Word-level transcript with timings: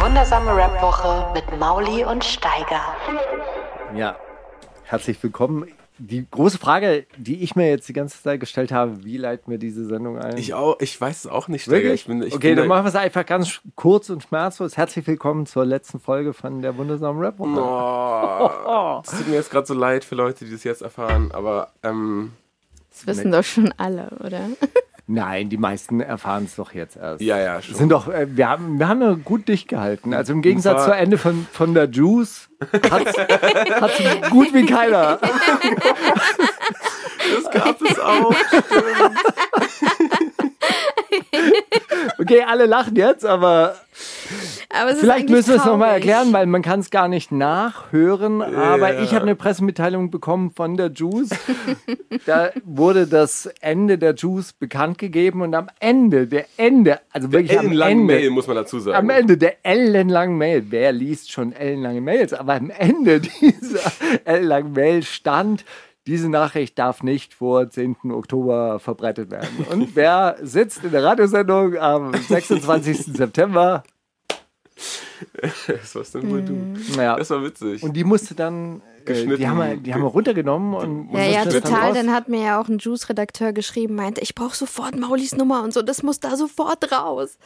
Wundersame 0.00 0.56
Rap-Woche 0.56 1.30
mit 1.34 1.58
Mauli 1.58 2.04
und 2.04 2.24
Steiger. 2.24 2.80
Ja, 3.94 4.16
herzlich 4.84 5.22
willkommen. 5.22 5.66
Die 5.98 6.26
große 6.30 6.56
Frage, 6.56 7.04
die 7.18 7.42
ich 7.42 7.54
mir 7.56 7.68
jetzt 7.68 7.86
die 7.86 7.92
ganze 7.92 8.22
Zeit 8.22 8.40
gestellt 8.40 8.72
habe, 8.72 9.04
wie 9.04 9.18
leitet 9.18 9.48
mir 9.48 9.58
diese 9.58 9.84
Sendung 9.84 10.18
ein? 10.18 10.38
Ich 10.38 10.54
auch, 10.54 10.76
ich 10.80 10.98
weiß 10.98 11.26
es 11.26 11.30
auch 11.30 11.48
nicht. 11.48 11.64
Steiger. 11.64 11.82
Wirklich? 11.82 12.00
Ich 12.00 12.06
bin, 12.06 12.22
ich 12.22 12.34
okay, 12.34 12.48
bin 12.48 12.56
dann 12.56 12.68
da- 12.68 12.74
machen 12.74 12.84
wir 12.84 12.88
es 12.88 12.96
einfach 12.96 13.26
ganz 13.26 13.60
kurz 13.76 14.08
und 14.08 14.22
schmerzlos. 14.22 14.78
Herzlich 14.78 15.06
willkommen 15.06 15.44
zur 15.44 15.66
letzten 15.66 16.00
Folge 16.00 16.32
von 16.32 16.62
der 16.62 16.76
wundersamen 16.78 17.20
Rap 17.22 17.38
Woche. 17.38 17.60
Oh, 17.60 19.02
das 19.04 19.14
tut 19.18 19.28
mir 19.28 19.34
jetzt 19.34 19.50
gerade 19.50 19.66
so 19.66 19.74
leid 19.74 20.04
für 20.04 20.14
Leute, 20.14 20.46
die 20.46 20.52
das 20.52 20.64
jetzt 20.64 20.80
erfahren, 20.80 21.30
aber 21.32 21.72
ähm, 21.82 22.32
Das 22.90 23.06
wissen 23.06 23.30
doch 23.32 23.44
schon 23.44 23.74
alle, 23.76 24.08
oder? 24.24 24.40
Nein, 25.12 25.48
die 25.48 25.56
meisten 25.56 26.00
erfahren 26.00 26.44
es 26.44 26.54
doch 26.54 26.72
jetzt 26.72 26.96
erst. 26.96 27.20
ja, 27.20 27.36
ja, 27.36 27.60
schon. 27.60 27.74
Sind 27.74 27.88
doch, 27.88 28.06
äh, 28.06 28.28
wir 28.30 28.48
haben, 28.48 28.78
wir 28.78 28.86
haben 28.86 29.02
ja 29.02 29.14
gut 29.14 29.48
dicht 29.48 29.66
gehalten. 29.66 30.14
Also 30.14 30.32
im 30.32 30.40
Gegensatz 30.40 30.84
zur 30.84 30.96
Ende 30.96 31.18
von, 31.18 31.48
von 31.50 31.74
der 31.74 31.90
Juice 31.90 32.48
hat 32.72 33.18
hat 33.80 34.30
gut 34.30 34.54
wie 34.54 34.66
keiner. 34.66 35.18
das 37.34 37.50
gab 37.50 37.82
es 37.82 37.98
auch. 37.98 38.32
Okay, 42.18 42.42
alle 42.46 42.66
lachen 42.66 42.96
jetzt, 42.96 43.24
aber 43.24 43.76
Aber 44.72 44.94
Vielleicht 44.94 45.28
müssen 45.28 45.48
wir 45.50 45.56
es 45.56 45.64
nochmal 45.64 45.94
erklären, 45.94 46.32
weil 46.32 46.46
man 46.46 46.62
kann 46.62 46.80
es 46.80 46.90
gar 46.90 47.08
nicht 47.08 47.32
nachhören. 47.32 48.40
Aber 48.42 48.94
Ja. 48.94 49.02
ich 49.02 49.12
habe 49.12 49.22
eine 49.22 49.34
Pressemitteilung 49.34 50.10
bekommen 50.10 50.52
von 50.54 50.76
der 50.76 50.90
Juice. 50.92 51.30
da 52.26 52.50
wurde 52.64 53.06
das 53.06 53.46
Ende 53.60 53.98
der 53.98 54.14
Juice 54.14 54.52
bekannt 54.52 54.98
gegeben 54.98 55.42
und 55.42 55.54
am 55.54 55.68
Ende, 55.80 56.26
der 56.26 56.46
Ende, 56.56 57.00
also 57.12 57.32
wirklich 57.32 57.58
am 57.58 57.66
Ellenlangen 57.66 58.00
Ende, 58.02 58.14
Mail, 58.14 58.30
muss 58.30 58.46
man 58.46 58.56
dazu 58.56 58.78
sagen. 58.78 58.96
am 58.96 59.10
Ende 59.10 59.36
der 59.36 59.56
ellenlangen 59.64 60.38
Mail, 60.38 60.64
wer 60.70 60.92
liest 60.92 61.32
schon 61.32 61.52
ellenlange 61.52 62.00
Mails, 62.00 62.32
aber 62.32 62.54
am 62.54 62.70
Ende 62.70 63.20
dieser 63.40 63.80
ellenlangen 64.24 64.72
Mail 64.72 65.02
stand, 65.02 65.64
diese 66.10 66.28
Nachricht 66.28 66.76
darf 66.76 67.04
nicht 67.04 67.34
vor 67.34 67.70
10. 67.70 67.96
Oktober 68.10 68.80
verbreitet 68.80 69.30
werden. 69.30 69.64
Und 69.70 69.90
wer 69.94 70.36
sitzt 70.42 70.82
in 70.82 70.90
der 70.90 71.04
Radiosendung 71.04 71.76
am 71.78 72.12
26. 72.12 72.98
September? 73.16 73.84
Das 75.68 75.94
warst 75.94 76.16
dann 76.16 76.28
wohl 76.28 76.42
du. 76.42 76.54
Naja, 76.96 77.14
Das 77.16 77.30
war 77.30 77.44
witzig. 77.44 77.84
Und 77.84 77.92
die 77.92 78.02
musste 78.02 78.34
dann, 78.34 78.80
äh, 78.80 79.04
Geschnitten. 79.04 79.36
die 79.36 79.46
haben 79.48 79.58
wir, 79.58 79.76
die 79.76 79.94
haben 79.94 80.02
wir 80.02 80.08
runtergenommen 80.08 80.74
und 80.74 81.12
Ja, 81.12 81.24
ja, 81.26 81.44
total. 81.44 81.88
raus. 81.90 81.94
Dann 81.94 82.12
hat 82.12 82.28
mir 82.28 82.42
ja 82.42 82.60
auch 82.60 82.66
ein 82.66 82.78
Juice-Redakteur 82.78 83.52
geschrieben, 83.52 83.94
meinte, 83.94 84.20
ich 84.20 84.34
brauche 84.34 84.56
sofort 84.56 84.98
Maulis 84.98 85.36
Nummer 85.36 85.62
und 85.62 85.72
so, 85.72 85.82
das 85.82 86.02
muss 86.02 86.18
da 86.18 86.36
sofort 86.36 86.90
raus. 86.90 87.38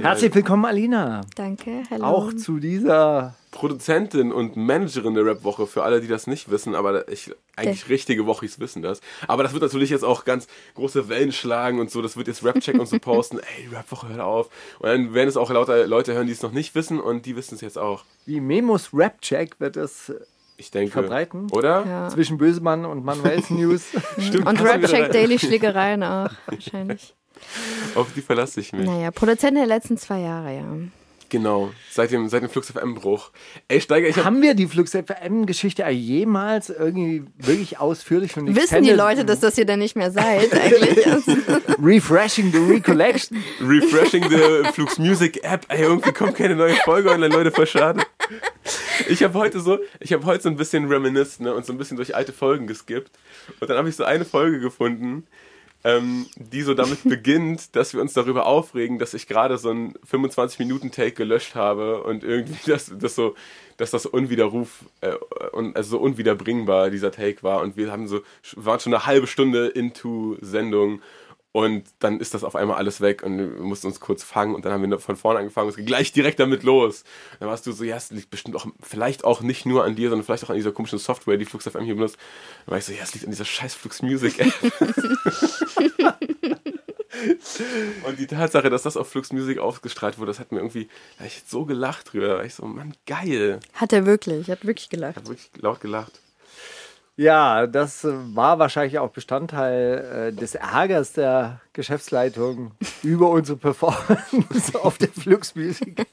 Herzlich 0.00 0.34
willkommen, 0.34 0.64
Alina. 0.64 1.20
Danke, 1.36 1.82
hello. 1.90 2.04
Auch 2.04 2.32
zu 2.32 2.58
dieser. 2.58 3.34
Produzentin 3.52 4.32
und 4.32 4.56
Managerin 4.56 5.14
der 5.14 5.24
Rap-Woche, 5.26 5.66
für 5.66 5.84
alle, 5.84 6.00
die 6.00 6.08
das 6.08 6.26
nicht 6.26 6.50
wissen, 6.50 6.74
aber 6.74 7.06
ich, 7.08 7.30
eigentlich 7.54 7.88
richtige 7.88 8.26
Wochis 8.26 8.58
wissen 8.58 8.82
das. 8.82 9.00
Aber 9.28 9.42
das 9.42 9.52
wird 9.52 9.62
natürlich 9.62 9.90
jetzt 9.90 10.04
auch 10.04 10.24
ganz 10.24 10.48
große 10.74 11.08
Wellen 11.08 11.32
schlagen 11.32 11.78
und 11.78 11.90
so, 11.90 12.02
das 12.02 12.16
wird 12.16 12.28
jetzt 12.28 12.42
Rap-Check 12.42 12.78
und 12.80 12.88
so 12.88 12.98
posten, 13.00 13.38
ey, 13.38 13.68
Rap-Woche, 13.68 14.08
hört 14.08 14.20
auf. 14.20 14.48
Und 14.80 14.88
dann 14.88 15.14
werden 15.14 15.28
es 15.28 15.36
auch 15.36 15.50
lauter 15.50 15.86
Leute 15.86 16.14
hören, 16.14 16.26
die 16.26 16.32
es 16.32 16.42
noch 16.42 16.52
nicht 16.52 16.74
wissen 16.74 16.98
und 16.98 17.26
die 17.26 17.36
wissen 17.36 17.54
es 17.54 17.60
jetzt 17.60 17.78
auch. 17.78 18.04
Wie 18.24 18.40
Memos 18.40 18.88
Rap-Check 18.94 19.60
wird 19.60 19.76
es 19.76 20.08
äh, 20.08 20.14
Ich 20.56 20.70
denke. 20.70 20.92
Verbreiten? 20.92 21.50
Oder? 21.52 21.84
Ja. 21.86 22.08
zwischen 22.08 22.38
Bösemann 22.38 22.86
und 22.86 23.04
Manuels 23.04 23.50
News. 23.50 23.84
Stimmt. 24.18 24.46
Und 24.46 24.60
Rap-Check. 24.62 25.12
Daily 25.12 25.38
Schlägereien 25.38 26.02
auch, 26.02 26.30
wahrscheinlich. 26.46 27.14
Auf 27.94 28.12
die 28.14 28.22
verlasse 28.22 28.60
ich 28.60 28.72
mich. 28.72 28.86
Naja, 28.86 29.10
Produzent 29.10 29.58
der 29.58 29.66
letzten 29.66 29.98
zwei 29.98 30.20
Jahre, 30.20 30.54
ja. 30.56 30.64
Genau. 31.32 31.72
Seit 31.90 32.10
dem, 32.12 32.28
seit 32.28 32.42
dem 32.42 32.50
Flux 32.50 32.70
FM-Bruch. 32.70 33.30
Ey, 33.66 33.80
Steiger, 33.80 34.06
ich 34.06 34.16
hab, 34.18 34.26
Haben 34.26 34.42
wir 34.42 34.52
die 34.52 34.66
Flux 34.66 34.90
FM-Geschichte 34.92 35.82
jemals 35.88 36.68
irgendwie 36.68 37.24
wirklich 37.38 37.80
ausführlich 37.80 38.36
und 38.36 38.48
Wissen 38.54 38.82
die 38.84 38.90
extended- 38.90 38.96
Leute, 38.98 39.24
dass 39.24 39.40
das 39.40 39.56
ihr 39.56 39.64
dann 39.64 39.78
nicht 39.78 39.96
mehr 39.96 40.10
seid 40.10 40.52
eigentlich? 40.62 41.06
Refreshing 41.82 42.52
the 42.52 42.58
Recollection. 42.58 43.42
refreshing 43.62 44.24
the 44.28 44.70
Flux 44.74 44.98
Music 44.98 45.42
App. 45.42 45.64
Ey, 45.68 45.82
irgendwie 45.84 46.12
kommt 46.12 46.34
keine 46.36 46.54
neue 46.54 46.74
Folge 46.84 47.10
online, 47.10 47.34
Leute, 47.34 47.50
voll 47.50 47.66
schade. 47.66 48.02
Ich 49.08 49.22
habe 49.22 49.32
heute 49.38 49.60
so, 49.60 49.78
ich 50.00 50.12
habe 50.12 50.26
heute 50.26 50.42
so 50.42 50.48
ein 50.50 50.56
bisschen 50.56 50.84
reminisced, 50.86 51.40
ne, 51.40 51.54
und 51.54 51.64
so 51.64 51.72
ein 51.72 51.78
bisschen 51.78 51.96
durch 51.96 52.14
alte 52.14 52.34
Folgen 52.34 52.66
geskippt. 52.66 53.10
Und 53.58 53.70
dann 53.70 53.78
habe 53.78 53.88
ich 53.88 53.96
so 53.96 54.04
eine 54.04 54.26
Folge 54.26 54.60
gefunden, 54.60 55.26
ähm, 55.84 56.26
die 56.36 56.62
so 56.62 56.74
damit 56.74 57.04
beginnt, 57.08 57.74
dass 57.76 57.94
wir 57.94 58.00
uns 58.00 58.12
darüber 58.12 58.46
aufregen, 58.46 58.98
dass 58.98 59.14
ich 59.14 59.26
gerade 59.26 59.58
so 59.58 59.70
einen 59.70 59.94
25-Minuten-Take 60.10 61.12
gelöscht 61.12 61.54
habe 61.54 62.02
und 62.02 62.24
irgendwie 62.24 62.58
das, 62.70 62.92
das 62.96 63.14
so, 63.14 63.34
dass 63.76 63.90
das 63.90 64.06
unwiderruf 64.06 64.84
äh, 65.00 65.14
und 65.52 65.76
also 65.76 65.90
so 65.90 65.98
unwiederbringbar 65.98 66.90
dieser 66.90 67.10
Take 67.10 67.42
war. 67.42 67.62
Und 67.62 67.76
wir 67.76 67.90
haben 67.90 68.06
so, 68.06 68.20
waren 68.56 68.80
schon 68.80 68.94
eine 68.94 69.06
halbe 69.06 69.26
Stunde 69.26 69.68
into 69.68 70.36
Sendung 70.40 71.02
und 71.52 71.84
dann 71.98 72.18
ist 72.18 72.32
das 72.34 72.44
auf 72.44 72.56
einmal 72.56 72.78
alles 72.78 73.00
weg 73.02 73.22
und 73.22 73.38
wir 73.38 73.46
mussten 73.62 73.86
uns 73.86 74.00
kurz 74.00 74.24
fangen 74.24 74.54
und 74.54 74.64
dann 74.64 74.72
haben 74.72 74.90
wir 74.90 74.98
von 74.98 75.16
vorne 75.16 75.40
angefangen 75.40 75.66
und 75.66 75.70
es 75.70 75.76
ging 75.76 75.84
gleich 75.86 76.12
direkt 76.12 76.40
damit 76.40 76.62
los. 76.62 77.04
Dann 77.40 77.48
warst 77.48 77.66
du 77.66 77.72
so, 77.72 77.84
ja, 77.84 77.96
es 77.96 78.10
liegt 78.10 78.30
bestimmt 78.30 78.56
auch, 78.56 78.66
vielleicht 78.80 79.24
auch 79.24 79.42
nicht 79.42 79.66
nur 79.66 79.84
an 79.84 79.94
dir, 79.94 80.08
sondern 80.08 80.24
vielleicht 80.24 80.44
auch 80.44 80.50
an 80.50 80.56
dieser 80.56 80.72
komischen 80.72 80.98
Software, 80.98 81.36
die 81.36 81.44
Flux 81.44 81.66
FM 81.68 81.84
hier 81.84 81.94
benutzt. 81.94 82.16
Dann 82.64 82.70
war 82.72 82.78
ich 82.78 82.86
so, 82.86 82.92
ja, 82.92 83.02
es 83.02 83.12
liegt 83.12 83.26
an 83.26 83.30
dieser 83.30 83.44
scheiß 83.44 83.74
Flux 83.74 84.00
Music 84.02 84.38
App. 84.38 84.52
und 88.06 88.18
die 88.18 88.26
Tatsache, 88.26 88.70
dass 88.70 88.82
das 88.82 88.96
auf 88.96 89.08
Flux 89.08 89.32
Music 89.32 89.58
ausgestrahlt 89.58 90.18
wurde, 90.18 90.30
das 90.30 90.40
hat 90.40 90.52
mir 90.52 90.58
irgendwie, 90.58 90.88
da 91.18 91.24
ich 91.24 91.42
so 91.46 91.64
gelacht 91.64 92.12
drüber. 92.12 92.28
Da 92.28 92.34
war 92.38 92.44
ich 92.44 92.54
so, 92.54 92.64
Mann, 92.64 92.94
geil. 93.06 93.60
Hat 93.74 93.92
er 93.92 94.06
wirklich, 94.06 94.50
hat 94.50 94.66
wirklich 94.66 94.84
Ich 94.84 94.90
gelacht. 94.90 95.16
habe 95.16 95.28
wirklich 95.28 95.50
laut 95.60 95.80
gelacht. 95.80 96.20
Ja, 97.16 97.66
das 97.66 98.04
war 98.04 98.58
wahrscheinlich 98.58 98.98
auch 98.98 99.10
Bestandteil 99.10 100.30
äh, 100.30 100.32
des 100.32 100.54
Ärgers 100.54 101.12
der 101.12 101.60
Geschäftsleitung 101.74 102.72
über 103.02 103.28
unsere 103.28 103.58
Performance 103.58 104.72
auf 104.82 104.96
der 104.96 105.08
Flux 105.08 105.54
Music, 105.54 106.06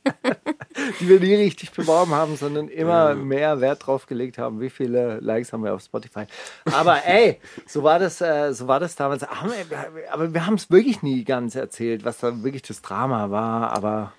die 1.00 1.08
wir 1.08 1.22
nie 1.22 1.36
richtig 1.36 1.72
beworben 1.72 2.14
haben, 2.14 2.36
sondern 2.36 2.68
immer 2.68 3.16
mehr 3.16 3.62
Wert 3.62 3.88
drauf 3.88 4.08
gelegt 4.08 4.38
haben, 4.38 4.60
wie 4.60 4.70
viele 4.70 5.20
Likes 5.22 5.54
haben 5.54 5.64
wir 5.64 5.74
auf 5.74 5.82
Spotify. 5.82 6.26
Aber 6.74 7.06
ey, 7.06 7.40
so 7.66 7.82
war 7.84 8.00
das, 8.00 8.20
äh, 8.20 8.52
so 8.54 8.68
war 8.68 8.82
das 8.82 8.98
damals. 8.98 9.24
Aber 9.24 10.34
wir 10.34 10.46
haben 10.46 10.56
es 10.56 10.70
wirklich 10.70 11.02
nie 11.02 11.24
ganz 11.24 11.56
erzählt, 11.56 12.04
was 12.04 12.18
da 12.18 12.44
wirklich 12.44 12.64
das 12.64 12.82
Drama 12.82 13.32
war. 13.32 13.72
Aber 13.72 14.12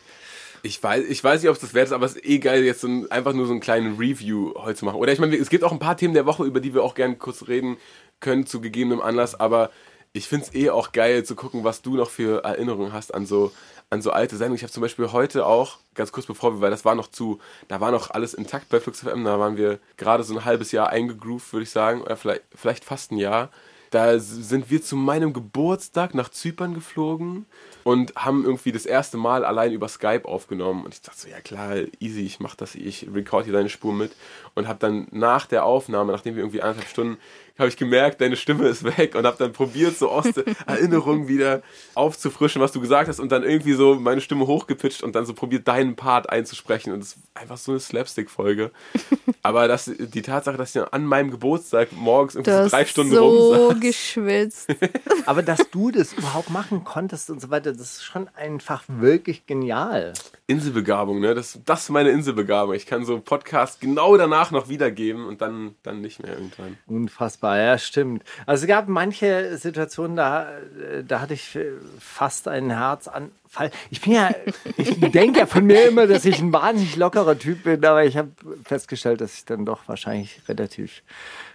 Ich 0.62 0.82
weiß, 0.82 1.04
ich 1.08 1.22
weiß 1.22 1.42
nicht, 1.42 1.48
ob 1.48 1.56
es 1.56 1.62
das 1.62 1.74
wert 1.74 1.86
ist, 1.86 1.92
aber 1.92 2.06
es 2.06 2.16
ist 2.16 2.24
eh 2.24 2.38
geil, 2.38 2.64
jetzt 2.64 2.82
so 2.82 2.88
ein, 2.88 3.10
einfach 3.10 3.32
nur 3.32 3.46
so 3.46 3.52
einen 3.52 3.60
kleinen 3.60 3.96
Review 3.96 4.52
heute 4.56 4.78
zu 4.78 4.84
machen. 4.84 4.98
Oder 4.98 5.12
ich 5.12 5.18
meine, 5.18 5.36
es 5.36 5.48
gibt 5.48 5.64
auch 5.64 5.72
ein 5.72 5.78
paar 5.78 5.96
Themen 5.96 6.14
der 6.14 6.26
Woche, 6.26 6.44
über 6.44 6.60
die 6.60 6.74
wir 6.74 6.82
auch 6.82 6.94
gerne 6.94 7.16
kurz 7.16 7.48
reden 7.48 7.78
können, 8.20 8.46
zu 8.46 8.60
gegebenem 8.60 9.00
Anlass, 9.00 9.38
aber 9.38 9.70
ich 10.12 10.28
finde 10.28 10.46
es 10.46 10.54
eh 10.54 10.70
auch 10.70 10.92
geil 10.92 11.24
zu 11.24 11.36
gucken, 11.36 11.64
was 11.64 11.82
du 11.82 11.96
noch 11.96 12.10
für 12.10 12.42
Erinnerungen 12.44 12.92
hast 12.92 13.14
an 13.14 13.26
so, 13.26 13.52
an 13.90 14.02
so 14.02 14.10
alte 14.10 14.36
Sendungen. 14.36 14.56
Ich 14.56 14.62
habe 14.62 14.72
zum 14.72 14.82
Beispiel 14.82 15.12
heute 15.12 15.46
auch, 15.46 15.78
ganz 15.94 16.12
kurz 16.12 16.26
bevor 16.26 16.54
wir, 16.54 16.60
weil 16.60 16.70
das 16.70 16.84
war 16.84 16.94
noch 16.94 17.08
zu, 17.08 17.38
da 17.68 17.80
war 17.80 17.92
noch 17.92 18.10
alles 18.10 18.34
intakt 18.34 18.68
bei 18.68 18.80
Flux 18.80 19.00
FM, 19.00 19.24
da 19.24 19.38
waren 19.38 19.56
wir 19.56 19.78
gerade 19.96 20.24
so 20.24 20.34
ein 20.36 20.44
halbes 20.44 20.72
Jahr 20.72 20.90
eingegroovt, 20.90 21.52
würde 21.52 21.62
ich 21.62 21.70
sagen, 21.70 22.02
oder 22.02 22.16
vielleicht, 22.16 22.42
vielleicht 22.54 22.84
fast 22.84 23.12
ein 23.12 23.18
Jahr. 23.18 23.50
Da 23.90 24.20
sind 24.20 24.70
wir 24.70 24.80
zu 24.82 24.94
meinem 24.94 25.32
Geburtstag 25.32 26.14
nach 26.14 26.28
Zypern 26.28 26.74
geflogen 26.74 27.46
und 27.82 28.14
haben 28.14 28.44
irgendwie 28.44 28.70
das 28.70 28.86
erste 28.86 29.16
Mal 29.16 29.44
allein 29.44 29.72
über 29.72 29.88
Skype 29.88 30.26
aufgenommen. 30.26 30.84
Und 30.84 30.94
ich 30.94 31.02
dachte 31.02 31.18
so, 31.18 31.28
ja 31.28 31.40
klar, 31.40 31.74
easy, 31.98 32.20
ich 32.20 32.38
mach 32.38 32.54
das, 32.54 32.76
ich 32.76 33.08
record 33.12 33.44
hier 33.44 33.52
deine 33.52 33.68
Spur 33.68 33.92
mit. 33.92 34.12
Und 34.54 34.68
habe 34.68 34.78
dann 34.78 35.08
nach 35.10 35.46
der 35.46 35.64
Aufnahme, 35.64 36.12
nachdem 36.12 36.36
wir 36.36 36.42
irgendwie 36.42 36.62
anderthalb 36.62 36.88
Stunden 36.88 37.18
habe 37.60 37.68
ich 37.68 37.76
gemerkt, 37.76 38.20
deine 38.20 38.36
Stimme 38.36 38.66
ist 38.68 38.84
weg 38.84 39.14
und 39.14 39.26
habe 39.26 39.36
dann 39.38 39.52
probiert, 39.52 39.96
so 39.96 40.10
aus 40.10 40.30
der 40.32 40.44
Erinnerung 40.66 41.28
wieder 41.28 41.62
aufzufrischen, 41.94 42.60
was 42.60 42.72
du 42.72 42.80
gesagt 42.80 43.08
hast 43.08 43.20
und 43.20 43.30
dann 43.30 43.42
irgendwie 43.42 43.74
so 43.74 43.94
meine 43.94 44.20
Stimme 44.20 44.46
hochgepitcht 44.46 45.02
und 45.02 45.14
dann 45.14 45.26
so 45.26 45.34
probiert, 45.34 45.68
deinen 45.68 45.96
Part 45.96 46.30
einzusprechen 46.30 46.92
und 46.92 47.00
es 47.00 47.14
ist 47.14 47.18
einfach 47.34 47.56
so 47.56 47.72
eine 47.72 47.80
Slapstick-Folge. 47.80 48.70
Aber 49.42 49.68
das, 49.68 49.90
die 49.98 50.22
Tatsache, 50.22 50.56
dass 50.56 50.74
ich 50.74 50.82
an 50.92 51.04
meinem 51.04 51.30
Geburtstag 51.30 51.92
morgens 51.92 52.34
irgendwie 52.34 52.50
so 52.50 52.68
drei 52.68 52.84
Stunden 52.84 53.14
so 53.14 53.50
rumsaß. 53.50 53.80
geschwitzt. 53.80 54.74
Aber 55.26 55.42
dass 55.42 55.70
du 55.70 55.90
das 55.90 56.12
überhaupt 56.12 56.50
machen 56.50 56.84
konntest 56.84 57.30
und 57.30 57.40
so 57.40 57.50
weiter, 57.50 57.72
das 57.72 57.80
ist 57.80 58.04
schon 58.04 58.28
einfach 58.36 58.84
wirklich 58.88 59.46
genial. 59.46 60.12
Inselbegabung, 60.46 61.20
ne? 61.20 61.34
Das, 61.34 61.58
das 61.64 61.84
ist 61.84 61.90
meine 61.90 62.10
Inselbegabung. 62.10 62.74
Ich 62.74 62.86
kann 62.86 63.04
so 63.04 63.14
einen 63.14 63.22
Podcast 63.22 63.80
genau 63.80 64.16
danach 64.16 64.50
noch 64.50 64.68
wiedergeben 64.68 65.26
und 65.26 65.40
dann, 65.40 65.74
dann 65.82 66.00
nicht 66.00 66.22
mehr 66.22 66.34
irgendwann. 66.34 66.76
Unfassbar, 66.86 67.49
ja, 67.56 67.78
stimmt. 67.78 68.24
Also 68.46 68.64
es 68.64 68.68
gab 68.68 68.88
manche 68.88 69.56
Situationen, 69.56 70.16
da, 70.16 70.50
äh, 70.58 71.04
da 71.06 71.20
hatte 71.20 71.34
ich 71.34 71.56
äh, 71.56 71.72
fast 71.98 72.48
einen 72.48 72.70
Herzanfall. 72.70 73.70
Ich 73.90 74.00
bin 74.00 74.12
ja, 74.12 74.30
ich 74.76 74.98
denke 75.00 75.40
ja 75.40 75.46
von 75.46 75.64
mir 75.64 75.88
immer, 75.88 76.06
dass 76.06 76.24
ich 76.24 76.40
ein 76.40 76.52
wahnsinnig 76.52 76.96
lockerer 76.96 77.38
Typ 77.38 77.64
bin, 77.64 77.84
aber 77.84 78.04
ich 78.04 78.16
habe 78.16 78.30
festgestellt, 78.64 79.20
dass 79.20 79.34
ich 79.34 79.44
dann 79.44 79.64
doch 79.64 79.86
wahrscheinlich 79.86 80.40
relativ 80.48 81.02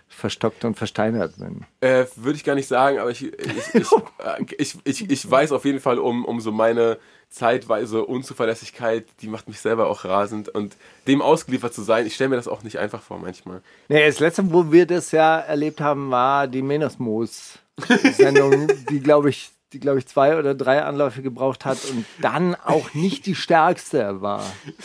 verstockt 0.07 0.63
und 0.65 0.75
versteinert 0.75 1.37
bin. 1.37 1.65
Äh, 1.81 2.05
Würde 2.15 2.37
ich 2.37 2.43
gar 2.43 2.55
nicht 2.55 2.67
sagen, 2.67 2.99
aber 2.99 3.11
ich, 3.11 3.23
ich, 3.23 3.73
ich, 3.73 3.91
äh, 4.19 4.45
ich, 4.57 4.77
ich, 4.83 5.09
ich 5.09 5.29
weiß 5.29 5.51
auf 5.51 5.65
jeden 5.65 5.79
Fall 5.79 5.99
um, 5.99 6.25
um 6.25 6.39
so 6.39 6.51
meine 6.51 6.97
zeitweise 7.35 8.05
Unzuverlässigkeit, 8.05 9.05
die 9.21 9.27
macht 9.27 9.49
mich 9.49 9.59
selber 9.59 9.89
auch 9.89 10.05
rasend 10.05 10.47
und 10.47 10.77
dem 11.05 11.21
ausgeliefert 11.21 11.73
zu 11.73 11.81
sein, 11.81 12.05
ich 12.05 12.15
stelle 12.15 12.29
mir 12.29 12.37
das 12.37 12.47
auch 12.47 12.63
nicht 12.63 12.79
einfach 12.79 13.01
vor 13.01 13.19
manchmal. 13.19 13.61
Nee, 13.89 14.07
das 14.07 14.19
letzte, 14.19 14.53
wo 14.53 14.71
wir 14.71 14.85
das 14.85 15.11
ja 15.11 15.39
erlebt 15.39 15.81
haben, 15.81 16.11
war 16.11 16.47
die 16.47 16.61
Menosmos-Sendung, 16.61 18.69
die, 18.89 19.01
glaube 19.01 19.29
ich, 19.29 19.49
die, 19.73 19.81
glaube 19.81 19.99
ich, 19.99 20.07
zwei 20.07 20.39
oder 20.39 20.55
drei 20.55 20.83
Anläufe 20.83 21.21
gebraucht 21.21 21.65
hat 21.65 21.79
und 21.89 22.05
dann 22.21 22.55
auch 22.55 22.93
nicht 22.93 23.25
die 23.25 23.35
stärkste 23.35 24.21
war, 24.21 24.41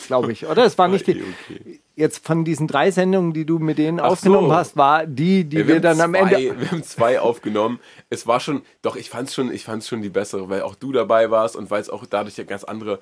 glaube 0.09 0.33
ich. 0.33 0.47
Oder? 0.47 0.65
Es 0.65 0.77
war 0.77 0.89
nicht 0.89 1.07
die. 1.07 1.13
Okay, 1.13 1.35
okay. 1.45 1.81
Jetzt 2.01 2.27
von 2.27 2.47
diesen 2.47 2.67
drei 2.67 2.91
Sendungen, 2.91 3.35
die 3.35 3.45
du 3.45 3.59
mit 3.59 3.77
denen 3.77 4.01
Ach 4.01 4.13
aufgenommen 4.13 4.49
so. 4.49 4.55
hast, 4.55 4.75
war 4.75 5.07
die, 5.07 5.45
die 5.45 5.69
wir, 5.69 5.75
haben 5.75 5.83
dann 5.83 6.01
am 6.01 6.13
zwei, 6.15 6.19
Ende. 6.21 6.61
Wir 6.61 6.71
haben 6.71 6.83
zwei 6.83 7.21
aufgenommen. 7.21 7.79
Es 8.09 8.27
war 8.27 8.41
schon, 8.41 8.63
doch, 8.81 8.97
ich 8.97 9.11
fand's 9.11 9.35
schon, 9.35 9.53
ich 9.53 9.65
fand's 9.65 9.87
schon 9.87 10.01
die 10.01 10.09
bessere, 10.09 10.49
weil 10.49 10.63
auch 10.63 10.75
du 10.75 10.93
dabei 10.93 11.31
warst 11.31 11.57
und 11.57 11.71
weil 11.71 11.83
es 11.83 11.91
auch 11.91 12.07
dadurch 12.07 12.39
ja 12.39 12.45
ganz 12.45 12.65
andere. 12.65 13.01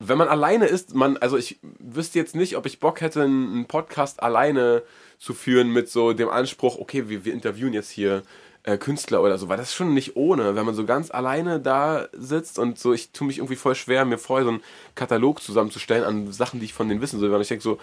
Wenn 0.00 0.18
man 0.18 0.26
alleine 0.26 0.66
ist, 0.66 0.96
man, 0.96 1.16
also 1.18 1.36
ich 1.36 1.60
wüsste 1.78 2.18
jetzt 2.18 2.34
nicht, 2.34 2.56
ob 2.56 2.66
ich 2.66 2.80
Bock 2.80 3.00
hätte, 3.00 3.22
einen 3.22 3.66
Podcast 3.66 4.20
alleine 4.20 4.82
zu 5.18 5.32
führen 5.32 5.72
mit 5.72 5.88
so 5.88 6.12
dem 6.12 6.28
Anspruch, 6.28 6.76
okay, 6.76 7.08
wir, 7.08 7.24
wir 7.24 7.32
interviewen 7.32 7.72
jetzt 7.72 7.90
hier 7.90 8.24
äh, 8.64 8.78
Künstler 8.78 9.22
oder 9.22 9.38
so, 9.38 9.48
weil 9.48 9.58
das 9.58 9.72
schon 9.72 9.94
nicht 9.94 10.16
ohne, 10.16 10.56
wenn 10.56 10.66
man 10.66 10.74
so 10.74 10.84
ganz 10.84 11.12
alleine 11.12 11.60
da 11.60 12.08
sitzt 12.12 12.58
und 12.58 12.80
so, 12.80 12.92
ich 12.92 13.12
tue 13.12 13.26
mich 13.28 13.38
irgendwie 13.38 13.56
voll 13.56 13.76
schwer, 13.76 14.04
mir 14.04 14.18
vorher 14.18 14.44
so 14.44 14.50
einen 14.50 14.62
Katalog 14.96 15.40
zusammenzustellen 15.40 16.04
an 16.04 16.32
Sachen, 16.32 16.58
die 16.58 16.66
ich 16.66 16.74
von 16.74 16.88
denen 16.88 17.00
wissen 17.00 17.20
soll, 17.20 17.30
weil 17.30 17.40
ich 17.40 17.48
denke 17.48 17.62
so, 17.62 17.78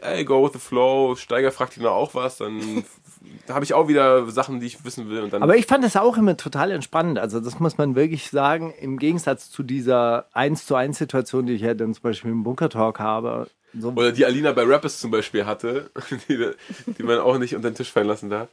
ey, 0.00 0.24
go 0.24 0.44
with 0.44 0.52
the 0.52 0.58
flow, 0.58 1.16
Steiger 1.16 1.52
fragt 1.52 1.76
ihn 1.76 1.86
auch 1.86 2.14
was, 2.14 2.38
dann 2.38 2.84
da 3.46 3.54
habe 3.54 3.64
ich 3.64 3.74
auch 3.74 3.88
wieder 3.88 4.30
Sachen, 4.30 4.60
die 4.60 4.66
ich 4.66 4.84
wissen 4.84 5.08
will 5.08 5.28
Aber 5.34 5.56
ich 5.56 5.66
fand 5.66 5.84
das 5.84 5.96
auch 5.96 6.16
immer 6.16 6.36
total 6.36 6.70
entspannend. 6.70 7.18
Also 7.18 7.40
das 7.40 7.60
muss 7.60 7.78
man 7.78 7.94
wirklich 7.94 8.30
sagen, 8.30 8.72
im 8.80 8.98
Gegensatz 8.98 9.50
zu 9.50 9.62
dieser 9.62 10.26
1 10.32 10.66
zu 10.66 10.74
1 10.74 10.98
Situation, 10.98 11.46
die 11.46 11.54
ich 11.54 11.62
ja 11.62 11.74
dann 11.74 11.94
zum 11.94 12.02
Beispiel 12.02 12.30
im 12.30 12.42
Bunker 12.42 12.70
Talk 12.70 12.98
habe. 12.98 13.48
So, 13.78 13.90
Oder 13.90 14.12
die 14.12 14.24
Alina 14.24 14.52
bei 14.52 14.64
Rappers 14.64 14.98
zum 14.98 15.10
Beispiel 15.10 15.46
hatte, 15.46 15.90
die, 16.28 16.50
die 16.86 17.02
man 17.02 17.18
auch 17.18 17.38
nicht 17.38 17.54
unter 17.54 17.70
den 17.70 17.76
Tisch 17.76 17.92
fallen 17.92 18.08
lassen 18.08 18.30
darf. 18.30 18.48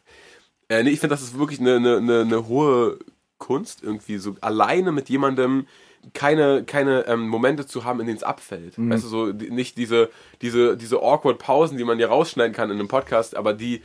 Äh, 0.69 0.84
nee, 0.84 0.89
ich 0.89 1.00
finde, 1.00 1.16
das 1.16 1.24
ist 1.24 1.39
wirklich 1.39 1.60
eine, 1.60 1.78
eine, 1.78 1.98
eine, 1.98 2.22
eine 2.22 2.48
hohe 2.48 3.00
Kunst, 3.38 3.84
irgendwie 3.84 4.18
so 4.18 4.36
alleine 4.42 4.92
mit 4.92 5.10
jemandem 5.10 5.68
keine, 6.13 6.63
keine 6.63 7.06
ähm, 7.07 7.28
Momente 7.28 7.66
zu 7.66 7.84
haben, 7.84 8.00
in 8.00 8.07
denen 8.07 8.18
es 8.18 8.24
abfällt. 8.24 8.75
Weißt 8.78 9.04
du, 9.04 9.07
so 9.10 9.34
die, 9.34 9.50
nicht 9.50 9.78
diese, 9.78 10.10
diese, 10.42 10.78
diese 10.78 10.98
awkward 11.01 11.38
Pausen, 11.38 11.78
die 11.78 11.84
man 11.84 12.00
ja 12.00 12.07
rausschneiden 12.07 12.56
kann 12.56 12.69
in 12.69 12.80
einem 12.80 12.88
Podcast, 12.88 13.36
aber 13.36 13.54
die 13.54 13.81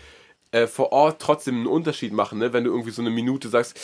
äh, 0.52 0.66
vor 0.66 0.92
Ort 0.92 1.20
trotzdem 1.20 1.56
einen 1.56 1.66
Unterschied 1.66 2.12
machen, 2.12 2.38
ne? 2.38 2.52
wenn 2.52 2.64
du 2.64 2.70
irgendwie 2.70 2.90
so 2.90 3.02
eine 3.02 3.10
Minute 3.10 3.48
sagst, 3.48 3.76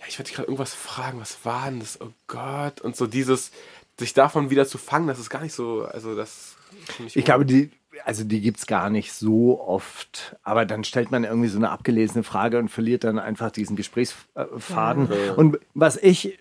ja, 0.00 0.06
ich 0.08 0.18
wollte 0.18 0.28
dich 0.28 0.36
gerade 0.36 0.48
irgendwas 0.48 0.74
fragen, 0.74 1.20
was 1.20 1.44
war 1.44 1.70
denn 1.70 1.80
das? 1.80 2.00
Oh 2.00 2.10
Gott. 2.26 2.80
Und 2.80 2.96
so 2.96 3.06
dieses, 3.06 3.52
sich 3.98 4.14
davon 4.14 4.50
wieder 4.50 4.66
zu 4.66 4.78
fangen, 4.78 5.08
das 5.08 5.18
ist 5.18 5.30
gar 5.30 5.42
nicht 5.42 5.54
so, 5.54 5.84
also 5.84 6.14
das. 6.14 6.56
find 6.96 7.16
Ich 7.16 7.24
glaube, 7.24 7.44
die, 7.44 7.70
also 8.04 8.24
die 8.24 8.40
gibt 8.40 8.58
es 8.58 8.66
gar 8.66 8.90
nicht 8.90 9.12
so 9.12 9.60
oft. 9.60 10.36
Aber 10.42 10.64
dann 10.64 10.84
stellt 10.84 11.10
man 11.10 11.24
irgendwie 11.24 11.48
so 11.48 11.58
eine 11.58 11.70
abgelesene 11.70 12.24
Frage 12.24 12.58
und 12.58 12.68
verliert 12.68 13.04
dann 13.04 13.18
einfach 13.18 13.50
diesen 13.50 13.76
Gesprächsfaden. 13.76 15.08
Und 15.36 15.58
was 15.74 15.96
ich 15.96 16.38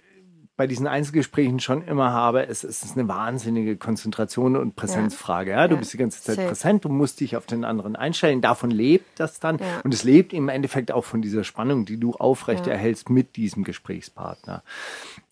bei 0.57 0.65
diesen 0.67 0.87
Einzelgesprächen 0.87 1.59
schon 1.59 1.83
immer 1.83 2.11
habe, 2.11 2.47
es 2.47 2.63
ist 2.63 2.97
eine 2.97 3.07
wahnsinnige 3.07 3.77
Konzentration 3.77 4.55
und 4.57 4.75
Präsenzfrage. 4.75 5.51
Ja, 5.51 5.67
du 5.67 5.75
Ja. 5.75 5.79
bist 5.79 5.93
die 5.93 5.97
ganze 5.97 6.21
Zeit 6.23 6.35
Safe. 6.37 6.47
präsent, 6.47 6.83
du 6.85 6.89
musst 6.89 7.19
dich 7.19 7.37
auf 7.37 7.45
den 7.45 7.63
anderen 7.63 7.95
einstellen. 7.95 8.41
Davon 8.41 8.71
lebt 8.71 9.19
das 9.19 9.39
dann. 9.39 9.59
Ja. 9.59 9.65
Und 9.83 9.93
es 9.93 10.03
lebt 10.03 10.33
im 10.33 10.49
Endeffekt 10.49 10.91
auch 10.91 11.05
von 11.05 11.21
dieser 11.21 11.43
Spannung, 11.43 11.85
die 11.85 11.97
du 11.99 12.13
aufrecht 12.13 12.65
Ja. 12.65 12.73
erhältst 12.73 13.09
mit 13.11 13.35
diesem 13.35 13.63
Gesprächspartner. 13.63 14.63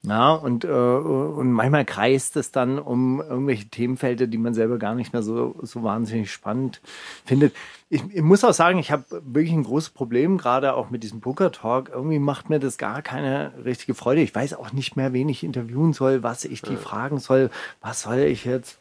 Ja, 0.04 0.34
und, 0.34 0.64
äh, 0.64 0.68
und 0.70 1.52
manchmal 1.52 1.84
kreist 1.86 2.38
es 2.38 2.52
dann 2.52 2.78
um 2.78 3.20
irgendwelche 3.22 3.66
Themenfelder, 3.68 4.28
die 4.28 4.38
man 4.38 4.54
selber 4.54 4.78
gar 4.78 4.94
nicht 4.94 5.12
mehr 5.14 5.24
so, 5.24 5.56
so 5.64 5.82
wahnsinnig 5.82 6.32
spannend 6.32 6.80
findet. 7.26 7.56
Ich, 7.96 8.04
ich 8.14 8.22
muss 8.22 8.44
auch 8.44 8.54
sagen, 8.54 8.78
ich 8.78 8.92
habe 8.92 9.06
wirklich 9.10 9.54
ein 9.54 9.64
großes 9.64 9.92
Problem, 9.92 10.38
gerade 10.38 10.74
auch 10.74 10.90
mit 10.90 11.02
diesem 11.02 11.22
Booker 11.22 11.54
Talk. 11.54 11.90
Irgendwie 11.94 12.20
macht 12.20 12.50
mir 12.50 12.60
das 12.60 12.78
gar 12.78 13.02
keine 13.02 13.54
richtige 13.64 13.94
Freude. 13.96 14.22
Ich 14.22 14.36
weiß 14.36 14.54
auch 14.56 14.74
nicht 14.74 14.98
mehr, 14.98 15.14
wen 15.14 15.30
ich 15.30 15.46
interviewen 15.46 15.94
soll, 15.94 16.22
was 16.22 16.44
ich 16.44 16.62
die 16.62 16.76
fragen 16.76 17.20
soll. 17.20 17.50
Was 17.80 18.02
soll 18.02 18.18
ich 18.18 18.44
jetzt? 18.44 18.80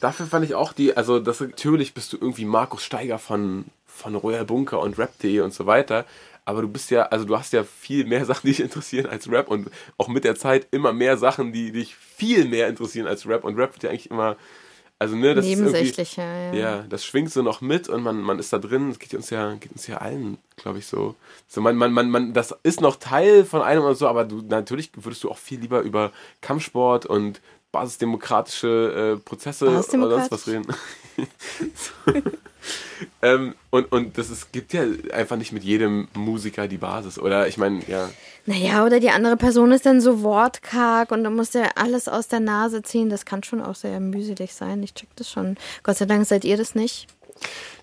Dafür 0.00 0.26
fand 0.26 0.44
ich 0.44 0.56
auch 0.56 0.72
die, 0.72 0.96
also 0.96 1.20
das 1.20 1.38
natürlich 1.40 1.94
bist 1.94 2.12
du 2.12 2.16
irgendwie 2.16 2.44
Markus 2.44 2.82
Steiger 2.82 3.20
von, 3.20 3.66
von 3.86 4.16
Royal 4.16 4.44
Bunker 4.44 4.80
und 4.80 4.98
Rap.de 4.98 5.40
und 5.40 5.54
so 5.54 5.66
weiter. 5.66 6.04
Aber 6.44 6.62
du 6.62 6.68
bist 6.68 6.90
ja, 6.90 7.02
also 7.02 7.24
du 7.24 7.38
hast 7.38 7.52
ja 7.52 7.62
viel 7.62 8.04
mehr 8.04 8.24
Sachen, 8.26 8.40
die 8.46 8.48
dich 8.48 8.60
interessieren 8.60 9.06
als 9.06 9.30
Rap 9.30 9.46
und 9.46 9.70
auch 9.96 10.08
mit 10.08 10.24
der 10.24 10.34
Zeit 10.34 10.66
immer 10.72 10.92
mehr 10.92 11.18
Sachen, 11.18 11.52
die 11.52 11.70
dich 11.70 11.94
viel 11.94 12.46
mehr 12.46 12.66
interessieren 12.66 13.06
als 13.06 13.28
Rap. 13.28 13.44
Und 13.44 13.56
Rap 13.56 13.74
wird 13.74 13.84
ja 13.84 13.90
eigentlich 13.90 14.10
immer, 14.10 14.36
also 15.00 15.16
ne, 15.16 15.34
das 15.34 15.46
ist 15.46 15.52
irgendwie, 15.52 15.72
Nebensächlicher, 15.72 16.22
ja. 16.22 16.52
ja, 16.52 16.84
das 16.86 17.06
schwingt 17.06 17.32
so 17.32 17.40
noch 17.40 17.62
mit 17.62 17.88
und 17.88 18.02
man, 18.02 18.20
man 18.20 18.38
ist 18.38 18.52
da 18.52 18.58
drin. 18.58 18.90
Das 18.90 18.98
geht 18.98 19.14
uns 19.14 19.30
ja, 19.30 19.54
geht 19.54 19.72
uns 19.72 19.86
ja 19.86 19.96
allen, 19.96 20.36
glaube 20.56 20.78
ich, 20.78 20.86
so. 20.86 21.14
So 21.48 21.62
man, 21.62 21.74
man, 21.74 21.90
man, 21.90 22.10
man, 22.10 22.34
das 22.34 22.54
ist 22.64 22.82
noch 22.82 22.96
Teil 22.96 23.46
von 23.46 23.62
einem 23.62 23.82
und 23.82 23.96
so, 23.96 24.06
aber 24.06 24.24
du 24.24 24.42
natürlich 24.42 24.90
würdest 24.96 25.24
du 25.24 25.30
auch 25.30 25.38
viel 25.38 25.58
lieber 25.58 25.80
über 25.80 26.12
Kampfsport 26.42 27.06
und 27.06 27.40
basisdemokratische 27.72 29.16
äh, 29.16 29.24
Prozesse 29.24 29.68
oder 29.68 29.80
sonst 29.80 30.32
was 30.32 30.46
reden. 30.46 30.66
ähm, 33.22 33.54
und, 33.70 33.92
und 33.92 34.18
das 34.18 34.30
ist, 34.30 34.52
gibt 34.52 34.72
ja 34.72 34.84
einfach 35.12 35.36
nicht 35.36 35.52
mit 35.52 35.64
jedem 35.64 36.08
Musiker 36.14 36.68
die 36.68 36.78
Basis. 36.78 37.18
Oder 37.18 37.48
ich 37.48 37.56
meine, 37.56 37.82
ja. 37.86 38.10
Naja, 38.46 38.84
oder 38.84 39.00
die 39.00 39.10
andere 39.10 39.36
Person 39.36 39.72
ist 39.72 39.86
dann 39.86 40.00
so 40.00 40.22
wortkarg 40.22 41.12
und 41.12 41.24
dann 41.24 41.34
muss 41.34 41.50
der 41.50 41.78
alles 41.78 42.08
aus 42.08 42.28
der 42.28 42.40
Nase 42.40 42.82
ziehen. 42.82 43.10
Das 43.10 43.24
kann 43.24 43.42
schon 43.42 43.62
auch 43.62 43.74
sehr 43.74 44.00
mühselig 44.00 44.54
sein. 44.54 44.82
Ich 44.82 44.94
check 44.94 45.08
das 45.16 45.30
schon. 45.30 45.56
Gott 45.82 45.96
sei 45.96 46.06
Dank 46.06 46.26
seid 46.26 46.44
ihr 46.44 46.56
das 46.56 46.74
nicht. 46.74 47.06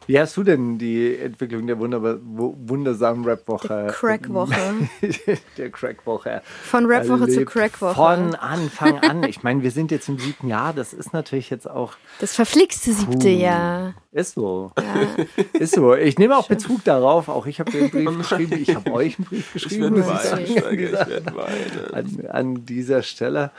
Wie 0.07 0.17
hast 0.19 0.37
du 0.37 0.43
denn 0.43 0.77
die 0.77 1.17
Entwicklung 1.17 1.67
der 1.67 1.77
wunderbar, 1.79 2.17
wu- 2.23 2.55
wundersamen 2.57 3.25
Rap-Woche? 3.25 3.87
Crack-Woche. 3.91 4.55
der 5.57 5.69
Crack-Woche. 5.69 6.41
Von 6.63 6.85
Rap-Woche 6.85 7.27
zu? 7.27 7.43
Crack-Woche. 7.45 7.93
Von 7.93 8.33
Anfang 8.35 8.99
an. 8.99 9.23
Ich 9.23 9.43
meine, 9.43 9.63
wir 9.63 9.71
sind 9.71 9.91
jetzt 9.91 10.07
im 10.07 10.17
siebten 10.17 10.47
Jahr. 10.47 10.73
Das 10.73 10.93
ist 10.93 11.11
natürlich 11.13 11.49
jetzt 11.49 11.69
auch 11.69 11.93
Das 12.19 12.33
verflixte 12.35 12.93
siebte 12.93 13.29
Jahr. 13.29 13.95
Ist 14.13 14.33
so. 14.35 14.71
Ist 15.53 15.75
so. 15.75 15.93
Ich 15.93 16.17
nehme 16.17 16.37
auch 16.37 16.47
Bezug 16.47 16.83
darauf. 16.85 17.27
Auch 17.27 17.45
ich 17.45 17.59
habe 17.59 17.69
den 17.71 17.89
Brief 17.91 18.17
geschrieben. 18.17 18.57
Ich 18.61 18.73
habe 18.75 18.91
euch 18.93 19.17
einen 19.17 19.25
Brief 19.27 19.55
Ich 19.55 19.63
geschrieben. 19.63 19.97
ich 19.97 20.05
werde 20.07 21.25
weinen. 21.35 21.93
an, 21.93 22.25
an 22.31 22.65
dieser 22.65 23.03
Stelle. 23.03 23.51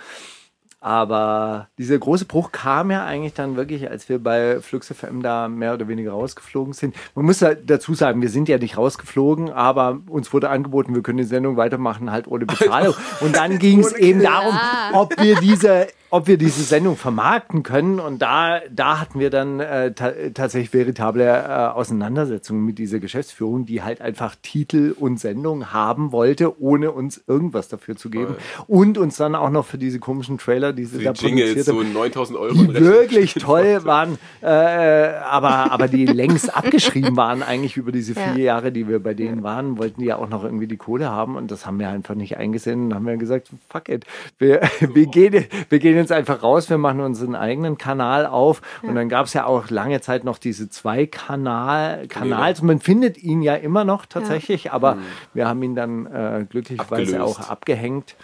Aber 0.80 1.68
dieser 1.76 1.98
große 1.98 2.24
Bruch 2.24 2.52
kam 2.52 2.92
ja 2.92 3.04
eigentlich 3.04 3.34
dann 3.34 3.56
wirklich, 3.56 3.90
als 3.90 4.08
wir 4.08 4.22
bei 4.22 4.60
Flux 4.60 4.86
FM 4.86 5.22
da 5.22 5.48
mehr 5.48 5.74
oder 5.74 5.88
weniger 5.88 6.12
rausgeflogen 6.12 6.72
sind. 6.72 6.94
Man 7.16 7.24
muss 7.24 7.40
ja 7.40 7.54
dazu 7.54 7.94
sagen, 7.94 8.22
wir 8.22 8.28
sind 8.28 8.48
ja 8.48 8.58
nicht 8.58 8.76
rausgeflogen, 8.76 9.50
aber 9.50 9.98
uns 10.08 10.32
wurde 10.32 10.50
angeboten, 10.50 10.94
wir 10.94 11.02
können 11.02 11.18
die 11.18 11.24
Sendung 11.24 11.56
weitermachen, 11.56 12.12
halt 12.12 12.28
ohne 12.28 12.46
Bezahlung. 12.46 12.94
Und 13.20 13.34
dann 13.34 13.58
ging 13.58 13.80
es 13.80 13.92
eben 13.92 14.22
darum, 14.22 14.56
ob 14.92 15.20
wir 15.20 15.40
diese 15.40 15.88
ob 16.10 16.26
wir 16.26 16.38
diese 16.38 16.62
Sendung 16.62 16.96
vermarkten 16.96 17.62
können. 17.62 18.00
Und 18.00 18.20
da, 18.22 18.60
da 18.70 19.00
hatten 19.00 19.20
wir 19.20 19.30
dann 19.30 19.60
äh, 19.60 19.92
ta 19.92 20.12
tatsächlich 20.34 20.72
veritable 20.72 21.24
äh, 21.24 21.68
Auseinandersetzungen 21.68 22.64
mit 22.64 22.78
dieser 22.78 22.98
Geschäftsführung, 22.98 23.66
die 23.66 23.82
halt 23.82 24.00
einfach 24.00 24.34
Titel 24.42 24.94
und 24.98 25.20
Sendung 25.20 25.72
haben 25.72 26.12
wollte, 26.12 26.60
ohne 26.60 26.92
uns 26.92 27.22
irgendwas 27.26 27.68
dafür 27.68 27.96
zu 27.96 28.10
geben. 28.10 28.36
Und 28.66 28.98
uns 28.98 29.16
dann 29.16 29.34
auch 29.34 29.50
noch 29.50 29.66
für 29.66 29.78
diese 29.78 29.98
komischen 29.98 30.38
Trailer, 30.38 30.72
die 30.72 30.84
sie 30.84 30.98
Die 30.98 31.04
da 31.04 31.12
Jingles, 31.12 31.52
produziert 31.54 31.66
so 31.66 31.80
haben, 31.80 31.92
9000 31.92 32.38
Euro. 32.38 32.54
die 32.54 32.74
wirklich 32.74 33.34
toll 33.38 33.80
waren, 33.84 34.18
äh, 34.40 34.46
aber, 34.48 35.70
aber 35.72 35.88
die 35.88 36.06
längst 36.06 36.56
abgeschrieben 36.56 37.16
waren 37.16 37.42
eigentlich 37.42 37.76
über 37.76 37.92
diese 37.92 38.14
vier 38.14 38.22
Ja. 38.36 38.48
Jahre, 38.48 38.72
die 38.72 38.88
wir 38.88 38.98
bei 39.02 39.14
denen 39.14 39.42
waren, 39.42 39.78
wollten 39.78 40.00
die 40.00 40.06
ja 40.06 40.16
auch 40.16 40.28
noch 40.28 40.44
irgendwie 40.44 40.66
die 40.66 40.76
Kohle 40.76 41.10
haben 41.10 41.36
und 41.36 41.50
das 41.50 41.66
haben 41.66 41.78
wir 41.78 41.88
einfach 41.88 42.14
nicht 42.14 42.36
eingesehen 42.38 42.86
und 42.86 42.94
haben 42.94 43.06
wir 43.06 43.16
gesagt, 43.16 43.48
fuck 43.68 43.88
it, 43.88 44.04
wir, 44.38 44.60
wir, 44.94 45.06
gehen, 45.06 45.44
wir 45.68 45.78
gehen 45.78 45.97
jetzt 45.98 46.12
einfach 46.12 46.42
raus, 46.42 46.70
wir 46.70 46.78
machen 46.78 47.00
unseren 47.00 47.34
eigenen 47.34 47.78
Kanal 47.78 48.26
auf. 48.26 48.62
Und 48.82 48.94
dann 48.94 49.08
gab 49.08 49.26
es 49.26 49.34
ja 49.34 49.44
auch 49.46 49.70
lange 49.70 50.00
Zeit 50.00 50.24
noch 50.24 50.38
diese 50.38 50.68
zwei 50.70 51.06
Kanal, 51.06 52.06
Kanals, 52.08 52.62
man 52.62 52.80
findet 52.80 53.22
ihn 53.22 53.42
ja 53.42 53.54
immer 53.54 53.84
noch 53.84 54.06
tatsächlich, 54.06 54.72
aber 54.72 54.98
wir 55.34 55.48
haben 55.48 55.62
ihn 55.62 55.74
dann 55.74 56.06
äh, 56.06 56.46
glücklicherweise 56.48 57.22
auch 57.22 57.40
abgehängt. 57.40 58.16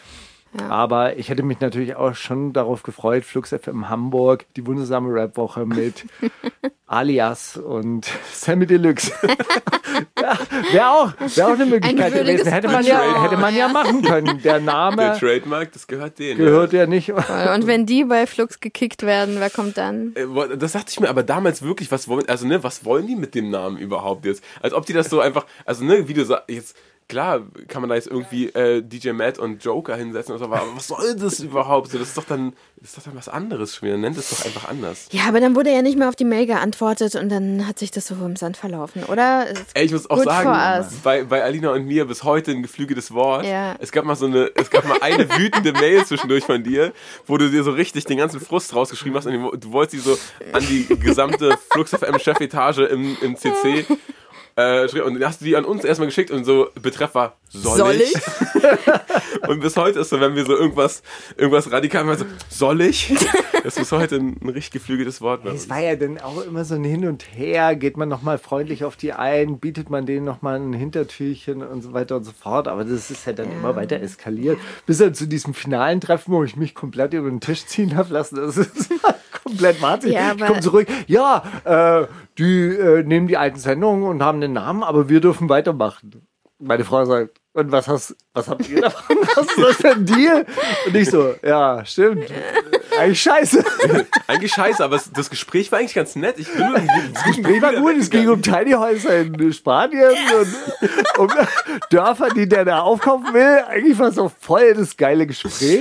Aber 0.68 1.16
ich 1.16 1.28
hätte 1.28 1.42
mich 1.42 1.60
natürlich 1.60 1.96
auch 1.96 2.14
schon 2.14 2.52
darauf 2.52 2.82
gefreut, 2.82 3.24
Flux 3.24 3.50
FM 3.50 3.88
Hamburg, 3.88 4.46
die 4.56 4.66
wundersame 4.66 5.12
Rap-Woche 5.12 5.66
mit 5.66 6.04
Alias 6.86 7.56
und 7.56 8.06
Sammy 8.32 8.66
Deluxe. 8.66 9.12
ja, 10.20 10.38
Wäre 10.72 10.90
auch, 10.90 11.12
wär 11.18 11.48
auch 11.48 11.52
eine 11.52 11.66
Möglichkeit 11.66 12.14
würdiges 12.14 12.40
gewesen. 12.42 12.52
Hätte 12.52 12.68
man, 12.68 12.84
ja, 12.84 13.22
hätte 13.22 13.36
man 13.36 13.54
ja 13.54 13.66
ja. 13.66 13.72
machen 13.72 14.02
können. 14.02 14.40
Der 14.42 14.54
Der 14.54 14.60
Name 14.60 15.16
Trademark, 15.18 15.72
das 15.72 15.86
gehört 15.86 16.18
denen. 16.18 16.38
gehört 16.38 16.72
ja 16.72 16.86
nicht. 16.86 17.10
Und 17.10 17.66
wenn 17.66 17.86
die 17.86 18.04
bei 18.04 18.26
Flux 18.26 18.60
gekickt 18.60 19.02
werden, 19.02 19.36
wer 19.38 19.50
kommt 19.50 19.76
dann? 19.76 20.14
Äh, 20.14 20.56
Das 20.56 20.72
dachte 20.72 20.86
ich 20.90 21.00
mir 21.00 21.08
aber 21.08 21.22
damals 21.22 21.62
wirklich, 21.62 21.90
was 21.90 22.08
wollen, 22.08 22.28
also 22.28 22.46
ne, 22.46 22.62
was 22.62 22.84
wollen 22.84 23.06
die 23.06 23.16
mit 23.16 23.34
dem 23.34 23.50
Namen 23.50 23.78
überhaupt 23.78 24.24
jetzt? 24.24 24.44
Als 24.62 24.74
ob 24.74 24.86
die 24.86 24.92
das 24.92 25.10
so 25.10 25.20
einfach, 25.20 25.46
also 25.64 25.84
ne, 25.84 26.08
wie 26.08 26.14
du 26.14 26.24
sagst, 26.24 26.48
jetzt, 26.48 26.76
klar 27.08 27.42
kann 27.68 27.82
man 27.82 27.88
da 27.90 27.96
jetzt 27.96 28.08
irgendwie 28.08 28.48
äh, 28.48 28.82
DJ 28.82 29.10
Matt 29.10 29.38
und 29.38 29.62
Joker 29.62 29.96
hinsetzen 29.96 30.32
und 30.32 30.38
so, 30.38 30.46
aber 30.46 30.62
was 30.74 30.88
soll 30.88 31.16
das 31.16 31.40
überhaupt? 31.40 31.90
So, 31.90 31.98
das 31.98 32.08
ist 32.08 32.18
doch 32.18 32.24
dann, 32.24 32.54
das 32.76 32.90
ist 32.90 32.98
doch 32.98 33.02
dann 33.04 33.16
was 33.16 33.28
anderes 33.28 33.76
schon 33.76 33.88
wieder. 33.88 33.98
Nennt 33.98 34.16
es 34.16 34.30
doch 34.30 34.44
einfach 34.44 34.68
anders. 34.68 35.08
Ja, 35.12 35.24
aber 35.28 35.40
dann 35.40 35.54
wurde 35.54 35.70
ja 35.70 35.82
nicht 35.82 35.98
mehr 35.98 36.08
auf 36.08 36.16
die 36.16 36.24
Mail 36.24 36.46
geantwortet 36.46 37.14
und 37.14 37.28
dann 37.28 37.66
hat 37.66 37.78
sich 37.78 37.90
das 37.90 38.06
so 38.06 38.14
im 38.14 38.36
Sand 38.36 38.56
verlaufen, 38.56 39.04
oder? 39.04 39.46
Ey, 39.74 39.84
ich 39.84 39.92
muss 39.92 40.08
auch 40.08 40.16
Good 40.16 40.24
sagen, 40.24 40.86
bei, 41.02 41.24
bei 41.24 41.42
Alina 41.42 41.72
und 41.72 41.86
mir 41.86 42.06
bis 42.06 42.24
heute 42.24 42.52
ein 42.52 42.62
geflügeltes 42.62 43.12
Wort. 43.12 43.44
Ja. 43.44 43.76
Es 43.78 43.92
gab 43.92 44.04
mal 44.04 44.16
so 44.16 44.26
eine, 44.26 44.50
es 44.54 44.70
gab 44.70 44.86
mal 44.88 44.98
eine 45.00 45.28
wütende 45.38 45.72
Mail 45.72 46.04
zwischendurch 46.06 46.44
von 46.44 46.62
dir, 46.62 46.92
wo 47.26 47.36
du 47.36 47.50
dir 47.50 47.62
so 47.64 47.72
richtig 47.72 48.04
den 48.06 48.18
ganzen 48.18 48.40
Frust 48.40 48.74
rausgeschrieben 48.74 49.16
hast 49.16 49.26
und 49.26 49.64
du 49.64 49.72
wolltest 49.72 50.04
sie 50.04 50.10
so 50.10 50.18
an 50.52 50.64
die 50.68 50.86
gesamte 50.86 51.56
Flux 51.70 51.90
FM 51.90 52.18
Chefetage 52.18 52.86
im, 52.86 53.16
im 53.20 53.36
CC 53.36 53.84
äh, 54.56 54.82
und 55.00 55.14
dann 55.14 55.28
hast 55.28 55.40
du 55.40 55.44
die 55.44 55.56
an 55.56 55.64
uns 55.64 55.84
erstmal 55.84 56.08
geschickt 56.08 56.30
und 56.30 56.44
so 56.44 56.68
Betreff 56.80 57.14
war 57.14 57.36
soll, 57.54 57.76
Soll 57.76 57.94
ich? 57.94 58.14
ich? 58.14 58.22
Und 59.48 59.60
bis 59.60 59.76
heute 59.76 60.00
ist 60.00 60.10
so, 60.10 60.20
wenn 60.20 60.34
wir 60.34 60.44
so 60.44 60.56
irgendwas, 60.56 61.02
irgendwas 61.36 61.70
radikal 61.70 62.04
machen, 62.04 62.26
so, 62.48 62.66
soll 62.66 62.80
ich? 62.80 63.14
Das 63.62 63.74
ist 63.74 63.78
bis 63.78 63.92
heute 63.92 64.16
ein, 64.16 64.36
ein 64.42 64.48
richtig 64.48 64.72
geflügeltes 64.72 65.20
Wort. 65.20 65.44
bei 65.44 65.50
Es 65.50 65.68
war 65.68 65.80
ja 65.80 65.96
dann 65.96 66.18
auch 66.18 66.44
immer 66.44 66.64
so 66.64 66.74
ein 66.74 66.84
Hin 66.84 67.06
und 67.06 67.24
Her. 67.34 67.76
Geht 67.76 67.96
man 67.96 68.08
nochmal 68.08 68.38
freundlich 68.38 68.84
auf 68.84 68.96
die 68.96 69.12
ein, 69.12 69.58
bietet 69.58 69.90
man 69.90 70.06
denen 70.06 70.24
nochmal 70.24 70.58
ein 70.58 70.72
Hintertürchen 70.72 71.62
und 71.62 71.82
so 71.82 71.92
weiter 71.92 72.16
und 72.16 72.24
so 72.24 72.32
fort. 72.32 72.68
Aber 72.68 72.84
das 72.84 73.10
ist 73.10 73.26
ja 73.26 73.32
dann 73.32 73.52
immer 73.52 73.76
weiter 73.76 74.00
eskaliert. 74.00 74.58
Bis 74.86 74.98
dann 74.98 75.14
zu 75.14 75.26
diesem 75.26 75.54
finalen 75.54 76.00
Treffen, 76.00 76.32
wo 76.32 76.42
ich 76.42 76.56
mich 76.56 76.74
komplett 76.74 77.14
über 77.14 77.28
den 77.30 77.40
Tisch 77.40 77.66
ziehen 77.66 77.96
habe 77.96 78.12
lassen. 78.12 78.36
Das 78.36 78.56
ist 78.56 78.90
komplett 79.54 79.82
wahnsinnig. 79.82 80.16
Ja, 80.16 80.32
ich 80.34 80.44
komme 80.44 80.60
zurück. 80.60 80.88
Ja, 81.06 81.42
äh, 81.64 82.06
die 82.38 82.68
äh, 82.68 83.02
nehmen 83.02 83.28
die 83.28 83.36
alten 83.36 83.58
Sendungen 83.58 84.04
und 84.04 84.22
haben 84.22 84.40
den 84.40 84.52
Namen, 84.52 84.82
aber 84.82 85.08
wir 85.08 85.20
dürfen 85.20 85.48
weitermachen. 85.48 86.26
Meine 86.58 86.84
Frau 86.84 87.04
sagt, 87.04 87.40
und 87.52 87.70
was 87.70 87.86
hast, 87.86 88.16
was 88.32 88.48
habt 88.48 88.68
ihr 88.68 88.80
davon? 88.80 89.16
Was 89.36 89.46
ist 89.46 89.58
das 89.58 89.76
für 89.76 89.90
ein 89.90 90.06
Deal? 90.06 90.44
Und 90.86 90.96
ich 90.96 91.08
so, 91.08 91.34
ja, 91.42 91.84
stimmt. 91.84 92.28
Eigentlich 92.98 93.22
scheiße. 93.22 93.64
Eigentlich 94.26 94.52
scheiße, 94.52 94.84
aber 94.84 95.00
das 95.12 95.30
Gespräch 95.30 95.70
war 95.72 95.78
eigentlich 95.78 95.94
ganz 95.94 96.16
nett. 96.16 96.38
Ich 96.38 96.52
bin 96.52 96.88
das 97.12 97.24
Gespräch 97.24 97.60
war 97.62 97.74
gut, 97.74 97.96
es 97.98 98.10
ging 98.10 98.28
um 98.28 98.42
Tiny 98.42 98.72
Häuser 98.72 99.18
in 99.20 99.52
Spanien 99.52 100.12
und 100.38 101.18
um 101.18 101.28
Dörfer, 101.90 102.28
die 102.30 102.48
der 102.48 102.64
da 102.64 102.80
aufkaufen 102.80 103.34
will. 103.34 103.64
Eigentlich 103.68 103.98
war 103.98 104.08
es 104.08 104.14
so 104.14 104.30
voll 104.40 104.74
das 104.74 104.96
geile 104.96 105.26
Gespräch. 105.26 105.80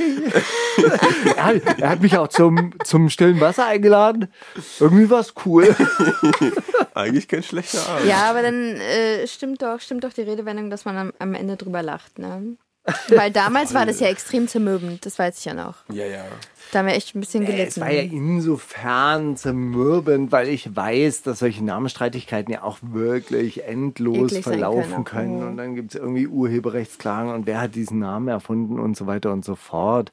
er, 1.36 1.44
hat, 1.46 1.80
er 1.80 1.90
hat 1.90 2.02
mich 2.02 2.18
auch 2.18 2.28
zum, 2.28 2.74
zum 2.84 3.10
stillen 3.10 3.40
Wasser 3.40 3.66
eingeladen. 3.66 4.32
Irgendwie 4.80 5.10
war 5.10 5.20
es 5.20 5.34
cool. 5.46 5.76
Eigentlich 6.94 7.28
kein 7.28 7.44
schlechter 7.44 7.88
Abend. 7.88 8.08
Ja, 8.08 8.30
aber 8.30 8.42
dann 8.42 8.76
äh, 8.78 9.28
stimmt 9.28 9.62
doch, 9.62 9.80
stimmt 9.80 10.04
doch 10.04 10.14
die 10.14 10.22
Redewendung, 10.22 10.70
dass 10.70 10.86
man 10.86 10.98
am, 10.98 11.14
am 11.20 11.34
Ende 11.34 11.58
drüber 11.58 11.82
lacht, 11.82 12.20
ne? 12.20 12.58
Weil 13.08 13.32
damals 13.32 13.74
war 13.74 13.86
das 13.86 14.02
ja 14.02 14.08
extrem 14.08 14.48
zermürbend, 14.48 15.06
das 15.06 15.18
weiß 15.18 15.40
ich 15.40 15.46
ja 15.46 15.54
noch. 15.54 15.76
Ja, 15.90 16.06
ja. 16.06 16.26
Da 16.74 16.80
haben 16.80 16.88
wir 16.88 16.96
echt 16.96 17.14
ein 17.16 17.20
bisschen 17.20 17.46
gelitten. 17.46 17.68
Es 17.70 17.80
war 17.80 17.92
ja 17.92 18.02
insofern 18.02 19.38
zermürbend, 19.38 20.32
weil 20.32 20.50
ich 20.50 20.76
weiß, 20.76 21.22
dass 21.22 21.40
solche 21.40 21.64
Namensstreitigkeiten 21.64 22.52
ja 22.52 22.64
auch 22.64 22.80
wirklich 22.82 23.64
endlos 23.66 24.32
Eklig 24.32 24.44
verlaufen 24.44 25.04
können. 25.04 25.06
können. 25.06 25.40
Mhm. 25.42 25.48
Und 25.50 25.58
dann 25.58 25.76
gibt 25.76 25.94
es 25.94 26.02
irgendwie 26.02 26.28
Urheberrechtsklagen 26.28 27.32
und 27.32 27.46
wer 27.46 27.62
hat 27.62 27.76
diesen 27.76 28.00
Namen 28.00 28.28
erfunden 28.28 28.80
und 28.80 28.98
so 28.98 29.06
weiter 29.06 29.32
und 29.32 29.46
so 29.46 29.56
fort. 29.56 30.12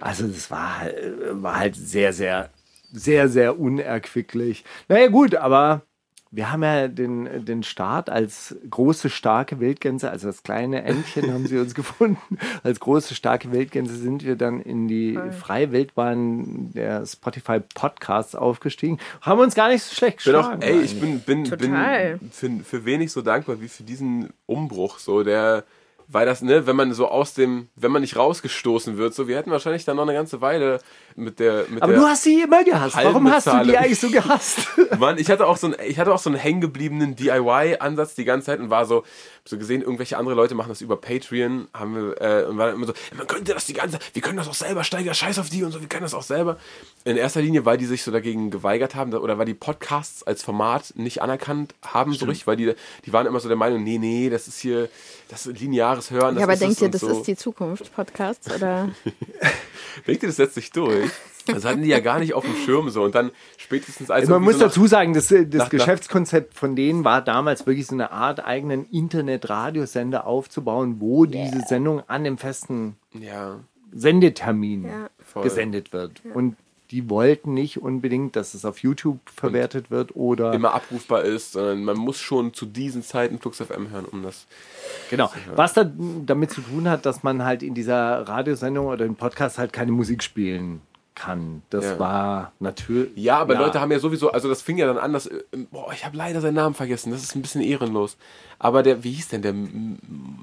Also 0.00 0.26
das 0.26 0.50
war, 0.50 0.80
halt- 0.80 0.96
war 1.42 1.58
halt 1.60 1.76
sehr, 1.76 2.12
sehr, 2.12 2.50
sehr, 2.92 3.28
sehr 3.28 3.60
unerquicklich. 3.60 4.64
Naja 4.88 5.06
gut, 5.08 5.36
aber 5.36 5.82
wir 6.32 6.52
haben 6.52 6.62
ja 6.62 6.86
den, 6.86 7.44
den 7.44 7.64
Start 7.64 8.08
als 8.08 8.54
große, 8.68 9.10
starke 9.10 9.58
Wildgänse, 9.58 10.10
also 10.10 10.28
das 10.28 10.44
kleine 10.44 10.82
Entchen 10.82 11.32
haben 11.32 11.46
sie 11.46 11.58
uns 11.58 11.74
gefunden. 11.74 12.38
Als 12.62 12.78
große, 12.78 13.14
starke 13.16 13.50
Wildgänse 13.50 13.96
sind 13.96 14.24
wir 14.24 14.36
dann 14.36 14.60
in 14.60 14.86
die 14.86 15.18
freie 15.38 15.72
Wildbahn 15.72 16.70
der 16.72 17.04
Spotify 17.04 17.58
Podcasts 17.74 18.36
aufgestiegen. 18.36 18.98
Haben 19.20 19.40
uns 19.40 19.56
gar 19.56 19.70
nicht 19.70 19.82
so 19.82 19.94
schlecht 19.94 20.24
bin 20.24 20.36
auch, 20.36 20.52
geschlagen. 20.52 20.62
ey, 20.62 20.80
ich 20.80 21.00
bin, 21.00 21.20
bin, 21.20 21.44
Total. 21.44 22.18
bin 22.18 22.30
für, 22.30 22.50
für 22.64 22.84
wenig 22.84 23.10
so 23.10 23.22
dankbar 23.22 23.60
wie 23.60 23.68
für 23.68 23.82
diesen 23.82 24.30
Umbruch. 24.46 25.00
So, 25.00 25.24
der, 25.24 25.64
weil 26.12 26.26
das, 26.26 26.42
ne, 26.42 26.66
wenn 26.66 26.74
man 26.74 26.92
so 26.92 27.06
aus 27.06 27.34
dem, 27.34 27.68
wenn 27.76 27.92
man 27.92 28.02
nicht 28.02 28.16
rausgestoßen 28.16 28.96
wird, 28.96 29.14
so, 29.14 29.28
wir 29.28 29.36
hätten 29.36 29.52
wahrscheinlich 29.52 29.84
dann 29.84 29.96
noch 29.96 30.02
eine 30.02 30.12
ganze 30.12 30.40
Weile 30.40 30.80
mit 31.14 31.38
der, 31.38 31.66
mit 31.68 31.82
aber 31.82 31.92
der 31.92 32.00
du 32.00 32.06
hast 32.06 32.24
sie 32.24 32.42
immer 32.42 32.64
gehasst. 32.64 32.96
Warum 32.96 33.30
hast 33.30 33.46
du 33.46 33.62
die 33.64 33.78
eigentlich 33.78 34.00
so 34.00 34.10
gehasst? 34.10 34.66
Mann, 34.98 35.18
ich 35.18 35.30
hatte 35.30 35.46
auch 35.46 35.56
so 35.56 35.68
einen, 35.68 35.76
ich 35.86 36.00
hatte 36.00 36.12
auch 36.12 36.18
so 36.18 36.28
einen 36.28 36.38
hängengebliebenen 36.38 37.14
DIY-Ansatz 37.14 38.16
die 38.16 38.24
ganze 38.24 38.46
Zeit 38.46 38.58
und 38.58 38.70
war 38.70 38.86
so, 38.86 38.96
hab 38.96 39.04
so 39.48 39.56
gesehen, 39.56 39.82
irgendwelche 39.82 40.18
andere 40.18 40.34
Leute 40.34 40.56
machen 40.56 40.68
das 40.70 40.80
über 40.80 40.96
Patreon, 40.96 41.68
haben 41.72 41.94
wir, 41.94 42.20
äh, 42.20 42.44
und 42.44 42.58
war 42.58 42.66
dann 42.66 42.74
immer 42.74 42.86
so, 42.86 42.92
man 43.16 43.28
könnte 43.28 43.54
das 43.54 43.66
die 43.66 43.74
ganze 43.74 43.98
Zeit, 43.98 44.10
wir 44.12 44.22
können 44.22 44.36
das 44.36 44.48
auch 44.48 44.54
selber, 44.54 44.82
Steiger, 44.82 45.14
scheiß 45.14 45.38
auf 45.38 45.48
die 45.48 45.62
und 45.62 45.70
so, 45.70 45.80
wir 45.80 45.88
können 45.88 46.02
das 46.02 46.14
auch 46.14 46.22
selber. 46.22 46.58
In 47.04 47.16
erster 47.16 47.40
Linie, 47.40 47.64
weil 47.64 47.78
die 47.78 47.86
sich 47.86 48.02
so 48.02 48.10
dagegen 48.10 48.50
geweigert 48.50 48.96
haben, 48.96 49.14
oder 49.14 49.38
weil 49.38 49.46
die 49.46 49.54
Podcasts 49.54 50.24
als 50.24 50.42
Format 50.42 50.92
nicht 50.96 51.22
anerkannt 51.22 51.74
haben, 51.86 52.14
so 52.14 52.26
richtig, 52.26 52.48
weil 52.48 52.56
die, 52.56 52.74
die 53.06 53.12
waren 53.12 53.26
immer 53.26 53.38
so 53.38 53.46
der 53.46 53.56
Meinung, 53.56 53.84
nee, 53.84 53.98
nee, 53.98 54.28
das 54.28 54.48
ist 54.48 54.58
hier, 54.58 54.88
das 55.30 55.46
ist 55.46 55.60
lineares 55.60 56.10
Hören. 56.10 56.36
ja, 56.36 56.42
aber 56.44 56.56
denkt 56.56 56.76
es 56.76 56.82
ihr, 56.82 56.90
das 56.90 57.00
so. 57.00 57.08
ist 57.08 57.22
die 57.26 57.36
Zukunft, 57.36 57.94
Podcasts? 57.94 58.52
Oder? 58.54 58.90
Denkt 60.06 60.22
ihr, 60.22 60.28
das 60.28 60.36
setzt 60.36 60.54
sich 60.54 60.70
durch? 60.72 61.10
Das 61.46 61.64
hatten 61.64 61.82
die 61.82 61.88
ja 61.88 62.00
gar 62.00 62.18
nicht 62.20 62.34
auf 62.34 62.44
dem 62.44 62.54
Schirm 62.54 62.90
so 62.90 63.02
und 63.02 63.14
dann 63.14 63.30
spätestens 63.56 64.10
als 64.10 64.28
Man 64.28 64.42
muss 64.42 64.54
so 64.54 64.60
nach- 64.60 64.66
dazu 64.68 64.86
sagen, 64.86 65.14
das, 65.14 65.28
das 65.28 65.46
nach- 65.52 65.68
Geschäftskonzept 65.70 66.54
von 66.54 66.76
denen 66.76 67.04
war 67.04 67.22
damals 67.22 67.66
wirklich 67.66 67.86
so 67.86 67.94
eine 67.94 68.12
Art 68.12 68.44
eigenen 68.44 68.84
Internet-Radiosender 68.90 70.26
aufzubauen, 70.26 70.96
wo 71.00 71.24
diese 71.26 71.60
Sendung 71.66 72.02
an 72.08 72.24
dem 72.24 72.38
festen 72.38 72.96
ja, 73.18 73.58
Sendetermin 73.92 74.84
Ja. 74.84 75.08
Gesendet 75.42 75.92
wird. 75.92 76.20
Und 76.34 76.56
die 76.90 77.08
wollten 77.08 77.54
nicht 77.54 77.80
unbedingt, 77.80 78.36
dass 78.36 78.54
es 78.54 78.64
auf 78.64 78.78
YouTube 78.78 79.20
verwertet 79.32 79.90
wird 79.90 80.16
oder 80.16 80.52
immer 80.52 80.74
abrufbar 80.74 81.22
ist, 81.22 81.52
sondern 81.52 81.84
man 81.84 81.96
muss 81.96 82.18
schon 82.18 82.52
zu 82.52 82.66
diesen 82.66 83.02
Zeiten 83.02 83.38
Flux 83.38 83.58
FM 83.58 83.90
hören, 83.90 84.06
um 84.06 84.22
das. 84.22 84.46
genau. 85.08 85.30
Was 85.54 85.74
da 85.74 85.90
damit 86.26 86.50
zu 86.50 86.60
tun 86.60 86.88
hat, 86.88 87.06
dass 87.06 87.22
man 87.22 87.44
halt 87.44 87.62
in 87.62 87.74
dieser 87.74 88.28
Radiosendung 88.28 88.86
oder 88.86 89.04
im 89.04 89.14
Podcast 89.14 89.58
halt 89.58 89.72
keine 89.72 89.92
Musik 89.92 90.22
spielen 90.22 90.82
kann. 91.20 91.62
Das 91.70 91.84
Ja. 91.84 91.98
war 91.98 92.52
natürlich. 92.60 93.10
Ja, 93.16 93.38
aber 93.38 93.54
Leute 93.54 93.80
haben 93.80 93.92
ja 93.92 93.98
sowieso, 93.98 94.30
also 94.32 94.48
das 94.48 94.62
fing 94.62 94.78
ja 94.78 94.86
dann 94.86 94.98
an, 94.98 95.12
dass, 95.12 95.26
äh, 95.26 95.42
boah, 95.70 95.92
ich 95.92 96.04
habe 96.04 96.16
leider 96.16 96.40
seinen 96.40 96.54
Namen 96.54 96.74
vergessen, 96.74 97.10
das 97.12 97.22
ist 97.22 97.34
ein 97.36 97.42
bisschen 97.42 97.60
ehrenlos. 97.62 98.16
Aber 98.58 98.82
der, 98.82 99.02
wie 99.04 99.12
hieß 99.12 99.28
denn 99.28 99.40
der 99.42 99.52
M- 99.52 99.98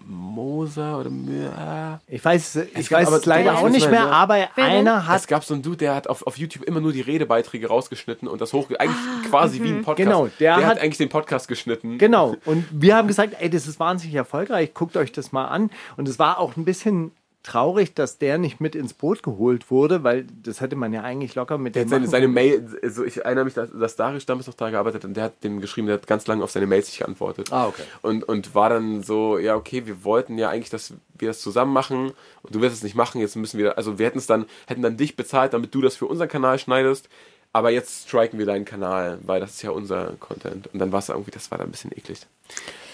Moser 0.08 1.00
oder 1.00 1.10
Mö- 1.10 1.50
ah. 1.56 2.00
Ich 2.08 2.24
weiß, 2.24 2.56
ich 2.56 2.70
Es 2.76 2.92
weiß 2.92 3.08
aber- 3.08 3.18
es 3.18 3.26
leider 3.26 3.52
Wer 3.52 3.58
auch 3.60 3.64
denn? 3.64 3.72
nicht 3.74 3.90
mehr, 3.92 4.06
Wer 4.06 4.12
aber 4.12 4.36
denn? 4.58 4.64
einer 4.64 5.08
hat 5.08 5.18
Es 5.20 5.28
gab 5.28 5.44
so 5.44 5.54
einen 5.54 5.62
Dude, 5.64 5.78
der 5.78 5.96
hat 5.96 6.08
auf, 6.08 6.26
auf 6.26 6.38
YouTube 6.38 6.64
immer 6.64 6.80
nur 6.80 6.94
die 6.94 7.02
Redebeiträge 7.02 7.68
rausgeschnitten 7.68 8.28
und 8.28 8.42
das 8.42 8.54
hoch, 8.54 8.70
eigentlich 8.80 8.98
quasi 9.30 9.62
wie 9.62 9.70
ein 9.70 9.84
Podcast. 9.84 9.98
Genau, 10.10 10.26
der 10.40 10.56
der 10.56 10.56
hat, 10.58 10.66
hat- 10.66 10.80
eigentlich 10.80 10.98
den 10.98 11.10
Podcast 11.10 11.48
geschnitten. 11.48 11.98
Genau. 11.98 12.36
Und 12.46 12.66
wir 12.72 12.96
haben 12.96 13.08
gesagt, 13.08 13.36
ey, 13.40 13.50
das 13.50 13.68
ist 13.68 13.80
wahnsinnig 13.80 14.16
erfolgreich, 14.16 14.74
guckt 14.74 14.98
euch 14.98 15.12
das 15.12 15.32
mal 15.32 15.46
an. 15.46 15.70
Und 15.96 16.08
es 16.08 16.18
war 16.20 16.40
auch 16.40 16.56
ein 16.58 16.66
bisschen 16.66 17.12
traurig, 17.48 17.94
dass 17.94 18.18
der 18.18 18.38
nicht 18.38 18.60
mit 18.60 18.76
ins 18.76 18.94
Boot 18.94 19.24
geholt 19.24 19.72
wurde, 19.72 20.04
weil 20.04 20.28
das 20.44 20.60
hätte 20.60 20.76
man 20.76 20.92
ja 20.92 21.02
eigentlich 21.02 21.34
locker 21.36 21.58
mit 21.58 21.76
Der 21.76 21.86
dem 21.86 21.90
seine, 21.90 22.08
seine. 22.08 22.28
Mail, 22.28 22.78
also 22.84 23.06
ich 23.06 23.24
erinnere 23.24 23.46
mich, 23.46 23.54
dass, 23.54 23.70
dass 23.72 23.96
Darius 23.96 24.26
damals 24.26 24.48
noch 24.48 24.54
da 24.54 24.70
gearbeitet 24.70 25.04
hat 25.04 25.08
und 25.08 25.14
der 25.16 25.24
hat 25.24 25.44
dem 25.46 25.62
geschrieben, 25.62 25.88
der 25.88 25.96
hat 25.96 26.08
ganz 26.08 26.28
lange 26.28 26.44
auf 26.44 26.52
seine 26.52 26.68
Mails 26.68 26.88
nicht 26.88 27.00
geantwortet. 27.00 27.52
Ah, 27.52 27.68
okay. 27.68 27.84
Und, 28.02 28.26
und 28.26 28.54
war 28.54 28.70
dann 28.70 29.02
so, 29.02 29.38
ja, 29.38 29.56
okay, 29.56 29.86
wir 29.86 30.04
wollten 30.04 30.38
ja 30.38 30.50
eigentlich, 30.50 30.70
dass 30.70 30.94
wir 31.18 31.30
das 31.30 31.40
zusammen 31.40 31.72
machen 31.72 32.12
und 32.44 32.54
du 32.54 32.62
wirst 32.62 32.76
es 32.76 32.84
nicht 32.84 32.96
machen, 32.96 33.22
jetzt 33.22 33.38
müssen 33.38 33.58
wir, 33.58 33.78
also 33.78 33.98
wir 33.98 34.06
hätten 34.06 34.18
es 34.18 34.28
dann, 34.28 34.46
hätten 34.68 34.82
dann 34.82 34.98
dich 34.98 35.16
bezahlt, 35.16 35.54
damit 35.54 35.74
du 35.74 35.82
das 35.82 35.96
für 35.96 36.06
unseren 36.06 36.28
Kanal 36.28 36.60
schneidest, 36.60 37.08
aber 37.54 37.72
jetzt 37.72 38.08
striken 38.08 38.38
wir 38.40 38.46
deinen 38.46 38.66
Kanal, 38.66 39.20
weil 39.24 39.40
das 39.40 39.52
ist 39.52 39.62
ja 39.62 39.72
unser 39.72 40.14
Content. 40.20 40.68
Und 40.68 40.80
dann 40.80 40.92
war 40.92 41.00
es 41.00 41.10
irgendwie, 41.10 41.32
das 41.32 41.50
war 41.50 41.58
dann 41.58 41.68
ein 41.68 41.72
bisschen 41.72 41.92
eklig. 41.92 42.20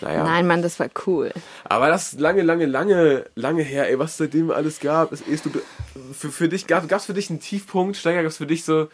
Naja. 0.02 0.24
Nein, 0.24 0.48
Mann, 0.48 0.62
das 0.62 0.80
war 0.80 0.90
cool. 1.06 1.32
Aber 1.66 1.88
das 1.88 2.14
lange, 2.14 2.42
lange, 2.42 2.66
lange, 2.66 3.26
lange 3.36 3.64
her, 3.64 3.90
ey, 3.90 4.00
was 4.00 4.12
es 4.12 4.18
seitdem 4.18 4.52
alles 4.52 4.80
gab. 4.80 5.12
Ist, 5.12 5.28
ist 5.28 5.46
du, 5.46 5.52
für, 6.14 6.32
für 6.32 6.50
dich, 6.50 6.68
gab 6.68 6.90
es 6.92 7.06
für 7.06 7.14
dich 7.14 7.30
einen 7.30 7.40
Tiefpunkt, 7.40 7.98
Steiger, 7.98 8.24
gab 8.24 8.32
es 8.32 8.38
für 8.38 8.48
dich 8.48 8.64
so 8.64 8.88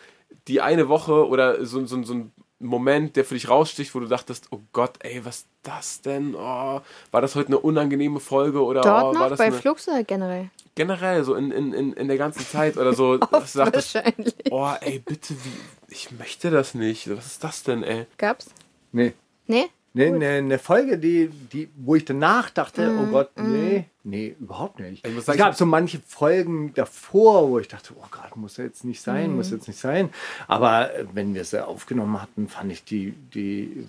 die 0.47 0.61
eine 0.61 0.87
Woche 0.87 1.27
oder 1.27 1.65
so, 1.65 1.85
so, 1.85 2.03
so 2.03 2.13
ein 2.13 2.31
Moment, 2.59 3.15
der 3.15 3.23
für 3.23 3.35
dich 3.35 3.47
raussticht, 3.49 3.95
wo 3.95 3.99
du 3.99 4.07
dachtest, 4.07 4.47
oh 4.51 4.59
Gott, 4.73 4.97
ey, 4.99 5.23
was 5.23 5.37
ist 5.37 5.47
das 5.63 6.01
denn? 6.01 6.35
Oh, 6.35 6.81
war 7.11 7.21
das 7.21 7.35
heute 7.35 7.47
eine 7.47 7.59
unangenehme 7.59 8.19
Folge 8.19 8.63
oder 8.63 8.81
Dort 8.81 9.03
oh, 9.03 9.07
war 9.07 9.13
noch? 9.13 9.29
das 9.29 9.37
Bei 9.37 9.45
eine, 9.45 9.55
Flux 9.55 9.87
oder 9.87 10.03
generell? 10.03 10.49
generell 10.75 11.23
so 11.23 11.35
in, 11.35 11.51
in, 11.51 11.73
in, 11.73 11.93
in 11.93 12.07
der 12.07 12.17
ganzen 12.17 12.45
Zeit 12.45 12.77
oder 12.77 12.93
so, 12.93 13.17
du 13.17 13.25
dachtest, 13.27 13.55
Wahrscheinlich. 13.95 14.33
oh, 14.49 14.73
ey, 14.81 14.99
bitte, 14.99 15.35
wie, 15.35 15.93
ich 15.93 16.11
möchte 16.11 16.51
das 16.51 16.73
nicht. 16.73 17.09
Was 17.15 17.25
ist 17.25 17.43
das 17.43 17.63
denn, 17.63 17.83
ey? 17.83 18.05
Gab's? 18.17 18.47
Nee. 18.91 19.13
Nee? 19.47 19.67
Nee, 19.93 20.07
eine, 20.07 20.27
eine 20.27 20.59
Folge, 20.59 20.99
die, 20.99 21.29
die, 21.51 21.69
wo 21.75 21.95
ich 21.95 22.05
danach 22.05 22.51
dachte, 22.51 22.95
oh 23.01 23.07
Gott, 23.07 23.31
nee, 23.37 23.85
nee, 24.03 24.35
überhaupt 24.39 24.79
nicht. 24.79 25.05
Ich 25.05 25.11
muss 25.11 25.21
es 25.21 25.25
sagen, 25.25 25.39
gab 25.39 25.55
so 25.55 25.65
manche 25.65 25.99
Folgen 26.05 26.73
davor, 26.75 27.49
wo 27.49 27.57
ich 27.57 27.67
dachte, 27.67 27.93
oh 27.99 28.05
Gott, 28.11 28.35
muss 28.35 28.57
jetzt 28.57 28.83
nicht 28.83 29.01
sein, 29.01 29.35
muss 29.35 29.49
jetzt 29.49 29.67
nicht 29.67 29.79
sein. 29.79 30.09
Aber 30.47 30.93
äh, 30.93 31.05
wenn 31.13 31.33
wir 31.33 31.43
sie 31.43 31.65
aufgenommen 31.65 32.21
hatten, 32.21 32.47
fand 32.47 32.71
ich 32.71 32.83
die, 32.83 33.13
die 33.33 33.87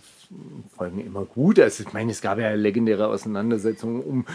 Folgen 0.74 1.04
immer 1.04 1.24
gut. 1.26 1.58
Also 1.60 1.84
ich 1.86 1.92
meine, 1.92 2.12
es 2.12 2.22
gab 2.22 2.38
ja 2.38 2.50
legendäre 2.54 3.08
Auseinandersetzungen 3.08 4.02
um 4.02 4.26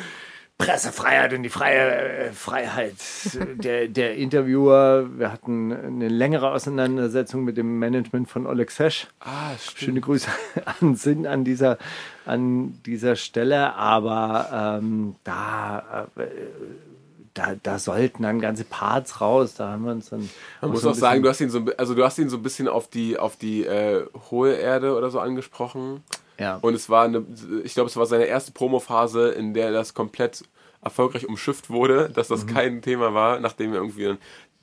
Pressefreiheit 0.57 1.33
und 1.33 1.43
die 1.43 1.49
freie 1.49 2.27
äh, 2.27 2.31
Freiheit 2.31 2.95
der, 3.33 3.89
der 3.89 4.15
Interviewer. 4.15 5.05
Wir 5.17 5.31
hatten 5.31 5.73
eine 5.73 6.07
längere 6.07 6.51
Auseinandersetzung 6.51 7.43
mit 7.43 7.57
dem 7.57 7.77
Management 7.77 8.29
von 8.29 8.47
Oleg 8.47 8.71
Sesh. 8.71 9.07
Ah, 9.19 9.51
stimmt. 9.59 9.79
Schöne 9.79 10.01
Grüße 10.01 10.29
an 10.79 10.95
Sinn 10.95 11.27
an 11.27 11.43
dieser, 11.43 11.77
an 12.25 12.81
dieser 12.85 13.17
Stelle, 13.17 13.75
aber 13.75 14.79
ähm, 14.81 15.15
da, 15.25 16.07
äh, 16.15 16.25
da, 17.33 17.55
da 17.61 17.77
sollten 17.77 18.23
dann 18.23 18.39
ganze 18.39 18.63
Parts 18.63 19.19
raus. 19.19 19.55
Da 19.55 19.71
haben 19.71 19.83
wir 19.83 19.91
uns 19.91 20.09
dann. 20.09 20.29
Man 20.61 20.71
muss 20.71 20.83
so 20.83 20.91
auch 20.91 20.95
sagen, 20.95 21.21
du 21.21 21.27
hast 21.27 21.41
ihn 21.41 21.49
so, 21.49 21.65
also 21.77 21.95
du 21.95 22.05
hast 22.05 22.17
ihn 22.17 22.29
so 22.29 22.37
ein 22.37 22.43
bisschen 22.43 22.69
auf 22.69 22.87
die, 22.87 23.19
auf 23.19 23.35
die 23.35 23.65
äh, 23.65 24.05
hohe 24.31 24.53
Erde 24.53 24.95
oder 24.95 25.09
so 25.09 25.19
angesprochen. 25.19 26.01
Ja. 26.39 26.57
Und 26.61 26.73
es 26.73 26.89
war 26.89 27.05
eine, 27.05 27.25
ich 27.63 27.73
glaube, 27.73 27.89
es 27.89 27.95
war 27.97 28.05
seine 28.05 28.25
erste 28.25 28.51
Promophase, 28.51 29.29
in 29.29 29.53
der 29.53 29.71
das 29.71 29.93
komplett 29.93 30.43
erfolgreich 30.81 31.27
umschifft 31.27 31.69
wurde, 31.69 32.09
dass 32.09 32.29
Mhm. 32.29 32.33
das 32.33 32.47
kein 32.47 32.81
Thema 32.81 33.13
war, 33.13 33.39
nachdem 33.39 33.71
er 33.73 33.79
irgendwie 33.79 34.17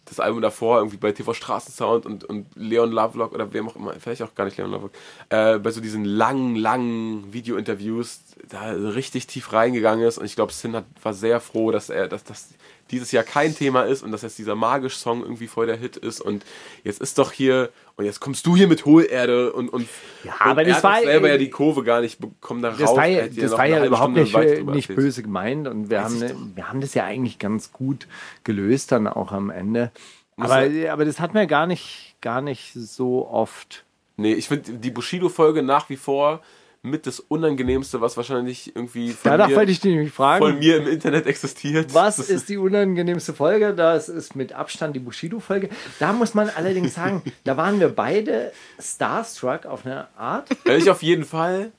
das 0.05 0.19
Album 0.19 0.43
davor 0.43 0.79
irgendwie 0.79 0.97
bei 0.97 1.13
TV 1.13 1.33
Straßensound 1.33 2.07
und, 2.07 2.25
und 2.25 2.47
Leon 2.57 2.91
Lovelock 2.91 3.33
oder 3.33 3.53
wem 3.53 3.69
auch 3.69 3.77
immer, 3.77 3.95
vielleicht 4.01 4.23
auch 4.23 4.35
gar 4.35 4.45
nicht 4.45 4.57
Leon 4.57 4.71
Lovelock, 4.73 4.93
äh, 5.29 5.59
bei 5.59 5.71
so 5.71 5.81
diesen 5.81 6.05
langen, 6.05 6.57
langen 6.57 7.33
Videointerviews 7.33 8.21
da 8.49 8.73
richtig 8.73 9.29
tief 9.29 9.53
reingegangen 9.53 10.05
ist 10.07 10.19
und 10.19 10.25
ich 10.25 10.35
glaube, 10.35 10.53
Sin 10.53 10.75
hat, 10.75 10.85
war 11.03 11.15
sehr 11.15 11.41
froh, 11.41 11.71
dass 11.71 11.89
er, 11.89 12.09
dass 12.09 12.25
das 12.25 12.49
dieses 12.93 13.11
Jahr 13.11 13.25
kein 13.25 13.57
Thema 13.57 13.83
ist 13.83 14.03
und 14.05 14.13
dass 14.13 14.23
jetzt 14.23 14.39
dieser 14.39 14.55
magisch 14.55 14.97
Song 14.97 15.23
irgendwie 15.23 15.49
voll 15.49 15.67
der 15.67 15.77
Hit 15.77 15.97
ist 15.97 16.21
und 16.21 16.45
jetzt 16.85 17.01
ist 17.01 17.19
doch 17.19 17.33
hier 17.33 17.71
und 17.97 18.05
jetzt 18.05 18.21
kommst 18.21 18.47
du 18.47 18.55
hier 18.55 18.69
mit 18.69 18.85
Hohlerde 18.85 19.53
und 19.53 19.69
und, 19.71 19.89
Ja, 20.23 20.33
und 20.35 20.41
aber 20.43 20.61
er 20.63 20.69
das 20.69 20.77
hat 20.77 20.85
war- 20.85 21.01
selber 21.03 21.29
ja 21.29 21.39
die 21.39 21.51
Kurve 21.51 21.83
gar 21.83 22.01
nicht 22.01 22.21
bekommen 22.21 22.63
da 22.63 22.71
Das 22.71 22.81
raus. 22.89 22.97
war 22.97 23.07
Er 23.09 23.27
ja, 23.27 23.43
das 23.43 23.53
war 23.53 23.67
ja 23.67 23.85
überhaupt 23.85 24.17
Stunde 24.17 24.45
nicht, 24.47 24.59
äh, 24.61 24.63
nicht 24.63 24.95
böse 24.95 25.23
gemeint 25.23 25.67
und 25.67 25.91
wir 25.91 26.05
haben, 26.05 26.19
ne, 26.19 26.37
wir 26.55 26.69
haben 26.69 26.81
das 26.81 26.95
ja 26.95 27.05
eigentlich 27.05 27.39
ganz 27.41 27.73
gut 27.73 28.07
gelöst 28.45 28.93
dann 28.93 29.09
auch 29.09 29.33
am 29.33 29.51
Ende. 29.51 29.91
Aber, 30.37 30.63
aber 30.91 31.05
das 31.05 31.21
hatten 31.21 31.35
wir 31.35 31.47
gar 31.47 31.67
nicht, 31.67 32.15
gar 32.21 32.41
nicht 32.41 32.73
so 32.75 33.29
oft. 33.29 33.85
Nee, 34.17 34.35
ich 34.35 34.49
finde 34.49 34.73
die 34.75 34.91
Bushido-Folge 34.91 35.63
nach 35.63 35.89
wie 35.89 35.97
vor 35.97 36.41
mit 36.85 37.07
das 37.07 37.21
Unangenehmste, 37.21 38.01
was 38.01 38.17
wahrscheinlich 38.17 38.75
irgendwie 38.75 39.11
von, 39.11 39.31
Danach 39.31 39.49
mir, 39.49 39.63
ich 39.63 39.81
dich 39.81 39.85
nämlich 39.85 40.13
fragen. 40.13 40.45
von 40.45 40.59
mir 40.59 40.79
im 40.79 40.89
Internet 40.89 41.27
existiert. 41.27 41.95
Was 41.95 42.19
ist 42.19 42.49
die 42.49 42.57
unangenehmste 42.57 43.33
Folge? 43.35 43.73
Das 43.73 44.09
ist 44.09 44.35
mit 44.35 44.53
Abstand 44.53 44.97
die 44.97 45.01
Bushido-Folge. 45.01 45.69
Da 46.01 46.13
muss 46.13 46.35
man 46.35 46.51
allerdings 46.51 46.95
sagen, 46.95 47.23
da 47.45 47.57
waren 47.57 47.79
wir 47.79 47.89
beide 47.89 48.53
starstruck 48.81 49.65
auf 49.67 49.87
eine 49.87 50.09
Art. 50.17 50.49
Ich 50.65 50.91
auf 50.91 51.03
jeden 51.03 51.25
Fall. 51.25 51.71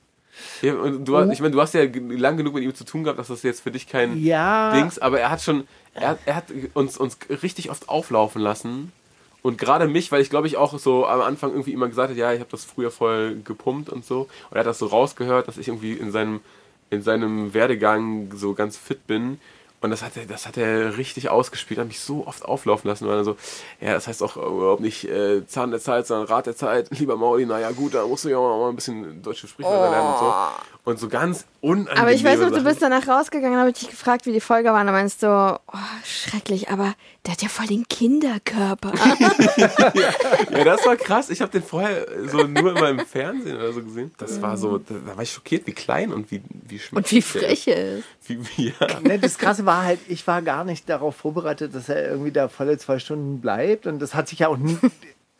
Ja, 0.62 0.72
du, 0.72 1.14
Oh. 1.14 1.18
hast- 1.20 1.32
ich 1.32 1.40
meine, 1.40 1.52
du 1.52 1.60
hast 1.60 1.74
ja 1.74 1.82
lang 2.08 2.36
genug 2.38 2.54
mit 2.54 2.64
ihm 2.64 2.74
zu 2.74 2.84
tun 2.84 3.04
gehabt, 3.04 3.18
dass 3.18 3.28
das 3.28 3.42
jetzt 3.42 3.60
für 3.60 3.70
dich 3.70 3.86
kein 3.86 4.18
Ja. 4.18 4.72
Dings, 4.74 4.98
aber 4.98 5.20
er 5.20 5.30
hat 5.30 5.42
schon, 5.42 5.68
er, 5.92 6.18
er 6.24 6.34
hat 6.36 6.46
uns, 6.72 6.96
uns 6.96 7.18
richtig 7.42 7.70
oft 7.70 7.88
auflaufen 7.88 8.40
lassen. 8.42 8.90
Und 9.44 9.58
gerade 9.58 9.86
mich, 9.86 10.10
weil 10.10 10.22
ich 10.22 10.30
glaube 10.30 10.46
ich 10.46 10.56
auch 10.56 10.78
so 10.78 11.06
am 11.06 11.20
Anfang 11.20 11.50
irgendwie 11.50 11.74
immer 11.74 11.86
gesagt 11.86 12.08
hat, 12.08 12.16
ja, 12.16 12.32
ich 12.32 12.40
habe 12.40 12.50
das 12.50 12.64
früher 12.64 12.90
voll 12.90 13.42
gepumpt 13.44 13.90
und 13.90 14.02
so. 14.02 14.20
Und 14.20 14.56
er 14.56 14.60
hat 14.60 14.66
das 14.66 14.78
so 14.78 14.86
rausgehört, 14.86 15.46
dass 15.48 15.58
ich 15.58 15.68
irgendwie 15.68 15.92
in 15.92 16.12
seinem, 16.12 16.40
in 16.88 17.02
seinem 17.02 17.52
Werdegang 17.52 18.32
so 18.34 18.54
ganz 18.54 18.78
fit 18.78 19.06
bin. 19.06 19.38
Und 19.84 19.90
das 19.90 20.02
hat 20.02 20.16
er, 20.16 20.24
das 20.24 20.46
hat 20.46 20.56
er 20.56 20.96
richtig 20.96 21.28
ausgespielt, 21.28 21.78
hat 21.78 21.88
mich 21.88 22.00
so 22.00 22.26
oft 22.26 22.42
auflaufen 22.46 22.88
lassen, 22.88 23.06
weil 23.06 23.18
er 23.18 23.24
so, 23.24 23.36
ja, 23.82 23.92
das 23.92 24.06
heißt 24.06 24.22
auch 24.22 24.38
überhaupt 24.38 24.80
nicht 24.80 25.04
äh, 25.04 25.46
Zahn 25.46 25.72
der 25.72 25.80
Zeit, 25.80 26.06
sondern 26.06 26.26
Rat 26.26 26.46
der 26.46 26.56
Zeit. 26.56 26.88
Lieber 26.98 27.18
Mauli, 27.18 27.44
naja 27.44 27.70
gut, 27.70 27.92
da 27.92 28.06
musst 28.06 28.24
du 28.24 28.30
ja 28.30 28.38
auch 28.38 28.60
mal 28.60 28.70
ein 28.70 28.76
bisschen 28.76 29.20
deutsche 29.22 29.46
Sprichwörter 29.46 29.90
lernen 29.90 30.08
und 30.08 30.18
so. 30.20 30.34
Und 30.86 30.98
so 30.98 31.08
ganz 31.08 31.44
unangenehm. 31.60 31.98
Aber 31.98 32.12
ich 32.12 32.24
weiß 32.24 32.40
noch, 32.40 32.50
du 32.50 32.64
bist 32.64 32.80
danach 32.80 33.06
rausgegangen, 33.06 33.58
habe 33.58 33.70
ich 33.70 33.78
dich 33.78 33.90
gefragt, 33.90 34.24
wie 34.24 34.32
die 34.32 34.40
Folge 34.40 34.70
war. 34.70 34.80
Und 34.80 34.86
dann 34.86 34.94
meinst 34.94 35.22
du, 35.22 35.28
oh, 35.28 35.78
schrecklich, 36.04 36.70
aber 36.70 36.94
der 37.26 37.32
hat 37.32 37.42
ja 37.42 37.48
voll 37.48 37.66
den 37.66 37.86
Kinderkörper. 37.88 38.92
Ja, 40.50 40.64
das 40.64 40.86
war 40.86 40.96
krass. 40.96 41.30
Ich 41.30 41.40
habe 41.40 41.50
den 41.50 41.62
vorher 41.62 42.06
so 42.30 42.44
nur 42.44 42.76
immer 42.76 42.90
im 42.90 43.00
Fernsehen 43.00 43.56
oder 43.56 43.72
so 43.72 43.82
gesehen. 43.82 44.12
Das 44.18 44.40
war 44.40 44.56
so, 44.56 44.78
da, 44.78 44.94
war 45.16 45.22
ich 45.22 45.32
schockiert, 45.32 45.66
wie 45.66 45.72
klein 45.72 46.12
und 46.12 46.30
wie 46.30 46.42
wie 46.68 46.80
Und 46.92 47.10
wie 47.10 47.22
schmutzig 47.22 47.24
frech 47.24 47.68
er 47.68 47.98
ist. 47.98 48.04
Wie, 48.56 48.72
ja. 48.80 49.00
Ne, 49.00 49.18
das 49.18 49.38
Krasse 49.38 49.66
war 49.66 49.82
halt, 49.84 50.00
ich 50.08 50.26
war 50.26 50.42
gar 50.42 50.64
nicht 50.64 50.88
darauf 50.88 51.16
vorbereitet, 51.16 51.74
dass 51.74 51.88
er 51.88 52.08
irgendwie 52.08 52.32
da 52.32 52.48
volle 52.48 52.78
zwei 52.78 52.98
Stunden 52.98 53.40
bleibt. 53.40 53.86
Und 53.86 53.98
das 54.00 54.14
hat 54.14 54.28
sich 54.28 54.40
ja 54.40 54.48
auch 54.48 54.56
nie, 54.56 54.78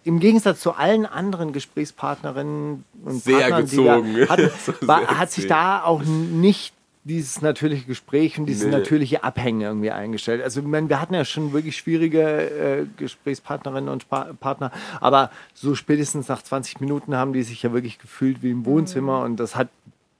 im 0.05 0.21
Gegensatz 0.21 0.61
zu 0.61 0.73
allen 0.73 1.07
anderen 1.07 1.53
Gesprächspartnerinnen 1.53 2.85
und 3.05 3.23
Sehr 3.23 3.39
Partnern, 3.41 3.61
gezogen. 3.63 4.15
die 4.15 4.21
da 4.21 4.29
hatten, 4.29 4.51
war 4.87 5.19
hat 5.19 5.31
sich 5.33 5.47
da 5.47 5.83
auch 5.83 6.03
nicht 6.03 6.75
dieses 7.07 7.43
natürliche 7.43 7.85
Gespräch 7.85 8.39
und 8.39 8.47
dieses 8.47 8.65
Nee. 8.65 8.71
natürliche 8.73 9.25
Abhängen 9.25 9.61
irgendwie 9.61 9.91
eingestellt. 9.91 10.43
Also 10.43 10.61
ich 10.61 10.67
meine, 10.67 10.89
wir 10.89 11.01
hatten 11.03 11.13
ja 11.13 11.25
schon 11.27 11.53
wirklich 11.53 11.77
schwierige 11.77 12.23
äh, 12.23 12.87
Gesprächspartnerinnen 12.97 13.91
und 13.91 14.03
Spa 14.03 14.31
Partner, 14.41 14.73
aber 15.03 15.31
so 15.53 15.75
spätestens 15.75 16.29
nach 16.29 16.41
20 16.43 16.81
Minuten 16.81 17.15
haben 17.15 17.35
die 17.35 17.43
sich 17.43 17.63
ja 17.63 17.75
wirklich 17.75 17.99
gefühlt 17.99 18.43
wie 18.43 18.51
im 18.51 18.65
Wohnzimmer 18.65 19.21
und 19.21 19.37
das 19.37 19.55
hat 19.55 19.69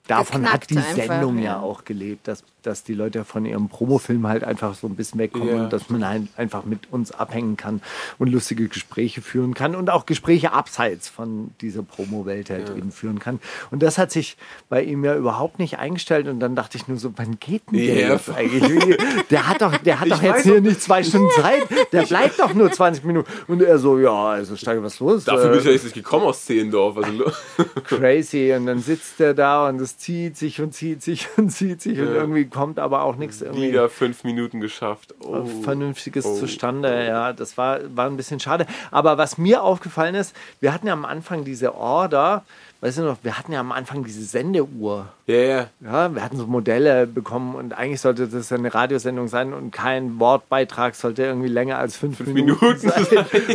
davon 0.07 0.53
hat 0.53 0.69
die 0.71 0.77
einfach, 0.77 0.95
Sendung 0.95 1.39
ja 1.39 1.45
ja. 1.45 1.61
auch 1.61 1.85
gelebt, 1.85 2.29
dass, 2.29 2.45
dass 2.63 2.83
die 2.85 2.95
Leute 2.95 3.25
von 3.25 3.45
ihrem 3.47 3.69
Promofilm 3.69 4.27
halt 4.27 4.45
einfach 4.45 4.75
so 4.75 4.87
ein 4.87 4.97
bisschen 4.97 5.19
wegkommen 5.19 5.49
Ja. 5.49 5.65
und 5.65 5.73
dass 5.73 5.89
man 5.91 6.07
halt 6.07 6.23
einfach 6.37 6.65
mit 6.65 6.93
uns 6.93 7.13
abhängen 7.13 7.57
kann 7.57 7.81
und 8.19 8.29
lustige 8.31 8.69
Gespräche 8.69 9.23
führen 9.23 9.55
kann 9.55 9.75
und 9.75 9.91
auch 9.91 10.07
Gespräche 10.07 10.53
abseits 10.53 11.09
von 11.09 11.51
dieser 11.61 11.83
Promo-Welt 11.83 12.51
halt 12.51 12.71
eben 12.77 12.93
führen 12.93 13.19
kann. 13.19 13.41
Und 13.71 13.83
das 13.83 13.99
hat 13.99 14.11
sich 14.11 14.37
bei 14.69 14.83
ihm 14.83 15.05
ja 15.05 15.17
überhaupt 15.17 15.59
nicht 15.59 15.79
eingestellt 15.79 16.29
und 16.29 16.41
dann 16.41 16.55
dachte 16.57 16.77
ich 16.77 16.87
nur 16.89 16.99
so, 16.99 17.13
wann 17.17 17.39
geht 17.41 17.63
denn 17.71 17.79
der 17.79 17.95
Ja, 17.99 18.13
jetzt 18.15 18.31
eigentlich? 18.31 18.99
Der 19.31 19.47
hat 19.49 19.63
doch, 19.63 19.77
der 19.79 20.01
hat 20.01 20.07
Ich 20.09 20.13
doch 20.15 20.23
jetzt 20.23 20.43
hier 20.43 20.61
nicht 20.61 20.83
zwei 20.83 21.03
Stunden 21.03 21.31
Zeit, 21.41 21.63
der 21.93 22.03
bleibt 22.03 22.39
doch 22.41 22.53
nur 22.55 22.71
20 22.71 23.05
Minuten. 23.05 23.31
Und 23.49 23.63
er 23.63 23.79
so, 23.79 23.99
ja, 23.99 24.29
also 24.31 24.57
Steige, 24.57 24.83
was 24.83 25.01
los? 25.01 25.25
Dafür 25.25 25.51
bin 25.51 25.59
ich 25.61 25.65
Äh, 25.65 25.69
ja 25.69 25.73
jetzt 25.75 25.85
nicht 25.85 25.95
gekommen 25.95 26.25
aus 26.27 26.45
Zehlendorf. 26.45 26.97
Also, 26.99 27.25
crazy 27.85 28.53
und 28.55 28.67
dann 28.67 28.81
sitzt 28.81 29.21
er 29.21 29.35
da 29.35 29.69
und 29.69 29.79
es 29.95 29.99
zieht 29.99 30.37
sich 30.37 30.61
und 30.61 30.73
zieht 30.75 31.03
sich 31.03 31.29
und 31.37 31.51
zieht 31.51 31.81
sich 31.81 31.99
und 32.01 32.07
Ja. 32.09 32.15
irgendwie 32.15 32.45
kommt 32.47 32.79
aber 32.79 33.03
auch 33.03 33.17
nichts 33.17 33.41
irgendwie 33.43 33.69
wieder 33.69 33.89
fünf 33.89 34.25
Minuten 34.25 34.61
geschafft. 34.61 35.15
Oh. 35.21 35.45
Vernünftiges 35.63 36.25
Oh. 36.27 36.37
zustande. 36.37 37.07
Ja, 37.07 37.33
das 37.33 37.57
war, 37.57 37.79
war 37.95 38.07
ein 38.07 38.17
bisschen 38.17 38.41
schade. 38.41 38.67
Aber 38.91 39.19
was 39.19 39.39
mir 39.39 39.63
aufgefallen 39.63 40.15
ist, 40.15 40.35
wir 40.61 40.73
hatten 40.73 40.87
ja 40.87 40.93
am 40.93 41.05
Anfang 41.05 41.45
diese 41.45 41.75
Order, 41.75 42.45
weißt 42.81 42.99
du 42.99 43.03
noch, 43.03 43.19
wir 43.23 43.39
hatten 43.39 43.53
ja 43.53 43.61
am 43.61 43.73
Anfang 43.73 44.05
diese 44.05 44.23
Sendeuhr. 44.25 45.09
Ja, 45.27 45.35
ja. 45.37 45.67
Ja, 45.81 46.15
wir 46.15 46.23
hatten 46.23 46.37
so 46.37 46.47
Modelle 46.47 47.07
bekommen 47.07 47.55
und 47.55 47.73
eigentlich 47.73 48.01
sollte 48.01 48.29
das 48.29 48.53
eine 48.53 48.75
Radiosendung 48.75 49.29
sein 49.29 49.53
und 49.55 49.71
kein 49.71 50.19
Wortbeitrag 50.21 50.95
sollte 50.95 51.23
irgendwie 51.23 51.49
länger 51.49 51.79
als 51.79 51.97
fünf, 51.97 52.21
Minuten, 52.21 52.59
Minuten 52.61 52.79
sein. 52.89 53.07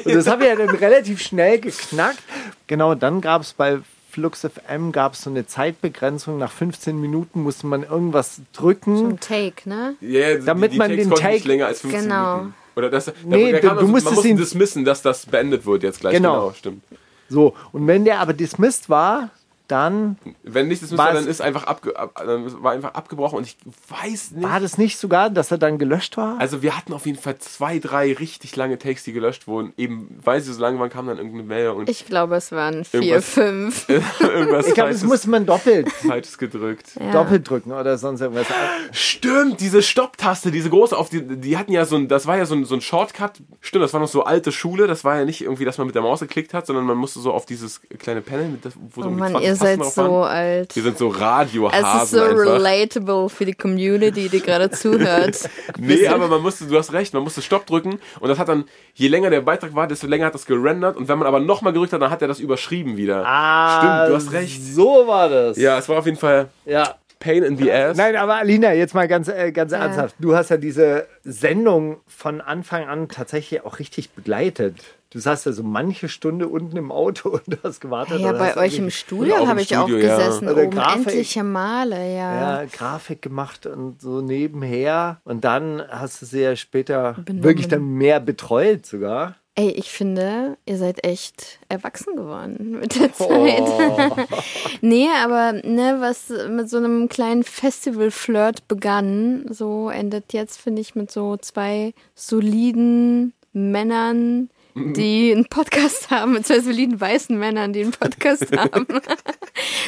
Und 0.05 0.15
das 0.15 0.27
haben 0.27 0.41
wir 0.41 0.47
ja 0.49 0.55
dann 0.55 0.69
relativ 0.69 1.21
schnell 1.21 1.59
geknackt. 1.59 2.19
Genau, 2.67 2.95
dann 2.95 3.21
gab 3.21 3.41
es 3.43 3.53
bei 3.53 3.79
Flux 4.19 4.41
FM 4.45 4.91
gab 4.91 5.13
es 5.13 5.21
so 5.21 5.29
eine 5.29 5.45
Zeitbegrenzung. 5.47 6.37
Nach 6.37 6.51
15 6.51 6.99
Minuten 6.99 7.41
musste 7.41 7.67
man 7.67 7.83
irgendwas 7.83 8.41
drücken. 8.53 9.11
Ein 9.11 9.19
Take, 9.19 9.67
ne? 9.69 9.95
Ja, 10.01 10.37
Damit 10.39 10.71
die, 10.71 10.73
die 10.73 10.77
man 10.77 10.89
Takes 10.89 11.03
den 11.07 11.15
Take- 11.15 11.33
nicht 11.33 11.45
länger 11.45 11.67
als 11.67 11.79
15 11.81 12.01
Genau. 12.03 12.35
Minuten. 12.37 12.53
Oder 12.75 12.89
das, 12.89 13.11
Nee, 13.25 13.51
da, 13.51 13.59
du- 13.59 13.67
kam 13.67 13.75
du 13.77 13.79
also, 13.81 13.87
musstest 13.91 14.05
man 14.05 14.13
musste 14.15 14.27
ihn- 14.29 14.37
dismissen, 14.37 14.85
dass 14.85 15.01
das 15.01 15.25
beendet 15.25 15.65
wird 15.65 15.83
jetzt 15.83 16.01
gleich. 16.01 16.13
Genau. 16.13 16.41
Genau, 16.41 16.53
stimmt. 16.53 16.83
So, 17.29 17.55
und 17.71 17.87
wenn 17.87 18.05
der 18.05 18.19
aber 18.19 18.33
dismissed 18.33 18.89
war, 18.89 19.29
dann 19.71 20.17
Wenn 20.43 20.67
nicht 20.67 20.81
war, 20.97 21.09
es- 21.09 21.15
dann 21.15 21.27
ist 21.27 21.41
einfach, 21.41 21.63
abge, 21.65 21.95
ab, 21.97 22.21
dann 22.25 22.61
war 22.63 22.73
einfach 22.73 22.93
abgebrochen 22.93 23.37
und 23.37 23.45
ich 23.45 23.57
weiß 23.89 24.31
nicht. 24.31 24.43
war 24.43 24.59
das 24.59 24.77
nicht 24.77 24.97
sogar, 24.97 25.29
dass 25.29 25.51
er 25.51 25.57
dann 25.57 25.77
gelöscht 25.77 26.17
war? 26.17 26.37
Also 26.39 26.61
wir 26.61 26.75
hatten 26.75 26.91
auf 26.93 27.05
jeden 27.05 27.17
Fall 27.19 27.37
zwei, 27.37 27.79
drei 27.79 28.13
richtig 28.13 28.55
lange 28.55 28.77
Takes, 28.77 29.03
die 29.03 29.13
gelöscht 29.13 29.47
wurden. 29.47 29.73
Eben, 29.77 30.19
weil 30.23 30.41
sie 30.41 30.51
so 30.53 30.59
lang 30.61 30.79
waren, 30.79 30.89
kam 30.89 31.07
dann 31.07 31.17
irgendeine 31.17 31.43
Mail 31.43 31.69
und 31.69 31.89
Ich 31.89 32.05
glaube, 32.05 32.35
es 32.35 32.51
waren 32.51 32.83
vier, 32.83 33.01
Irgendwas- 33.01 33.25
fünf. 33.33 33.89
irgendwas 34.19 34.67
ich 34.67 34.73
glaube, 34.73 34.91
das 34.91 35.03
muss 35.03 35.25
man 35.27 35.45
doppelt, 35.45 35.89
Falsches 35.91 36.37
gedrückt. 36.37 36.91
Ja. 36.99 37.11
doppelt 37.11 37.49
drücken 37.49 37.71
oder 37.71 37.97
sonst 37.97 38.21
irgendwas. 38.21 38.47
Stimmt, 38.91 39.59
diese 39.61 39.81
Stopptaste, 39.81 40.51
diese 40.51 40.69
große, 40.69 40.97
auf 40.97 41.09
die, 41.09 41.21
die 41.21 41.57
hatten 41.57 41.71
ja 41.71 41.85
so 41.85 41.95
ein, 41.95 42.07
das 42.07 42.25
war 42.27 42.37
ja 42.37 42.45
so 42.45 42.55
ein, 42.55 42.65
so 42.65 42.75
ein 42.75 42.81
Shortcut. 42.81 43.41
Stimmt, 43.61 43.83
das 43.83 43.93
war 43.93 43.99
noch 43.99 44.07
so 44.07 44.23
alte 44.23 44.51
Schule. 44.51 44.87
Das 44.87 45.03
war 45.03 45.17
ja 45.19 45.25
nicht 45.25 45.41
irgendwie, 45.41 45.65
dass 45.65 45.77
man 45.77 45.87
mit 45.87 45.95
der 45.95 46.01
Maus 46.01 46.19
geklickt 46.21 46.53
hat, 46.53 46.65
sondern 46.65 46.85
man 46.85 46.97
musste 46.97 47.19
so 47.19 47.31
auf 47.33 47.45
dieses 47.45 47.81
kleine 47.99 48.21
Panel, 48.21 48.49
mit 48.49 48.65
das, 48.65 48.73
wo 48.93 49.01
so 49.01 49.07
Oh 49.07 49.11
Mann, 49.11 49.31
20 49.31 49.47
ihr 49.47 49.55
seid 49.59 49.85
so 49.85 50.23
alt. 50.23 50.75
Wir 50.75 50.83
sind 50.83 50.97
so 50.97 51.07
Radiohasen 51.09 51.85
Es 51.97 52.03
ist 52.03 52.11
so 52.11 52.21
einfach. 52.21 52.37
relatable 52.37 53.29
für 53.29 53.45
die 53.45 53.53
Community, 53.53 54.29
die 54.29 54.41
gerade 54.41 54.69
zuhört. 54.71 55.49
Nee, 55.77 56.07
aber 56.07 56.27
man 56.27 56.41
musste, 56.41 56.65
du 56.65 56.77
hast 56.77 56.91
recht, 56.93 57.13
man 57.13 57.23
musste 57.23 57.41
Stopp 57.41 57.65
drücken 57.65 57.99
und 58.19 58.29
das 58.29 58.39
hat 58.39 58.49
dann, 58.49 58.65
je 58.93 59.07
länger 59.07 59.29
der 59.29 59.41
Beitrag 59.41 59.75
war, 59.75 59.87
desto 59.87 60.07
länger 60.07 60.25
hat 60.27 60.33
das 60.33 60.45
gerendert 60.45 60.97
und 60.97 61.07
wenn 61.07 61.17
man 61.19 61.27
aber 61.27 61.39
nochmal 61.39 61.73
gedrückt 61.73 61.93
hat, 61.93 62.01
dann 62.01 62.11
hat 62.11 62.21
er 62.21 62.27
das 62.27 62.39
überschrieben 62.39 62.97
wieder. 62.97 63.23
Ah, 63.25 63.79
Stimmt, 63.79 64.09
du 64.09 64.15
hast 64.15 64.31
recht. 64.33 64.61
So 64.63 65.05
war 65.07 65.29
das. 65.29 65.57
Ja, 65.57 65.77
es 65.77 65.87
war 65.89 65.99
auf 65.99 66.05
jeden 66.05 66.17
Fall 66.17 66.49
ja. 66.65 66.95
Pain 67.19 67.43
in 67.43 67.57
the 67.57 67.71
Ass. 67.71 67.97
Nein, 67.97 68.15
aber 68.15 68.35
Alina, 68.35 68.73
jetzt 68.73 68.93
mal 68.93 69.07
ganz, 69.07 69.27
äh, 69.27 69.51
ganz 69.51 69.71
ernsthaft. 69.71 70.15
Du 70.19 70.35
hast 70.35 70.49
ja 70.49 70.57
diese 70.57 71.07
Sendung 71.23 71.97
von 72.07 72.41
Anfang 72.41 72.87
an 72.87 73.09
tatsächlich 73.09 73.65
auch 73.65 73.79
richtig 73.79 74.11
begleitet. 74.11 74.75
Du 75.11 75.17
saßt 75.17 75.47
ja 75.47 75.53
so 75.53 75.63
manche 75.63 76.07
Stunde 76.07 76.47
unten 76.47 76.77
im 76.77 76.91
Auto 76.91 77.29
und 77.47 77.57
hast 77.63 77.81
gewartet. 77.81 78.21
Ja, 78.21 78.31
bei 78.31 78.55
euch 78.57 78.77
im 78.77 78.91
Studio 78.91 79.47
habe 79.47 79.61
ich 79.61 79.75
auch 79.75 79.87
Studio, 79.87 80.05
ja. 80.05 80.17
gesessen, 80.17 80.47
Oder 80.47 80.63
oben 80.63 80.71
Grafik. 80.77 81.07
endliche 81.07 81.43
Male, 81.43 82.15
ja. 82.15 82.61
ja, 82.61 82.65
Grafik 82.71 83.21
gemacht 83.21 83.65
und 83.65 84.01
so 84.01 84.21
nebenher. 84.21 85.19
Und 85.23 85.43
dann 85.43 85.83
hast 85.89 86.21
du 86.21 86.25
sie 86.25 86.41
ja 86.41 86.55
später 86.55 87.13
Benommen. 87.13 87.43
wirklich 87.43 87.67
dann 87.67 87.83
mehr 87.83 88.19
betreut 88.19 88.85
sogar. 88.85 89.35
Ey, 89.59 89.71
ich 89.71 89.91
finde, 89.91 90.57
ihr 90.65 90.77
seid 90.77 91.05
echt 91.05 91.59
erwachsen 91.67 92.15
geworden 92.15 92.79
mit 92.79 92.97
der 92.97 93.11
Zeit. 93.11 93.59
Oh. 93.59 94.15
nee, 94.81 95.09
aber 95.21 95.51
ne, 95.51 95.97
was 95.99 96.29
mit 96.49 96.69
so 96.69 96.77
einem 96.77 97.09
kleinen 97.09 97.43
Festival-Flirt 97.43 98.69
begann, 98.69 99.43
so 99.49 99.89
endet 99.89 100.31
jetzt, 100.31 100.61
finde 100.61 100.81
ich, 100.81 100.95
mit 100.95 101.11
so 101.11 101.35
zwei 101.35 101.93
soliden 102.15 103.33
Männern, 103.51 104.49
die 104.75 105.31
einen 105.31 105.45
Podcast 105.45 106.09
haben, 106.11 106.33
mit 106.33 106.45
zwei 106.45 106.59
soliden 106.59 106.99
weißen 106.99 107.37
Männern, 107.37 107.73
die 107.73 107.81
einen 107.81 107.91
Podcast 107.91 108.55
haben. 108.57 108.85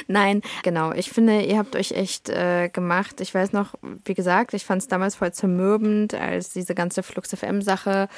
Nein, 0.08 0.41
genau. 0.63 0.91
Ich 0.94 1.10
finde, 1.10 1.41
ihr 1.41 1.58
habt 1.58 1.76
euch 1.76 1.91
echt 1.91 2.30
äh, 2.30 2.70
gemacht. 2.70 3.22
Ich 3.22 3.34
weiß 3.34 3.54
noch, 3.54 3.76
wie 4.06 4.13
gesagt, 4.13 4.54
ich 4.54 4.65
fand 4.65 4.82
es 4.82 4.88
damals 4.88 5.15
voll 5.15 5.32
zermürbend, 5.32 6.13
als 6.13 6.52
diese 6.52 6.76
ganze 6.76 7.04
Flux 7.04 7.34
FM-Sache 7.34 8.10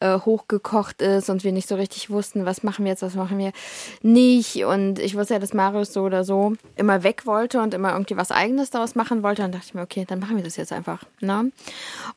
äh, 0.00 0.18
hochgekocht 0.18 1.02
ist 1.02 1.30
und 1.30 1.44
wir 1.44 1.52
nicht 1.52 1.68
so 1.68 1.76
richtig 1.76 2.10
wussten, 2.10 2.44
was 2.44 2.62
machen 2.62 2.84
wir 2.84 2.92
jetzt, 2.92 3.02
was 3.02 3.14
machen 3.14 3.38
wir 3.38 3.52
nicht. 4.02 4.64
Und 4.64 4.98
ich 4.98 5.16
wusste 5.16 5.34
ja, 5.34 5.40
dass 5.40 5.54
Marius 5.54 5.92
so 5.92 6.02
oder 6.02 6.24
so 6.24 6.54
immer 6.76 7.02
weg 7.02 7.26
wollte 7.26 7.60
und 7.60 7.74
immer 7.74 7.92
irgendwie 7.92 8.16
was 8.16 8.30
Eigenes 8.30 8.70
daraus 8.70 8.94
machen 8.94 9.22
wollte. 9.22 9.44
Und 9.44 9.54
dachte 9.54 9.66
ich 9.66 9.74
mir, 9.74 9.82
okay, 9.82 10.04
dann 10.06 10.18
machen 10.18 10.36
wir 10.36 10.44
das 10.44 10.56
jetzt 10.56 10.72
einfach. 10.72 11.04
Ne? 11.20 11.52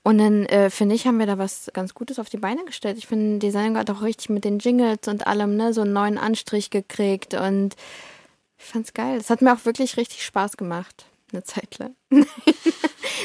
Und 0.04 0.18
dann 0.18 0.46
äh, 0.46 0.70
finde 0.70 0.96
ich, 0.96 1.08
haben 1.08 1.20
wir 1.20 1.26
da 1.26 1.38
was 1.38 1.72
ganz 1.74 1.94
Gutes 1.94 2.20
auf 2.20 2.30
die 2.30 2.38
Beine 2.38 2.64
gestellt. 2.66 2.98
Ich 2.98 3.08
finde, 3.08 3.40
Sendung 3.76 3.85
hat 3.88 3.96
auch 3.96 4.02
richtig 4.02 4.30
mit 4.30 4.44
den 4.44 4.60
Jingles 4.60 5.08
und 5.08 5.28
allem 5.28 5.56
ne, 5.56 5.74
so 5.74 5.82
einen 5.82 5.94
neuen 5.94 6.18
Anstrich 6.18 6.70
gekriegt 6.70 7.34
und 7.34 7.76
ich 8.58 8.66
fand's 8.66 8.94
geil. 8.94 9.18
Es 9.18 9.30
hat 9.30 9.42
mir 9.42 9.54
auch 9.54 9.66
wirklich 9.66 9.98
richtig 9.98 10.24
Spaß 10.24 10.58
gemacht. 10.58 11.06
Eine 11.32 11.44
Zeit 11.44 11.78
lang. 11.80 11.96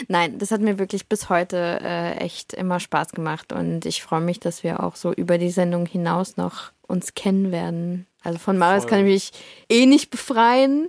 Nein, 0.09 0.38
das 0.38 0.51
hat 0.51 0.61
mir 0.61 0.79
wirklich 0.79 1.07
bis 1.07 1.29
heute 1.29 1.81
äh, 1.83 2.16
echt 2.16 2.55
immer 2.55 2.81
Spaß 2.81 3.12
gemacht 3.12 3.53
und 3.53 3.87
ich 3.87 4.03
freue 4.03 4.20
mich, 4.20 4.40
dass 4.40 4.62
wir 4.62 4.83
auch 4.83 4.96
so 4.96 5.12
über 5.12 5.38
die 5.38 5.51
Sendung 5.51 5.87
hinaus 5.87 6.37
noch 6.37 6.73
uns 6.87 7.14
kennen 7.14 7.53
werden. 7.53 8.07
Also 8.23 8.38
von 8.38 8.59
Marius 8.59 8.83
Voll. 8.83 8.90
kann 8.90 8.99
ich 9.01 9.12
mich 9.12 9.33
eh 9.68 9.87
nicht 9.87 10.11
befreien, 10.11 10.88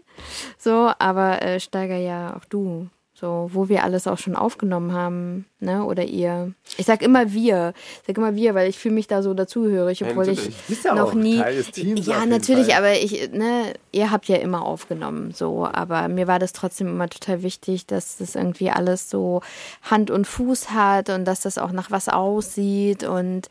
so, 0.57 0.91
aber 0.99 1.41
äh, 1.41 1.60
Steiger 1.60 1.97
ja 1.97 2.36
auch 2.36 2.45
du. 2.45 2.89
So, 3.21 3.51
wo 3.53 3.69
wir 3.69 3.84
alles 3.84 4.07
auch 4.07 4.17
schon 4.17 4.36
aufgenommen 4.36 4.93
haben, 4.93 5.45
ne? 5.60 5.86
Oder 5.86 6.05
ihr. 6.05 6.53
Ich 6.77 6.88
sag 6.88 7.03
immer 7.03 7.31
wir. 7.31 7.75
Ich 8.01 8.07
sag 8.07 8.17
immer 8.17 8.34
wir, 8.34 8.55
weil 8.55 8.67
ich 8.67 8.79
fühle 8.79 8.95
mich 8.95 9.05
da 9.05 9.21
so 9.21 9.36
dazugehörig, 9.36 9.99
Ja, 9.99 10.07
obwohl 10.07 10.27
ich 10.27 10.39
natürlich. 10.39 10.57
Bist 10.67 10.86
ja 10.86 10.95
noch 10.95 11.13
nie. 11.13 11.38
Teil 11.38 11.55
des 11.55 11.69
Teams 11.69 12.07
ja, 12.07 12.25
natürlich, 12.25 12.69
Fall. 12.69 12.77
aber 12.77 12.93
ich, 12.93 13.31
ne, 13.31 13.73
ihr 13.91 14.10
habt 14.10 14.27
ja 14.27 14.38
immer 14.38 14.65
aufgenommen, 14.65 15.34
so, 15.36 15.67
aber 15.71 16.07
mir 16.07 16.25
war 16.25 16.39
das 16.39 16.51
trotzdem 16.51 16.88
immer 16.88 17.10
total 17.10 17.43
wichtig, 17.43 17.86
dass 17.86 18.17
das 18.17 18.34
irgendwie 18.34 18.71
alles 18.71 19.12
so 19.12 19.41
Hand 19.84 20.10
und 20.10 20.25
Fuß 20.25 20.71
hat 20.71 21.12
und 21.12 21.25
dass 21.25 21.41
das 21.41 21.60
auch 21.60 21.71
nach 21.71 21.91
was 21.91 22.10
aussieht 22.10 23.03
und 23.03 23.49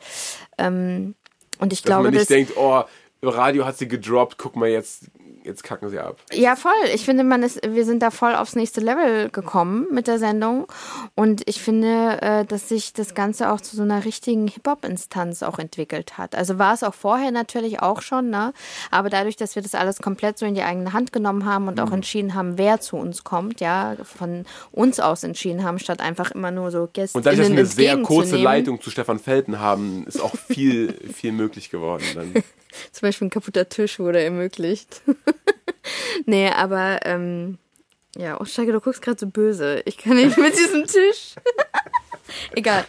ähm, 0.57 1.15
und 1.59 1.71
ich 1.71 1.81
Dass 1.81 1.85
glaube, 1.85 2.03
man 2.03 2.11
nicht 2.13 2.23
dass 2.23 2.27
denkt, 2.27 2.57
oh, 2.57 2.83
Radio 3.23 3.65
hat 3.65 3.77
sie 3.77 3.87
gedroppt, 3.87 4.37
guck 4.37 4.57
mal, 4.57 4.67
jetzt, 4.67 5.05
jetzt 5.43 5.63
kacken 5.63 5.89
sie 5.89 5.99
ab. 5.99 6.17
Ja, 6.31 6.55
voll. 6.55 6.71
Ich 6.93 7.05
finde, 7.05 7.23
man 7.23 7.43
ist, 7.43 7.59
wir 7.67 7.85
sind 7.85 8.01
da 8.01 8.11
voll 8.11 8.35
aufs 8.35 8.55
nächste 8.55 8.81
Level 8.81 9.29
gekommen 9.29 9.87
mit 9.91 10.07
der 10.07 10.19
Sendung. 10.19 10.67
Und 11.15 11.41
ich 11.47 11.61
finde, 11.61 12.21
äh, 12.21 12.45
dass 12.45 12.69
sich 12.69 12.93
das 12.93 13.13
Ganze 13.15 13.51
auch 13.51 13.61
zu 13.61 13.75
so 13.75 13.83
einer 13.83 14.05
richtigen 14.05 14.47
Hip-Hop-Instanz 14.47 15.43
auch 15.43 15.59
entwickelt 15.59 16.17
hat. 16.17 16.35
Also 16.35 16.59
war 16.59 16.73
es 16.73 16.83
auch 16.83 16.93
vorher 16.93 17.31
natürlich 17.31 17.81
auch 17.81 18.01
schon, 18.01 18.29
ne? 18.29 18.53
Aber 18.89 19.09
dadurch, 19.09 19.35
dass 19.35 19.55
wir 19.55 19.61
das 19.61 19.75
alles 19.75 19.99
komplett 19.99 20.37
so 20.37 20.45
in 20.45 20.55
die 20.55 20.63
eigene 20.63 20.93
Hand 20.93 21.11
genommen 21.11 21.45
haben 21.45 21.67
und 21.67 21.77
Mhm. 21.77 21.83
auch 21.83 21.91
entschieden 21.91 22.33
haben, 22.35 22.57
wer 22.57 22.79
zu 22.79 22.97
uns 22.97 23.23
kommt, 23.23 23.61
ja, 23.61 23.95
von 24.03 24.45
uns 24.71 24.99
aus 24.99 25.23
entschieden 25.23 25.63
haben, 25.63 25.79
statt 25.79 26.01
einfach 26.01 26.31
immer 26.31 26.51
nur 26.51 26.71
so 26.71 26.87
Gäste 26.91 27.17
Und 27.17 27.25
dadurch, 27.25 27.39
dass 27.41 27.49
wir 27.49 27.57
eine 27.57 27.65
sehr 27.65 27.97
kurze 28.01 28.37
Leitung 28.37 28.81
zu 28.81 28.89
Stefan 28.89 29.19
Felten 29.19 29.59
haben, 29.59 30.05
ist 30.07 30.19
auch 30.21 30.35
viel, 30.35 30.93
viel 31.13 31.31
möglich 31.31 31.69
geworden. 31.69 32.03
Dann. 32.15 32.33
Zum 32.91 33.07
Beispiel 33.07 33.27
ein 33.27 33.31
kaputter 33.31 33.69
Tisch 33.69 33.99
wurde 33.99 34.21
ermöglicht. 34.21 35.01
nee, 36.25 36.49
aber 36.49 36.99
ähm, 37.05 37.57
ja, 38.17 38.39
oh 38.39 38.45
Steiger, 38.45 38.73
du 38.73 38.81
guckst 38.81 39.01
gerade 39.01 39.19
so 39.19 39.27
böse. 39.27 39.81
Ich 39.85 39.97
kann 39.97 40.15
nicht 40.15 40.37
mit 40.37 40.57
diesem 40.57 40.85
Tisch. 40.85 41.35
Egal. 42.55 42.85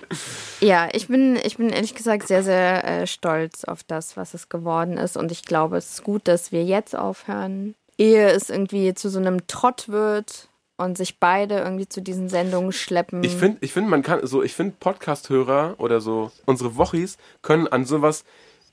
Ja, 0.61 0.89
ich 0.93 1.09
bin, 1.09 1.39
ich 1.43 1.57
bin 1.57 1.71
ehrlich 1.71 1.95
gesagt 1.95 2.29
sehr, 2.29 2.43
sehr 2.43 2.85
äh, 2.85 3.07
stolz 3.07 3.65
auf 3.65 3.83
das, 3.83 4.17
was 4.17 4.35
es 4.35 4.49
geworden 4.49 4.99
ist. 4.99 5.17
Und 5.17 5.33
ich 5.33 5.45
glaube, 5.45 5.77
es 5.77 5.95
ist 5.95 6.05
gut, 6.05 6.29
dass 6.29 6.53
wir 6.53 6.65
jetzt 6.65 6.97
aufhören, 6.97 7.75
ehe 7.99 8.31
es 8.31 8.51
irgendwie 8.51 8.95
zu 8.95 9.11
so 9.11 9.19
einem 9.19 9.47
Trott 9.47 9.89
wird 9.89 10.49
und 10.77 10.97
sich 10.97 11.19
beide 11.19 11.59
irgendwie 11.59 11.89
zu 11.89 12.03
diesen 12.03 12.29
Sendungen 12.29 12.73
schleppen. 12.73 13.23
Ich 13.23 13.37
finde, 13.37 13.59
ich 13.61 13.73
find, 13.73 13.89
man 13.89 14.03
kann 14.03 14.27
so, 14.27 14.43
ich 14.43 14.55
finde 14.55 14.75
Podcast-Hörer 14.79 15.77
oder 15.79 16.01
so 16.01 16.33
unsere 16.47 16.77
Wochis 16.77 17.17
können 17.43 17.69
an 17.69 17.85
sowas 17.85 18.25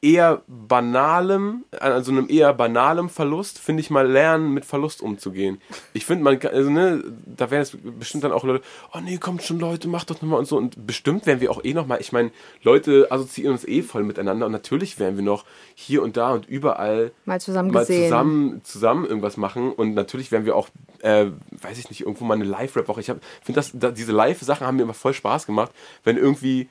eher 0.01 0.43
banalem, 0.47 1.65
an 1.77 2.03
so 2.03 2.11
einem 2.11 2.29
eher 2.29 2.53
banalem 2.53 3.09
Verlust, 3.09 3.59
finde 3.59 3.81
ich 3.81 3.89
mal 3.89 4.07
lernen, 4.07 4.53
mit 4.53 4.63
Verlust 4.63 5.01
umzugehen. 5.01 5.59
Ich 5.93 6.05
finde, 6.05 6.23
man 6.23 6.39
kann, 6.39 6.53
also 6.53 6.69
ne, 6.69 7.03
da 7.25 7.51
wären 7.51 7.63
es 7.63 7.77
bestimmt 7.81 8.23
dann 8.23 8.31
auch 8.31 8.45
Leute, 8.45 8.63
oh 8.93 8.99
nee, 9.01 9.17
kommt 9.17 9.43
schon 9.43 9.59
Leute, 9.59 9.89
macht 9.89 10.09
doch 10.09 10.21
nochmal 10.21 10.39
und 10.39 10.47
so. 10.47 10.57
Und 10.57 10.87
bestimmt 10.87 11.25
werden 11.25 11.41
wir 11.41 11.51
auch 11.51 11.63
eh 11.63 11.73
nochmal, 11.73 11.99
ich 11.99 12.13
meine, 12.13 12.31
Leute 12.63 13.07
assoziieren 13.09 13.53
uns 13.53 13.67
eh 13.67 13.81
voll 13.81 14.03
miteinander 14.03 14.45
und 14.45 14.53
natürlich 14.53 14.99
werden 14.99 15.17
wir 15.17 15.23
noch 15.23 15.43
hier 15.75 16.01
und 16.01 16.15
da 16.15 16.31
und 16.31 16.47
überall 16.47 17.11
mal 17.25 17.41
zusammen 17.41 17.71
mal 17.71 17.81
gesehen. 17.81 18.05
zusammen, 18.05 18.61
zusammen 18.63 19.05
irgendwas 19.05 19.35
machen 19.35 19.73
und 19.73 19.95
natürlich 19.95 20.31
werden 20.31 20.45
wir 20.45 20.55
auch, 20.55 20.69
äh, 21.01 21.27
weiß 21.61 21.77
ich 21.77 21.89
nicht, 21.89 22.01
irgendwo 22.01 22.23
mal 22.23 22.35
eine 22.35 22.45
Live-Rap-Woche. 22.45 23.01
Ich 23.01 23.07
finde, 23.07 23.21
das, 23.47 23.71
da, 23.73 23.91
diese 23.91 24.13
Live-Sachen 24.13 24.65
haben 24.65 24.77
mir 24.77 24.83
immer 24.83 24.93
voll 24.93 25.13
Spaß 25.13 25.45
gemacht, 25.45 25.71
wenn 26.05 26.15
irgendwie, 26.15 26.69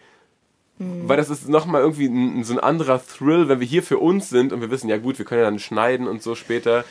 weil 0.79 1.17
das 1.17 1.31
ist 1.31 1.49
nochmal 1.49 1.83
irgendwie 1.83 2.07
ein, 2.07 2.45
so 2.45 2.53
ein 2.53 2.61
anderer 2.61 3.01
Thrill, 3.05 3.49
wenn 3.49 3.61
wir 3.61 3.67
hier 3.67 3.83
für 3.83 3.99
uns 3.99 4.31
sind 4.31 4.53
und 4.53 4.61
wir 4.61 4.71
wissen, 4.71 4.89
ja 4.89 4.99
gut, 4.99 5.19
wir 5.19 5.25
können 5.25 5.41
ja 5.41 5.51
dann 5.51 5.59
schneiden 5.59 6.07
und 6.07 6.23
so 6.23 6.35
später, 6.35 6.85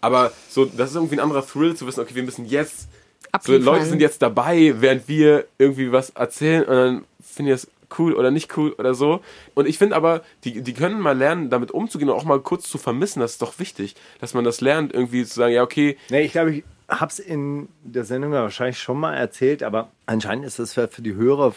aber 0.00 0.32
so, 0.48 0.64
das 0.64 0.90
ist 0.90 0.96
irgendwie 0.96 1.16
ein 1.16 1.20
anderer 1.20 1.46
Thrill 1.46 1.76
zu 1.76 1.86
wissen, 1.86 2.00
okay, 2.00 2.14
wir 2.14 2.22
müssen 2.22 2.46
jetzt, 2.46 2.82
so 2.82 2.88
Abliefern. 3.32 3.64
Leute 3.64 3.86
sind 3.86 4.00
jetzt 4.00 4.22
dabei, 4.22 4.74
während 4.78 5.08
wir 5.08 5.46
irgendwie 5.58 5.90
was 5.90 6.10
erzählen 6.10 6.62
und 6.64 6.74
dann 6.76 7.04
finde 7.20 7.52
ich 7.52 7.62
das 7.62 7.70
cool 7.98 8.14
oder 8.14 8.30
nicht 8.30 8.56
cool 8.56 8.72
oder 8.72 8.94
so. 8.94 9.20
Und 9.54 9.66
ich 9.66 9.78
finde 9.78 9.96
aber, 9.96 10.22
die, 10.44 10.62
die 10.62 10.72
können 10.72 11.00
mal 11.00 11.16
lernen, 11.16 11.50
damit 11.50 11.70
umzugehen 11.70 12.10
und 12.10 12.16
auch 12.16 12.24
mal 12.24 12.40
kurz 12.40 12.68
zu 12.68 12.78
vermissen. 12.78 13.20
Das 13.20 13.32
ist 13.32 13.42
doch 13.42 13.58
wichtig, 13.58 13.94
dass 14.20 14.34
man 14.34 14.44
das 14.44 14.60
lernt, 14.60 14.92
irgendwie 14.92 15.24
zu 15.24 15.34
sagen, 15.34 15.52
ja, 15.52 15.62
okay, 15.62 15.96
Nee, 16.10 16.22
ich 16.22 16.32
glaube, 16.32 16.52
ich 16.52 16.64
habe 16.88 17.10
es 17.10 17.18
in 17.18 17.68
der 17.82 18.04
Sendung 18.04 18.32
ja 18.32 18.42
wahrscheinlich 18.42 18.78
schon 18.78 18.98
mal 18.98 19.14
erzählt, 19.14 19.62
aber 19.62 19.90
anscheinend 20.06 20.44
ist 20.44 20.58
das 20.58 20.74
für 20.74 20.88
die 20.98 21.14
Hörer 21.14 21.54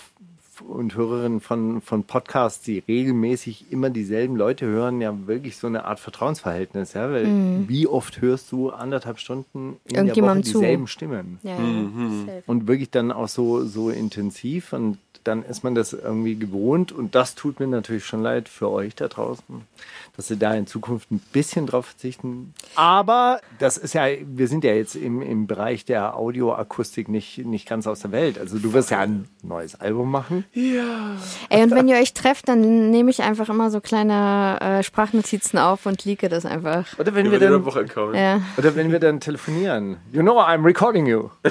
und 0.61 0.95
Hörerinnen 0.95 1.39
von, 1.39 1.81
von 1.81 2.03
Podcasts, 2.03 2.63
die 2.63 2.79
regelmäßig 2.87 3.71
immer 3.71 3.89
dieselben 3.89 4.35
Leute 4.35 4.65
hören, 4.65 5.01
ja 5.01 5.27
wirklich 5.27 5.57
so 5.57 5.67
eine 5.67 5.85
Art 5.85 5.99
Vertrauensverhältnis. 5.99 6.93
Ja? 6.93 7.11
Weil 7.11 7.27
wie 7.67 7.87
oft 7.87 8.21
hörst 8.21 8.51
du 8.51 8.69
anderthalb 8.69 9.19
Stunden 9.19 9.77
in 9.85 9.93
der 9.93 10.03
Woche 10.03 10.07
Irgendjemandem 10.07 10.43
zu. 10.43 10.59
dieselben 10.59 10.87
Stimmen? 10.87 11.39
Ja, 11.43 11.57
Mhm. 11.57 12.29
Und 12.45 12.67
wirklich 12.67 12.89
dann 12.91 13.11
auch 13.11 13.27
so, 13.27 13.65
so 13.65 13.89
intensiv 13.89 14.73
und 14.73 14.97
dann 15.27 15.43
ist 15.43 15.63
man 15.63 15.75
das 15.75 15.93
irgendwie 15.93 16.35
gewohnt 16.35 16.91
und 16.91 17.13
das 17.13 17.35
tut 17.35 17.59
mir 17.59 17.67
natürlich 17.67 18.05
schon 18.05 18.23
leid 18.23 18.47
für 18.47 18.69
euch 18.69 18.95
da 18.95 19.07
draußen, 19.07 19.61
dass 20.15 20.27
sie 20.27 20.37
da 20.37 20.53
in 20.53 20.67
Zukunft 20.67 21.11
ein 21.11 21.19
bisschen 21.33 21.67
drauf 21.67 21.87
verzichten. 21.87 22.53
Aber 22.75 23.41
das 23.59 23.77
ist 23.77 23.93
ja, 23.93 24.05
wir 24.25 24.47
sind 24.47 24.63
ja 24.63 24.73
jetzt 24.73 24.95
im, 24.95 25.21
im 25.21 25.45
Bereich 25.45 25.83
der 25.83 26.15
Audioakustik 26.15 27.09
nicht, 27.09 27.39
nicht 27.39 27.67
ganz 27.67 27.87
aus 27.87 27.99
der 27.99 28.11
Welt. 28.11 28.39
Also 28.39 28.57
du 28.57 28.71
wirst 28.73 28.89
ja 28.91 28.99
ein 29.01 29.27
neues 29.43 29.75
Album 29.79 30.09
machen. 30.09 30.45
Ey, 30.53 31.63
und 31.63 31.71
wenn 31.71 31.87
ihr 31.87 31.97
euch 31.97 32.13
trefft, 32.13 32.47
dann 32.47 32.89
nehme 32.89 33.09
ich 33.09 33.21
einfach 33.21 33.49
immer 33.49 33.69
so 33.69 33.81
kleine 33.81 34.59
äh, 34.61 34.83
Sprachnotizen 34.83 35.59
auf 35.59 35.85
und 35.85 36.05
leake 36.05 36.29
das 36.29 36.45
einfach. 36.45 36.97
Oder 36.97 37.13
wenn 37.13 37.29
wir 37.31 37.39
dann, 37.39 37.65
Woche-Account. 37.65 38.15
Ja. 38.15 38.41
oder 38.57 38.75
wenn 38.75 38.91
wir 38.91 38.99
dann 38.99 39.19
telefonieren. 39.19 39.97
You 40.13 40.21
know 40.21 40.39
I'm 40.39 40.63
recording 40.63 41.05
you. 41.05 41.29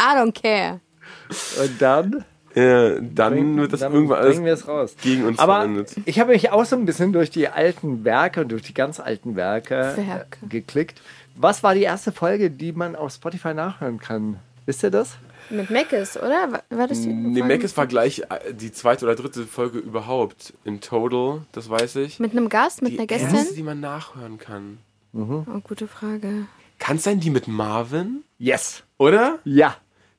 I 0.00 0.14
don't 0.14 0.32
care. 0.32 0.80
Und 1.28 1.80
dann 1.82 2.24
Ja, 2.54 2.98
dann 3.00 3.56
wird 3.58 3.72
das 3.72 3.80
dann 3.80 3.92
irgendwann 3.92 4.18
alles 4.18 4.32
bringen 4.34 4.46
wir 4.46 4.52
es 4.54 4.66
raus. 4.66 4.94
gegen 5.02 5.24
uns 5.26 5.38
Aber 5.38 5.56
verwendet. 5.60 5.94
ich 6.06 6.18
habe 6.18 6.32
mich 6.32 6.50
auch 6.50 6.64
so 6.64 6.76
ein 6.76 6.84
bisschen 6.86 7.12
durch 7.12 7.30
die 7.30 7.48
alten 7.48 8.04
Werke 8.04 8.40
und 8.40 8.48
durch 8.50 8.62
die 8.62 8.74
ganz 8.74 8.98
alten 9.00 9.36
Werke, 9.36 9.74
Werke. 9.96 10.38
Äh, 10.44 10.48
geklickt. 10.48 11.00
Was 11.36 11.62
war 11.62 11.74
die 11.74 11.82
erste 11.82 12.10
Folge, 12.10 12.50
die 12.50 12.72
man 12.72 12.96
auf 12.96 13.12
Spotify 13.12 13.54
nachhören 13.54 13.98
kann? 13.98 14.38
Wisst 14.66 14.82
ihr 14.82 14.90
das? 14.90 15.16
Mit 15.50 15.70
Meckes, 15.70 16.16
oder? 16.18 16.60
War- 16.68 16.88
das 16.88 17.00
die? 17.02 17.08
Nee, 17.08 17.40
Folge? 17.40 17.58
Mac 17.64 17.76
war 17.76 17.86
gleich 17.86 18.20
äh, 18.28 18.52
die 18.52 18.72
zweite 18.72 19.04
oder 19.06 19.14
dritte 19.14 19.44
Folge 19.46 19.78
überhaupt 19.78 20.52
in 20.64 20.80
Total, 20.80 21.42
das 21.52 21.70
weiß 21.70 21.96
ich. 21.96 22.18
Mit 22.18 22.32
einem 22.32 22.48
Gast, 22.48 22.82
mit 22.82 22.92
die 22.92 22.98
einer 22.98 23.06
Gästin? 23.06 23.34
erste, 23.34 23.54
die 23.54 23.62
man 23.62 23.80
nachhören 23.80 24.38
kann. 24.38 24.78
Oh, 25.14 25.42
gute 25.64 25.86
Frage. 25.88 26.46
Kann 26.78 26.96
es 26.96 27.04
sein, 27.04 27.18
die 27.20 27.30
mit 27.30 27.48
Marvin? 27.48 28.24
Yes. 28.38 28.82
Oder? 28.98 29.38
Ja, 29.44 29.76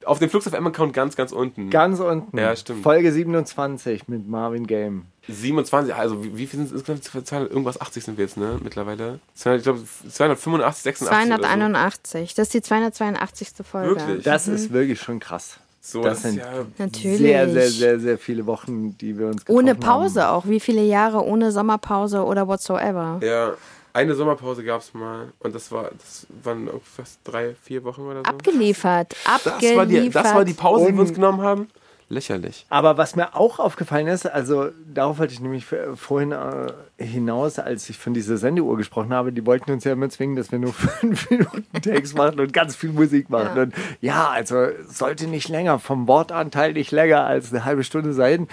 Auf 0.09 0.19
dem 0.19 0.29
Flux 0.29 0.47
FM 0.49 0.65
Account 0.65 0.93
ganz, 0.93 1.15
ganz 1.15 1.31
unten. 1.31 1.69
ganz 1.69 1.99
unten. 1.99 2.35
Ja, 2.37 2.55
stimmt. 2.55 2.81
Folge 2.81 3.11
27 3.11 4.07
mit 4.07 4.27
Marvin 4.27 4.65
Game. 4.65 5.05
27, 5.27 5.93
also 5.93 6.23
wie, 6.23 6.35
wie 6.35 6.47
viel 6.47 6.59
sind 6.59 6.65
es 6.67 6.71
insgesamt? 6.71 7.27
200, 7.27 7.51
irgendwas 7.51 7.79
80 7.79 8.03
sind 8.03 8.17
wir 8.17 8.25
jetzt, 8.25 8.35
ne? 8.35 8.59
Mittlerweile. 8.63 9.19
200, 9.35 9.59
ich 9.59 9.63
glaube 9.63 9.79
285, 10.09 10.83
86. 10.83 11.27
Oder 11.27 11.39
281. 11.39 12.33
Das 12.33 12.47
ist 12.47 12.53
die 12.55 12.61
282. 12.61 13.49
Folge. 13.63 13.89
Wirklich? 13.89 14.23
Das 14.23 14.47
ist 14.47 14.73
wirklich 14.73 14.99
schon 14.99 15.19
krass. 15.19 15.59
so. 15.79 15.99
so 15.99 16.03
das 16.03 16.23
das 16.23 16.31
sind 16.31 16.39
ja 16.39 16.65
Natürlich. 16.79 17.19
Sehr, 17.19 17.49
sehr, 17.49 17.69
sehr, 17.69 17.99
sehr 17.99 18.17
viele 18.17 18.47
Wochen, 18.47 18.97
die 18.97 19.17
wir 19.17 19.27
uns 19.27 19.47
Ohne 19.47 19.75
getroffen 19.75 19.89
haben. 19.89 20.01
Pause 20.01 20.29
auch. 20.29 20.47
Wie 20.47 20.59
viele 20.59 20.81
Jahre 20.81 21.23
ohne 21.23 21.51
Sommerpause 21.51 22.23
oder 22.23 22.47
whatsoever? 22.47 23.19
Ja, 23.21 23.53
eine 23.99 24.15
Sommerpause 24.15 24.63
gab 24.63 24.81
es 24.81 24.93
mal 24.93 25.33
und 25.39 25.53
das 25.53 25.71
war, 25.71 25.91
das 25.97 26.25
waren 26.43 26.69
fast 26.83 27.19
drei, 27.23 27.55
vier 27.61 27.83
Wochen 27.83 28.01
oder 28.01 28.19
so. 28.19 28.23
Abgeliefert. 28.23 29.15
das, 29.25 29.47
Abgeliefert. 29.47 29.77
war 29.77 29.85
die, 29.85 30.09
das 30.09 30.33
war 30.33 30.45
die 30.45 30.53
Pause, 30.53 30.87
die 30.87 30.93
wir 30.93 31.01
uns 31.01 31.13
genommen 31.13 31.41
haben. 31.41 31.67
Lächerlich. 32.11 32.65
Aber 32.69 32.97
was 32.97 33.15
mir 33.15 33.35
auch 33.35 33.59
aufgefallen 33.59 34.07
ist, 34.07 34.25
also 34.25 34.69
darauf 34.91 35.19
wollte 35.19 35.33
ich 35.33 35.41
nämlich 35.41 35.65
vorhin 35.93 36.31
äh, 36.31 36.73
hinaus, 36.97 37.59
als 37.59 37.87
ich 37.87 37.99
von 37.99 38.15
dieser 38.15 38.37
Sendeuhr 38.37 38.77
gesprochen 38.77 39.13
habe, 39.13 39.31
die 39.31 39.45
wollten 39.45 39.71
uns 39.71 39.83
ja 39.83 39.91
immer 39.91 40.09
zwingen, 40.09 40.35
dass 40.35 40.51
wir 40.51 40.57
nur 40.57 40.73
fünf 40.73 41.29
Minuten 41.29 41.81
Takes 41.81 42.15
machen 42.15 42.39
und 42.39 42.51
ganz 42.51 42.75
viel 42.75 42.93
Musik 42.93 43.29
machen. 43.29 43.55
Ja. 43.55 43.61
Und 43.61 43.75
ja, 44.01 44.29
also 44.29 44.69
sollte 44.87 45.27
nicht 45.27 45.49
länger, 45.49 45.77
vom 45.77 46.07
Wortanteil 46.07 46.73
nicht 46.73 46.89
länger 46.89 47.25
als 47.25 47.53
eine 47.53 47.63
halbe 47.63 47.83
Stunde 47.83 48.13
sein. 48.13 48.47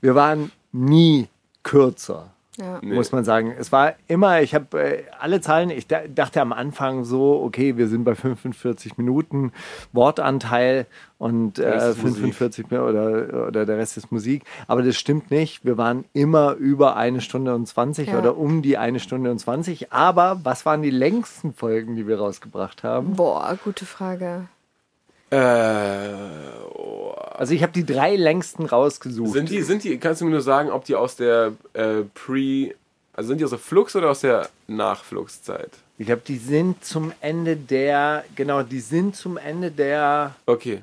Wir 0.00 0.14
waren 0.14 0.50
nie 0.72 1.28
kürzer. 1.64 2.31
Ja. 2.58 2.80
Muss 2.82 3.12
man 3.12 3.24
sagen. 3.24 3.54
Es 3.58 3.72
war 3.72 3.94
immer, 4.08 4.42
ich 4.42 4.54
habe 4.54 4.78
äh, 4.78 5.02
alle 5.18 5.40
Zahlen, 5.40 5.70
ich 5.70 5.86
da, 5.86 6.00
dachte 6.06 6.40
am 6.42 6.52
Anfang 6.52 7.04
so, 7.04 7.40
okay, 7.42 7.78
wir 7.78 7.88
sind 7.88 8.04
bei 8.04 8.14
45 8.14 8.98
Minuten 8.98 9.52
Wortanteil 9.92 10.86
und 11.18 11.58
äh, 11.58 11.90
ist 11.90 12.02
Musik. 12.02 12.34
45 12.34 12.70
Minuten 12.70 12.88
oder, 12.90 13.46
oder 13.48 13.64
der 13.64 13.78
Rest 13.78 13.96
ist 13.96 14.12
Musik. 14.12 14.44
Aber 14.66 14.82
das 14.82 14.96
stimmt 14.96 15.30
nicht. 15.30 15.64
Wir 15.64 15.78
waren 15.78 16.04
immer 16.12 16.52
über 16.54 16.96
eine 16.96 17.22
Stunde 17.22 17.54
und 17.54 17.66
20 17.66 18.08
Ja. 18.08 18.18
oder 18.18 18.36
um 18.36 18.60
die 18.60 18.76
eine 18.76 19.00
Stunde 19.00 19.30
und 19.30 19.38
20. 19.38 19.92
Aber 19.92 20.40
was 20.42 20.66
waren 20.66 20.82
die 20.82 20.90
längsten 20.90 21.54
Folgen, 21.54 21.96
die 21.96 22.06
wir 22.06 22.18
rausgebracht 22.18 22.82
haben? 22.84 23.14
Boah, 23.14 23.56
gute 23.64 23.86
Frage. 23.86 24.48
Äh, 25.32 26.08
oh. 26.74 27.10
Also 27.10 27.54
ich 27.54 27.62
habe 27.62 27.72
die 27.72 27.86
drei 27.86 28.16
längsten 28.16 28.66
rausgesucht. 28.66 29.32
Sind 29.32 29.50
die, 29.50 29.62
sind 29.62 29.82
die, 29.82 29.98
kannst 29.98 30.20
du 30.20 30.26
mir 30.26 30.30
nur 30.30 30.42
sagen, 30.42 30.70
ob 30.70 30.84
die 30.84 30.94
aus 30.94 31.16
der 31.16 31.52
äh, 31.72 32.02
Pre, 32.14 32.74
also 33.14 33.28
sind 33.28 33.38
die 33.38 33.44
aus 33.44 33.50
der 33.50 33.58
Flux 33.58 33.96
oder 33.96 34.10
aus 34.10 34.20
der 34.20 34.48
Nachflux-Zeit? 34.68 35.70
ich 35.98 36.06
glaube, 36.06 36.22
die 36.26 36.38
sind 36.38 36.84
zum 36.84 37.12
Ende 37.20 37.56
der, 37.56 38.24
genau, 38.34 38.62
die 38.62 38.80
sind 38.80 39.14
zum 39.14 39.36
Ende 39.36 39.70
der 39.70 40.34
Okay. 40.46 40.82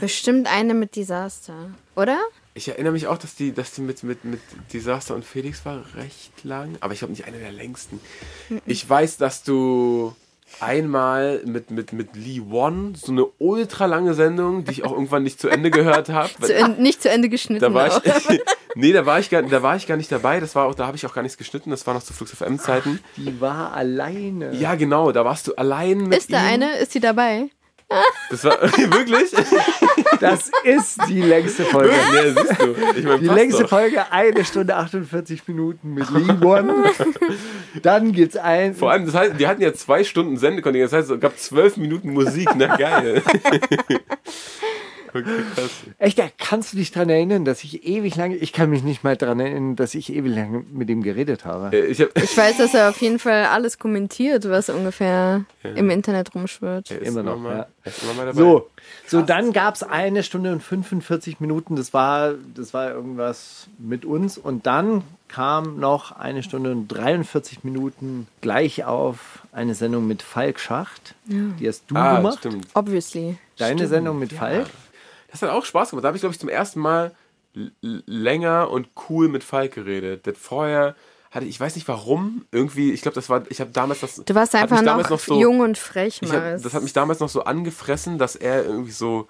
Bestimmt 0.00 0.52
eine 0.52 0.74
mit 0.74 0.96
Desaster. 0.96 1.70
Oder? 1.94 2.18
Ich 2.54 2.68
erinnere 2.68 2.92
mich 2.92 3.06
auch, 3.06 3.18
dass 3.18 3.36
die, 3.36 3.52
dass 3.52 3.72
die 3.72 3.82
mit, 3.82 4.02
mit, 4.02 4.24
mit 4.24 4.40
Disaster 4.72 5.14
und 5.14 5.24
Felix 5.24 5.64
war 5.64 5.84
recht 5.94 6.42
lang, 6.42 6.76
aber 6.80 6.92
ich 6.92 7.00
glaube 7.00 7.12
nicht 7.12 7.24
eine 7.24 7.38
der 7.38 7.52
längsten. 7.52 8.00
Ich 8.66 8.88
weiß, 8.88 9.16
dass 9.18 9.42
du 9.44 10.14
einmal 10.60 11.42
mit, 11.44 11.70
mit, 11.70 11.92
mit 11.92 12.16
Lee 12.16 12.42
Won 12.46 12.94
so 12.94 13.12
eine 13.12 13.26
ultra 13.38 13.86
lange 13.86 14.14
Sendung, 14.14 14.64
die 14.64 14.70
ich 14.72 14.84
auch 14.84 14.92
irgendwann 14.92 15.22
nicht 15.22 15.40
zu 15.40 15.48
Ende 15.48 15.70
gehört 15.70 16.08
habe. 16.08 16.30
Nicht 16.78 17.02
zu 17.02 17.10
Ende 17.10 17.28
geschnitten. 17.28 17.60
Da 17.60 17.74
war 17.74 17.90
auch. 17.92 18.02
ich, 18.04 18.40
nee, 18.74 18.92
da 18.92 19.06
war 19.06 19.18
ich 19.18 19.30
gar, 19.30 19.42
da 19.42 19.62
war 19.62 19.76
ich 19.76 19.86
gar 19.86 19.96
nicht 19.96 20.10
dabei. 20.10 20.40
Das 20.40 20.54
war 20.54 20.66
auch, 20.66 20.74
da 20.74 20.86
habe 20.86 20.96
ich 20.96 21.06
auch 21.06 21.14
gar 21.14 21.22
nichts 21.22 21.38
geschnitten. 21.38 21.70
Das 21.70 21.86
war 21.86 21.94
noch 21.94 22.02
zu 22.02 22.12
Flux 22.12 22.32
FM 22.32 22.58
Zeiten. 22.58 23.00
Die 23.16 23.40
war 23.40 23.72
alleine. 23.72 24.54
Ja, 24.54 24.74
genau. 24.74 25.12
Da 25.12 25.24
warst 25.24 25.48
du 25.48 25.54
allein 25.54 25.98
mit 25.98 26.18
Ist 26.18 26.32
da 26.32 26.38
ihm. 26.38 26.54
eine? 26.54 26.76
Ist 26.78 26.92
sie 26.92 27.00
dabei? 27.00 27.48
Das 28.30 28.44
war 28.44 28.60
wirklich. 28.76 29.30
Das 30.20 30.50
ist 30.64 30.98
die 31.08 31.22
längste 31.22 31.64
Folge. 31.64 31.92
nee, 32.12 32.30
siehst 32.30 32.60
du. 32.60 32.74
Ich 32.98 33.04
mein, 33.04 33.20
Die 33.20 33.26
längste 33.28 33.62
doch. 33.62 33.68
Folge, 33.70 34.10
eine 34.10 34.44
Stunde 34.44 34.74
48 34.76 35.46
Minuten 35.46 35.94
mit 35.94 36.10
Lee 36.10 36.32
One. 36.44 36.90
Dann 37.82 38.12
gibt's 38.12 38.36
ein. 38.36 38.74
Vor 38.74 38.90
allem, 38.90 39.06
das 39.06 39.14
heißt, 39.14 39.38
wir 39.38 39.48
hatten 39.48 39.62
ja 39.62 39.72
zwei 39.72 40.02
Stunden 40.02 40.36
Sendekontingent. 40.36 40.92
Das 40.92 40.98
heißt, 40.98 41.10
es 41.10 41.20
gab 41.20 41.38
zwölf 41.38 41.76
Minuten 41.76 42.12
Musik. 42.12 42.48
Na 42.56 42.76
geil. 42.76 43.22
Okay, 45.18 45.42
krass. 45.54 45.70
Echt, 45.98 46.18
da 46.18 46.24
kannst 46.38 46.72
du 46.72 46.76
dich 46.76 46.92
dran 46.92 47.08
erinnern, 47.08 47.44
dass 47.44 47.64
ich 47.64 47.86
ewig 47.86 48.16
lange. 48.16 48.36
Ich 48.36 48.52
kann 48.52 48.70
mich 48.70 48.82
nicht 48.82 49.04
mal 49.04 49.16
dran 49.16 49.40
erinnern, 49.40 49.76
dass 49.76 49.94
ich 49.94 50.12
ewig 50.12 50.34
lange 50.34 50.64
mit 50.72 50.88
ihm 50.90 51.02
geredet 51.02 51.44
habe. 51.44 51.76
Äh, 51.76 51.86
Ich 51.86 52.00
hab, 52.00 52.16
Ich 52.20 52.36
weiß, 52.36 52.58
dass 52.58 52.74
er 52.74 52.88
auf 52.90 53.00
jeden 53.00 53.18
Fall 53.18 53.46
alles 53.46 53.78
kommentiert, 53.78 54.48
was 54.48 54.68
ungefähr 54.68 55.44
im 55.62 55.90
Internet 55.90 56.34
rumschwirrt. 56.34 56.90
Er 56.90 57.00
ist 57.00 57.08
Immer 57.08 57.22
noch, 57.22 57.38
Mal, 57.38 57.56
ja. 57.56 57.66
er 57.84 57.90
ist 57.92 58.02
immer 58.02 58.14
mal 58.14 58.26
dabei. 58.26 58.38
So, 58.38 58.68
so 59.06 59.22
dann 59.22 59.52
gab's 59.52 59.82
eine 59.82 60.22
Stunde 60.22 60.52
und 60.52 60.62
45 60.62 61.40
Minuten. 61.40 61.76
Das 61.76 61.92
war, 61.92 62.34
das 62.54 62.72
war 62.74 62.90
irgendwas 62.90 63.66
mit 63.78 64.04
uns. 64.04 64.38
Und 64.38 64.66
dann 64.66 65.02
kam 65.28 65.80
noch 65.80 66.12
eine 66.12 66.42
Stunde 66.44 66.70
und 66.70 66.86
43 66.88 67.64
Minuten 67.64 68.28
gleich 68.42 68.84
auf 68.84 69.40
eine 69.52 69.74
Sendung 69.74 70.06
mit 70.06 70.22
Falk 70.22 70.60
Schacht. 70.60 71.14
Die 71.26 71.66
hast 71.66 71.84
du 71.88 71.96
Ah, 71.96 72.18
gemacht. 72.18 72.38
stimmt. 72.38 72.68
Obviously. 72.74 73.36
Deine 73.58 73.88
Sendung 73.88 74.18
mit 74.20 74.32
Falk. 74.32 74.66
Das 75.40 75.50
hat 75.50 75.54
auch 75.54 75.64
Spaß 75.64 75.90
gemacht. 75.90 76.04
Da 76.04 76.08
habe 76.08 76.16
ich, 76.16 76.22
glaube 76.22 76.32
ich, 76.34 76.40
zum 76.40 76.48
ersten 76.48 76.80
Mal 76.80 77.12
länger 77.80 78.70
und 78.70 78.88
cool 79.08 79.28
mit 79.28 79.44
Falk 79.44 79.74
geredet. 79.74 80.26
Das 80.26 80.36
vorher 80.38 80.94
hatte 81.30 81.46
ich, 81.46 81.58
weiß 81.60 81.74
nicht 81.74 81.88
warum, 81.88 82.46
irgendwie, 82.52 82.92
ich 82.92 83.02
glaube, 83.02 83.14
das 83.14 83.28
war, 83.28 83.44
ich 83.50 83.60
habe 83.60 83.70
damals 83.70 84.00
das. 84.00 84.22
Du 84.24 84.34
warst 84.34 84.54
einfach 84.54 84.82
noch, 84.82 85.10
noch 85.10 85.18
so- 85.18 85.40
jung 85.40 85.60
und 85.60 85.76
frech, 85.76 86.20
hab, 86.22 86.62
das 86.62 86.72
hat 86.72 86.82
mich 86.82 86.92
damals 86.92 87.20
noch 87.20 87.28
so 87.28 87.44
angefressen, 87.44 88.18
dass 88.18 88.36
er 88.36 88.64
irgendwie 88.64 88.92
so 88.92 89.28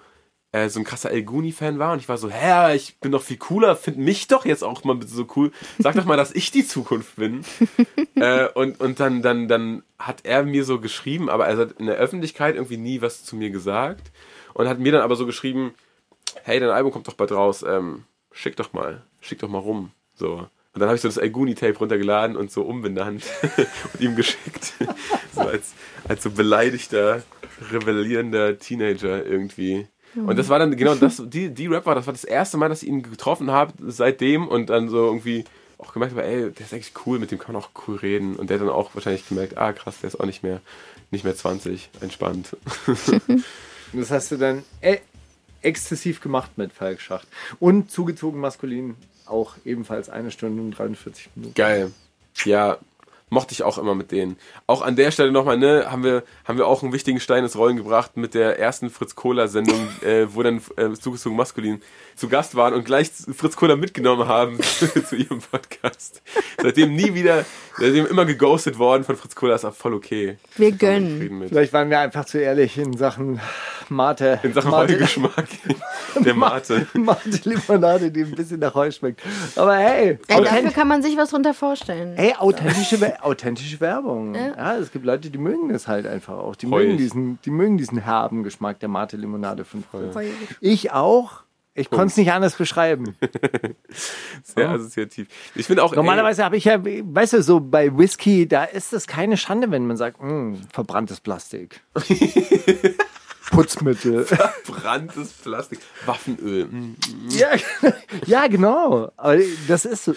äh, 0.53 0.69
so 0.69 0.79
ein 0.79 0.85
krasser 0.85 1.11
El 1.11 1.23
Guni-Fan 1.23 1.79
war 1.79 1.91
und 1.91 1.99
ich 1.99 2.07
war 2.07 2.17
so, 2.17 2.29
hä, 2.29 2.73
ich 2.75 2.99
bin 2.99 3.11
doch 3.11 3.21
viel 3.21 3.35
cooler, 3.37 3.75
find 3.75 3.97
mich 3.97 4.27
doch 4.27 4.45
jetzt 4.45 4.63
auch 4.63 4.85
mal 4.85 4.95
bitte 4.95 5.11
so 5.11 5.27
cool. 5.35 5.51
Sag 5.79 5.95
doch 5.95 6.05
mal, 6.05 6.15
dass 6.15 6.31
ich 6.31 6.51
die 6.51 6.65
Zukunft 6.65 7.17
bin. 7.17 7.43
äh, 8.15 8.47
und 8.53 8.79
und 8.79 8.99
dann, 9.01 9.21
dann, 9.21 9.49
dann 9.49 9.83
hat 9.99 10.21
er 10.23 10.43
mir 10.43 10.63
so 10.63 10.79
geschrieben, 10.79 11.29
aber 11.29 11.47
er 11.47 11.57
hat 11.57 11.73
in 11.73 11.87
der 11.87 11.97
Öffentlichkeit 11.97 12.55
irgendwie 12.55 12.77
nie 12.77 13.01
was 13.01 13.25
zu 13.25 13.35
mir 13.35 13.49
gesagt 13.49 14.11
und 14.53 14.69
hat 14.69 14.79
mir 14.79 14.93
dann 14.93 15.01
aber 15.01 15.17
so 15.17 15.25
geschrieben, 15.25 15.73
hey, 16.43 16.59
dein 16.59 16.69
Album 16.69 16.91
kommt 16.91 17.07
doch 17.07 17.13
bald 17.13 17.31
raus, 17.31 17.63
ähm, 17.67 18.03
schick 18.31 18.55
doch 18.55 18.73
mal, 18.73 19.03
schick 19.21 19.39
doch 19.39 19.49
mal 19.49 19.59
rum. 19.59 19.91
So. 20.15 20.47
Und 20.73 20.81
dann 20.81 20.89
habe 20.89 20.95
ich 20.95 21.01
so 21.01 21.07
das 21.07 21.17
El 21.17 21.31
Guni-Tape 21.31 21.77
runtergeladen 21.77 22.35
und 22.35 22.51
so 22.51 22.61
umbenannt 22.63 23.23
und 23.93 24.01
ihm 24.01 24.15
geschickt. 24.15 24.73
so 25.33 25.41
als, 25.41 25.73
als 26.07 26.23
so 26.23 26.31
beleidigter, 26.31 27.23
rebellierender 27.71 28.59
Teenager 28.59 29.25
irgendwie. 29.25 29.87
Und 30.15 30.37
das 30.37 30.49
war 30.49 30.59
dann 30.59 30.75
genau 30.75 30.95
das, 30.95 31.21
die, 31.25 31.53
die 31.53 31.67
Rap 31.67 31.85
war, 31.85 31.95
das 31.95 32.07
war 32.07 32.13
das 32.13 32.23
erste 32.23 32.57
Mal, 32.57 32.69
dass 32.69 32.81
ich 32.81 32.89
ihn 32.89 33.03
getroffen 33.03 33.51
habe 33.51 33.73
seitdem 33.87 34.47
und 34.47 34.69
dann 34.69 34.89
so 34.89 35.05
irgendwie 35.05 35.45
auch 35.77 35.93
gemerkt 35.93 36.15
habe, 36.15 36.25
ey, 36.25 36.51
der 36.51 36.65
ist 36.65 36.73
eigentlich 36.73 36.93
cool, 37.05 37.19
mit 37.19 37.29
dem 37.29 37.37
kann 37.37 37.53
man 37.53 37.61
auch 37.61 37.69
cool 37.87 37.97
reden. 37.97 38.35
Und 38.35 38.49
der 38.49 38.57
dann 38.57 38.69
auch 38.69 38.95
wahrscheinlich 38.95 39.27
gemerkt, 39.27 39.57
ah 39.57 39.73
krass, 39.73 39.99
der 40.01 40.07
ist 40.07 40.19
auch 40.19 40.25
nicht 40.25 40.41
mehr, 40.43 40.61
nicht 41.11 41.23
mehr 41.23 41.35
20, 41.35 41.89
entspannt. 42.01 42.55
Das 43.93 44.11
hast 44.11 44.31
du 44.31 44.35
dann 44.35 44.63
exzessiv 45.67 46.21
gemacht 46.21 46.57
mit 46.57 46.71
Falk 46.71 47.01
Schacht. 47.01 47.27
Und 47.59 47.91
zugezogen 47.91 48.39
maskulin 48.39 48.95
auch 49.25 49.55
ebenfalls 49.65 50.09
eine 50.09 50.31
Stunde 50.31 50.61
und 50.61 50.71
43 50.71 51.29
Minuten. 51.35 51.53
Geil. 51.53 51.91
Ja, 52.45 52.77
mochte 53.29 53.53
ich 53.53 53.63
auch 53.63 53.77
immer 53.77 53.95
mit 53.95 54.11
denen. 54.11 54.37
Auch 54.67 54.81
an 54.81 54.95
der 54.95 55.11
Stelle 55.11 55.31
nochmal, 55.31 55.57
ne, 55.57 55.85
haben 55.89 56.03
wir, 56.03 56.23
haben 56.45 56.57
wir 56.57 56.67
auch 56.67 56.83
einen 56.83 56.93
wichtigen 56.93 57.19
Stein 57.19 57.43
ins 57.43 57.57
Rollen 57.57 57.77
gebracht 57.77 58.15
mit 58.15 58.33
der 58.33 58.59
ersten 58.59 58.89
Fritz 58.89 59.15
Kohler-Sendung, 59.15 59.87
äh, 60.01 60.27
wo 60.33 60.43
dann 60.43 60.61
äh, 60.77 60.91
zugezogen 60.93 61.35
maskulin 61.35 61.81
zu 62.15 62.29
Gast 62.29 62.55
waren 62.55 62.73
und 62.73 62.83
gleich 62.85 63.11
Fritz 63.35 63.55
Kohler 63.55 63.75
mitgenommen 63.75 64.27
haben 64.27 64.59
zu 65.07 65.15
ihrem 65.15 65.39
Podcast. 65.39 66.21
Seitdem 66.61 66.95
nie 66.95 67.13
wieder, 67.13 67.45
seitdem 67.77 68.07
immer 68.07 68.25
geghostet 68.25 68.79
worden 68.79 69.03
von 69.03 69.15
Fritz 69.15 69.35
Kohler, 69.35 69.55
ist 69.55 69.65
auch 69.65 69.75
voll 69.75 69.93
okay. 69.93 70.37
Wir 70.55 70.71
gönnen. 70.71 71.45
Vielleicht 71.47 71.73
waren 71.73 71.89
wir 71.89 71.99
einfach 71.99 72.25
zu 72.25 72.39
ehrlich 72.39 72.77
in 72.77 72.97
Sachen 72.97 73.39
Mate. 73.89 74.39
In 74.43 74.53
Sachen 74.53 74.71
Mate, 74.71 74.93
Heugeschmack. 74.93 75.47
Der 76.25 76.33
Mate. 76.33 76.87
Mate 76.93 77.41
Limonade, 77.43 78.11
die 78.11 78.21
ein 78.23 78.31
bisschen 78.31 78.59
nach 78.59 78.73
Heu 78.73 78.89
schmeckt. 78.89 79.21
Aber 79.55 79.75
hey, 79.75 80.17
Ey, 80.27 80.43
dafür 80.43 80.71
kann 80.71 80.87
man 80.87 81.03
sich 81.03 81.15
was 81.17 81.29
drunter 81.29 81.53
vorstellen. 81.53 82.13
hey 82.15 82.33
authentische, 82.37 83.16
authentische 83.21 83.79
Werbung. 83.79 84.35
Ja. 84.35 84.77
es 84.77 84.91
gibt 84.91 85.05
Leute, 85.05 85.29
die 85.29 85.37
mögen 85.37 85.69
das 85.69 85.87
halt 85.87 86.07
einfach 86.07 86.37
auch. 86.37 86.55
Die 86.55 86.65
mögen, 86.65 86.97
diesen, 86.97 87.39
die 87.43 87.51
mögen 87.51 87.77
diesen 87.77 87.97
herben 87.99 88.43
Geschmack 88.43 88.79
der 88.79 88.89
Mate 88.89 89.17
Limonade 89.17 89.65
von 89.65 89.83
früher. 89.89 90.11
Ich 90.61 90.91
auch. 90.91 91.43
Ich 91.73 91.91
konnte 91.91 92.07
es 92.07 92.17
nicht 92.17 92.31
anders 92.31 92.55
beschreiben. 92.55 93.15
Sehr 94.43 94.67
assoziativ. 94.69 95.27
Ich 95.53 95.67
finde 95.67 95.83
auch, 95.83 95.93
Normalerweise 95.95 96.43
habe 96.43 96.57
ich 96.57 96.63
ja, 96.65 96.79
weißt 96.83 97.33
du, 97.33 97.43
so 97.43 97.59
bei 97.59 97.95
Whisky, 97.95 98.47
da 98.47 98.63
ist 98.63 98.93
es 98.93 99.05
keine 99.05 99.37
Schande, 99.37 99.69
wenn 99.69 99.85
man 99.85 99.95
sagt, 99.95 100.19
"Mm, 100.19 100.55
verbranntes 100.73 101.19
Plastik. 101.19 101.81
Putzmittel. 103.51 104.25
ey, 104.29 104.37
branntes 104.65 105.31
Plastik, 105.33 105.79
Waffenöl. 106.05 106.67
ja, 107.29 107.47
ja, 108.25 108.47
genau. 108.47 109.11
Aber 109.17 109.37
das 109.67 109.85
ist 109.85 110.05
so. 110.05 110.13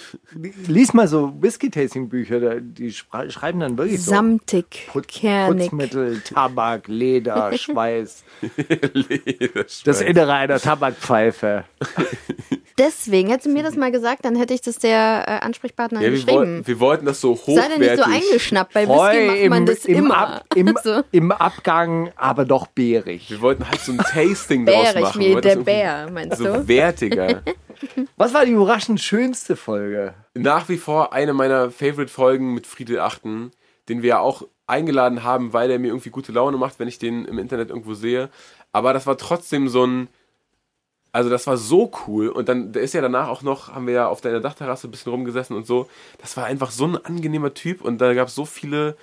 Lies 0.66 0.92
mal 0.94 1.06
so 1.08 1.32
Whisky-Tasting-Bücher, 1.40 2.60
die 2.60 2.92
schreiben 2.92 3.60
dann 3.60 3.78
wirklich 3.78 4.02
so. 4.02 4.10
Samtig, 4.10 4.88
Put- 4.92 5.08
kernig. 5.08 5.70
Putzmittel, 5.70 6.20
Tabak, 6.22 6.88
Leder, 6.88 7.52
Schweiß. 7.56 8.24
Lederschweiß. 8.92 9.82
Das 9.84 10.00
Innere 10.00 10.32
einer 10.34 10.58
Tabakpfeife. 10.58 11.64
Deswegen, 12.80 13.28
hättest 13.28 13.46
du 13.46 13.50
mir 13.50 13.62
das 13.62 13.76
mal 13.76 13.92
gesagt, 13.92 14.24
dann 14.24 14.36
hätte 14.36 14.54
ich 14.54 14.62
das 14.62 14.78
der 14.78 15.24
äh, 15.28 15.44
Ansprechpartner 15.44 16.00
Ja, 16.00 16.06
wir, 16.06 16.12
geschrieben. 16.12 16.34
wollten, 16.34 16.66
wir 16.66 16.80
wollten 16.80 17.04
das 17.04 17.20
so 17.20 17.36
Sei 17.36 17.68
denn 17.68 17.78
nicht 17.78 17.90
hochwertig. 17.90 18.04
so 18.04 18.10
eingeschnappt. 18.10 18.72
Bei 18.72 18.88
Whisky 18.88 19.26
macht 19.26 19.50
man 19.50 19.66
das 19.66 19.84
im, 19.84 19.98
immer. 19.98 20.16
Ab, 20.16 20.44
im, 20.54 20.68
Also, 20.76 21.02
im 21.12 21.30
Abgang, 21.30 22.10
aber 22.16 22.46
doch 22.46 22.68
bärig. 22.68 23.28
Wir 23.30 23.42
wollten 23.42 23.68
halt 23.68 23.80
so 23.80 23.92
ein 23.92 23.98
Tasting 23.98 24.64
draus 24.64 24.94
bärig 24.94 25.02
machen. 25.02 25.20
wie 25.20 25.26
Wir 25.26 25.34
wollten 25.34 25.48
der 25.48 25.56
Bär, 25.56 26.10
meinst 26.10 26.40
irgendwie 26.40 26.58
du? 26.58 26.62
So 26.62 26.68
wertiger. 26.68 27.42
Was 28.16 28.32
war 28.32 28.46
die 28.46 28.52
überraschend 28.52 28.98
schönste 29.00 29.56
Folge? 29.56 30.14
Nach 30.34 30.68
wie 30.70 30.78
vor 30.78 31.12
eine 31.12 31.34
meiner 31.34 31.70
Favorite-Folgen 31.70 32.54
mit 32.54 32.66
Friedel 32.66 33.00
Achten, 33.00 33.50
den 33.90 34.00
wir 34.00 34.08
ja 34.08 34.18
auch 34.20 34.46
eingeladen 34.66 35.22
haben, 35.22 35.52
weil 35.52 35.70
er 35.70 35.78
mir 35.78 35.88
irgendwie 35.88 36.10
gute 36.10 36.32
Laune 36.32 36.56
macht, 36.56 36.78
wenn 36.78 36.88
ich 36.88 36.98
den 36.98 37.26
im 37.26 37.38
Internet 37.38 37.68
irgendwo 37.68 37.92
sehe. 37.92 38.30
Aber 38.72 38.94
das 38.94 39.06
war 39.06 39.18
trotzdem 39.18 39.68
so 39.68 39.84
ein. 39.86 40.08
Also 41.12 41.28
das 41.28 41.46
war 41.46 41.56
so 41.56 41.90
cool 42.06 42.28
und 42.28 42.48
dann, 42.48 42.72
der 42.72 42.82
ist 42.82 42.94
ja 42.94 43.00
danach 43.00 43.28
auch 43.28 43.42
noch, 43.42 43.74
haben 43.74 43.86
wir 43.86 43.94
ja 43.94 44.08
auf 44.08 44.20
deiner 44.20 44.40
Dachterrasse 44.40 44.86
ein 44.86 44.92
bisschen 44.92 45.10
rumgesessen 45.10 45.56
und 45.56 45.66
so. 45.66 45.88
Das 46.18 46.36
war 46.36 46.44
einfach 46.44 46.70
so 46.70 46.84
ein 46.86 47.04
angenehmer 47.04 47.52
Typ 47.52 47.80
und 47.80 47.98
da 47.98 48.14
gab 48.14 48.28
es 48.28 48.34
so 48.34 48.44
viele 48.44 48.96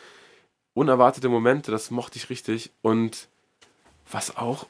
unerwartete 0.74 1.28
Momente, 1.28 1.72
das 1.72 1.92
mochte 1.92 2.18
ich 2.18 2.30
richtig. 2.30 2.72
Und 2.82 3.28
was 4.10 4.38
auch 4.38 4.68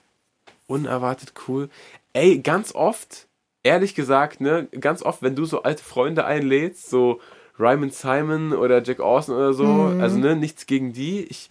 unerwartet 0.66 1.34
cool. 1.48 1.70
Ey, 2.14 2.40
ganz 2.40 2.74
oft, 2.74 3.28
ehrlich 3.64 3.94
gesagt, 3.94 4.42
ne, 4.42 4.68
ganz 4.80 5.04
oft, 5.04 5.22
wenn 5.22 5.36
du 5.36 5.46
so 5.46 5.64
alte 5.64 5.84
Freunde 5.84 6.26
einlädst, 6.26 6.90
so 6.90 7.20
Ryman 7.60 7.92
Simon 7.92 8.54
oder 8.54 8.82
Jack 8.82 9.00
Orson 9.00 9.36
oder 9.36 9.54
so, 9.54 9.66
also 9.66 10.18
ne, 10.18 10.36
nichts 10.36 10.66
gegen 10.66 10.94
die. 10.94 11.24
Ich 11.24 11.50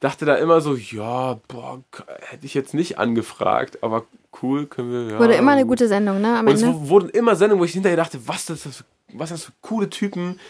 dachte 0.00 0.24
da 0.24 0.34
immer 0.36 0.60
so, 0.60 0.74
ja, 0.74 1.40
boah, 1.48 1.82
hätte 2.20 2.46
ich 2.46 2.54
jetzt 2.54 2.74
nicht 2.74 2.98
angefragt, 2.98 3.82
aber 3.82 4.04
cool, 4.42 4.66
können 4.66 4.90
wir. 4.92 5.14
Ja, 5.14 5.18
Wurde 5.18 5.34
immer 5.34 5.52
eine 5.52 5.62
gut. 5.62 5.70
gute 5.78 5.88
Sendung, 5.88 6.20
ne? 6.20 6.38
Am 6.38 6.46
Und 6.46 6.54
es 6.54 6.62
Ende. 6.62 6.74
w- 6.84 6.88
wurden 6.88 7.08
immer 7.10 7.36
Sendungen, 7.36 7.60
wo 7.60 7.64
ich 7.64 7.72
hinterher 7.72 7.96
dachte, 7.96 8.18
was 8.26 8.46
das, 8.46 8.62
das 8.64 8.84
was 9.16 9.30
das 9.30 9.44
für 9.44 9.52
coole 9.60 9.88
Typen, 9.88 10.40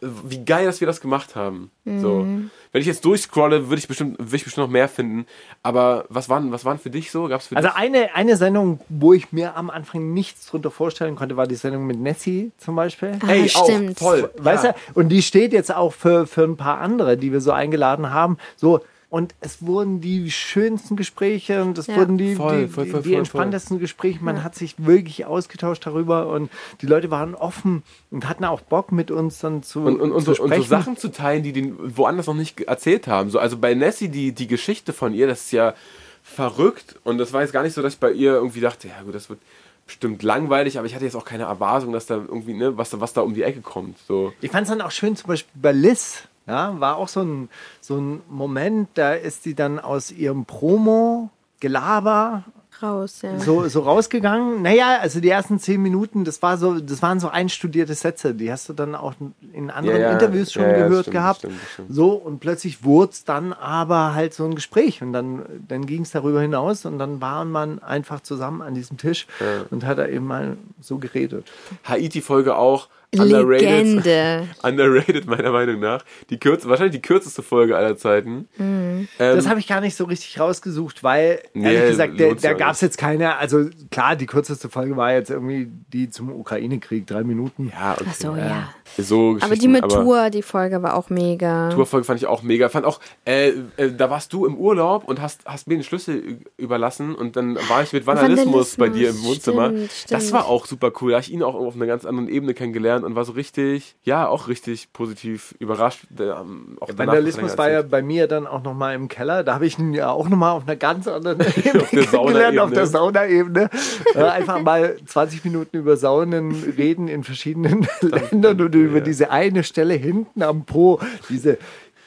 wie 0.00 0.42
geil, 0.42 0.64
dass 0.64 0.80
wir 0.80 0.86
das 0.86 1.02
gemacht 1.02 1.36
haben. 1.36 1.70
So. 1.84 2.20
Mhm. 2.20 2.50
Wenn 2.72 2.80
ich 2.80 2.86
jetzt 2.86 3.04
durchscrolle, 3.04 3.68
würde 3.68 3.78
ich 3.78 3.88
bestimmt, 3.88 4.18
würde 4.18 4.36
ich 4.36 4.44
bestimmt 4.44 4.66
noch 4.66 4.72
mehr 4.72 4.88
finden. 4.88 5.26
Aber 5.62 6.06
was 6.08 6.28
waren, 6.30 6.50
was 6.50 6.64
waren 6.64 6.78
für 6.78 6.88
dich 6.88 7.10
so? 7.10 7.28
Gab's 7.28 7.48
für 7.48 7.56
Also 7.56 7.68
dich? 7.68 7.76
eine, 7.76 8.14
eine 8.14 8.36
Sendung, 8.38 8.80
wo 8.88 9.12
ich 9.12 9.32
mir 9.32 9.54
am 9.54 9.68
Anfang 9.68 10.14
nichts 10.14 10.46
drunter 10.46 10.70
vorstellen 10.70 11.14
konnte, 11.14 11.36
war 11.36 11.46
die 11.46 11.56
Sendung 11.56 11.86
mit 11.86 11.98
Nessie 12.00 12.52
zum 12.56 12.74
Beispiel. 12.74 13.18
Ah, 13.22 13.32
Ey, 13.32 13.50
auch, 13.54 13.64
stimmt. 13.66 13.98
voll. 13.98 14.30
Weißt 14.38 14.64
ja. 14.64 14.72
du? 14.72 15.00
Und 15.00 15.10
die 15.10 15.20
steht 15.20 15.52
jetzt 15.52 15.74
auch 15.74 15.92
für, 15.92 16.26
für 16.26 16.44
ein 16.44 16.56
paar 16.56 16.78
andere, 16.80 17.18
die 17.18 17.32
wir 17.32 17.40
so 17.42 17.52
eingeladen 17.52 18.10
haben. 18.10 18.38
So. 18.56 18.80
Und 19.10 19.34
es 19.40 19.60
wurden 19.66 20.00
die 20.00 20.30
schönsten 20.30 20.94
Gespräche 20.94 21.62
und 21.62 21.76
es 21.78 21.88
Ja. 21.88 21.96
wurden 21.96 22.16
die, 22.16 22.36
Voll, 22.36 22.66
die, 22.66 22.68
voll, 22.72 22.86
voll, 22.86 23.02
die 23.02 23.08
voll, 23.10 23.18
entspanntesten 23.18 23.80
Gespräche. 23.80 24.22
Man 24.22 24.44
hat 24.44 24.54
sich 24.54 24.76
wirklich 24.78 25.26
ausgetauscht 25.26 25.84
darüber 25.84 26.28
und 26.28 26.48
die 26.80 26.86
Leute 26.86 27.10
waren 27.10 27.34
offen 27.34 27.82
und 28.12 28.28
hatten 28.28 28.44
auch 28.44 28.60
Bock 28.60 28.92
mit 28.92 29.10
uns 29.10 29.40
dann 29.40 29.64
zu, 29.64 29.80
Und, 29.80 30.00
und, 30.00 30.12
und, 30.12 30.24
zu 30.24 30.34
so, 30.34 30.42
und 30.44 30.54
so. 30.54 30.62
Sachen 30.62 30.96
zu 30.96 31.08
teilen, 31.10 31.42
die 31.42 31.52
den 31.52 31.76
woanders 31.96 32.28
noch 32.28 32.34
nicht 32.34 32.60
erzählt 32.60 33.08
haben. 33.08 33.30
So, 33.30 33.40
also 33.40 33.58
bei 33.58 33.74
Nessie, 33.74 34.08
die, 34.08 34.30
die 34.30 34.46
Geschichte 34.46 34.92
von 34.92 35.12
ihr, 35.12 35.26
das 35.26 35.40
ist 35.46 35.52
ja 35.52 35.74
verrückt. 36.22 36.96
Und 37.02 37.18
das 37.18 37.32
war 37.32 37.42
jetzt 37.42 37.52
gar 37.52 37.62
nicht 37.64 37.74
so, 37.74 37.82
dass 37.82 37.94
ich 37.94 37.98
bei 38.00 38.12
ihr 38.12 38.34
irgendwie 38.34 38.60
dachte, 38.60 38.88
ja 38.88 39.02
gut, 39.04 39.14
das 39.14 39.28
wird 39.28 39.40
bestimmt 39.86 40.22
langweilig, 40.22 40.78
aber 40.78 40.86
ich 40.86 40.94
hatte 40.94 41.04
jetzt 41.04 41.16
auch 41.16 41.24
keine 41.24 41.44
Erwartung, 41.44 41.92
dass 41.92 42.06
da 42.06 42.14
irgendwie, 42.14 42.54
ne, 42.54 42.78
was 42.78 42.90
da, 42.90 43.00
was 43.00 43.12
da 43.12 43.22
um 43.22 43.34
die 43.34 43.42
Ecke 43.42 43.60
kommt. 43.60 43.98
So. 44.06 44.32
Ich 44.40 44.52
fand 44.52 44.62
es 44.62 44.68
dann 44.68 44.80
auch 44.82 44.92
schön, 44.92 45.16
zum 45.16 45.26
Beispiel 45.26 45.50
bei 45.60 45.72
Liz, 45.72 46.22
ja, 46.50 46.80
war 46.80 46.96
auch 46.96 47.08
so 47.08 47.20
ein, 47.20 47.48
so 47.80 47.96
ein 47.96 48.22
Moment, 48.28 48.88
da 48.94 49.14
ist 49.14 49.44
sie 49.44 49.54
dann 49.54 49.78
aus 49.78 50.10
ihrem 50.10 50.46
Promo-Gelaber 50.46 52.44
Raus, 52.82 53.20
ja. 53.20 53.38
so, 53.38 53.68
so 53.68 53.80
rausgegangen. 53.80 54.62
Naja, 54.62 54.98
also 55.00 55.20
die 55.20 55.28
ersten 55.28 55.58
zehn 55.58 55.82
Minuten, 55.82 56.24
das 56.24 56.40
war 56.40 56.56
so, 56.56 56.80
das 56.80 57.02
waren 57.02 57.20
so 57.20 57.28
einstudierte 57.28 57.92
Sätze, 57.94 58.34
die 58.34 58.50
hast 58.50 58.70
du 58.70 58.72
dann 58.72 58.94
auch 58.94 59.12
in 59.52 59.70
anderen 59.70 60.00
Ja, 60.00 60.06
ja, 60.06 60.12
Interviews 60.12 60.52
schon 60.52 60.62
ja, 60.62 60.70
ja, 60.70 60.88
gehört 60.88 61.02
stimmt, 61.02 61.14
gehabt. 61.14 61.38
stimmt, 61.40 61.54
stimmt. 61.74 61.94
So, 61.94 62.12
und 62.12 62.40
plötzlich 62.40 62.82
wurde 62.82 63.12
es 63.12 63.24
dann 63.24 63.52
aber 63.52 64.14
halt 64.14 64.32
so 64.32 64.44
ein 64.44 64.54
Gespräch 64.54 65.02
und 65.02 65.12
dann, 65.12 65.42
dann 65.68 65.84
ging 65.84 66.02
es 66.02 66.12
darüber 66.12 66.40
hinaus 66.40 66.86
und 66.86 66.98
dann 66.98 67.20
war 67.20 67.44
man 67.44 67.80
einfach 67.80 68.20
zusammen 68.20 68.62
an 68.62 68.74
diesem 68.74 68.96
Tisch 68.96 69.26
und 69.70 69.84
hat 69.84 69.98
da 69.98 70.06
eben 70.06 70.26
mal 70.26 70.56
so 70.80 70.98
geredet. 70.98 71.50
Haiti-Folge 71.84 72.56
auch. 72.56 72.88
Underrated. 73.18 73.60
Legende. 73.68 74.48
Underrated, 74.62 75.26
meiner 75.26 75.50
Meinung 75.50 75.80
nach. 75.80 76.04
Die 76.30 76.38
kürz, 76.38 76.64
wahrscheinlich 76.66 76.94
die 76.96 77.02
kürzeste 77.02 77.42
Folge 77.42 77.76
aller 77.76 77.96
Zeiten. 77.96 78.48
Ähm, 78.58 79.08
Das 79.18 79.48
habe 79.48 79.58
ich 79.60 79.66
gar 79.66 79.80
nicht 79.80 79.96
so 79.96 80.04
richtig 80.04 80.38
rausgesucht, 80.38 81.02
weil, 81.02 81.42
Nee, 81.54 81.74
ehrlich 81.74 81.90
gesagt, 81.90 82.18
der, 82.20 82.28
lohnt's 82.28 82.42
da 82.42 82.50
ja 82.50 82.54
gab 82.54 82.72
es 82.74 82.80
jetzt 82.80 82.98
keine, 82.98 83.36
also 83.36 83.68
klar, 83.90 84.14
die 84.16 84.26
kürzeste 84.26 84.68
Folge 84.68 84.96
war 84.96 85.12
jetzt 85.12 85.30
irgendwie 85.30 85.68
die 85.92 86.08
zum 86.10 86.30
Ukraine-Krieg, 86.30 87.06
drei 87.06 87.24
Minuten. 87.24 87.72
ja, 87.74 87.92
okay. 87.94 88.04
Ach 88.08 88.14
so, 88.14 88.36
ja. 88.36 88.68
So 88.98 89.36
Aber 89.40 89.54
die 89.56 89.68
mit 89.68 89.88
Tour, 89.88 90.30
die 90.30 90.42
Folge 90.42 90.82
war 90.82 90.94
auch 90.94 91.10
mega. 91.10 91.70
Tourfolge 91.70 92.04
fand 92.04 92.20
ich 92.20 92.26
auch 92.26 92.42
mega. 92.42 92.68
Fand 92.68 92.86
auch, 92.86 93.00
äh, 93.24 93.50
äh, 93.76 93.92
da 93.96 94.10
warst 94.10 94.32
du 94.32 94.46
im 94.46 94.56
Urlaub 94.56 95.04
und 95.04 95.20
hast, 95.20 95.42
hast 95.44 95.66
mir 95.68 95.74
den 95.74 95.84
Schlüssel 95.84 96.38
überlassen 96.56 97.14
und 97.14 97.36
dann 97.36 97.56
war 97.68 97.82
ich 97.82 97.92
mit 97.92 98.06
Vandalismus, 98.06 98.76
Vandalismus, 98.76 98.76
bei 98.76 98.88
dir 98.88 99.10
im 99.10 99.22
Wohnzimmer. 99.22 99.66
stimmt, 99.68 99.90
Das 100.10 100.22
stimmt. 100.22 100.32
war 100.32 100.46
auch 100.46 100.66
super 100.66 100.92
cool. 101.00 101.10
Da 101.12 101.16
habe 101.18 101.24
ich 101.24 101.32
ihn 101.32 101.42
auch 101.42 101.54
auf 101.54 101.74
einer 101.74 101.86
ganz 101.86 102.04
anderen 102.04 102.28
Ebene 102.28 102.54
kennengelernt 102.54 103.04
und 103.04 103.14
war 103.14 103.24
so 103.24 103.32
richtig, 103.32 103.96
ja, 104.04 104.26
auch 104.28 104.48
richtig 104.48 104.92
positiv 104.92 105.54
überrascht. 105.58 106.06
Ähm, 106.18 106.76
auch 106.80 106.88
Vandalismus 106.96 107.56
war 107.58 107.70
ja 107.70 107.82
bei 107.82 108.02
mir 108.02 108.26
dann 108.26 108.46
auch 108.46 108.62
nochmal 108.62 108.94
im 108.94 109.08
Keller. 109.08 109.44
Da 109.44 109.54
habe 109.54 109.66
ich 109.66 109.78
ihn 109.78 109.94
ja 109.94 110.10
auch 110.10 110.28
nochmal 110.28 110.52
auf 110.52 110.64
einer 110.64 110.76
ganz 110.76 111.06
anderen 111.08 111.40
Ebene 111.56 111.82
Auf 111.82 111.90
kennengelernt, 111.90 112.58
auf 112.58 112.70
der 112.72 112.86
Saunaebene. 112.86 113.10
Saunaebene. 113.30 113.70
Äh, 114.14 114.22
einfach 114.22 114.62
mal 114.62 114.96
20 115.04 115.44
Minuten 115.44 115.76
über 115.76 115.96
Saunen 115.96 116.52
reden 116.76 117.08
in 117.08 117.24
verschiedenen 117.24 117.86
Ländern 118.00 118.60
und 118.60 118.74
über 118.80 119.00
diese 119.00 119.30
eine 119.30 119.64
Stelle 119.64 119.94
hinten 119.94 120.42
am 120.42 120.64
Po, 120.64 121.00
diese 121.28 121.58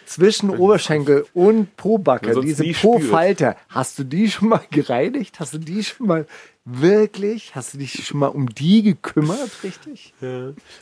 zwischen 0.05 0.49
Oberschenkel 0.49 1.25
und 1.33 1.75
Po-Backe, 1.75 2.39
diese 2.41 2.63
nie 2.63 2.73
spürt. 2.73 3.01
Po-Falte. 3.01 3.55
Hast 3.69 3.97
du 3.99 4.03
die 4.03 4.29
schon 4.29 4.49
mal 4.49 4.61
gereinigt? 4.69 5.39
Hast 5.39 5.53
du 5.53 5.57
die 5.57 5.83
schon 5.83 6.07
mal 6.07 6.27
wirklich? 6.65 7.55
Hast 7.55 7.73
du 7.73 7.77
dich 7.77 8.05
schon 8.05 8.19
mal 8.19 8.27
um 8.27 8.47
die 8.47 8.83
gekümmert, 8.83 9.63
richtig? 9.63 10.13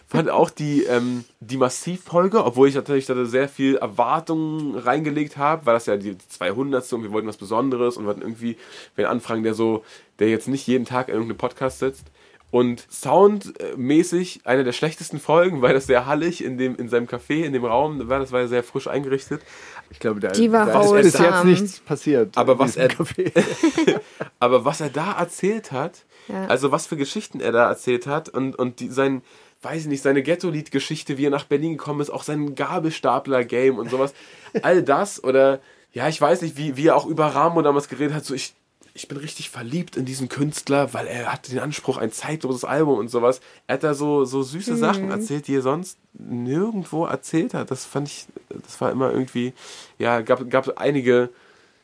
fand 0.05 0.29
auch 0.29 0.49
die, 0.49 0.83
ähm, 0.83 1.23
die 1.39 1.57
Massivfolge, 1.57 2.43
obwohl 2.43 2.67
ich 2.67 2.75
natürlich 2.75 3.05
da 3.05 3.25
sehr 3.25 3.49
viel 3.49 3.77
Erwartungen 3.77 4.75
reingelegt 4.75 5.37
habe, 5.37 5.65
weil 5.65 5.73
das 5.73 5.85
ja 5.85 5.97
die 5.97 6.17
200. 6.17 6.91
und 6.93 7.03
wir 7.03 7.11
wollten 7.11 7.27
was 7.27 7.37
Besonderes 7.37 7.97
und 7.97 8.05
wir 8.05 8.11
hatten 8.11 8.21
irgendwie 8.21 8.57
wen 8.95 9.05
anfragen, 9.05 9.43
der 9.43 9.53
so, 9.53 9.83
der 10.19 10.29
jetzt 10.29 10.47
nicht 10.47 10.67
jeden 10.67 10.85
Tag 10.85 11.07
in 11.07 11.13
irgendeinem 11.13 11.37
Podcast 11.37 11.79
sitzt. 11.79 12.05
Und 12.51 12.85
soundmäßig 12.89 14.41
eine 14.43 14.63
der 14.65 14.73
schlechtesten 14.73 15.19
Folgen, 15.19 15.61
weil 15.61 15.73
das 15.73 15.87
sehr 15.87 16.05
hallig 16.05 16.43
in, 16.43 16.57
dem, 16.57 16.75
in 16.75 16.89
seinem 16.89 17.07
Café, 17.07 17.43
in 17.43 17.53
dem 17.53 17.63
Raum 17.63 18.09
war. 18.09 18.19
Das 18.19 18.31
war 18.33 18.45
sehr 18.47 18.61
frisch 18.63 18.87
eingerichtet. 18.87 19.41
Ich 19.89 19.99
glaube, 19.99 20.19
da, 20.19 20.31
Die 20.31 20.51
war 20.51 20.65
da 20.65 20.81
ist 20.81 21.13
bis 21.13 21.17
jetzt 21.19 21.43
nichts 21.45 21.79
passiert. 21.79 22.37
Aber 22.37 22.59
was 22.59 22.75
er-. 22.75 22.89
Aber 24.39 24.65
was 24.65 24.81
er 24.81 24.89
da 24.89 25.13
erzählt 25.13 25.71
hat, 25.71 26.05
Ja. 26.27 26.45
also 26.47 26.71
was 26.71 26.87
für 26.87 26.97
Geschichten 26.97 27.39
er 27.39 27.51
da 27.51 27.69
erzählt 27.69 28.05
hat 28.07 28.29
und, 28.29 28.55
und 28.57 28.79
die, 28.79 28.89
sein, 28.89 29.21
weiß 29.61 29.81
ich 29.83 29.87
nicht, 29.87 30.01
seine 30.03 30.21
Ghetto-Lied-Geschichte, 30.23 31.17
wie 31.17 31.25
er 31.27 31.29
nach 31.31 31.45
Berlin 31.45 31.73
gekommen 31.77 32.01
ist, 32.01 32.09
auch 32.09 32.23
sein 32.23 32.55
Gabelstapler-Game 32.55 33.77
und 33.77 33.89
sowas, 33.89 34.13
all 34.61 34.83
das 34.83 35.23
oder, 35.23 35.59
ja, 35.93 36.07
ich 36.07 36.19
weiß 36.19 36.41
nicht, 36.41 36.57
wie, 36.57 36.77
wie 36.77 36.87
er 36.87 36.95
auch 36.95 37.05
über 37.05 37.27
Ramo 37.27 37.61
damals 37.61 37.87
geredet 37.87 38.15
hat, 38.15 38.25
so 38.25 38.33
ich, 38.33 38.53
ich 38.93 39.07
bin 39.07 39.17
richtig 39.17 39.49
verliebt 39.49 39.95
in 39.95 40.05
diesen 40.05 40.29
Künstler, 40.29 40.93
weil 40.93 41.07
er 41.07 41.31
hatte 41.31 41.51
den 41.51 41.59
Anspruch, 41.59 41.97
ein 41.97 42.11
zeitloses 42.11 42.65
Album 42.65 42.99
und 42.99 43.09
sowas. 43.09 43.39
Er 43.67 43.75
hat 43.75 43.83
da 43.83 43.93
so, 43.93 44.25
so 44.25 44.43
süße 44.43 44.75
Sachen 44.75 45.09
erzählt, 45.11 45.47
die 45.47 45.55
er 45.55 45.61
sonst 45.61 45.97
nirgendwo 46.13 47.05
erzählt 47.05 47.53
hat. 47.53 47.71
Das 47.71 47.85
fand 47.85 48.09
ich, 48.09 48.27
das 48.49 48.81
war 48.81 48.91
immer 48.91 49.11
irgendwie, 49.11 49.53
ja, 49.97 50.21
gab, 50.21 50.49
gab 50.49 50.77
einige 50.77 51.29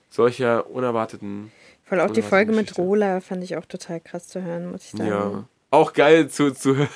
solcher 0.09 0.69
unerwarteten 0.69 1.51
Voll 1.87 2.01
auch 2.01 2.11
die 2.11 2.21
Folge 2.21 2.51
mit. 2.51 2.77
Rola 2.77 3.21
fand 3.21 3.43
ich 3.45 3.55
auch 3.55 3.65
total 3.65 4.01
krass 4.01 4.27
zu 4.27 4.41
hören, 4.41 4.71
muss 4.71 4.83
ich 4.83 4.91
sagen. 4.91 5.07
Ja. 5.07 5.45
Auch 5.69 5.93
geil 5.93 6.29
zu, 6.29 6.51
zu 6.51 6.75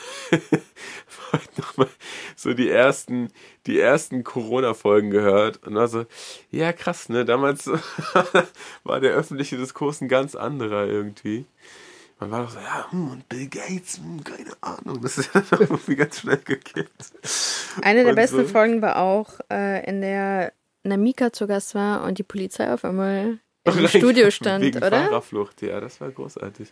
nochmal 1.57 1.87
so 2.35 2.53
die 2.53 2.69
ersten, 2.69 3.29
die 3.67 3.79
ersten 3.79 4.23
Corona-Folgen 4.23 5.09
gehört 5.09 5.65
und 5.65 5.75
war 5.75 5.87
so, 5.87 6.05
ja 6.49 6.73
krass, 6.73 7.09
ne? 7.09 7.25
Damals 7.25 7.67
war 8.83 8.99
der 8.99 9.11
öffentliche 9.11 9.57
Diskurs 9.57 10.01
ein 10.01 10.07
ganz 10.07 10.35
anderer 10.35 10.85
irgendwie. 10.85 11.45
Man 12.19 12.31
war 12.31 12.43
doch 12.43 12.51
so, 12.51 12.59
ja, 12.59 12.91
hm, 12.91 13.11
und 13.11 13.29
Bill 13.29 13.47
Gates, 13.47 13.97
hm, 13.97 14.23
keine 14.23 14.51
Ahnung. 14.61 15.01
Das 15.01 15.17
ist 15.17 15.31
dann 15.33 15.43
irgendwie 15.59 15.95
ganz 15.95 16.19
schnell 16.19 16.37
gekippt. 16.37 17.11
Eine 17.81 18.01
der 18.01 18.11
Und 18.11 18.15
besten 18.15 18.45
so. 18.45 18.47
Folgen 18.47 18.81
war 18.81 18.97
auch, 18.97 19.39
äh, 19.51 19.83
in 19.89 20.01
der 20.01 20.53
Namika 20.83 21.33
zu 21.33 21.47
Gast 21.47 21.75
war 21.75 22.03
und 22.03 22.19
die 22.19 22.23
Polizei 22.23 22.71
auf 22.71 22.85
einmal 22.85 23.39
im 23.63 23.87
Studio 23.87 24.31
stand, 24.31 24.63
Wegen 24.63 24.77
oder? 24.77 24.89
Fahrerflucht, 24.89 25.61
ja, 25.61 25.79
das 25.79 26.01
war 26.01 26.09
großartig. 26.09 26.69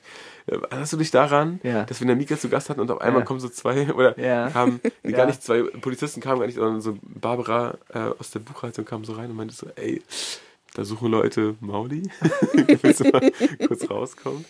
Äh, 0.48 0.58
Erinnerst 0.70 0.94
du 0.94 0.98
dich 0.98 1.12
daran, 1.12 1.60
Ja. 1.64 1.84
dass 1.84 2.00
wir 2.02 2.06
eine 2.08 2.16
Mika 2.16 2.38
zu 2.38 2.50
Gast 2.50 2.70
hatten 2.70 2.80
und 2.80 2.90
auf 2.90 3.02
einmal 3.02 3.22
Ja. 3.22 3.26
kommen 3.26 3.40
so 3.40 3.50
zwei, 3.50 3.94
oder 3.94 4.18
Ja. 4.20 4.50
kamen, 4.50 4.80
Ja. 5.04 5.12
gar 5.12 5.26
nicht 5.28 5.44
zwei 5.44 5.62
Polizisten 5.64 6.20
kamen 6.22 6.40
gar 6.40 6.46
nicht, 6.48 6.56
sondern 6.56 6.82
so 6.82 6.98
Barbara 7.04 7.78
äh, 7.94 8.00
aus 8.20 8.32
der 8.32 8.40
Buchhaltung 8.40 8.86
kam 8.86 9.06
so 9.06 9.14
rein 9.14 9.30
und 9.30 9.36
meinte 9.36 9.54
so, 9.54 9.68
ey, 9.76 10.02
da 10.74 10.84
suchen 10.84 11.12
Leute 11.12 11.56
Mauli. 11.60 12.10
Willst 12.82 13.00
du 13.02 13.10
mal 13.10 13.32
kurz 13.68 13.90
rauskommen? 13.90 14.46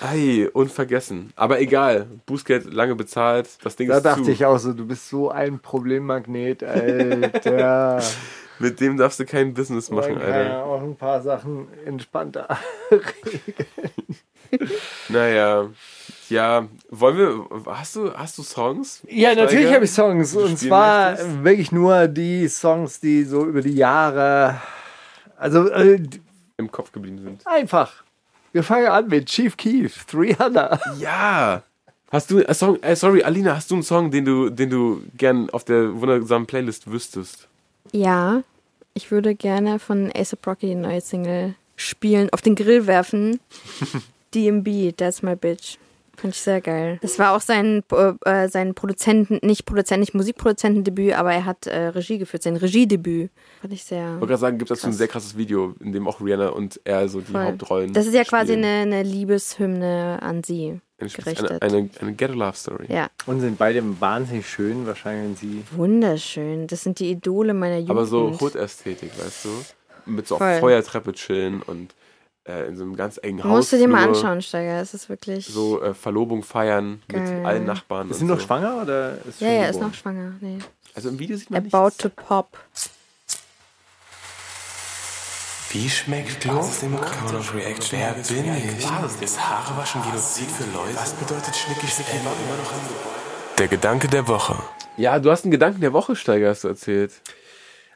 Ei, 0.00 0.48
unvergessen. 0.52 1.32
Aber 1.36 1.60
egal, 1.60 2.06
Bußgeld 2.26 2.72
lange 2.72 2.94
bezahlt, 2.94 3.48
das 3.62 3.74
Ding 3.76 3.88
Da 3.88 3.96
ist 3.96 4.04
dachte 4.04 4.22
zu. 4.22 4.30
ich 4.30 4.44
auch 4.44 4.58
so, 4.58 4.72
du 4.72 4.86
bist 4.86 5.08
so 5.08 5.30
ein 5.30 5.58
Problemmagnet, 5.58 6.62
Alter. 6.62 8.02
Mit 8.58 8.80
dem 8.80 8.96
darfst 8.96 9.20
du 9.20 9.24
kein 9.26 9.52
Business 9.54 9.90
machen, 9.90 10.14
Man 10.14 10.22
kann 10.22 10.30
ja 10.30 10.36
Alter. 10.36 10.64
auch 10.64 10.82
ein 10.82 10.96
paar 10.96 11.20
Sachen 11.22 11.68
entspannter. 11.84 12.58
Naja, 15.08 15.68
ja, 16.28 16.68
wollen 16.90 17.16
wir, 17.18 17.46
hast 17.66 17.96
du, 17.96 18.12
hast 18.14 18.38
du 18.38 18.42
Songs? 18.42 19.02
Ja, 19.08 19.34
natürlich 19.34 19.62
Steiger, 19.66 19.74
habe 19.74 19.84
ich 19.84 19.90
Songs. 19.90 20.34
Und 20.36 20.58
zwar 20.58 21.10
möchtest? 21.12 21.44
wirklich 21.44 21.72
nur 21.72 22.08
die 22.08 22.48
Songs, 22.48 23.00
die 23.00 23.24
so 23.24 23.44
über 23.44 23.60
die 23.60 23.74
Jahre. 23.74 24.60
Also 25.36 25.68
äh, 25.70 26.00
im 26.56 26.70
Kopf 26.70 26.92
geblieben 26.92 27.18
sind. 27.18 27.46
einfach. 27.46 28.04
Wir 28.52 28.62
fangen 28.62 28.86
an 28.86 29.08
mit 29.08 29.26
Chief 29.26 29.56
Keef, 29.56 30.04
300. 30.06 30.80
Ja. 30.98 31.62
Hast 32.10 32.30
du, 32.30 32.38
äh, 32.38 32.54
Song, 32.54 32.80
äh, 32.82 32.96
sorry, 32.96 33.22
Alina, 33.22 33.56
hast 33.56 33.70
du 33.70 33.74
einen 33.74 33.82
Song, 33.82 34.10
den 34.10 34.24
du, 34.24 34.48
den 34.48 34.70
du 34.70 35.02
gern 35.16 35.50
auf 35.50 35.64
der 35.64 36.00
wundersamen 36.00 36.46
Playlist 36.46 36.90
wüsstest? 36.90 37.48
Ja, 37.92 38.42
ich 38.94 39.10
würde 39.10 39.34
gerne 39.34 39.78
von 39.78 40.10
A$AP 40.14 40.46
Rocky 40.46 40.66
die 40.66 40.74
neue 40.74 41.00
Single 41.00 41.54
spielen, 41.76 42.30
auf 42.30 42.40
den 42.40 42.54
Grill 42.54 42.86
werfen. 42.86 43.40
DMB, 44.34 44.96
That's 44.96 45.22
My 45.22 45.36
Bitch. 45.36 45.78
Fand 46.16 46.34
ich 46.34 46.40
sehr 46.40 46.62
geil. 46.62 46.98
Das 47.02 47.18
war 47.18 47.36
auch 47.36 47.42
sein, 47.42 47.82
äh, 48.24 48.48
sein 48.48 48.74
Produzenten, 48.74 49.38
nicht 49.42 49.66
Produzent, 49.66 50.00
nicht 50.00 50.14
Musikproduzentendebüt, 50.14 51.12
aber 51.12 51.32
er 51.34 51.44
hat 51.44 51.66
äh, 51.66 51.88
Regie 51.88 52.16
geführt, 52.16 52.42
sein 52.42 52.56
Regiedebüt. 52.56 53.30
Fand 53.60 53.72
ich 53.72 53.84
sehr. 53.84 54.06
Ich 54.06 54.12
wollte 54.12 54.26
gerade 54.28 54.40
sagen, 54.40 54.58
gibt 54.58 54.70
es 54.70 54.78
dazu 54.78 54.88
ein 54.88 54.94
sehr 54.94 55.08
krasses 55.08 55.36
Video, 55.36 55.74
in 55.80 55.92
dem 55.92 56.08
auch 56.08 56.20
Rihanna 56.20 56.48
und 56.48 56.80
er 56.84 57.08
so 57.08 57.20
die 57.20 57.32
voll. 57.32 57.44
Hauptrollen 57.44 57.92
Das 57.92 58.06
ist 58.06 58.14
ja 58.14 58.24
quasi 58.24 58.54
eine, 58.54 58.66
eine 58.66 59.02
Liebeshymne 59.02 60.18
an 60.22 60.42
sie 60.42 60.80
eine, 60.98 61.10
gerichtet. 61.10 61.62
eine, 61.62 61.76
eine, 61.76 61.90
eine 62.00 62.12
Ghetto 62.14 62.34
Love 62.34 62.56
Story. 62.56 62.86
ja, 62.88 63.08
Und 63.26 63.40
sind 63.40 63.58
beide 63.58 63.82
wahnsinnig 64.00 64.48
schön, 64.48 64.86
wahrscheinlich 64.86 65.38
sie. 65.38 65.62
wunderschön. 65.72 66.66
Das 66.66 66.82
sind 66.82 66.98
die 66.98 67.10
Idole 67.10 67.54
meiner 67.54 67.76
Jugend. 67.76 67.90
Aber 67.90 68.06
so 68.06 68.36
Hood-Ästhetik, 68.40 69.10
weißt 69.18 69.44
du? 69.44 69.48
Mit 70.10 70.26
so 70.28 70.36
auf. 70.36 70.58
Feuertreppe 70.60 71.12
chillen 71.12 71.62
und 71.62 71.94
äh, 72.44 72.68
in 72.68 72.76
so 72.76 72.84
einem 72.84 72.94
ganz 72.96 73.18
engen 73.22 73.42
Haus. 73.42 73.50
Musst 73.50 73.72
du 73.72 73.76
dir 73.78 73.88
mal 73.88 74.08
anschauen, 74.08 74.40
Steiger. 74.40 74.80
Es 74.80 74.94
ist 74.94 75.08
wirklich. 75.08 75.46
So 75.46 75.82
äh, 75.82 75.94
Verlobung 75.94 76.42
feiern 76.44 77.02
Geil. 77.08 77.20
mit 77.38 77.44
allen 77.46 77.64
Nachbarn. 77.64 78.08
Ist 78.10 78.20
sie 78.20 78.24
noch 78.24 78.38
so. 78.40 78.46
schwanger 78.46 78.82
oder 78.82 79.18
ist 79.28 79.40
ja, 79.40 79.50
ja, 79.50 79.66
ist 79.66 79.80
noch 79.80 79.92
schwanger. 79.92 80.34
Nee. 80.40 80.58
Also 80.94 81.08
im 81.08 81.18
Video 81.18 81.36
sieht 81.36 81.50
man 81.50 81.66
About 81.66 81.86
nichts. 81.86 81.96
to 81.98 82.08
pop. 82.08 82.56
Wie 85.70 85.90
schmeckt 85.90 86.40
Klo? 86.40 86.60
Code 86.60 87.38
of 87.38 87.54
Reaction. 87.54 87.98
Wer 87.98 88.12
bin 88.12 88.54
ich? 88.54 89.22
Ist 89.22 89.40
Haarewaschen 89.40 90.02
Genozid 90.02 90.48
für 90.50 90.64
Leute? 90.76 90.96
Was 90.96 91.12
bedeutet 91.14 91.56
schnickig 91.56 91.90
schnickig 91.90 92.14
immer 92.14 92.30
noch 92.30 92.72
an? 92.72 92.80
Der 93.58 93.68
Gedanke 93.68 94.08
der 94.08 94.28
Woche. 94.28 94.56
Ja, 94.96 95.18
du 95.18 95.30
hast 95.30 95.44
einen 95.44 95.50
Gedanken 95.50 95.80
der 95.80 95.92
Woche, 95.92 96.14
Steiger, 96.14 96.50
hast 96.50 96.64
du 96.64 96.68
erzählt. 96.68 97.12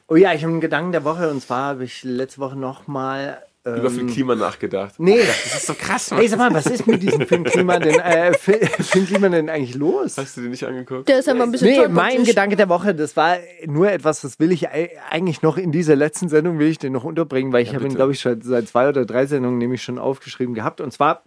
Oh 0.07 0.15
ja, 0.15 0.33
ich 0.33 0.43
habe 0.43 0.51
einen 0.51 0.61
Gedanken 0.61 0.91
der 0.91 1.05
Woche 1.05 1.29
und 1.29 1.41
zwar 1.41 1.69
habe 1.69 1.85
ich 1.85 2.03
letzte 2.03 2.41
Woche 2.41 2.57
nochmal. 2.57 3.41
Ähm, 3.63 3.75
Über 3.75 3.89
Finn 3.91 4.07
Klima 4.07 4.33
nachgedacht. 4.33 4.95
Nee. 4.97 5.19
Das 5.19 5.55
ist 5.57 5.67
so 5.67 5.73
krass, 5.75 6.09
Mann. 6.09 6.19
Ey, 6.21 6.27
sag 6.27 6.39
mal, 6.39 6.51
was 6.53 6.65
ist 6.65 6.87
mit 6.87 7.03
diesem 7.03 7.27
Finn 7.27 7.43
Klima 7.43 7.77
denn, 7.77 7.99
äh, 7.99 8.33
Finn 8.33 9.05
Klima 9.05 9.29
denn 9.29 9.49
eigentlich 9.49 9.75
los? 9.75 10.17
Hast 10.17 10.35
du 10.37 10.41
den 10.41 10.49
nicht 10.49 10.63
angeguckt? 10.65 11.07
Der 11.07 11.19
ist 11.19 11.29
aber 11.29 11.43
ein 11.43 11.51
bisschen 11.51 11.67
Nee, 11.67 11.87
mein 11.87 12.23
Gedanke 12.23 12.55
der 12.55 12.69
Woche, 12.69 12.95
das 12.95 13.15
war 13.15 13.37
nur 13.67 13.91
etwas, 13.91 14.21
das 14.21 14.39
will 14.39 14.51
ich 14.51 14.69
ei- 14.69 14.91
eigentlich 15.11 15.43
noch 15.43 15.57
in 15.57 15.71
dieser 15.71 15.95
letzten 15.95 16.27
Sendung, 16.27 16.57
will 16.57 16.69
ich 16.69 16.79
den 16.79 16.91
noch 16.93 17.03
unterbringen, 17.03 17.53
weil 17.53 17.61
ich 17.61 17.75
habe 17.75 17.85
ihn, 17.85 17.93
glaube 17.93 18.13
ich, 18.13 18.19
schon 18.19 18.41
seit 18.41 18.67
zwei 18.67 18.89
oder 18.89 19.05
drei 19.05 19.27
Sendungen 19.27 19.59
nämlich 19.59 19.83
schon 19.83 19.99
aufgeschrieben 19.99 20.55
gehabt. 20.55 20.81
Und 20.81 20.91
zwar 20.91 21.23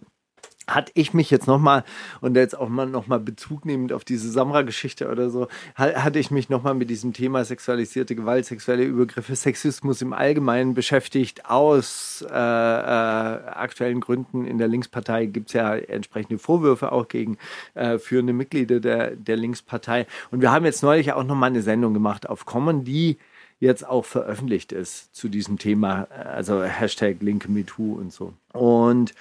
hatte 0.67 0.91
ich 0.95 1.13
mich 1.13 1.31
jetzt 1.31 1.47
nochmal, 1.47 1.83
und 2.21 2.35
jetzt 2.35 2.57
auch 2.57 2.69
mal 2.69 2.85
nochmal 2.85 3.19
Bezug 3.19 3.65
nehmend 3.65 3.93
auf 3.93 4.03
diese 4.03 4.29
Samra-Geschichte 4.29 5.09
oder 5.09 5.29
so, 5.29 5.47
ha- 5.77 6.03
hatte 6.03 6.19
ich 6.19 6.31
mich 6.31 6.49
nochmal 6.49 6.73
mit 6.73 6.89
diesem 6.89 7.13
Thema 7.13 7.45
sexualisierte 7.45 8.15
Gewalt, 8.15 8.45
sexuelle 8.45 8.83
Übergriffe, 8.83 9.35
Sexismus 9.35 10.01
im 10.01 10.13
Allgemeinen 10.13 10.73
beschäftigt. 10.73 11.45
Aus 11.49 12.25
äh, 12.29 12.33
äh, 12.33 12.35
aktuellen 12.35 13.99
Gründen 13.99 14.45
in 14.45 14.57
der 14.57 14.67
Linkspartei 14.67 15.25
gibt 15.25 15.49
es 15.49 15.53
ja 15.53 15.75
entsprechende 15.75 16.39
Vorwürfe 16.39 16.91
auch 16.91 17.07
gegen 17.07 17.37
äh, 17.73 17.97
führende 17.97 18.33
Mitglieder 18.33 18.79
der, 18.79 19.11
der 19.15 19.37
Linkspartei. 19.37 20.07
Und 20.31 20.41
wir 20.41 20.51
haben 20.51 20.65
jetzt 20.65 20.83
neulich 20.83 21.13
auch 21.13 21.23
nochmal 21.23 21.49
eine 21.49 21.61
Sendung 21.61 21.93
gemacht 21.93 22.29
auf 22.29 22.45
Common, 22.45 22.83
die 22.83 23.17
jetzt 23.59 23.87
auch 23.87 24.03
veröffentlicht 24.03 24.73
ist 24.73 25.15
zu 25.15 25.29
diesem 25.29 25.57
Thema, 25.57 26.07
also 26.11 26.61
Hashtag 26.61 27.17
Linke 27.21 27.49
MeToo 27.49 27.93
und 27.93 28.11
so. 28.11 28.33
Und 28.51 29.13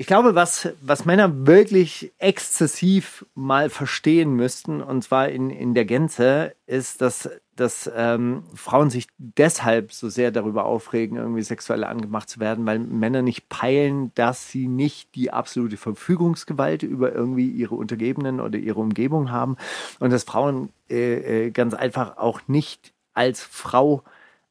ich 0.00 0.06
glaube, 0.06 0.36
was, 0.36 0.68
was 0.80 1.06
Männer 1.06 1.48
wirklich 1.48 2.12
exzessiv 2.18 3.26
mal 3.34 3.68
verstehen 3.68 4.32
müssten, 4.32 4.80
und 4.80 5.02
zwar 5.02 5.28
in, 5.28 5.50
in 5.50 5.74
der 5.74 5.86
Gänze, 5.86 6.54
ist, 6.66 7.00
dass, 7.00 7.28
dass 7.56 7.90
ähm, 7.96 8.44
Frauen 8.54 8.90
sich 8.90 9.08
deshalb 9.18 9.92
so 9.92 10.08
sehr 10.08 10.30
darüber 10.30 10.66
aufregen, 10.66 11.18
irgendwie 11.18 11.42
sexuell 11.42 11.82
angemacht 11.82 12.28
zu 12.28 12.38
werden, 12.38 12.64
weil 12.64 12.78
Männer 12.78 13.22
nicht 13.22 13.48
peilen, 13.48 14.12
dass 14.14 14.52
sie 14.52 14.68
nicht 14.68 15.16
die 15.16 15.32
absolute 15.32 15.76
Verfügungsgewalt 15.76 16.84
über 16.84 17.12
irgendwie 17.12 17.50
ihre 17.50 17.74
Untergebenen 17.74 18.38
oder 18.38 18.56
ihre 18.56 18.78
Umgebung 18.78 19.32
haben 19.32 19.56
und 19.98 20.12
dass 20.12 20.22
Frauen 20.22 20.68
äh, 20.88 21.46
äh, 21.46 21.50
ganz 21.50 21.74
einfach 21.74 22.18
auch 22.18 22.42
nicht 22.46 22.92
als 23.14 23.42
Frau 23.42 24.04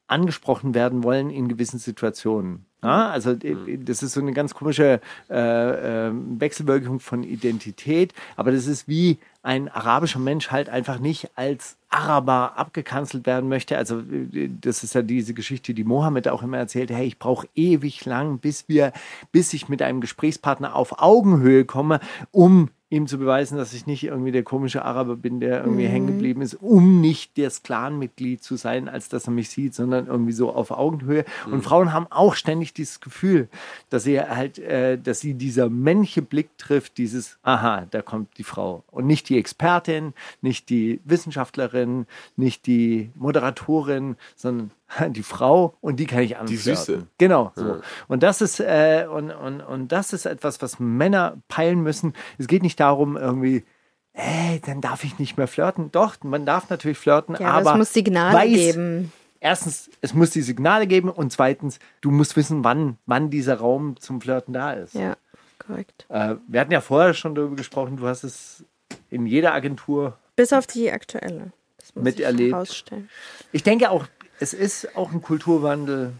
angesprochen 0.08 0.74
werden 0.74 1.02
wollen 1.02 1.30
in 1.30 1.48
gewissen 1.48 1.78
Situationen. 1.78 2.67
Ja, 2.82 3.10
also 3.10 3.32
äh, 3.32 3.78
das 3.78 4.02
ist 4.02 4.12
so 4.12 4.20
eine 4.20 4.32
ganz 4.32 4.54
komische 4.54 5.00
äh, 5.28 6.08
äh, 6.08 6.12
Wechselwirkung 6.12 7.00
von 7.00 7.24
Identität, 7.24 8.14
aber 8.36 8.52
das 8.52 8.66
ist 8.66 8.86
wie 8.86 9.18
ein 9.42 9.68
arabischer 9.68 10.20
Mensch 10.20 10.50
halt 10.50 10.68
einfach 10.68 11.00
nicht 11.00 11.30
als 11.34 11.76
Araber 11.90 12.56
abgekanzelt 12.56 13.26
werden 13.26 13.48
möchte. 13.48 13.76
Also 13.76 14.00
äh, 14.00 14.48
das 14.60 14.84
ist 14.84 14.94
ja 14.94 15.02
diese 15.02 15.34
Geschichte, 15.34 15.74
die 15.74 15.84
Mohammed 15.84 16.28
auch 16.28 16.42
immer 16.42 16.58
erzählt, 16.58 16.90
hey, 16.90 17.06
ich 17.06 17.18
brauche 17.18 17.48
ewig 17.56 18.04
lang, 18.04 18.38
bis 18.38 18.68
wir, 18.68 18.92
bis 19.32 19.52
ich 19.54 19.68
mit 19.68 19.82
einem 19.82 20.00
Gesprächspartner 20.00 20.76
auf 20.76 21.00
Augenhöhe 21.02 21.64
komme, 21.64 21.98
um 22.30 22.70
ihm 22.90 23.06
zu 23.06 23.18
beweisen, 23.18 23.58
dass 23.58 23.74
ich 23.74 23.86
nicht 23.86 24.04
irgendwie 24.04 24.32
der 24.32 24.42
komische 24.42 24.82
Araber 24.84 25.16
bin, 25.16 25.40
der 25.40 25.60
irgendwie 25.60 25.86
hängen 25.86 26.06
geblieben 26.06 26.40
ist, 26.40 26.54
um 26.54 27.00
nicht 27.00 27.36
das 27.36 27.62
Clanmitglied 27.62 28.42
zu 28.42 28.56
sein, 28.56 28.88
als 28.88 29.10
dass 29.10 29.26
er 29.26 29.32
mich 29.32 29.50
sieht, 29.50 29.74
sondern 29.74 30.06
irgendwie 30.06 30.32
so 30.32 30.52
auf 30.52 30.70
Augenhöhe. 30.70 31.26
Und 31.50 31.62
Frauen 31.62 31.92
haben 31.92 32.06
auch 32.08 32.34
ständig 32.34 32.72
dieses 32.72 33.00
Gefühl, 33.00 33.48
dass 33.90 34.04
sie 34.04 34.18
halt, 34.20 34.58
äh, 34.58 34.98
dass 34.98 35.20
sie 35.20 35.34
dieser 35.34 35.68
männliche 35.68 36.22
Blick 36.22 36.56
trifft, 36.56 36.96
dieses, 36.96 37.38
aha, 37.42 37.86
da 37.90 38.00
kommt 38.00 38.38
die 38.38 38.44
Frau. 38.44 38.84
Und 38.90 39.06
nicht 39.06 39.28
die 39.28 39.38
Expertin, 39.38 40.14
nicht 40.40 40.70
die 40.70 41.00
Wissenschaftlerin, 41.04 42.06
nicht 42.36 42.66
die 42.66 43.10
Moderatorin, 43.16 44.16
sondern 44.34 44.70
die 45.10 45.22
Frau 45.22 45.76
und 45.80 45.96
die 45.96 46.06
kann 46.06 46.20
ich 46.20 46.36
anflirten. 46.36 46.76
Süße. 46.76 47.06
Genau. 47.18 47.52
So. 47.54 47.80
Und 48.08 48.22
das 48.22 48.40
ist 48.40 48.60
äh, 48.60 49.06
und, 49.10 49.30
und, 49.30 49.60
und 49.60 49.92
das 49.92 50.12
ist 50.12 50.26
etwas, 50.26 50.62
was 50.62 50.78
Männer 50.78 51.38
peilen 51.48 51.82
müssen. 51.82 52.14
Es 52.38 52.46
geht 52.46 52.62
nicht 52.62 52.80
darum, 52.80 53.16
irgendwie, 53.16 53.64
ey, 54.12 54.60
dann 54.64 54.80
darf 54.80 55.04
ich 55.04 55.18
nicht 55.18 55.36
mehr 55.36 55.48
flirten. 55.48 55.90
Doch, 55.92 56.16
man 56.22 56.46
darf 56.46 56.70
natürlich 56.70 56.98
flirten, 56.98 57.36
Ja, 57.38 57.48
aber 57.50 57.58
aber 57.58 57.72
es 57.72 57.76
muss 57.78 57.92
Signale 57.92 58.36
weiß, 58.36 58.52
geben. 58.54 59.12
Erstens, 59.40 59.90
es 60.00 60.14
muss 60.14 60.30
die 60.30 60.42
Signale 60.42 60.86
geben 60.86 61.10
und 61.10 61.32
zweitens, 61.32 61.78
du 62.00 62.10
musst 62.10 62.36
wissen, 62.36 62.64
wann, 62.64 62.98
wann 63.06 63.30
dieser 63.30 63.56
Raum 63.58 63.96
zum 64.00 64.20
Flirten 64.20 64.52
da 64.52 64.72
ist. 64.72 64.94
Ja, 64.94 65.16
korrekt. 65.58 66.06
Äh, 66.08 66.36
wir 66.48 66.60
hatten 66.60 66.72
ja 66.72 66.80
vorher 66.80 67.14
schon 67.14 67.34
darüber 67.36 67.54
gesprochen, 67.54 67.96
du 67.96 68.06
hast 68.08 68.24
es 68.24 68.64
in 69.10 69.26
jeder 69.26 69.54
Agentur 69.54 70.18
Bis 70.34 70.52
auf 70.52 70.66
die 70.66 70.90
aktuelle. 70.90 71.52
Das 71.78 71.94
muss 71.94 72.04
Miterlebt. 72.04 72.40
ich 72.48 72.52
herausstellen. 72.52 73.08
Ich 73.52 73.62
denke 73.62 73.90
auch, 73.90 74.06
es 74.40 74.54
ist 74.54 74.96
auch 74.96 75.12
ein 75.12 75.22
Kulturwandel 75.22 76.12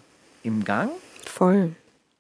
im 0.43 0.65
Gang. 0.65 0.91
Voll. 1.25 1.75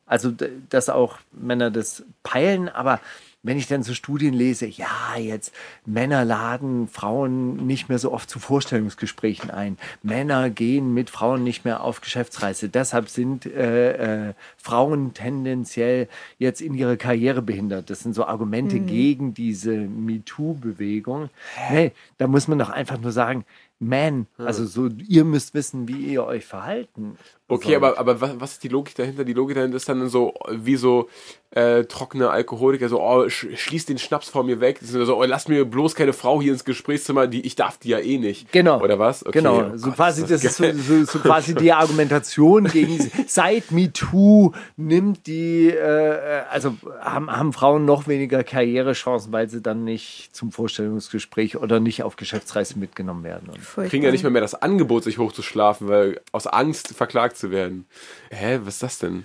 Also, 0.07 0.32
dass 0.70 0.88
auch 0.88 1.18
Männer 1.32 1.70
das 1.70 2.03
peilen, 2.22 2.68
aber 2.68 3.01
wenn 3.44 3.57
ich 3.57 3.68
dann 3.68 3.84
so 3.84 3.94
Studien 3.94 4.34
lese, 4.34 4.66
ja, 4.66 5.16
jetzt 5.16 5.55
Männer 5.86 6.24
laden 6.24 6.88
Frauen 6.88 7.66
nicht 7.66 7.88
mehr 7.88 8.01
so 8.01 8.12
oft 8.12 8.28
zu 8.28 8.40
Vorstellungsgesprächen 8.40 9.51
ein. 9.51 9.78
Männer 10.03 10.51
gehen 10.51 10.92
mit 10.92 11.09
Frauen 11.09 11.44
nicht 11.44 11.64
mehr 11.64 11.84
auf 11.84 12.01
Geschäftsreise. 12.01 12.68
Deshalb 12.68 13.09
sind 13.09 13.46
äh, 13.46 14.28
äh, 14.28 14.34
Frauen 14.57 15.14
tendenziell 15.14 16.09
jetzt 16.38 16.61
in 16.61 16.74
ihrer 16.74 16.96
Karriere 16.96 17.40
behindert. 17.40 17.90
Das 17.90 18.01
sind 18.01 18.14
so 18.14 18.24
Argumente 18.24 18.80
gegen 18.80 19.34
diese 19.34 19.76
MeToo-Bewegung. 19.76 21.30
Nee, 21.70 21.92
da 22.18 22.26
muss 22.26 22.49
man 22.49 22.59
doch 22.59 22.70
einfach 22.70 22.99
nur 22.99 23.12
sagen, 23.12 23.44
man, 23.79 24.26
also 24.37 24.66
so, 24.66 24.89
ihr 24.89 25.24
müsst 25.24 25.55
wissen, 25.55 25.89
wie 25.89 26.07
ihr 26.07 26.24
euch 26.24 26.47
verhalten. 26.47 27.16
Okay, 27.51 27.76
aber, 27.76 27.99
aber 27.99 28.20
was, 28.20 28.32
was 28.38 28.53
ist 28.53 28.62
die 28.62 28.68
Logik 28.68 28.94
dahinter? 28.94 29.24
Die 29.24 29.32
Logik 29.32 29.57
dahinter 29.57 29.78
ist 29.78 29.88
dann 29.88 30.09
so, 30.11 30.34
wie 30.51 30.76
so 30.76 31.09
äh, 31.51 31.84
trockene 31.84 32.28
Alkoholiker, 32.28 32.90
so, 32.90 33.01
oh, 33.01 33.26
sch 33.28 33.46
schließ 33.55 33.86
den 33.86 33.96
Schnaps 33.96 34.28
vor 34.28 34.44
mir 34.44 34.61
weg. 34.61 34.80
So, 34.82 35.16
oh, 35.16 35.24
lass 35.24 35.49
mir 35.49 35.64
bloß 35.64 35.94
keine 35.94 36.12
Frau 36.12 36.42
hier 36.42 36.53
ins 36.53 36.66
Gesprächszimmer, 36.66 37.26
die 37.26 37.46
ich 37.46 37.57
darf 37.57 37.78
die 37.78 37.88
ja 37.88 37.99
eh 38.01 38.18
nicht. 38.18 38.53
Genau. 38.53 38.82
Oder 38.82 38.99
was? 38.99 39.24
Okay, 39.24 39.38
genau. 39.38 39.70
oh 39.72 39.76
so 39.76 39.86
Gott, 39.86 39.96
quasi, 39.96 40.26
das 40.26 40.44
ist 40.44 40.57
so, 40.57 40.64
so, 40.72 41.05
so 41.05 41.18
quasi 41.20 41.55
die 41.55 41.72
Argumentation 41.72 42.64
gegen 42.64 42.99
seit 43.26 43.70
MeToo 43.70 44.53
nimmt 44.76 45.26
die, 45.26 45.70
äh, 45.70 46.42
also 46.51 46.76
haben, 47.01 47.30
haben 47.30 47.55
Frauen 47.55 47.86
noch 47.86 48.09
weniger 48.09 48.44
Karrierechancen, 48.44 49.32
weil 49.32 49.49
sie 49.49 49.62
dann 49.62 49.84
nicht 49.84 50.36
zum 50.36 50.53
Vorstellungsgespräch 50.53 51.57
oder 51.57 51.80
nicht 51.80 52.03
auf 52.03 52.16
Geschäftsreise 52.16 52.78
mitgenommen 52.78 53.24
werden. 53.24 53.49
Und 53.49 53.61
Furchtbar. 53.61 53.88
kriegen 53.88 54.05
ja 54.05 54.11
nicht 54.11 54.22
mehr, 54.22 54.32
mehr 54.32 54.42
das 54.42 54.55
Angebot, 54.55 55.05
sich 55.05 55.16
hochzuschlafen, 55.16 55.88
weil 55.88 56.20
aus 56.32 56.46
Angst 56.46 56.88
verklagt 56.88 57.38
zu 57.39 57.51
werden. 57.51 57.86
Hä, 58.30 58.61
was 58.64 58.74
ist 58.74 58.82
das 58.82 58.99
denn? 58.99 59.24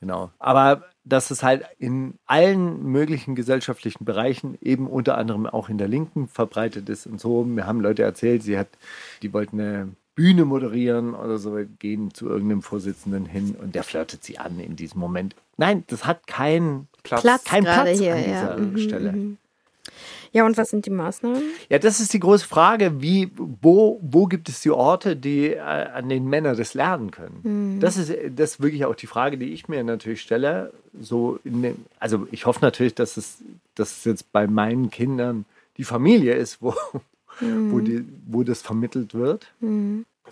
Genau. 0.00 0.30
Aber 0.38 0.84
dass 1.04 1.30
es 1.30 1.42
halt 1.42 1.64
in 1.78 2.14
allen 2.26 2.84
möglichen 2.84 3.34
gesellschaftlichen 3.34 4.04
Bereichen, 4.04 4.56
eben 4.60 4.86
unter 4.86 5.16
anderem 5.18 5.46
auch 5.46 5.68
in 5.68 5.78
der 5.78 5.88
Linken 5.88 6.28
verbreitet 6.28 6.88
ist 6.88 7.06
und 7.06 7.20
so. 7.20 7.44
Wir 7.48 7.66
haben 7.66 7.80
Leute 7.80 8.02
erzählt, 8.02 8.42
sie 8.42 8.58
hat, 8.58 8.68
die 9.22 9.32
wollten 9.32 9.60
eine 9.60 9.88
Bühne 10.14 10.44
moderieren 10.44 11.14
oder 11.14 11.38
so, 11.38 11.58
gehen 11.78 12.12
zu 12.12 12.28
irgendeinem 12.28 12.62
Vorsitzenden 12.62 13.24
hin 13.26 13.56
und 13.60 13.74
der 13.74 13.82
flirtet 13.84 14.22
sie 14.22 14.38
an 14.38 14.60
in 14.60 14.76
diesem 14.76 15.00
Moment. 15.00 15.34
Nein, 15.56 15.84
das 15.86 16.04
hat 16.04 16.26
keinen 16.26 16.88
Platz. 17.02 17.22
Platz 17.22 17.44
kein 17.44 17.64
Platz 17.64 17.98
hier. 17.98 18.14
an 18.14 18.20
Ja. 18.20 18.26
dieser 18.26 18.56
Mhm, 18.58 18.78
Stelle. 18.78 19.12
mhm. 19.12 19.36
Ja, 20.32 20.46
und 20.46 20.56
was 20.56 20.70
sind 20.70 20.86
die 20.86 20.90
Maßnahmen? 20.90 21.42
Ja, 21.68 21.78
das 21.78 22.00
ist 22.00 22.12
die 22.12 22.20
große 22.20 22.46
Frage, 22.46 23.00
wie, 23.00 23.30
wo, 23.36 23.98
wo 24.02 24.26
gibt 24.26 24.48
es 24.48 24.60
die 24.60 24.70
Orte, 24.70 25.16
die 25.16 25.54
äh, 25.54 25.58
an 25.58 26.08
den 26.08 26.28
Männer 26.28 26.54
das 26.54 26.74
lernen 26.74 27.10
können? 27.10 27.40
Das, 27.80 27.96
ist, 27.96 28.12
das 28.36 28.52
ist 28.52 28.62
wirklich 28.62 28.84
auch 28.84 28.94
die 28.94 29.06
Frage, 29.06 29.38
die 29.38 29.52
ich 29.52 29.68
mir 29.68 29.82
natürlich 29.82 30.20
stelle. 30.20 30.72
So 31.00 31.38
in 31.44 31.62
den, 31.62 31.84
also 31.98 32.28
ich 32.30 32.46
hoffe 32.46 32.60
natürlich, 32.62 32.94
dass 32.94 33.16
es, 33.16 33.38
dass 33.74 33.98
es 33.98 34.04
jetzt 34.04 34.32
bei 34.32 34.46
meinen 34.46 34.90
Kindern 34.90 35.44
die 35.76 35.84
Familie 35.84 36.34
ist, 36.34 36.62
wo, 36.62 36.74
wo, 37.40 37.80
die, 37.80 38.04
wo 38.26 38.42
das 38.44 38.62
vermittelt 38.62 39.14
wird. 39.14 39.52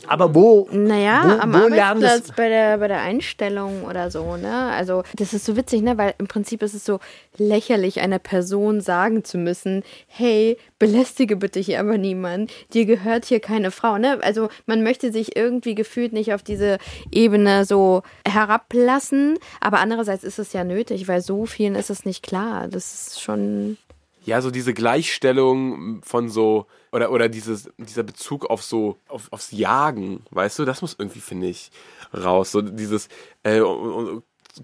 Aber 0.07 0.35
wo, 0.35 0.69
Naja, 0.73 1.23
wo, 1.25 1.41
am 1.41 1.53
wo 1.53 1.57
Arbeitsplatz 1.57 2.33
bei 2.37 2.49
der, 2.49 2.79
bei 2.79 2.89
der 2.89 3.01
Einstellung 3.03 3.85
oder 3.85 4.11
so, 4.11 4.37
ne? 4.37 4.71
Also, 4.73 5.03
das 5.17 5.35
ist 5.35 5.45
so 5.45 5.57
witzig, 5.57 5.83
ne? 5.83 5.99
Weil 5.99 6.15
im 6.19 6.29
Prinzip 6.29 6.63
ist 6.63 6.75
es 6.75 6.85
so 6.85 7.01
lächerlich, 7.37 8.01
einer 8.01 8.19
Person 8.19 8.81
sagen 8.81 9.25
zu 9.25 9.39
müssen, 9.39 9.83
hey, 10.07 10.57
belästige 10.79 11.37
bitte 11.37 11.61
hier 11.61 11.81
aber 11.81 11.99
niemand, 11.99 12.51
dir 12.73 12.87
gehört 12.87 13.25
hier 13.25 13.41
keine 13.41 13.71
Frau, 13.71 13.99
ne? 13.99 14.19
Also, 14.23 14.49
man 14.67 14.83
möchte 14.83 15.13
sich 15.13 15.37
irgendwie 15.37 15.75
gefühlt 15.75 16.13
nicht 16.13 16.33
auf 16.33 16.43
diese 16.43 16.79
Ebene 17.11 17.65
so 17.65 18.03
herablassen, 18.27 19.39
aber 19.61 19.81
andererseits 19.81 20.25
ist 20.25 20.39
es 20.39 20.53
ja 20.53 20.65
nötig, 20.65 21.09
weil 21.09 21.21
so 21.21 21.47
vielen 21.47 21.75
ist 21.75 21.91
es 21.91 22.05
nicht 22.05 22.23
klar. 22.23 22.69
Das 22.69 22.95
ist 22.95 23.21
schon, 23.21 23.77
Ja, 24.25 24.41
so 24.41 24.51
diese 24.51 24.75
Gleichstellung 24.75 26.01
von 26.03 26.29
so, 26.29 26.67
oder, 26.93 27.11
oder 27.11 27.29
dieses, 27.29 27.71
dieser 27.79 28.03
Bezug 28.03 28.47
auf 28.47 28.63
so, 28.63 28.99
auf, 29.09 29.29
aufs 29.33 29.53
Jagen, 29.53 30.25
weißt 30.31 30.59
du, 30.59 30.65
das 30.65 30.83
muss 30.83 30.97
irgendwie, 30.99 31.21
finde 31.21 31.49
ich, 31.49 31.71
raus. 32.15 32.53
So 32.53 32.63
dieses, 32.63 33.09
äh, 33.43 33.61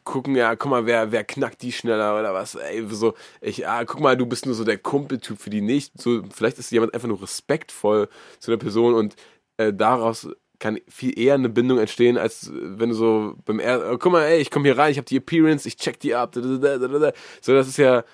gucken, 0.03 0.35
ja, 0.35 0.57
guck 0.57 0.70
mal, 0.70 0.87
wer, 0.87 1.12
wer 1.12 1.25
knackt 1.25 1.62
die 1.62 1.72
schneller 1.72 2.18
oder 2.18 2.35
was, 2.35 2.55
ey, 2.55 2.85
so, 2.89 3.14
ich, 3.41 3.66
ah, 3.68 3.85
guck 3.85 4.01
mal, 4.01 4.16
du 4.16 4.27
bist 4.27 4.47
nur 4.47 4.55
so 4.55 4.64
der 4.64 4.79
Kumpeltyp 4.79 5.39
für 5.39 5.51
die 5.51 5.61
nicht. 5.61 6.01
So, 6.01 6.22
vielleicht 6.33 6.59
ist 6.59 6.72
jemand 6.72 6.95
einfach 6.95 7.09
nur 7.09 7.22
respektvoll 7.22 8.09
zu 8.39 8.51
der 8.51 8.59
Person 8.59 8.95
und 8.95 9.16
äh, 9.57 9.72
daraus 9.72 10.29
kann 10.59 10.81
viel 10.89 11.18
eher 11.18 11.35
eine 11.35 11.49
Bindung 11.49 11.79
entstehen, 11.79 12.16
als 12.16 12.51
wenn 12.53 12.91
du 12.91 12.95
so 12.95 13.35
beim 13.45 13.61
er 13.61 13.93
oh, 13.93 13.99
guck 13.99 14.12
mal, 14.12 14.22
ey, 14.25 14.41
ich 14.41 14.51
komme 14.51 14.64
hier 14.64 14.79
rein, 14.79 14.93
ich 14.93 14.99
habe 14.99 15.07
die 15.07 15.18
Appearance, 15.18 15.68
ich 15.68 15.77
check 15.77 16.01
die 16.01 16.14
ab. 16.14 16.35
So, 16.35 17.55
das 17.55 17.68
ist 17.68 17.77
ja 17.77 18.05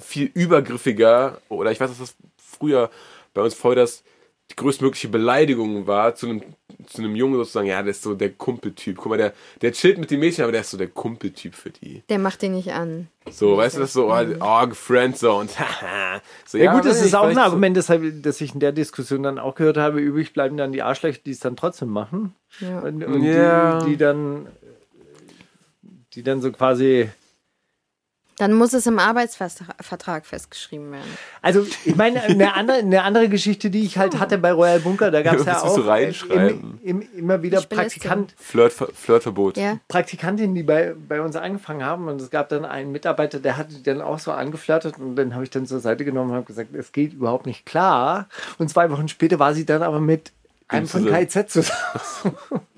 viel 0.00 0.30
übergriffiger 0.32 1.40
oder 1.48 1.72
ich 1.72 1.80
weiß, 1.80 1.90
dass 1.90 1.98
das 1.98 2.16
früher 2.36 2.90
bei 3.34 3.42
uns 3.42 3.54
voll 3.54 3.74
das 3.74 4.04
die 4.50 4.56
größtmögliche 4.56 5.08
Beleidigung 5.08 5.86
war 5.86 6.14
zu 6.14 6.28
einem, 6.28 6.42
zu 6.86 6.98
einem 6.98 7.16
Jungen 7.16 7.36
sozusagen, 7.36 7.66
ja, 7.66 7.82
der 7.82 7.92
ist 7.92 8.02
so 8.02 8.14
der 8.14 8.30
Kumpeltyp. 8.30 8.96
Guck 8.98 9.06
mal, 9.06 9.16
der, 9.16 9.32
der 9.62 9.72
chillt 9.72 9.98
mit 9.98 10.10
den 10.10 10.20
Mädchen, 10.20 10.42
aber 10.44 10.52
der 10.52 10.60
ist 10.60 10.70
so 10.70 10.76
der 10.76 10.88
Kumpeltyp 10.88 11.54
für 11.54 11.70
die. 11.70 12.02
der 12.10 12.18
macht 12.18 12.42
den 12.42 12.52
nicht 12.52 12.72
an. 12.72 13.08
So, 13.30 13.56
weißt 13.56 13.76
du, 13.76 13.80
das 13.80 13.90
ist 13.90 13.94
so, 13.94 14.12
oh, 14.12 14.24
oh 14.40 14.66
Friendzone. 14.74 15.48
so, 16.46 16.58
Ja, 16.58 16.74
gut, 16.74 16.84
das 16.84 17.02
ist 17.02 17.14
auch 17.14 17.24
ein 17.24 17.38
Argument, 17.38 17.76
deshalb, 17.76 18.22
das 18.22 18.40
ich 18.42 18.52
in 18.52 18.60
der 18.60 18.72
Diskussion 18.72 19.22
dann 19.22 19.38
auch 19.38 19.54
gehört 19.54 19.78
habe. 19.78 19.98
Übrig 20.00 20.34
bleiben 20.34 20.58
dann 20.58 20.72
die 20.72 20.82
Arschlöcher, 20.82 21.20
die 21.24 21.30
es 21.30 21.40
dann 21.40 21.56
trotzdem 21.56 21.88
machen. 21.88 22.34
Ja. 22.60 22.80
Und, 22.80 23.02
und 23.02 23.22
Ja. 23.24 23.78
die, 23.80 23.92
die 23.92 23.96
dann 23.96 24.46
die 26.14 26.22
dann 26.22 26.40
so 26.40 26.52
quasi 26.52 27.08
Dann 28.38 28.52
muss 28.52 28.72
es 28.72 28.86
im 28.86 28.98
Arbeitsvertrag 28.98 30.26
festgeschrieben 30.26 30.90
werden. 30.92 31.18
also 31.40 31.66
ich 31.84 31.94
meine 31.96 32.22
eine 32.22 32.54
andere, 32.54 32.78
eine 32.78 33.02
andere 33.02 33.28
Geschichte 33.28 33.70
die 33.70 33.84
ich 33.84 33.98
halt 33.98 34.18
hatte 34.18 34.38
bei 34.38 34.52
Royal 34.52 34.80
Bunker 34.80 35.10
da 35.10 35.22
gab 35.22 35.36
es 35.36 35.46
ja 35.46 35.60
du 35.60 35.66
auch 35.66 35.86
reinschreiben? 35.86 36.80
im, 36.82 37.02
im, 37.02 37.08
immer 37.16 37.42
wieder 37.42 37.60
Ich 37.60 37.68
belästige. 37.68 38.08
Praktikant, 38.08 38.34
Flirt, 38.36 38.72
Flirtverbot. 38.72 39.56
Ja. 39.56 39.78
Praktikantinnen 39.88 40.54
die 40.54 40.62
bei, 40.62 40.94
bei 41.08 41.20
uns 41.20 41.36
angefangen 41.36 41.84
haben 41.84 42.08
und 42.08 42.20
es 42.20 42.30
gab 42.30 42.48
dann 42.48 42.64
einen 42.64 42.92
Mitarbeiter 42.92 43.38
der 43.38 43.56
hat 43.56 43.70
die 43.70 43.82
dann 43.82 44.00
auch 44.00 44.18
so 44.18 44.32
angeflirtet 44.32 44.98
und 44.98 45.16
dann 45.16 45.34
habe 45.34 45.44
ich 45.44 45.50
dann 45.50 45.66
zur 45.66 45.80
Seite 45.80 46.04
genommen 46.04 46.30
und 46.30 46.36
habe 46.36 46.46
gesagt 46.46 46.74
es 46.74 46.92
geht 46.92 47.12
überhaupt 47.12 47.46
nicht 47.46 47.66
klar 47.66 48.28
und 48.58 48.68
zwei 48.68 48.90
Wochen 48.90 49.08
später 49.08 49.38
war 49.38 49.54
sie 49.54 49.64
dann 49.64 49.82
aber 49.82 50.00
mit 50.00 50.32
einem 50.68 50.86
von. 50.86 51.06
KZ 51.06 51.50
zusammen. 51.50 51.76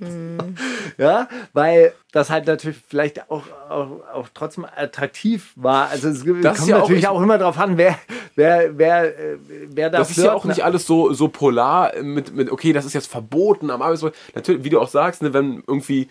ja, 0.98 1.28
weil 1.52 1.92
das 2.12 2.30
halt 2.30 2.46
natürlich 2.46 2.78
vielleicht 2.88 3.30
auch, 3.30 3.44
auch, 3.68 3.88
auch 4.12 4.28
trotzdem 4.34 4.64
attraktiv 4.64 5.52
war. 5.56 5.88
Also 5.90 6.08
es 6.08 6.24
Das 6.42 6.58
kommt 6.58 6.68
ja 6.68 6.76
auch- 6.76 6.80
natürlich 6.82 7.08
auch, 7.08 7.20
immer 7.22 7.38
darauf 7.38 7.58
an, 7.58 7.76
wer, 7.78 7.98
wer, 8.34 8.76
wer, 8.78 9.18
äh, 9.18 9.38
wer 9.68 9.90
da 9.90 9.98
Das 9.98 10.10
ist 10.10 10.18
ja 10.18 10.32
auch 10.34 10.44
nicht 10.44 10.64
alles 10.64 10.86
so, 10.86 11.12
so 11.12 11.28
polar 11.28 11.92
mit, 12.02 12.34
mit, 12.34 12.50
okay, 12.50 12.72
das 12.72 12.84
ist 12.84 12.94
jetzt 12.94 13.08
verboten 13.10 13.70
am 13.70 13.82
Arbeitsplatz. 13.82 14.14
Natürlich, 14.34 14.64
wie 14.64 14.70
du 14.70 14.80
auch 14.80 14.88
sagst, 14.88 15.22
ne, 15.22 15.32
wenn 15.32 15.62
irgendwie 15.66 16.08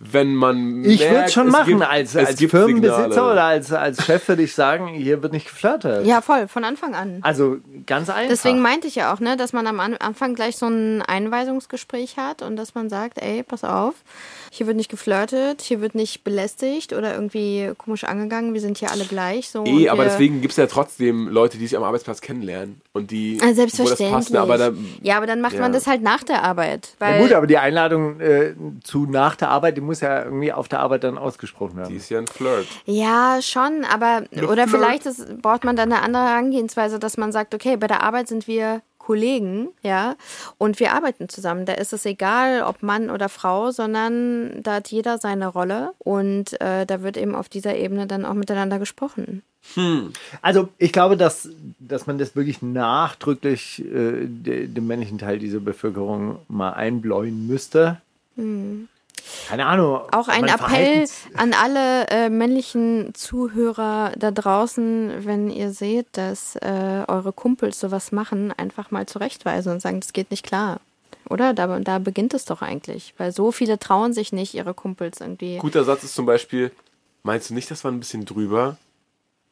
wenn 0.00 0.32
man 0.36 0.84
Ich 0.84 1.00
würde 1.00 1.28
schon 1.28 1.48
machen. 1.48 1.66
gibt- 1.78 1.82
als 1.90 2.16
als 2.16 2.38
Firmenbesitzer 2.38 3.02
Signale. 3.10 3.32
oder 3.32 3.42
als, 3.44 3.72
als 3.72 4.04
Chef 4.06 4.28
würde 4.28 4.42
ich 4.44 4.54
sagen, 4.54 4.86
hier 4.86 5.22
wird 5.24 5.32
nicht 5.32 5.48
geflirtet. 5.48 6.06
Ja, 6.06 6.20
voll, 6.20 6.46
von 6.46 6.62
Anfang 6.62 6.94
an. 6.94 7.18
Also 7.22 7.56
ganz 7.84 8.08
einfach. 8.08 8.28
Deswegen 8.30 8.60
meinte 8.60 8.86
ich 8.86 8.94
ja 8.94 9.12
auch, 9.12 9.18
ne, 9.18 9.36
dass 9.36 9.52
man 9.52 9.66
am 9.66 9.80
An- 9.80 9.96
Anfang 9.96 10.34
gleich 10.36 10.56
so 10.56 10.66
ein 10.68 11.02
Einweisungsgespräch 11.02 12.16
hat 12.16 12.42
und 12.42 12.54
dass 12.56 12.76
man 12.76 12.88
sagt, 12.88 13.20
ey, 13.20 13.42
pass 13.42 13.64
auf, 13.64 13.94
hier 14.50 14.66
wird 14.66 14.76
nicht 14.76 14.90
geflirtet, 14.90 15.62
hier 15.62 15.80
wird 15.80 15.94
nicht 15.94 16.24
belästigt 16.24 16.92
oder 16.92 17.14
irgendwie 17.14 17.72
komisch 17.78 18.04
angegangen, 18.04 18.54
wir 18.54 18.60
sind 18.60 18.78
hier 18.78 18.90
alle 18.90 19.04
gleich. 19.04 19.48
So, 19.50 19.64
Eh, 19.64 19.88
aber 19.88 20.04
deswegen 20.04 20.40
gibt 20.40 20.52
es 20.52 20.56
ja 20.56 20.66
trotzdem 20.66 21.28
Leute, 21.28 21.58
die 21.58 21.66
sich 21.66 21.76
am 21.76 21.84
Arbeitsplatz 21.84 22.20
kennenlernen 22.20 22.80
und 22.92 23.10
die 23.10 23.40
wo 23.40 23.46
das 23.46 23.56
Selbstverständlich. 23.56 24.10
passt, 24.10 24.36
aber 24.36 24.58
da, 24.58 24.72
ja, 25.02 25.16
aber 25.16 25.26
dann 25.26 25.40
macht 25.40 25.54
ja. 25.54 25.60
man 25.60 25.72
das 25.72 25.86
halt 25.86 26.02
nach 26.02 26.22
der 26.22 26.42
Arbeit. 26.42 26.94
Weil, 26.98 27.16
Ja 27.16 27.22
gut, 27.22 27.32
aber 27.32 27.46
die 27.46 27.58
Einladung 27.58 28.20
äh, 28.20 28.54
zu 28.82 29.06
nach 29.06 29.36
der 29.36 29.50
Arbeit, 29.50 29.76
die 29.76 29.80
muss 29.80 30.00
ja 30.00 30.24
irgendwie 30.24 30.52
auf 30.52 30.68
der 30.68 30.80
Arbeit 30.80 31.04
dann 31.04 31.18
ausgesprochen 31.18 31.72
die 31.72 31.78
werden. 31.78 31.96
ist 31.96 32.08
ja 32.10 32.18
ein 32.18 32.26
Flirt. 32.26 32.66
Ja, 32.84 33.38
schon, 33.42 33.84
aber 33.84 34.24
oder 34.32 34.66
Flirt. 34.66 34.70
vielleicht 34.70 35.06
ist, 35.06 35.42
braucht 35.42 35.64
man 35.64 35.76
dann 35.76 35.92
eine 35.92 36.02
andere 36.02 36.24
Herangehensweise, 36.24 36.98
dass 36.98 37.16
man 37.16 37.32
sagt, 37.32 37.54
okay, 37.54 37.76
bei 37.76 37.86
der 37.86 38.02
Arbeit 38.02 38.28
sind 38.28 38.46
wir 38.46 38.82
Kollegen, 39.08 39.68
ja, 39.82 40.16
und 40.58 40.80
wir 40.80 40.92
arbeiten 40.92 41.30
zusammen. 41.30 41.64
Da 41.64 41.72
ist 41.72 41.94
es 41.94 42.04
egal, 42.04 42.62
ob 42.62 42.82
Mann 42.82 43.08
oder 43.08 43.30
Frau, 43.30 43.70
sondern 43.70 44.62
da 44.62 44.74
hat 44.74 44.88
jeder 44.88 45.16
seine 45.16 45.46
Rolle 45.46 45.94
und 45.96 46.60
äh, 46.60 46.84
da 46.84 47.00
wird 47.00 47.16
eben 47.16 47.34
auf 47.34 47.48
dieser 47.48 47.74
Ebene 47.74 48.06
dann 48.06 48.26
auch 48.26 48.34
miteinander 48.34 48.78
gesprochen. 48.78 49.42
Also 50.42 50.68
ich 50.76 50.92
glaube, 50.92 51.16
dass, 51.16 51.48
dass 51.78 52.06
man 52.06 52.18
das 52.18 52.36
wirklich 52.36 52.60
nachdrücklich 52.60 53.82
äh, 53.82 54.26
de, 54.26 54.66
dem 54.66 54.86
männlichen 54.86 55.16
Teil 55.16 55.38
dieser 55.38 55.60
Bevölkerung 55.60 56.40
mal 56.48 56.72
einbläuen 56.72 57.46
müsste. 57.46 58.02
Keine 59.48 59.66
Ahnung. 59.66 60.00
Auch 60.12 60.28
ein 60.28 60.44
Appell 60.44 61.06
an 61.36 61.52
alle 61.52 62.06
äh, 62.08 62.28
männlichen 62.28 63.14
Zuhörer 63.14 64.12
da 64.16 64.30
draußen, 64.30 65.24
wenn 65.24 65.50
ihr 65.50 65.70
seht, 65.72 66.06
dass 66.12 66.56
äh, 66.56 67.04
eure 67.08 67.32
Kumpels 67.32 67.80
sowas 67.80 68.12
machen, 68.12 68.52
einfach 68.56 68.90
mal 68.90 69.06
zurechtweisen 69.06 69.72
und 69.72 69.80
sagen, 69.80 70.00
das 70.00 70.12
geht 70.12 70.30
nicht 70.30 70.44
klar. 70.44 70.80
Oder? 71.28 71.54
Da, 71.54 71.78
da 71.80 71.98
beginnt 71.98 72.34
es 72.34 72.44
doch 72.44 72.62
eigentlich. 72.62 73.14
Weil 73.18 73.32
so 73.32 73.52
viele 73.52 73.78
trauen 73.78 74.12
sich 74.12 74.32
nicht, 74.32 74.54
ihre 74.54 74.74
Kumpels 74.74 75.20
irgendwie. 75.20 75.58
Guter 75.58 75.84
Satz 75.84 76.04
ist 76.04 76.14
zum 76.14 76.26
Beispiel, 76.26 76.72
meinst 77.22 77.50
du 77.50 77.54
nicht, 77.54 77.70
das 77.70 77.84
war 77.84 77.92
ein 77.92 78.00
bisschen 78.00 78.24
drüber? 78.24 78.76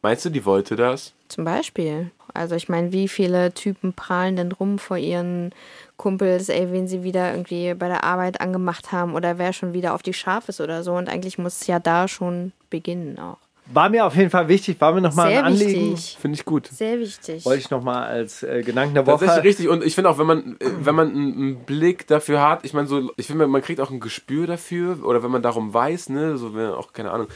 Meinst 0.03 0.25
du, 0.25 0.31
die 0.31 0.45
wollte 0.45 0.77
das? 0.77 1.13
Zum 1.29 1.45
Beispiel. 1.45 2.11
Also 2.33 2.55
ich 2.55 2.69
meine, 2.69 2.93
wie 2.93 3.09
viele 3.09 3.53
Typen 3.53 3.93
prahlen 3.93 4.37
denn 4.37 4.53
rum 4.53 4.79
vor 4.79 4.99
ihren 4.99 5.53
Kumpels, 5.97 6.49
ey, 6.49 6.71
wen 6.73 6.87
sie 6.89 7.03
wieder 7.03 7.33
irgendwie 7.33 7.75
bei 7.75 7.89
der 7.89 8.05
Arbeit 8.05 8.41
angemacht 8.41 8.93
haben 8.93 9.15
oder 9.15 9.39
wer 9.39 9.53
schon 9.53 9.73
wieder 9.73 9.95
auf 9.95 10.03
die 10.03 10.13
Scharf 10.13 10.49
ist 10.49 10.61
oder 10.61 10.83
so. 10.83 10.93
Und 10.95 11.09
eigentlich 11.09 11.39
muss 11.39 11.61
es 11.63 11.67
ja 11.67 11.79
da 11.79 12.07
schon 12.09 12.53
beginnen 12.71 13.19
auch. 13.19 13.39
War 13.69 13.89
mir 13.89 14.07
auf 14.07 14.15
jeden 14.15 14.31
Fall 14.31 14.47
wichtig, 14.47 14.81
war 14.81 14.93
mir 14.93 15.01
nochmal 15.01 15.33
ein 15.33 15.45
Anliegen. 15.45 15.97
Finde 15.97 16.37
ich 16.39 16.45
gut. 16.45 16.69
Sehr 16.69 17.01
wichtig. 17.01 17.45
Wollte 17.45 17.59
ich 17.61 17.71
nochmal 17.71 18.05
als 18.07 18.45
äh, 18.45 18.63
Gedanken 18.63 18.95
der 18.95 19.03
Das 19.03 19.21
ist 19.21 19.29
Woche. 19.29 19.43
richtig 19.43 19.69
und 19.69 19.83
ich 19.85 19.97
finde 19.97 20.11
auch, 20.11 20.19
wenn 20.19 20.27
man, 20.27 20.57
äh, 20.61 20.67
wenn 20.83 20.95
man 20.95 21.09
einen 21.11 21.33
einen 21.35 21.57
Blick 21.65 22.07
dafür 22.07 22.41
hat, 22.49 22.65
ich 22.65 22.75
meine 22.75 22.87
so, 22.87 23.11
ich 23.17 23.27
finde, 23.27 23.49
man 23.49 23.63
kriegt 23.63 23.81
auch 23.81 23.91
ein 23.91 23.99
Gespür 23.99 24.47
dafür 24.47 25.05
oder 25.05 25.25
wenn 25.25 25.33
man 25.33 25.43
darum 25.43 25.75
weiß, 25.75 26.11
ne, 26.11 26.39
so 26.39 26.55
wenn 26.55 26.71
auch, 26.71 26.93
keine 26.93 27.11
Ahnung, 27.11 27.27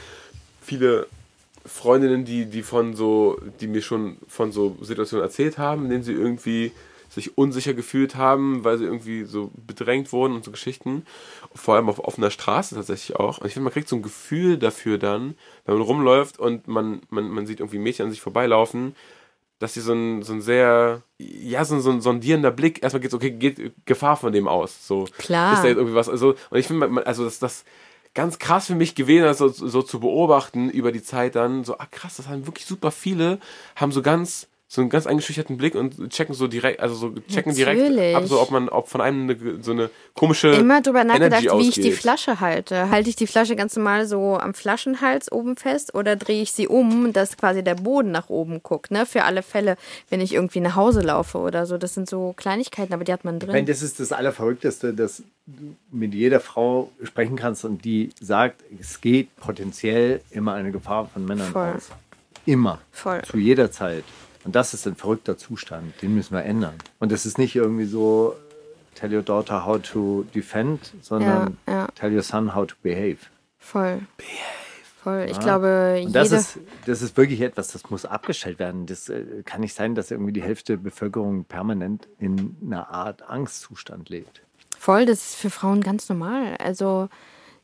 viele 0.61 1.07
Freundinnen, 1.65 2.23
die, 2.23 2.45
die 2.45 2.63
von 2.63 2.95
so, 2.95 3.37
die 3.59 3.67
mir 3.67 3.81
schon 3.81 4.15
von 4.27 4.53
so 4.53 4.77
Situationen 4.81 5.25
erzählt 5.25 5.57
haben, 5.57 5.83
in 5.83 5.89
denen 5.89 6.03
sie 6.03 6.13
irgendwie 6.13 6.71
sich 7.11 7.37
unsicher 7.37 7.73
gefühlt 7.73 8.15
haben, 8.15 8.63
weil 8.63 8.77
sie 8.77 8.85
irgendwie 8.85 9.25
so 9.25 9.51
bedrängt 9.53 10.13
wurden 10.13 10.33
und 10.33 10.45
so 10.45 10.51
Geschichten. 10.51 11.05
Vor 11.53 11.75
allem 11.75 11.89
auf 11.89 11.99
offener 11.99 12.31
Straße 12.31 12.75
tatsächlich 12.75 13.17
auch. 13.17 13.39
Und 13.39 13.47
ich 13.47 13.53
finde, 13.53 13.65
man 13.65 13.73
kriegt 13.73 13.89
so 13.89 13.97
ein 13.97 14.01
Gefühl 14.01 14.57
dafür 14.57 14.97
dann, 14.97 15.35
wenn 15.65 15.75
man 15.75 15.83
rumläuft 15.83 16.39
und 16.39 16.67
man, 16.67 17.01
man, 17.09 17.29
man 17.29 17.45
sieht 17.45 17.59
irgendwie 17.59 17.79
Mädchen 17.79 18.05
an 18.05 18.11
sich 18.11 18.21
vorbeilaufen, 18.21 18.95
dass 19.59 19.73
sie 19.73 19.81
so 19.81 19.93
ein, 19.93 20.23
so 20.23 20.33
ein 20.33 20.41
sehr, 20.41 21.03
ja, 21.19 21.65
so 21.65 21.75
ein, 21.75 21.81
so 21.81 21.91
ein 21.91 22.01
sondierender 22.01 22.49
Blick, 22.49 22.81
erstmal 22.81 23.01
geht's, 23.01 23.13
okay, 23.13 23.31
geht 23.31 23.73
Gefahr 23.85 24.15
von 24.15 24.31
dem 24.31 24.47
aus. 24.47 24.87
So, 24.87 25.05
Klar. 25.17 25.53
Ist 25.53 25.63
da 25.63 25.67
jetzt 25.67 25.77
irgendwie 25.77 25.95
was, 25.95 26.09
also, 26.09 26.35
und 26.49 26.57
ich 26.57 26.65
finde, 26.65 27.05
also, 27.05 27.25
das, 27.25 27.39
das 27.39 27.65
ganz 28.13 28.39
krass 28.39 28.67
für 28.67 28.75
mich 28.75 28.95
gewesen, 28.95 29.25
also, 29.25 29.49
so 29.49 29.81
zu 29.83 29.99
beobachten 29.99 30.69
über 30.69 30.91
die 30.91 31.03
Zeit 31.03 31.35
dann, 31.35 31.63
so, 31.63 31.77
ah, 31.77 31.87
krass, 31.91 32.15
das 32.15 32.27
haben 32.27 32.47
wirklich 32.47 32.65
super 32.65 32.89
viele, 32.89 33.39
haben 33.75 33.91
so 33.91 34.01
ganz, 34.01 34.47
so 34.73 34.79
einen 34.79 34.89
ganz 34.89 35.05
eingeschüchterten 35.05 35.57
Blick 35.57 35.75
und 35.75 36.09
checken 36.11 36.33
so 36.33 36.47
direkt, 36.47 36.79
also 36.79 36.95
so 36.95 37.13
checken 37.29 37.53
direkt 37.53 37.77
Natürlich. 37.81 38.15
ab, 38.15 38.23
so 38.25 38.39
ob 38.39 38.51
man, 38.51 38.69
ob 38.69 38.87
von 38.87 39.01
einem 39.01 39.29
eine, 39.29 39.61
so 39.61 39.73
eine 39.73 39.89
komische 40.13 40.47
Immer 40.47 40.81
drüber 40.81 41.03
nachgedacht, 41.03 41.43
wie 41.43 41.67
ich 41.67 41.75
die. 41.75 41.91
Flasche 41.91 42.39
halte. 42.39 42.89
Halte 42.89 43.09
ich 43.09 43.17
die 43.17 43.27
Flasche 43.27 43.57
ganz 43.57 43.75
normal 43.75 44.07
so 44.07 44.37
am 44.37 44.53
Flaschenhals 44.53 45.29
oben 45.29 45.57
fest 45.57 45.93
oder 45.93 46.15
drehe 46.15 46.41
ich 46.41 46.53
sie 46.53 46.69
um, 46.69 47.11
dass 47.11 47.35
quasi 47.35 47.65
der 47.65 47.75
Boden 47.75 48.11
nach 48.11 48.29
oben 48.29 48.63
guckt, 48.63 48.91
ne? 48.91 49.05
Für 49.05 49.25
alle 49.25 49.43
Fälle, 49.43 49.75
wenn 50.09 50.21
ich 50.21 50.33
irgendwie 50.35 50.61
nach 50.61 50.77
Hause 50.77 51.01
laufe 51.01 51.39
oder 51.39 51.65
so. 51.65 51.77
Das 51.77 51.93
sind 51.93 52.09
so 52.09 52.33
Kleinigkeiten, 52.37 52.93
aber 52.93 53.03
die 53.03 53.11
hat 53.11 53.25
man 53.25 53.39
Ich 53.39 53.47
meine, 53.47 53.53
drin. 53.57 53.65
das 53.65 53.81
ist 53.81 53.99
das 53.99 54.13
Allerverrückteste, 54.13 54.93
dass 54.93 55.21
du 55.47 55.75
mit 55.91 56.13
jeder 56.13 56.39
Frau 56.39 56.89
sprechen 57.03 57.35
kannst 57.35 57.65
und 57.65 57.83
die 57.83 58.11
sagt, 58.21 58.63
es 58.79 59.01
geht 59.01 59.35
potenziell 59.35 60.21
immer 60.31 60.53
eine 60.53 60.71
Gefahr 60.71 61.09
von 61.11 61.25
Männern 61.25 61.51
Voll. 61.51 61.73
aus. 61.75 61.89
Immer. 62.45 62.79
Voll. 62.93 63.21
Zu 63.23 63.35
jeder 63.37 63.69
Zeit. 63.69 64.05
Und 64.43 64.55
das 64.55 64.73
ist 64.73 64.87
ein 64.87 64.95
verrückter 64.95 65.37
Zustand. 65.37 65.93
Den 66.01 66.15
müssen 66.15 66.33
wir 66.35 66.43
ändern. 66.43 66.73
Und 66.99 67.11
das 67.11 67.25
ist 67.25 67.37
nicht 67.37 67.55
irgendwie 67.55 67.85
so, 67.85 68.35
tell 68.95 69.13
your 69.13 69.21
daughter 69.21 69.65
how 69.65 69.79
to 69.81 70.25
defend, 70.33 70.93
sondern 71.01 71.57
Ja, 71.67 71.73
ja. 71.73 71.87
tell 71.95 72.13
your 72.13 72.23
son 72.23 72.55
how 72.55 72.65
to 72.65 72.75
behave. 72.81 73.17
Voll. 73.59 73.99
Voll. 75.03 75.27
Ich 75.31 75.39
glaube, 75.39 75.93
Und 75.95 76.09
jede. 76.09 76.11
das 76.13 76.31
ist, 76.31 76.59
das 76.85 77.01
ist 77.01 77.17
wirklich 77.17 77.41
etwas, 77.41 77.69
das 77.69 77.89
muss 77.89 78.05
abgestellt 78.05 78.59
werden. 78.59 78.85
Das 78.85 79.09
äh, 79.09 79.41
kann 79.45 79.61
nicht 79.61 79.73
sein, 79.75 79.95
dass 79.95 80.11
irgendwie 80.11 80.31
die 80.33 80.43
Hälfte 80.43 80.73
der 80.77 80.83
Bevölkerung 80.83 81.43
permanent 81.45 82.07
in 82.19 82.55
einer 82.63 82.89
Art 82.91 83.23
Angstzustand 83.27 84.09
lebt. 84.09 84.41
Voll, 84.77 85.05
das 85.07 85.19
ist 85.31 85.35
für 85.35 85.49
Frauen 85.49 85.81
ganz 85.81 86.07
normal. 86.09 86.55
Also 86.57 87.09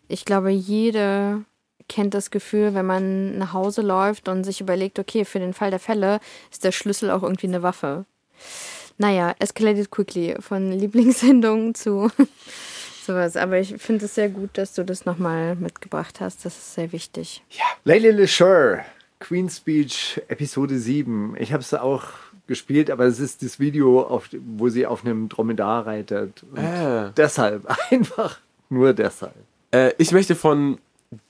ich 0.07 0.25
glaube, 0.25 0.49
jede 0.51 1.43
kennt 1.89 2.13
das 2.13 2.31
Gefühl, 2.31 2.73
wenn 2.73 2.85
man 2.85 3.37
nach 3.37 3.53
Hause 3.53 3.81
läuft 3.81 4.27
und 4.27 4.43
sich 4.43 4.61
überlegt, 4.61 4.99
okay, 4.99 5.23
für 5.25 5.39
den 5.39 5.53
Fall 5.53 5.69
der 5.69 5.79
Fälle 5.79 6.19
ist 6.51 6.63
der 6.63 6.71
Schlüssel 6.71 7.11
auch 7.11 7.23
irgendwie 7.23 7.47
eine 7.47 7.63
Waffe. 7.63 8.05
Naja, 8.97 9.35
escalated 9.39 9.89
quickly 9.91 10.35
von 10.39 10.71
Lieblingssendungen 10.79 11.75
zu 11.75 12.09
sowas. 13.05 13.37
Aber 13.37 13.59
ich 13.59 13.75
finde 13.77 14.05
es 14.05 14.15
sehr 14.15 14.29
gut, 14.29 14.51
dass 14.53 14.73
du 14.73 14.83
das 14.83 15.05
nochmal 15.05 15.55
mitgebracht 15.55 16.19
hast. 16.19 16.45
Das 16.45 16.57
ist 16.57 16.73
sehr 16.73 16.91
wichtig. 16.91 17.43
Lady 17.85 18.09
LeSure, 18.09 18.83
Queen's 19.19 19.57
Speech, 19.57 20.21
Episode 20.27 20.77
7. 20.77 21.35
Ich 21.39 21.53
habe 21.53 21.61
es 21.61 21.73
auch 21.73 22.03
gespielt, 22.47 22.89
aber 22.89 23.05
es 23.05 23.19
ist 23.19 23.43
das 23.43 23.59
Video, 23.59 24.01
auf, 24.01 24.29
wo 24.55 24.69
sie 24.69 24.85
auf 24.85 25.05
einem 25.05 25.29
Dromedar 25.29 25.85
reitet. 25.85 26.43
Und 26.51 26.59
Ah. 26.59 27.11
Deshalb, 27.15 27.65
einfach 27.91 28.39
nur 28.69 28.93
deshalb. 28.93 29.35
Äh, 29.71 29.91
ich 29.97 30.11
möchte 30.11 30.35
von 30.35 30.79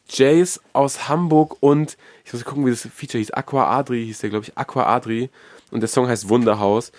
Jace 0.09 0.61
aus 0.73 1.07
Hamburg 1.07 1.57
und 1.61 1.97
ich 2.25 2.33
muss 2.33 2.45
gucken, 2.45 2.65
wie 2.65 2.71
das 2.71 2.81
Feature 2.81 3.19
hieß. 3.19 3.31
Aqua 3.31 3.77
Adri 3.77 4.05
hieß 4.05 4.19
der, 4.19 4.29
glaube 4.29 4.45
ich. 4.45 4.57
Aqua 4.57 4.85
Adri. 4.85 5.29
Und 5.71 5.81
der 5.81 5.89
Song 5.89 6.07
heißt 6.07 6.29
Wunderhaus. 6.29 6.91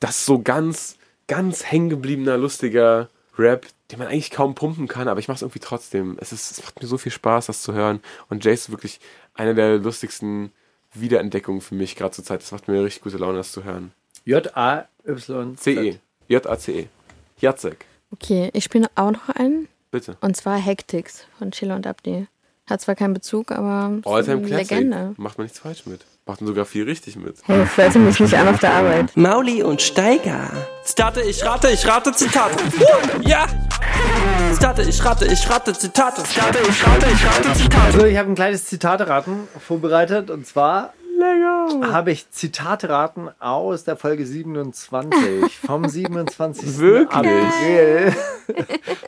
Das 0.00 0.18
ist 0.18 0.26
so 0.26 0.40
ganz, 0.40 0.96
ganz 1.26 1.64
hängengebliebener, 1.64 2.36
lustiger 2.36 3.08
Rap, 3.36 3.66
den 3.90 3.98
man 3.98 4.08
eigentlich 4.08 4.30
kaum 4.30 4.54
pumpen 4.54 4.88
kann, 4.88 5.08
aber 5.08 5.20
ich 5.20 5.28
mache 5.28 5.36
es 5.36 5.42
irgendwie 5.42 5.60
trotzdem. 5.60 6.16
Es, 6.20 6.32
ist, 6.32 6.50
es 6.50 6.62
macht 6.62 6.80
mir 6.80 6.88
so 6.88 6.98
viel 6.98 7.12
Spaß, 7.12 7.46
das 7.46 7.62
zu 7.62 7.72
hören. 7.72 8.00
Und 8.28 8.44
Jace 8.44 8.62
ist 8.62 8.70
wirklich 8.70 9.00
eine 9.34 9.54
der 9.54 9.78
lustigsten 9.78 10.52
Wiederentdeckungen 10.92 11.60
für 11.60 11.74
mich 11.74 11.96
gerade 11.96 12.12
zur 12.12 12.24
Zeit. 12.24 12.42
Das 12.42 12.52
macht 12.52 12.68
mir 12.68 12.82
richtig 12.84 13.02
gute 13.02 13.18
Laune, 13.18 13.38
das 13.38 13.52
zu 13.52 13.64
hören. 13.64 13.92
J-A-Y. 14.24 15.56
C-E. 15.56 15.98
J-A-C-E. 16.28 16.88
Jacek. 17.40 17.86
Okay, 18.12 18.50
ich 18.52 18.64
spiele 18.64 18.88
auch 18.94 19.10
noch 19.10 19.28
einen. 19.28 19.68
Bitte. 19.90 20.16
Und 20.20 20.36
zwar 20.36 20.56
Hectics 20.58 21.26
von 21.38 21.50
Chiller 21.50 21.76
und 21.76 21.86
Abdi. 21.86 22.26
Hat 22.68 22.82
zwar 22.82 22.94
keinen 22.94 23.14
Bezug, 23.14 23.50
aber 23.50 23.96
ist 23.98 24.06
Alltime 24.06 24.36
eine 24.36 24.46
Classic. 24.46 24.70
Legende. 24.70 25.14
Macht 25.16 25.38
man 25.38 25.46
nichts 25.46 25.58
falsch 25.58 25.86
mit. 25.86 26.04
Macht 26.26 26.42
man 26.42 26.48
sogar 26.48 26.66
viel 26.66 26.84
richtig 26.84 27.16
mit. 27.16 27.38
Hey, 27.44 27.64
flirte 27.64 27.98
mich 27.98 28.20
nicht 28.20 28.34
an 28.34 28.48
auf 28.48 28.60
der 28.60 28.74
Arbeit. 28.74 29.16
Mauli 29.16 29.62
und 29.62 29.80
Steiger. 29.80 30.50
Zitate, 30.84 31.22
ich 31.22 31.42
rate, 31.42 31.70
ich 31.70 31.86
rate, 31.86 32.12
Zitate. 32.12 32.62
Ja! 33.22 33.46
Zitate, 34.52 34.82
ich 34.82 35.02
rate, 35.02 35.24
ich 35.24 35.48
rate, 35.48 35.72
Zitate. 35.72 36.22
Zitate, 36.24 36.58
ich 36.68 36.86
rate, 36.86 37.06
ich 37.10 37.24
rate, 37.26 37.52
Zitate. 37.54 37.82
Also 37.84 38.04
ich 38.04 38.18
habe 38.18 38.30
ein 38.30 38.34
kleines 38.34 38.66
Zitateraten 38.66 39.48
vorbereitet 39.58 40.30
und 40.30 40.46
zwar 40.46 40.92
habe 41.92 42.10
ich 42.12 42.30
Zitateraten 42.30 43.30
aus 43.40 43.84
der 43.84 43.96
Folge 43.96 44.26
27 44.26 45.58
vom 45.58 45.88
27. 45.88 46.78
Wirklich? 46.78 47.14
April 47.14 48.14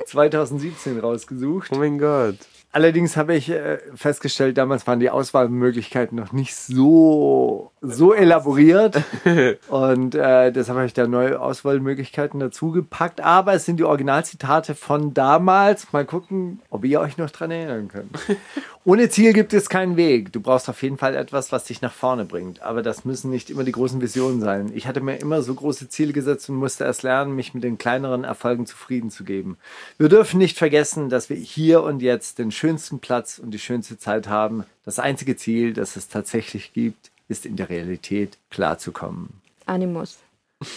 2017 0.07 0.99
rausgesucht. 1.01 1.71
Oh 1.73 1.79
mein 1.79 1.99
Gott. 1.99 2.37
Allerdings 2.73 3.17
habe 3.17 3.35
ich 3.35 3.51
äh, 3.51 3.79
festgestellt, 3.97 4.57
damals 4.57 4.87
waren 4.87 5.01
die 5.01 5.11
Auswahlmöglichkeiten 5.11 6.17
noch 6.17 6.33
nicht 6.33 6.55
so 6.55 7.73
so 7.83 8.13
elaboriert. 8.13 9.03
Und 9.69 10.15
äh, 10.15 10.53
deshalb 10.53 10.77
habe 10.77 10.87
ich 10.87 10.93
da 10.93 11.07
neue 11.07 11.41
Auswahlmöglichkeiten 11.41 12.39
dazu 12.39 12.73
gepackt. 12.73 13.21
Aber 13.21 13.55
es 13.55 13.65
sind 13.65 13.79
die 13.79 13.85
Originalzitate 13.85 14.75
von 14.75 15.15
damals. 15.15 15.93
Mal 15.93 16.05
gucken, 16.05 16.61
ob 16.69 16.85
ihr 16.85 17.01
euch 17.01 17.17
noch 17.17 17.31
dran 17.31 17.51
erinnern 17.51 17.89
könnt. 17.89 18.19
Ohne 18.85 19.09
Ziel 19.09 19.33
gibt 19.33 19.53
es 19.53 19.69
keinen 19.69 19.97
Weg. 19.97 20.33
Du 20.33 20.41
brauchst 20.41 20.69
auf 20.69 20.83
jeden 20.83 20.99
Fall 20.99 21.15
etwas, 21.15 21.53
was 21.53 21.65
dich 21.65 21.83
nach 21.83 21.93
vorne 21.93 22.25
bringt. 22.25 22.63
Aber 22.63 22.83
das 22.83 23.05
müssen 23.05 23.31
nicht 23.31 23.51
immer 23.51 23.65
die 23.65 23.73
großen 23.73 24.01
Visionen 24.01 24.41
sein. 24.41 24.73
Ich 24.75 24.87
hatte 24.87 25.01
mir 25.01 25.17
immer 25.17 25.43
so 25.43 25.55
große 25.55 25.89
Ziele 25.89 26.13
gesetzt 26.13 26.49
und 26.49 26.57
musste 26.57 26.85
erst 26.85 27.03
lernen, 27.03 27.35
mich 27.35 27.55
mit 27.55 27.65
den 27.65 27.79
kleineren 27.79 28.25
Erfolgen 28.25 28.67
zufrieden 28.67 29.11
zu 29.11 29.25
geben. 29.25 29.59
Wir 29.99 30.09
dürfen 30.09 30.39
nicht 30.39 30.59
vergessen, 30.59 31.09
dass 31.09 31.29
wir 31.31 31.37
hier 31.37 31.83
und 31.83 32.01
jetzt 32.01 32.39
den 32.39 32.51
schönsten 32.51 33.01
Platz 33.01 33.39
und 33.39 33.53
die 33.53 33.59
schönste 33.59 33.99
Zeit 33.99 34.29
haben. 34.29 34.65
Das 34.85 34.99
einzige 34.99 35.37
Ziel, 35.37 35.73
das 35.75 35.97
es 35.97 36.09
tatsächlich 36.09 36.73
gibt, 36.73 37.11
ist 37.31 37.47
in 37.47 37.57
der 37.57 37.69
Realität 37.71 38.37
klarzukommen. 38.51 39.41
Animus. 39.67 40.19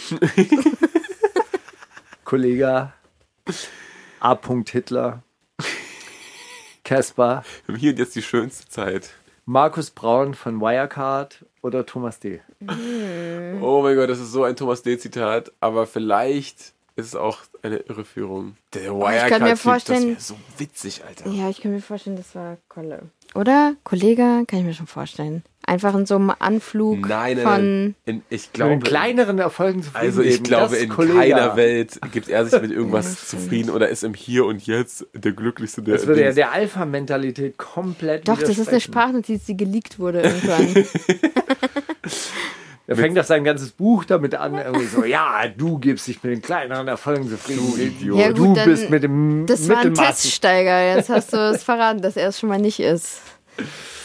Kollege 2.24 2.92
A. 4.20 4.38
Hitler, 4.70 5.22
Caspar, 6.84 7.44
Wir 7.66 7.74
haben 7.74 7.80
hier 7.80 7.90
und 7.92 7.98
jetzt 7.98 8.16
die 8.16 8.22
schönste 8.22 8.68
Zeit. 8.68 9.10
Markus 9.46 9.90
Braun 9.90 10.32
von 10.34 10.60
Wirecard 10.60 11.44
oder 11.60 11.84
Thomas 11.84 12.18
D. 12.20 12.40
Oh 13.60 13.80
mein 13.82 13.96
Gott, 13.96 14.08
das 14.08 14.20
ist 14.20 14.32
so 14.32 14.44
ein 14.44 14.56
Thomas 14.56 14.82
D-Zitat, 14.82 15.52
aber 15.60 15.86
vielleicht 15.86 16.72
ist 16.96 17.06
es 17.06 17.14
auch 17.14 17.38
eine 17.62 17.76
Irreführung. 17.76 18.56
Der 18.72 18.84
kann 18.84 18.94
mir 18.98 19.00
Wirecard-Typ, 19.04 19.58
vorstellen- 19.58 20.14
das 20.14 20.30
wäre 20.30 20.38
so 20.40 20.58
witzig, 20.58 21.04
Alter. 21.04 21.28
Ja, 21.28 21.50
ich 21.50 21.60
kann 21.60 21.72
mir 21.72 21.82
vorstellen, 21.82 22.16
das 22.16 22.34
war 22.34 22.56
Kolle. 22.68 23.02
Oder? 23.34 23.74
Kollege, 23.84 24.44
kann 24.46 24.60
ich 24.60 24.64
mir 24.64 24.74
schon 24.74 24.86
vorstellen. 24.86 25.42
Einfach 25.66 25.94
in 25.94 26.04
so 26.06 26.16
einem 26.16 26.30
Anflug 26.38 27.08
Nein, 27.08 27.36
nein, 27.36 27.42
von. 27.44 27.52
nein. 27.84 27.94
In, 28.04 28.22
ich 28.28 28.52
glaube, 28.52 28.78
kleineren 28.80 29.38
Erfolgen 29.38 29.82
zufrieden 29.82 30.06
also 30.06 30.20
ich 30.22 30.32
geben, 30.34 30.44
glaube, 30.44 30.76
in 30.76 30.88
Kollege. 30.90 31.18
keiner 31.18 31.56
Welt 31.56 31.98
gibt 32.12 32.28
er 32.28 32.44
sich 32.44 32.60
mit 32.60 32.70
irgendwas 32.72 33.26
zufrieden 33.28 33.70
oder 33.70 33.88
ist 33.88 34.04
im 34.04 34.14
Hier 34.14 34.44
und 34.44 34.66
Jetzt 34.66 35.06
der 35.14 35.32
glücklichste 35.32 35.82
der 35.82 35.94
Das 35.96 36.06
würde 36.06 36.22
ja 36.22 36.32
der 36.32 36.52
Alpha-Mentalität 36.52 37.56
komplett 37.56 38.28
Doch, 38.28 38.38
das 38.38 38.58
ist 38.58 38.68
eine. 38.68 38.80
Sprachnotiz, 38.80 39.44
die 39.44 39.56
geleakt 39.56 39.98
wurde 39.98 40.20
irgendwann. 40.22 40.84
Er 42.86 42.96
fängt 42.96 43.18
auf 43.18 43.24
sein 43.24 43.44
ganzes 43.44 43.70
Buch 43.70 44.04
damit 44.04 44.34
an, 44.34 44.58
irgendwie 44.58 44.84
so, 44.84 45.04
ja, 45.04 45.44
du 45.48 45.78
gibst 45.78 46.06
dich 46.06 46.22
mit 46.22 46.32
den 46.34 46.42
kleineren 46.42 46.86
Erfolgen 46.86 47.30
zufrieden. 47.30 47.62
Du 47.74 47.80
Idiot. 47.82 48.18
Ja, 48.18 48.30
du 48.30 48.48
gut, 48.48 48.58
dann- 48.58 48.68
bist 48.68 48.90
mit 48.90 49.02
dem 49.02 49.46
Das 49.46 49.66
war 49.70 49.78
ein. 49.78 49.94
Teststeiger. 49.94 50.94
Jetzt 50.94 51.08
hast 51.08 51.32
du 51.32 51.38
es 51.38 51.62
verraten, 51.64 52.02
dass 52.02 52.18
er 52.18 52.28
es 52.28 52.38
schon 52.38 52.50
mal 52.50 52.58
nicht 52.60 52.80
ist. 52.80 53.20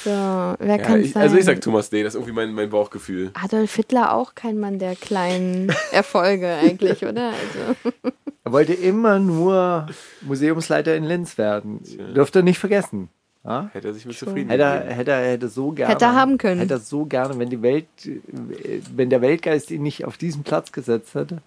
So, 0.03 0.09
wer 0.11 0.57
ja, 0.59 0.77
kann 0.77 1.01
ich, 1.01 1.11
sein? 1.11 1.23
also 1.23 1.35
ich 1.35 1.45
sag 1.45 1.59
Thomas 1.59 1.89
D, 1.89 2.03
das 2.03 2.13
ist 2.13 2.19
irgendwie 2.19 2.33
mein, 2.33 2.53
mein 2.53 2.69
Bauchgefühl. 2.69 3.31
Adolf 3.33 3.75
Hitler 3.75 4.13
auch 4.13 4.33
kein 4.33 4.57
Mann 4.57 4.79
der 4.79 4.95
kleinen 4.95 5.73
Erfolge 5.91 6.47
eigentlich, 6.47 7.03
oder? 7.05 7.31
Also, 7.31 8.13
Er 8.45 8.51
wollte 8.51 8.73
immer 8.73 9.19
nur 9.19 9.87
Museumsleiter 10.21 10.95
in 10.95 11.03
Linz 11.03 11.37
werden. 11.37 11.81
Dürft 12.15 12.35
ihr 12.35 12.43
nicht 12.43 12.59
vergessen. 12.59 13.09
Ja? 13.43 13.69
Hätte 13.73 13.89
er 13.89 13.93
sich 13.93 14.05
mit 14.05 14.17
zufrieden 14.17 14.49
Hätte 14.49 14.63
er, 14.63 14.81
hätte, 14.93 15.11
er, 15.11 15.31
hätte 15.31 15.49
so 15.49 15.71
gerne. 15.71 15.93
Hätte 15.93 16.05
er 16.05 16.15
haben 16.15 16.37
können. 16.37 16.59
Hätte 16.61 16.75
er 16.75 16.79
so 16.79 17.05
gerne, 17.05 17.37
wenn 17.37 17.49
die 17.49 17.61
Welt, 17.61 17.87
wenn 18.95 19.09
der 19.09 19.21
Weltgeist 19.21 19.71
ihn 19.71 19.83
nicht 19.83 20.05
auf 20.05 20.17
diesen 20.17 20.43
Platz 20.43 20.71
gesetzt 20.71 21.15
hätte, 21.15 21.41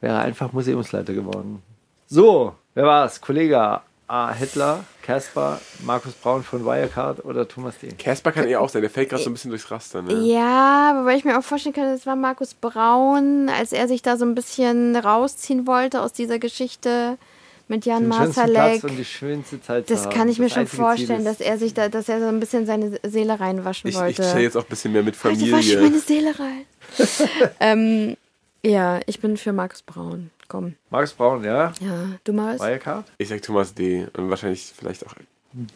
wäre 0.00 0.16
er 0.16 0.20
einfach 0.22 0.52
Museumsleiter 0.52 1.14
geworden. 1.14 1.62
So, 2.06 2.54
wer 2.74 2.84
war's? 2.84 3.20
Kollege 3.20 3.80
A. 4.08 4.32
Hitler, 4.32 4.84
Caspar, 5.10 5.60
Markus 5.84 6.12
Braun 6.14 6.42
von 6.44 6.64
Wirecard 6.64 7.24
oder 7.24 7.48
Thomas 7.48 7.74
D. 7.78 7.88
Casper 7.98 8.30
kann 8.32 8.46
eher 8.46 8.60
auch 8.60 8.68
sein, 8.68 8.82
der 8.82 8.90
fällt 8.90 9.08
gerade 9.08 9.22
so 9.22 9.30
ein 9.30 9.32
bisschen 9.32 9.50
durchs 9.50 9.68
Raster, 9.70 10.02
ne? 10.02 10.12
ja, 10.22 10.92
wobei 11.00 11.16
ich 11.16 11.24
mir 11.24 11.36
auch 11.38 11.42
vorstellen 11.42 11.74
kann, 11.74 11.86
das 11.86 12.06
war 12.06 12.14
Markus 12.16 12.54
Braun, 12.54 13.48
als 13.48 13.72
er 13.72 13.88
sich 13.88 14.02
da 14.02 14.16
so 14.16 14.24
ein 14.24 14.34
bisschen 14.36 14.94
rausziehen 14.94 15.66
wollte 15.66 16.00
aus 16.02 16.12
dieser 16.12 16.38
Geschichte 16.38 17.18
mit 17.66 17.86
Jan 17.86 18.06
Masalek. 18.08 18.82
und 18.84 18.96
die 18.96 19.04
schönste 19.04 19.60
Zeit 19.62 19.90
Das 19.90 20.04
haben. 20.06 20.12
kann 20.12 20.28
ich 20.28 20.38
mir 20.38 20.46
Das 20.46 20.54
schon 20.54 20.66
vorstellen, 20.66 21.24
dass 21.24 21.40
er 21.40 21.56
sich 21.58 21.74
da, 21.74 21.88
dass 21.88 22.08
er 22.08 22.20
so 22.20 22.26
ein 22.26 22.38
bisschen 22.40 22.66
seine 22.66 22.98
Seele 23.04 23.38
reinwaschen 23.38 23.88
Ich, 23.90 23.96
ich 23.96 24.00
wollte. 24.00 24.22
stelle 24.24 24.42
jetzt 24.42 24.56
auch 24.56 24.62
ein 24.64 24.68
bisschen 24.68 24.92
mehr 24.92 25.02
mit 25.02 25.14
Also 25.24 25.40
wasch 25.52 25.66
Familie. 25.66 25.80
meine 25.80 25.98
Seele 26.00 26.34
rein. 26.38 26.66
ähm, 27.60 28.16
ja, 28.64 29.00
ich 29.06 29.20
bin 29.20 29.36
für 29.36 29.52
Markus 29.52 29.82
Braun. 29.82 30.30
Komm. 30.48 30.74
Markus 30.90 31.12
Braun, 31.12 31.44
ja? 31.44 31.72
Ja, 31.80 32.08
du 32.24 32.32
Marius? 32.32 32.60
Wirecard? 32.60 33.04
Ich 33.18 33.28
sag 33.28 33.40
Thomas 33.42 33.72
D. 33.72 34.06
Und 34.16 34.30
wahrscheinlich 34.30 34.72
vielleicht 34.76 35.06
auch. 35.06 35.14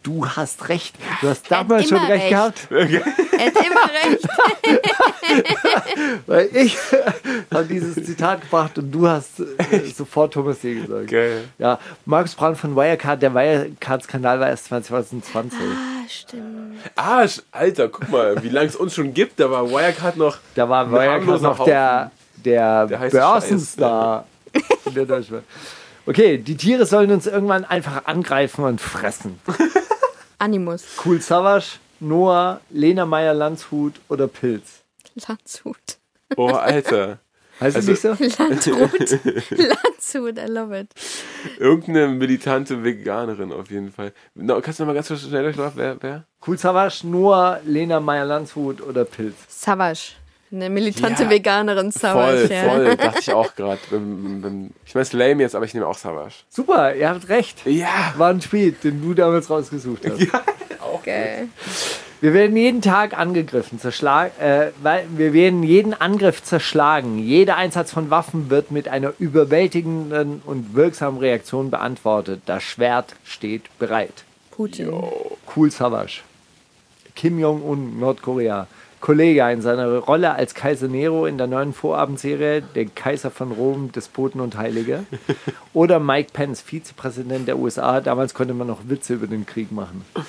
Du 0.02 0.24
hast 0.24 0.68
recht. 0.68 0.94
Du 1.20 1.28
hast 1.28 1.50
damals 1.50 1.88
schon 1.88 1.98
recht, 1.98 2.10
recht. 2.10 2.28
gehabt. 2.30 2.68
Er 3.36 3.46
hat 3.46 3.66
immer 3.66 3.90
recht. 4.12 4.28
Weil 6.26 6.48
ich 6.54 6.76
habe 7.52 7.64
dieses 7.64 8.04
Zitat 8.06 8.42
gebracht 8.42 8.78
und 8.78 8.92
du 8.92 9.08
hast 9.08 9.40
äh, 9.40 9.80
sofort 9.92 10.34
Thomas 10.34 10.60
D. 10.60 10.74
gesagt. 10.74 11.08
Geil. 11.08 11.44
Ja, 11.58 11.80
Markus 12.04 12.36
Braun 12.36 12.54
von 12.54 12.76
Wirecard, 12.76 13.20
der 13.20 13.34
Wirecard-Skandal 13.34 14.38
war 14.38 14.48
erst 14.48 14.66
2020. 14.66 15.58
Ah, 15.58 16.08
stimmt. 16.08 16.78
Ah, 16.94 17.26
Alter, 17.50 17.88
guck 17.88 18.08
mal, 18.08 18.40
wie 18.42 18.50
lange 18.50 18.68
es 18.68 18.76
uns 18.76 18.94
schon 18.94 19.12
gibt. 19.12 19.40
Da 19.40 19.50
war 19.50 19.68
Wirecard 19.68 20.16
noch. 20.16 20.38
Da 20.54 20.68
war 20.68 20.90
Wirecard 20.92 21.42
noch 21.42 21.64
der, 21.64 22.12
der, 22.44 22.86
Der 22.86 22.98
Börsenstar 22.98 24.26
in 24.84 24.94
der 24.94 25.06
Deutschen 25.06 25.32
Welt. 25.36 25.44
Okay, 26.06 26.38
die 26.38 26.56
Tiere 26.56 26.84
sollen 26.86 27.10
uns 27.10 27.26
irgendwann 27.26 27.64
einfach 27.64 28.04
angreifen 28.06 28.64
und 28.64 28.80
fressen. 28.80 29.40
Animus. 30.38 30.84
Cool 31.04 31.20
Savage, 31.20 31.78
Noah, 32.00 32.60
Lena 32.70 33.06
Meyer-Landshut 33.06 33.94
oder 34.08 34.26
Pilz. 34.28 34.82
Landshut. 35.26 35.76
Oh, 36.36 36.48
Alter. 36.48 37.18
Heißt 37.60 37.76
Also- 37.76 37.92
es 37.92 38.04
nicht 38.04 38.36
so? 38.36 38.42
Landshut. 38.42 39.10
Landshut, 39.50 40.38
I 40.38 40.50
love 40.50 40.78
it. 40.78 40.88
Irgendeine 41.58 42.08
militante 42.08 42.82
Veganerin 42.82 43.52
auf 43.52 43.70
jeden 43.70 43.92
Fall. 43.92 44.12
No, 44.34 44.60
kannst 44.60 44.80
du 44.80 44.82
noch 44.82 44.88
mal 44.88 44.94
ganz 44.94 45.06
schnell 45.06 45.44
durchlaufen? 45.44 45.76
Wer? 45.76 45.96
wer? 46.00 46.24
Cool 46.46 46.58
Savage, 46.58 47.06
Noah, 47.06 47.60
Lena 47.64 48.00
Meyer-Landshut 48.00 48.80
oder 48.82 49.04
Pilz. 49.04 49.36
Savage. 49.48 50.12
Eine 50.54 50.70
militante 50.70 51.24
Ja, 51.24 51.30
Veganerin 51.30 51.90
Savage. 51.90 52.46
Voll, 52.46 52.56
ja. 52.56 52.62
voll. 52.62 52.96
Dachte 52.96 53.18
ich 53.20 53.32
auch 53.32 53.54
gerade. 53.56 53.80
Ich 54.86 54.94
meine, 54.94 55.02
ist 55.02 55.12
lame 55.12 55.42
jetzt, 55.42 55.54
aber 55.56 55.64
ich 55.64 55.74
nehme 55.74 55.86
auch 55.86 55.98
Savage. 55.98 56.34
Super, 56.48 56.94
ihr 56.94 57.08
habt 57.08 57.28
recht. 57.28 57.66
Ja. 57.66 58.14
War 58.16 58.30
ein 58.30 58.40
Tweet, 58.40 58.84
den 58.84 59.02
du 59.02 59.14
damals 59.14 59.50
rausgesucht 59.50 60.02
hast. 60.08 60.30
Geil. 61.04 61.48
Wir 62.22 62.32
werden 62.32 62.56
jeden 62.56 62.80
Tag 62.80 63.18
angegriffen, 63.18 63.78
zerschlagen, 63.78 64.32
äh, 64.40 64.70
weil 64.82 65.04
wir 65.10 65.34
werden 65.34 65.62
jeden 65.62 65.92
Angriff 65.92 66.42
zerschlagen. 66.42 67.18
Jeder 67.18 67.56
Einsatz 67.56 67.92
von 67.92 68.08
Waffen 68.08 68.48
wird 68.48 68.70
mit 68.70 68.88
einer 68.88 69.12
überwältigenden 69.18 70.40
und 70.46 70.74
wirksamen 70.74 71.20
Reaktion 71.20 71.70
beantwortet. 71.70 72.40
Das 72.46 72.62
Schwert 72.62 73.14
steht 73.24 73.64
bereit. 73.78 74.24
Putin. 74.50 74.90
Cool 75.54 75.70
Savage. 75.70 76.22
Kim 77.14 77.38
Jong-un, 77.38 77.98
Nordkorea. 77.98 78.66
Kollege 79.00 79.52
in 79.52 79.60
seiner 79.60 79.98
Rolle 79.98 80.34
als 80.34 80.54
Kaiser 80.54 80.88
Nero 80.88 81.26
in 81.26 81.36
der 81.36 81.46
neuen 81.46 81.74
Vorabendserie 81.74 82.62
Der 82.74 82.86
Kaiser 82.86 83.30
von 83.30 83.52
Rom, 83.52 83.92
Despoten 83.92 84.40
und 84.40 84.56
Heilige. 84.56 85.04
Oder 85.74 86.00
Mike 86.00 86.30
Pence, 86.32 86.62
Vizepräsident 86.62 87.46
der 87.46 87.58
USA. 87.58 88.00
Damals 88.00 88.32
konnte 88.32 88.54
man 88.54 88.66
noch 88.66 88.88
Witze 88.88 89.14
über 89.14 89.26
den 89.26 89.46
Krieg 89.46 89.72
machen. 89.72 90.04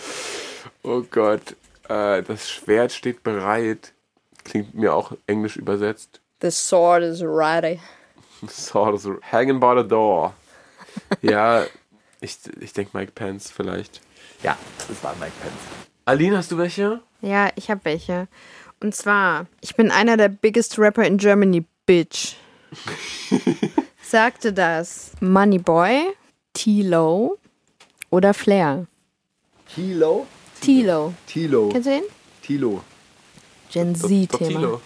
Oh 0.88 1.02
Gott. 1.10 1.56
Äh, 1.90 2.22
das 2.22 2.48
Schwert 2.48 2.92
steht 2.92 3.24
bereit. 3.24 3.94
Klingt 4.44 4.76
mir 4.76 4.94
auch 4.94 5.14
englisch 5.26 5.56
übersetzt. 5.58 6.22
The 6.42 6.52
sword 6.52 7.02
is 7.02 7.24
ready. 7.24 7.80
Sort 8.48 8.94
of 8.94 9.20
hanging 9.32 9.60
by 9.60 9.74
the 9.82 9.88
door. 9.88 10.34
Ja, 11.24 11.66
ich, 12.22 12.38
ich 12.60 12.74
denke 12.74 12.96
Mike 12.96 13.14
Pence 13.16 13.50
vielleicht. 13.50 14.02
Ja, 14.44 14.58
das 14.88 15.04
war 15.04 15.16
Mike 15.16 15.34
Pence. 15.42 15.88
Aline, 16.08 16.38
hast 16.38 16.52
du 16.52 16.58
welche? 16.60 17.02
Ja, 17.22 17.50
ich 17.56 17.72
habe 17.72 17.82
welche. 17.84 18.28
Und 18.80 18.94
zwar, 18.94 19.48
ich 19.62 19.76
bin 19.76 19.90
einer 19.90 20.18
der 20.18 20.30
biggest 20.30 20.78
Rapper 20.78 21.04
in 21.04 21.18
Germany, 21.18 21.66
Bitch. 21.88 22.36
Sagte 24.04 24.54
das 24.54 25.14
Moneyboy, 25.20 26.14
T-Lo 26.54 27.40
oder 28.12 28.36
Flair? 28.36 28.86
Tilo? 29.74 30.28
T-Lo. 30.62 31.16
Tilo. 31.26 31.70
Kennst 31.70 31.88
du 31.88 31.96
ihn? 31.96 32.04
Tilo. 32.44 32.84
Gen 33.72 33.96
Z-Thema. 33.96 34.28
Tilo. 34.48 34.82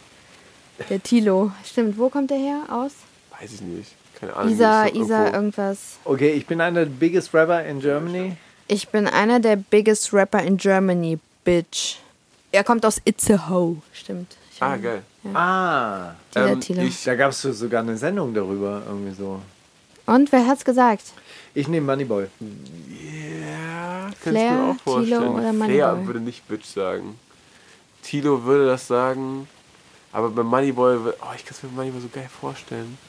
Der 0.90 1.04
Tilo. 1.04 1.52
Stimmt, 1.66 1.98
wo 1.98 2.08
kommt 2.08 2.32
der 2.32 2.38
her? 2.38 2.64
Aus? 2.70 2.94
Weiß 3.38 3.52
ich 3.52 3.62
nicht. 3.62 3.92
Keine 4.18 4.38
Ahnung. 4.38 4.54
Isa, 4.54 4.88
Isa, 4.88 5.34
irgendwas. 5.34 6.00
Okay, 6.06 6.32
ich 6.32 6.48
bin 6.48 6.62
einer 6.62 6.86
der 6.86 6.92
biggest 6.92 7.34
rapper 7.34 7.66
in 7.66 7.82
Germany. 7.82 8.38
Ich 8.72 8.90
bin 8.90 9.08
einer 9.08 9.40
der 9.40 9.56
biggest 9.56 10.14
Rapper 10.14 10.44
in 10.44 10.58
Germany, 10.58 11.18
Bitch. 11.44 11.96
Er 12.52 12.64
kommt 12.64 12.86
aus 12.86 13.02
Itzehoe. 13.04 13.78
Stimmt. 13.92 14.38
Ich 14.54 14.62
Ah, 14.62 14.78
geil. 14.78 15.02
Ah, 15.34 16.12
Dieser 16.36 16.50
Ähm, 16.52 16.62
Tilo. 16.62 16.82
ich, 16.84 17.04
da 17.04 17.16
gab 17.16 17.32
es 17.32 17.42
sogar 17.42 17.82
eine 17.82 17.98
Sendung 17.98 18.32
darüber, 18.32 18.84
irgendwie 18.86 19.16
so. 19.16 19.42
Und 20.06 20.32
wer 20.32 20.46
hat's 20.46 20.64
gesagt? 20.64 21.02
Ich 21.56 21.68
nehme 21.68 21.88
Moneyboy. 21.88 22.28
ja, 22.40 24.10
ich 24.10 24.16
Flair, 24.18 24.52
mir 24.54 24.72
auch 24.72 24.76
vorstellen. 24.84 25.20
Tilo 25.22 25.32
oder 25.34 25.54
Flair 25.54 25.54
Moneyboy? 25.88 26.06
würde 26.08 26.20
nicht 26.20 26.48
Bitch 26.48 26.66
sagen. 26.66 27.18
Tilo 28.04 28.44
würde 28.44 28.68
das 28.68 28.86
sagen. 28.88 29.48
Aber 30.12 30.30
bei 30.30 30.44
Moneyboy, 30.44 30.96
oh, 30.98 31.34
ich 31.36 31.44
kann 31.44 31.56
es 31.58 31.64
mir 31.64 31.70
Moneyboy 31.70 32.02
so 32.02 32.10
geil 32.14 32.30
vorstellen. 32.40 33.00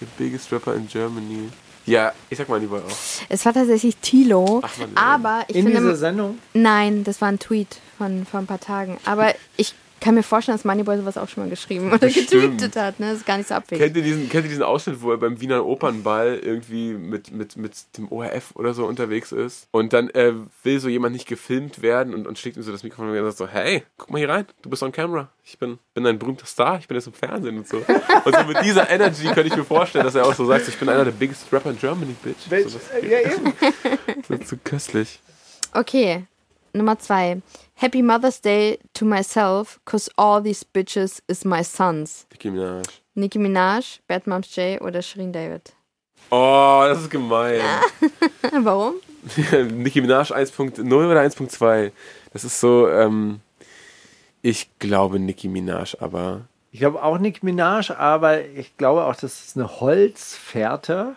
The 0.00 0.06
biggest 0.16 0.50
rapper 0.52 0.74
in 0.74 0.88
Germany. 0.88 1.50
Ja, 1.86 2.12
ich 2.30 2.36
sag 2.38 2.48
Moneyboy 2.48 2.80
auch. 2.80 2.96
Es 3.28 3.44
war 3.46 3.54
tatsächlich 3.54 3.96
Tilo, 3.98 4.60
Ach, 4.64 4.76
Mann, 4.78 4.90
aber 4.96 5.44
ich 5.46 5.56
In 5.56 5.64
finde... 5.66 5.80
dieser 5.80 5.96
Sendung? 5.96 6.38
Nein, 6.52 7.04
das 7.04 7.20
war 7.20 7.28
ein 7.28 7.38
Tweet 7.38 7.78
von 7.96 8.26
vor 8.26 8.40
ein 8.40 8.46
paar 8.46 8.60
Tagen. 8.60 8.98
Aber 9.04 9.32
ich 9.56 9.74
kann 10.00 10.14
mir 10.14 10.22
vorstellen, 10.22 10.56
dass 10.56 10.64
Moneyboy 10.64 10.98
sowas 10.98 11.16
auch 11.16 11.28
schon 11.28 11.44
mal 11.44 11.50
geschrieben 11.50 11.88
oder 11.88 11.98
Bestimmt. 11.98 12.30
getweetet 12.30 12.76
hat. 12.76 13.00
Ne? 13.00 13.08
Das 13.08 13.18
ist 13.18 13.26
gar 13.26 13.38
nicht 13.38 13.48
so 13.48 13.54
abwegig. 13.54 13.82
Kennt 13.82 13.96
ihr, 13.96 14.02
diesen, 14.02 14.28
kennt 14.28 14.44
ihr 14.44 14.50
diesen 14.50 14.62
Ausschnitt, 14.62 15.00
wo 15.00 15.10
er 15.10 15.16
beim 15.16 15.40
Wiener 15.40 15.64
Opernball 15.64 16.38
irgendwie 16.42 16.92
mit, 16.92 17.32
mit, 17.32 17.56
mit 17.56 17.96
dem 17.96 18.10
ORF 18.12 18.52
oder 18.54 18.74
so 18.74 18.86
unterwegs 18.86 19.32
ist? 19.32 19.68
Und 19.70 19.92
dann 19.92 20.10
äh, 20.10 20.34
will 20.62 20.80
so 20.80 20.88
jemand 20.88 21.14
nicht 21.14 21.26
gefilmt 21.26 21.82
werden 21.82 22.14
und, 22.14 22.26
und 22.26 22.38
schlägt 22.38 22.56
ihm 22.56 22.62
so 22.62 22.72
das 22.72 22.82
Mikrofon 22.82 23.10
und 23.10 23.24
sagt 23.24 23.38
so, 23.38 23.48
hey, 23.48 23.84
guck 23.96 24.10
mal 24.10 24.18
hier 24.18 24.28
rein, 24.28 24.46
du 24.62 24.70
bist 24.70 24.82
on 24.82 24.92
camera. 24.92 25.30
Ich 25.44 25.58
bin, 25.58 25.78
bin 25.94 26.06
ein 26.06 26.18
berühmter 26.18 26.46
Star, 26.46 26.78
ich 26.78 26.88
bin 26.88 26.96
jetzt 26.96 27.06
im 27.06 27.12
Fernsehen 27.12 27.56
und 27.56 27.68
so. 27.68 27.78
Und 28.24 28.34
so 28.34 28.44
mit 28.44 28.62
dieser 28.64 28.90
Energy 28.90 29.24
könnte 29.26 29.46
ich 29.46 29.56
mir 29.56 29.64
vorstellen, 29.64 30.04
dass 30.04 30.14
er 30.14 30.26
auch 30.26 30.34
so 30.34 30.44
sagt, 30.44 30.68
ich 30.68 30.76
bin 30.76 30.88
einer 30.88 31.04
der 31.04 31.12
biggest 31.12 31.52
rapper 31.52 31.70
in 31.70 31.78
Germany, 31.78 32.14
bitch. 32.22 32.68
So, 32.68 32.78
das, 32.78 32.90
Ja, 33.02 33.20
eben. 33.20 33.52
das 34.28 34.40
ist 34.40 34.48
so 34.48 34.56
köstlich. 34.62 35.20
Okay, 35.72 36.26
Nummer 36.76 36.98
zwei. 36.98 37.42
Happy 37.74 38.02
Mother's 38.02 38.40
Day 38.40 38.78
to 38.94 39.04
myself, 39.04 39.78
cause 39.84 40.10
all 40.16 40.42
these 40.42 40.64
bitches 40.64 41.20
is 41.28 41.44
my 41.44 41.62
sons. 41.62 42.26
Nicki 42.32 42.50
Minaj. 42.50 42.86
Nicki 43.14 43.38
Minaj, 43.38 44.00
Bad 44.08 44.26
Moms 44.26 44.54
J 44.54 44.80
oder 44.80 45.02
Shirin 45.02 45.32
David. 45.32 45.72
Oh, 46.30 46.84
das 46.88 47.02
ist 47.02 47.10
gemein. 47.10 47.60
Warum? 48.62 48.94
Nicki 49.82 50.00
Minaj 50.00 50.30
1.0 50.32 50.80
oder 50.92 51.20
1.2? 51.20 51.92
Das 52.32 52.44
ist 52.44 52.60
so, 52.60 52.88
ähm, 52.88 53.40
ich 54.42 54.68
glaube 54.78 55.18
Nicki 55.18 55.48
Minaj, 55.48 55.96
aber 56.00 56.46
Ich 56.72 56.80
glaube 56.80 57.02
auch 57.02 57.18
Nick 57.18 57.42
Minaj, 57.42 57.90
aber 57.90 58.44
ich 58.44 58.76
glaube 58.76 59.04
auch, 59.04 59.16
das 59.16 59.46
ist 59.46 59.56
eine 59.56 59.80
Holzfährte. 59.80 61.16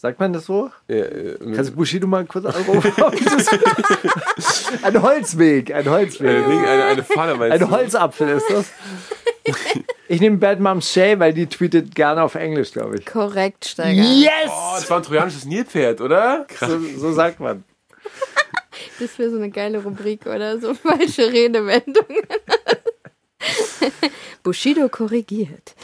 Sagt 0.00 0.18
man 0.18 0.32
das 0.32 0.46
so? 0.46 0.70
äh, 0.88 0.94
äh, 0.98 1.54
Kannst 1.54 1.72
du 1.72 1.76
Bushido 1.76 2.06
mal 2.06 2.24
kurz 2.24 2.46
anrufen? 2.46 2.90
ein 4.82 5.02
Holzweg, 5.02 5.74
ein 5.74 5.84
äh, 5.84 5.90
Holzweg. 5.90 6.46
Ding, 6.46 6.64
eine, 6.64 6.84
eine 6.84 7.02
Falle 7.04 7.34
meinst 7.34 7.52
Ein 7.52 7.68
du? 7.68 7.70
Holzapfel 7.70 8.28
ist 8.30 8.46
das. 8.48 8.70
Ich 10.08 10.20
nehme 10.20 10.38
Bad 10.38 10.58
Moms 10.58 10.92
Shay, 10.92 11.18
weil 11.18 11.32
die 11.32 11.46
tweetet 11.46 11.94
gerne 11.94 12.22
auf 12.22 12.34
Englisch, 12.34 12.72
glaube 12.72 12.96
ich. 12.96 13.06
Korrekt, 13.06 13.64
Steiger. 13.64 14.02
Yes! 14.02 14.30
Oh, 14.48 14.72
das 14.74 14.90
war 14.90 14.96
ein 14.96 15.02
trojanisches 15.04 15.44
Nilpferd, 15.44 16.00
oder? 16.00 16.46
Krass. 16.48 16.68
So, 16.68 16.78
so 16.98 17.12
sagt 17.12 17.38
man. 17.38 17.62
Das 18.98 19.18
wäre 19.18 19.30
so 19.30 19.36
eine 19.36 19.50
geile 19.50 19.82
Rubrik, 19.82 20.26
oder? 20.26 20.58
So 20.58 20.74
falsche 20.74 21.30
Redewendungen. 21.30 22.22
Bushido 24.42 24.88
korrigiert. 24.88 25.74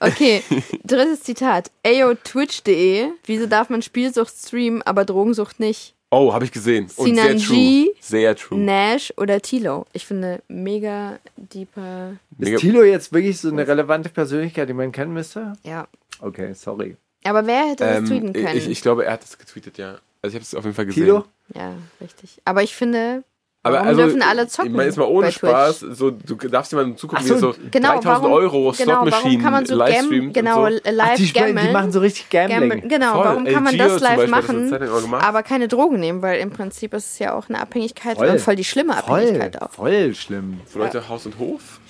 Okay, 0.00 0.42
drittes 0.84 1.22
Zitat. 1.22 1.70
Ayo, 1.84 2.14
twitch.de. 2.14 3.08
Wieso 3.24 3.46
darf 3.46 3.70
man 3.70 3.82
Spielsucht 3.82 4.34
streamen, 4.34 4.82
aber 4.82 5.04
Drogensucht 5.04 5.60
nicht? 5.60 5.94
Oh, 6.10 6.32
habe 6.32 6.44
ich 6.44 6.52
gesehen. 6.52 6.84
Und 6.96 7.14
sehr 7.14 7.24
Sinan 7.26 7.38
true. 7.38 7.56
G. 7.56 7.90
Sehr 8.00 8.36
true. 8.36 8.58
Nash 8.58 9.12
oder 9.16 9.40
Tilo? 9.42 9.86
Ich 9.92 10.06
finde, 10.06 10.40
mega 10.48 11.18
deeper. 11.36 12.12
Ist 12.38 12.58
Tilo 12.60 12.84
jetzt 12.84 13.12
wirklich 13.12 13.40
so 13.40 13.48
eine 13.48 13.66
relevante 13.66 14.08
Persönlichkeit, 14.08 14.68
die 14.68 14.72
man 14.72 14.92
kennen 14.92 15.12
müsste? 15.12 15.54
Ja. 15.64 15.88
Okay, 16.20 16.52
sorry. 16.54 16.96
Aber 17.24 17.44
wer 17.46 17.70
hätte 17.70 17.84
das 17.84 17.98
Ähm, 17.98 18.06
tweeten 18.06 18.32
können? 18.32 18.56
ich, 18.56 18.68
ich 18.68 18.80
glaube, 18.82 19.04
er 19.04 19.14
hat 19.14 19.22
das 19.24 19.36
getweetet, 19.36 19.78
ja. 19.78 19.98
Also 20.22 20.28
ich 20.28 20.34
habe 20.34 20.42
es 20.42 20.54
auf 20.54 20.64
jeden 20.64 20.76
Fall 20.76 20.86
gesehen. 20.86 21.04
Tilo? 21.04 21.24
ja, 21.54 21.74
richtig. 22.00 22.40
Aber 22.44 22.62
ich 22.62 22.74
finde, 22.76 23.24
Aber 23.66 23.76
warum 23.76 23.88
also, 23.88 24.00
dürfen 24.02 24.22
alle 24.22 24.46
zocken? 24.48 24.70
Ich 24.70 24.76
meine, 24.76 24.88
jetzt 24.88 24.96
mal 24.96 25.04
ohne? 25.04 25.32
Spaß, 25.32 25.80
so, 25.80 26.10
du 26.10 26.34
darfst 26.36 26.72
jemandem 26.72 26.96
zugucken, 26.96 27.24
Ach 27.24 27.28
so, 27.28 27.34
wie 27.36 27.40
so 27.40 27.54
Genau, 27.70 27.88
3000 28.00 28.04
warum, 28.06 28.32
Euro 28.32 28.74
genau, 28.76 28.92
warum 28.92 29.08
Slot-Maschinen 29.10 29.42
kann 29.42 29.52
man 29.52 29.66
so 29.66 29.74
livestreamt 29.76 30.34
genau, 30.34 30.68
so. 30.68 30.76
Ach, 30.84 30.90
live 30.92 31.14
die, 31.16 31.26
spielen- 31.26 31.46
gammeln? 31.46 31.66
die 31.66 31.72
machen 31.72 31.92
so 31.92 32.00
richtig 32.00 32.30
Gambling. 32.30 32.60
Gambeln, 32.60 32.88
genau, 32.88 33.12
Voll. 33.14 33.24
warum 33.24 33.44
kann 33.44 33.62
man 33.64 33.78
das 33.78 34.00
live 34.00 34.16
Beispiel 34.16 34.30
das 34.30 34.30
machen, 34.30 34.70
gemacht. 35.02 35.24
aber 35.24 35.42
keine 35.42 35.68
Drogen 35.68 36.00
nehmen? 36.00 36.22
Weil 36.22 36.40
im 36.40 36.50
Prinzip 36.50 36.94
ist 36.94 37.12
es 37.12 37.18
ja 37.18 37.34
auch 37.34 37.48
eine 37.48 37.60
Abhängigkeit 37.60 38.16
Voll. 38.16 38.28
und 38.28 38.40
voll 38.40 38.56
die 38.56 38.64
schlimme 38.64 38.92
Voll, 38.94 39.20
Abhängigkeit 39.20 39.62
auch. 39.62 39.72
voll 39.72 40.14
schlimm. 40.14 40.60
Für 40.66 40.78
Leute 40.80 41.08
Haus 41.08 41.26
und 41.26 41.38
Hof. 41.38 41.80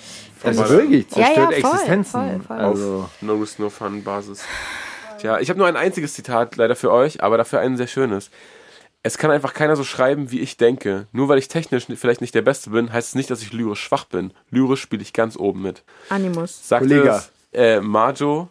Also 0.43 0.63
Vorbei. 0.63 0.77
wirklich, 0.83 1.05
Ja, 1.15 1.19
ja, 1.19 1.25
zerstört 1.25 1.53
voll, 1.61 1.71
Existenzen. 1.71 2.21
voll, 2.21 2.41
voll. 2.47 2.57
Also, 2.65 3.09
No 3.21 3.33
Risk, 3.35 3.59
No 3.59 3.69
Fun 3.69 4.03
Basis. 4.03 4.43
Tja, 5.19 5.39
ich 5.39 5.49
habe 5.49 5.57
nur 5.57 5.67
ein 5.67 5.75
einziges 5.75 6.13
Zitat 6.13 6.57
leider 6.57 6.75
für 6.75 6.91
euch, 6.91 7.23
aber 7.23 7.37
dafür 7.37 7.59
ein 7.59 7.75
sehr 7.75 7.87
schönes. 7.87 8.29
Es 9.07 9.17
kann 9.17 9.31
einfach 9.31 9.53
keiner 9.53 9.77
so 9.77 9.85
schreiben, 9.85 10.31
wie 10.31 10.41
ich 10.41 10.57
denke. 10.57 11.07
Nur 11.13 11.29
weil 11.29 11.37
ich 11.37 11.47
technisch 11.47 11.85
vielleicht 11.95 12.19
nicht 12.19 12.35
der 12.35 12.41
Beste 12.41 12.71
bin, 12.71 12.91
heißt 12.91 13.07
es 13.07 13.15
nicht, 13.15 13.31
dass 13.31 13.41
ich 13.41 13.53
lyrisch 13.53 13.79
schwach 13.79 14.03
bin. 14.03 14.33
Lyrisch 14.51 14.81
spiele 14.81 15.01
ich 15.01 15.13
ganz 15.13 15.37
oben 15.37 15.61
mit. 15.61 15.83
Animus. 16.09 16.67
Sagt 16.67 16.81
Kollege. 16.81 17.11
es 17.11 17.31
äh, 17.53 17.79
Majo, 17.79 18.49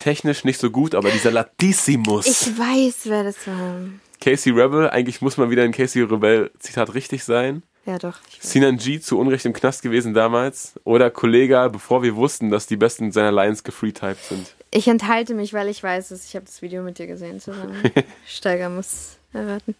technisch 0.00 0.42
nicht 0.42 0.58
so 0.58 0.72
gut, 0.72 0.96
aber 0.96 1.08
dieser 1.12 1.30
Latissimus. 1.30 2.26
Ich 2.26 2.58
weiß, 2.58 3.02
wer 3.04 3.22
das 3.22 3.46
war. 3.46 3.76
Casey 4.20 4.52
Rebel, 4.52 4.90
eigentlich 4.90 5.22
muss 5.22 5.36
mal 5.36 5.50
wieder 5.50 5.62
ein 5.62 5.70
Casey 5.70 6.02
Rebel 6.02 6.50
Zitat 6.58 6.94
richtig 6.94 7.22
sein. 7.22 7.62
Ja, 7.86 7.98
doch. 7.98 8.18
Sinan 8.40 8.78
G 8.78 8.98
zu 8.98 9.20
Unrecht 9.20 9.44
im 9.44 9.52
Knast 9.52 9.82
gewesen 9.82 10.14
damals. 10.14 10.80
Oder 10.82 11.12
Kollega, 11.12 11.68
bevor 11.68 12.02
wir 12.02 12.16
wussten, 12.16 12.50
dass 12.50 12.66
die 12.66 12.76
Besten 12.76 13.12
seiner 13.12 13.30
Lions 13.30 13.62
gefreetyped 13.62 14.24
sind. 14.24 14.52
Ich 14.72 14.88
enthalte 14.88 15.34
mich, 15.34 15.52
weil 15.52 15.68
ich 15.68 15.80
weiß 15.80 16.10
es. 16.10 16.26
Ich 16.26 16.34
habe 16.34 16.46
das 16.46 16.60
Video 16.60 16.82
mit 16.82 16.98
dir 16.98 17.06
gesehen 17.06 17.38
zusammen. 17.38 17.80
Steiger 18.26 18.68
muss 18.68 19.16
erraten. 19.32 19.76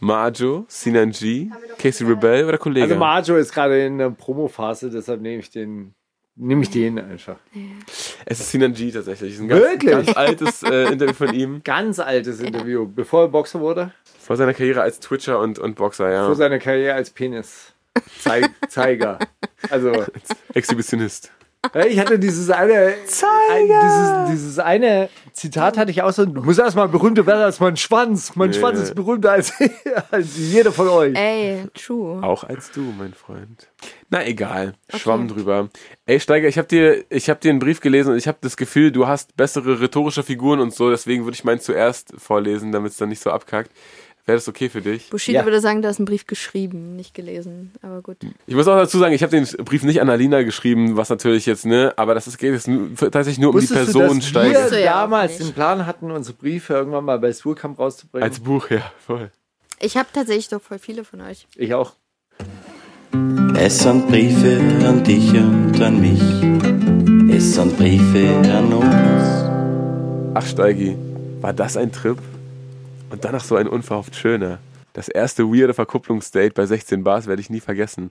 Majo, 0.00 0.64
Sinan 0.68 1.10
G, 1.10 1.50
Casey 1.78 2.06
Rebel 2.06 2.44
oder 2.44 2.58
Kollega? 2.58 2.84
also 2.86 2.96
Marjo 2.96 3.36
ist 3.36 3.52
gerade 3.52 3.84
in 3.84 3.98
der 3.98 4.10
Promophase, 4.10 4.90
deshalb 4.90 5.20
nehme 5.20 5.40
ich 5.40 5.50
den, 5.50 5.94
nehme 6.36 6.62
ich 6.62 6.70
den 6.70 6.98
einfach. 6.98 7.36
es 8.24 8.38
ist 8.40 8.50
Sinan 8.50 8.74
G 8.74 8.92
tatsächlich. 8.92 9.34
Ist 9.34 9.40
ein 9.40 9.48
ganz, 9.48 9.62
Wirklich? 9.62 9.90
ganz 9.90 10.16
altes 10.16 10.62
äh, 10.62 10.92
Interview 10.92 11.14
von 11.14 11.34
ihm. 11.34 11.60
Ganz 11.64 11.98
altes 11.98 12.40
Interview, 12.40 12.86
bevor 12.86 13.22
er 13.22 13.28
Boxer 13.28 13.60
wurde, 13.60 13.92
Vor 14.20 14.36
seiner 14.36 14.54
Karriere 14.54 14.82
als 14.82 15.00
Twitcher 15.00 15.40
und, 15.40 15.58
und 15.58 15.74
Boxer, 15.74 16.10
ja. 16.12 16.26
vor 16.26 16.36
seiner 16.36 16.58
Karriere 16.60 16.94
als 16.94 17.10
Penis. 17.10 17.72
Zeig, 18.20 18.50
Zeiger. 18.68 19.18
Also, 19.70 20.04
Exhibitionist. 20.54 21.32
ich 21.88 21.98
hatte 21.98 22.20
dieses 22.20 22.50
eine, 22.50 22.94
ein, 22.94 23.66
dieses, 23.66 24.30
dieses 24.30 24.58
eine 24.60 25.08
Zitat 25.38 25.78
hatte 25.78 25.90
ich 25.90 26.02
auch 26.02 26.10
so, 26.12 26.26
du 26.26 26.42
musst 26.42 26.58
erstmal 26.58 26.88
berühmter 26.88 27.24
werden 27.26 27.42
als 27.42 27.60
mein 27.60 27.76
Schwanz. 27.76 28.34
Mein 28.36 28.50
Nee. 28.50 28.58
Schwanz 28.58 28.80
ist 28.80 28.94
berühmter 28.94 29.32
als, 29.32 29.52
als 30.10 30.36
jeder 30.36 30.72
von 30.72 30.88
euch. 30.88 31.16
Ey, 31.16 31.64
true. 31.74 32.22
Auch 32.22 32.44
als 32.44 32.70
du, 32.72 32.80
mein 32.80 33.14
Freund. 33.14 33.68
Na 34.10 34.26
egal, 34.26 34.74
schwamm 34.94 35.28
drüber. 35.28 35.68
Ey 36.06 36.18
Steiger, 36.20 36.48
ich 36.48 36.58
habe 36.58 36.68
dir, 36.68 37.04
ich 37.10 37.30
habe 37.30 37.40
dir 37.40 37.50
einen 37.50 37.58
Brief 37.60 37.80
gelesen 37.80 38.12
und 38.12 38.18
ich 38.18 38.26
habe 38.26 38.38
das 38.40 38.56
Gefühl, 38.56 38.90
du 38.90 39.06
hast 39.06 39.36
bessere 39.36 39.80
rhetorische 39.80 40.22
Figuren 40.22 40.60
und 40.60 40.74
so. 40.74 40.90
Deswegen 40.90 41.24
würde 41.24 41.34
ich 41.34 41.44
meinen 41.44 41.60
zuerst 41.60 42.12
vorlesen, 42.16 42.72
damit 42.72 42.92
es 42.92 42.98
dann 42.98 43.08
nicht 43.10 43.22
so 43.22 43.30
abkackt. 43.30 43.70
Wäre 44.28 44.36
das 44.36 44.46
okay 44.46 44.68
für 44.68 44.82
dich? 44.82 45.08
Bushido 45.08 45.38
Ja. 45.38 45.44
würde 45.46 45.58
sagen, 45.62 45.80
du 45.80 45.88
hast 45.88 45.98
einen 46.00 46.04
Brief 46.04 46.26
geschrieben, 46.26 46.96
nicht 46.96 47.14
gelesen. 47.14 47.72
Aber 47.80 48.02
gut. 48.02 48.18
Ich 48.46 48.54
muss 48.54 48.68
auch 48.68 48.76
dazu 48.76 48.98
sagen, 48.98 49.14
ich 49.14 49.22
habe 49.22 49.30
den 49.30 49.46
Brief 49.64 49.84
nicht 49.84 50.02
an 50.02 50.10
Alina 50.10 50.42
geschrieben, 50.42 50.98
was 50.98 51.08
natürlich 51.08 51.46
jetzt, 51.46 51.64
ne, 51.64 51.94
aber 51.96 52.14
das 52.14 52.26
ist, 52.26 52.36
geht 52.36 52.52
jetzt 52.52 52.68
tatsächlich 52.98 53.38
nur 53.38 53.54
um 53.54 53.56
die 53.58 53.62
Wusstest 53.70 53.94
du, 53.94 54.00
Person 54.00 54.18
dass 54.18 54.28
Steiger. 54.28 54.50
wir 54.50 54.54
Wusstest 54.56 54.72
du 54.74 54.84
ja 54.84 54.92
damals 54.92 55.38
den 55.38 55.52
Plan 55.54 55.86
hatten, 55.86 56.10
unsere 56.10 56.36
Briefe 56.36 56.74
irgendwann 56.74 57.06
mal 57.06 57.18
bei 57.18 57.32
Surkamp 57.32 57.78
rauszubringen? 57.78 58.22
Als 58.28 58.38
Buch, 58.40 58.68
ja, 58.68 58.82
voll. 59.06 59.30
Ich 59.80 59.96
habe 59.96 60.08
tatsächlich 60.12 60.48
doch 60.48 60.60
voll 60.60 60.78
viele 60.78 61.04
von 61.04 61.22
euch. 61.22 61.46
ich 61.56 61.72
auch. 61.72 61.94
Es 63.58 63.78
sind 63.78 64.08
Briefe 64.08 64.60
an 64.86 65.02
dich 65.04 65.30
und 65.32 65.80
an 65.80 66.00
mich. 66.02 67.34
Es 67.34 67.54
sind 67.54 67.78
Briefe 67.78 68.28
an 68.52 68.74
uns. 68.74 70.34
Ach, 70.34 70.46
Steigi, 70.46 70.98
war 71.40 71.54
das 71.54 71.78
ein 71.78 71.90
Trip? 71.90 72.18
Und 73.10 73.24
danach 73.24 73.42
so 73.42 73.56
ein 73.56 73.68
unverhofft 73.68 74.14
schöner. 74.16 74.58
Das 74.92 75.08
erste 75.08 75.44
weirde 75.44 75.74
Verkupplungsdate 75.74 76.54
bei 76.54 76.66
16 76.66 77.04
Bars 77.04 77.26
werde 77.26 77.40
ich 77.40 77.50
nie 77.50 77.60
vergessen. 77.60 78.10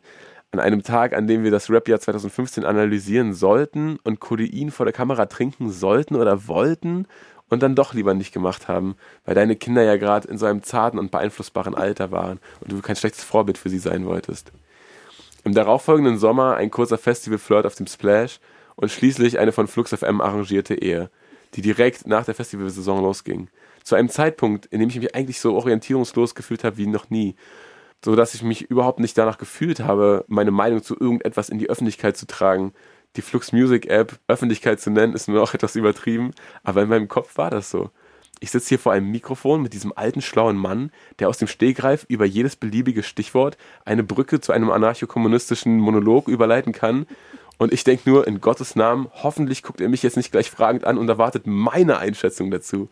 An 0.52 0.60
einem 0.60 0.82
Tag, 0.84 1.14
an 1.14 1.28
dem 1.28 1.44
wir 1.44 1.52
das 1.52 1.70
Rap-Jahr 1.70 2.00
2015 2.00 2.64
analysieren 2.64 3.34
sollten 3.34 4.00
und 4.04 4.20
Codein 4.20 4.72
vor 4.72 4.86
der 4.86 4.94
Kamera 4.94 5.26
trinken 5.26 5.70
sollten 5.70 6.16
oder 6.16 6.48
wollten 6.48 7.06
und 7.50 7.62
dann 7.64 7.76
doch 7.76 7.94
lieber 7.94 8.14
nicht 8.14 8.34
gemacht 8.34 8.68
haben, 8.68 8.96
weil 9.26 9.36
deine 9.36 9.56
Kinder 9.56 9.84
ja 9.84 9.98
gerade 9.98 10.28
in 10.28 10.38
so 10.38 10.46
einem 10.46 10.64
zarten 10.64 11.00
und 11.00 11.12
beeinflussbaren 11.12 11.76
Alter 11.76 12.12
waren 12.12 12.40
und 12.62 12.72
du 12.72 12.82
kein 12.82 12.96
schlechtes 12.96 13.24
Vorbild 13.24 13.58
für 13.58 13.70
sie 13.70 13.80
sein 13.80 14.06
wolltest. 14.06 14.52
Im 15.44 15.54
darauffolgenden 15.54 16.18
Sommer 16.18 16.56
ein 16.56 16.72
kurzer 16.72 16.98
Festival-Flirt 16.98 17.66
auf 17.66 17.76
dem 17.76 17.88
Splash 17.88 18.40
und 18.76 18.92
schließlich 18.92 19.40
eine 19.40 19.52
von 19.52 19.68
Flux 19.68 19.94
FM 19.94 20.22
arrangierte 20.22 20.76
Ehe, 20.76 21.10
die 21.56 21.62
direkt 21.62 22.08
nach 22.08 22.26
der 22.26 22.36
Festivalsaison 22.36 23.02
losging. 23.02 23.50
Zu 23.88 23.96
einem 23.96 24.10
Zeitpunkt, 24.10 24.66
in 24.66 24.82
dem 24.82 24.90
ich 24.90 25.00
mich 25.00 25.16
eigentlich 25.16 25.40
so 25.40 25.56
orientierungslos 25.56 26.36
gefühlt 26.36 26.66
habe 26.66 26.76
wie 26.76 26.88
noch 26.88 27.10
nie. 27.10 27.38
So 28.04 28.18
dass 28.18 28.34
ich 28.34 28.44
mich 28.44 28.64
überhaupt 28.64 29.00
nicht 29.00 29.18
danach 29.18 29.38
gefühlt 29.38 29.80
habe, 29.80 30.26
meine 30.28 30.52
Meinung 30.52 30.84
zu 30.84 31.00
irgendetwas 31.00 31.48
in 31.48 31.58
die 31.58 31.70
Öffentlichkeit 31.70 32.18
zu 32.18 32.28
tragen. 32.28 32.74
Die 33.16 33.22
Flux 33.22 33.54
Music 33.54 33.86
App 33.86 34.20
Öffentlichkeit 34.28 34.82
zu 34.82 34.90
nennen, 34.90 35.14
ist 35.14 35.30
mir 35.30 35.42
auch 35.42 35.54
etwas 35.54 35.78
übertrieben, 35.78 36.34
aber 36.66 36.82
in 36.82 36.90
meinem 36.90 37.08
Kopf 37.08 37.38
war 37.38 37.50
das 37.50 37.72
so. 37.72 37.90
Ich 38.42 38.52
sitze 38.52 38.68
hier 38.68 38.80
vor 38.80 38.92
einem 38.92 39.10
Mikrofon 39.10 39.62
mit 39.62 39.72
diesem 39.72 39.94
alten, 39.96 40.22
schlauen 40.22 40.58
Mann, 40.58 40.92
der 41.20 41.30
aus 41.30 41.38
dem 41.38 41.48
Stegreif 41.48 42.06
über 42.10 42.26
jedes 42.26 42.58
beliebige 42.58 43.04
Stichwort 43.04 43.58
eine 43.86 44.04
Brücke 44.04 44.42
zu 44.42 44.52
einem 44.52 44.70
anarchokommunistischen 44.70 45.80
Monolog 45.80 46.28
überleiten 46.28 46.74
kann 46.74 47.06
Und 47.58 47.72
ich 47.72 47.86
denke 47.86 48.10
nur, 48.10 48.28
in 48.28 48.42
Gottes 48.42 48.76
Namen, 48.76 49.08
hoffentlich 49.14 49.64
guckt 49.64 49.80
er 49.80 49.88
mich 49.88 50.04
jetzt 50.04 50.18
nicht 50.18 50.34
gleich 50.34 50.52
fragend 50.52 50.84
an 50.84 50.98
und 50.98 51.08
erwartet 51.08 51.44
meine 51.48 52.00
Einschätzung 52.00 52.52
dazu. 52.52 52.90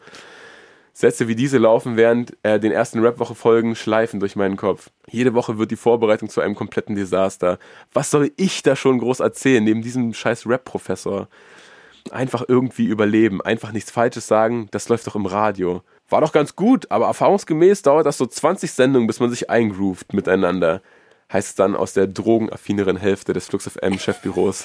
Sätze 0.98 1.28
wie 1.28 1.36
diese 1.36 1.58
laufen 1.58 1.98
während 1.98 2.38
äh, 2.44 2.58
den 2.58 2.72
ersten 2.72 3.00
Rap-Woche-Folgen 3.00 3.76
schleifen 3.76 4.22
durch 4.22 4.38
meinen 4.38 4.56
Kopf. 4.56 4.90
Jede 5.10 5.34
Woche 5.34 5.58
wird 5.58 5.72
die 5.72 5.76
Vorbereitung 5.76 6.30
zu 6.30 6.40
einem 6.40 6.56
kompletten 6.56 6.96
Desaster. 6.96 7.60
Was 7.92 8.12
soll 8.12 8.32
ich 8.38 8.64
da 8.64 8.78
schon 8.78 9.00
groß 9.00 9.20
erzählen, 9.20 9.62
neben 9.62 9.82
diesem 9.82 10.14
scheiß 10.14 10.48
Rap-Professor? 10.48 11.28
Einfach 12.12 12.46
irgendwie 12.48 12.86
überleben, 12.86 13.42
einfach 13.42 13.74
nichts 13.74 13.92
Falsches 13.92 14.26
sagen, 14.26 14.70
das 14.72 14.88
läuft 14.88 15.06
doch 15.06 15.18
im 15.18 15.26
Radio. 15.26 15.82
War 16.08 16.22
doch 16.22 16.32
ganz 16.32 16.56
gut, 16.56 16.90
aber 16.90 17.08
erfahrungsgemäß 17.08 17.82
dauert 17.82 18.06
das 18.06 18.18
so 18.18 18.26
20 18.26 18.72
Sendungen, 18.72 19.08
bis 19.08 19.20
man 19.20 19.30
sich 19.30 19.50
eingroovt 19.50 20.14
miteinander. 20.14 20.82
Heißt 21.34 21.50
es 21.50 21.56
dann 21.56 21.76
aus 21.76 21.92
der 21.92 22.08
drogenaffineren 22.08 22.96
Hälfte 22.96 23.34
des 23.34 23.48
Flux 23.48 23.68
FM 23.68 24.00
Chefbüros. 24.00 24.64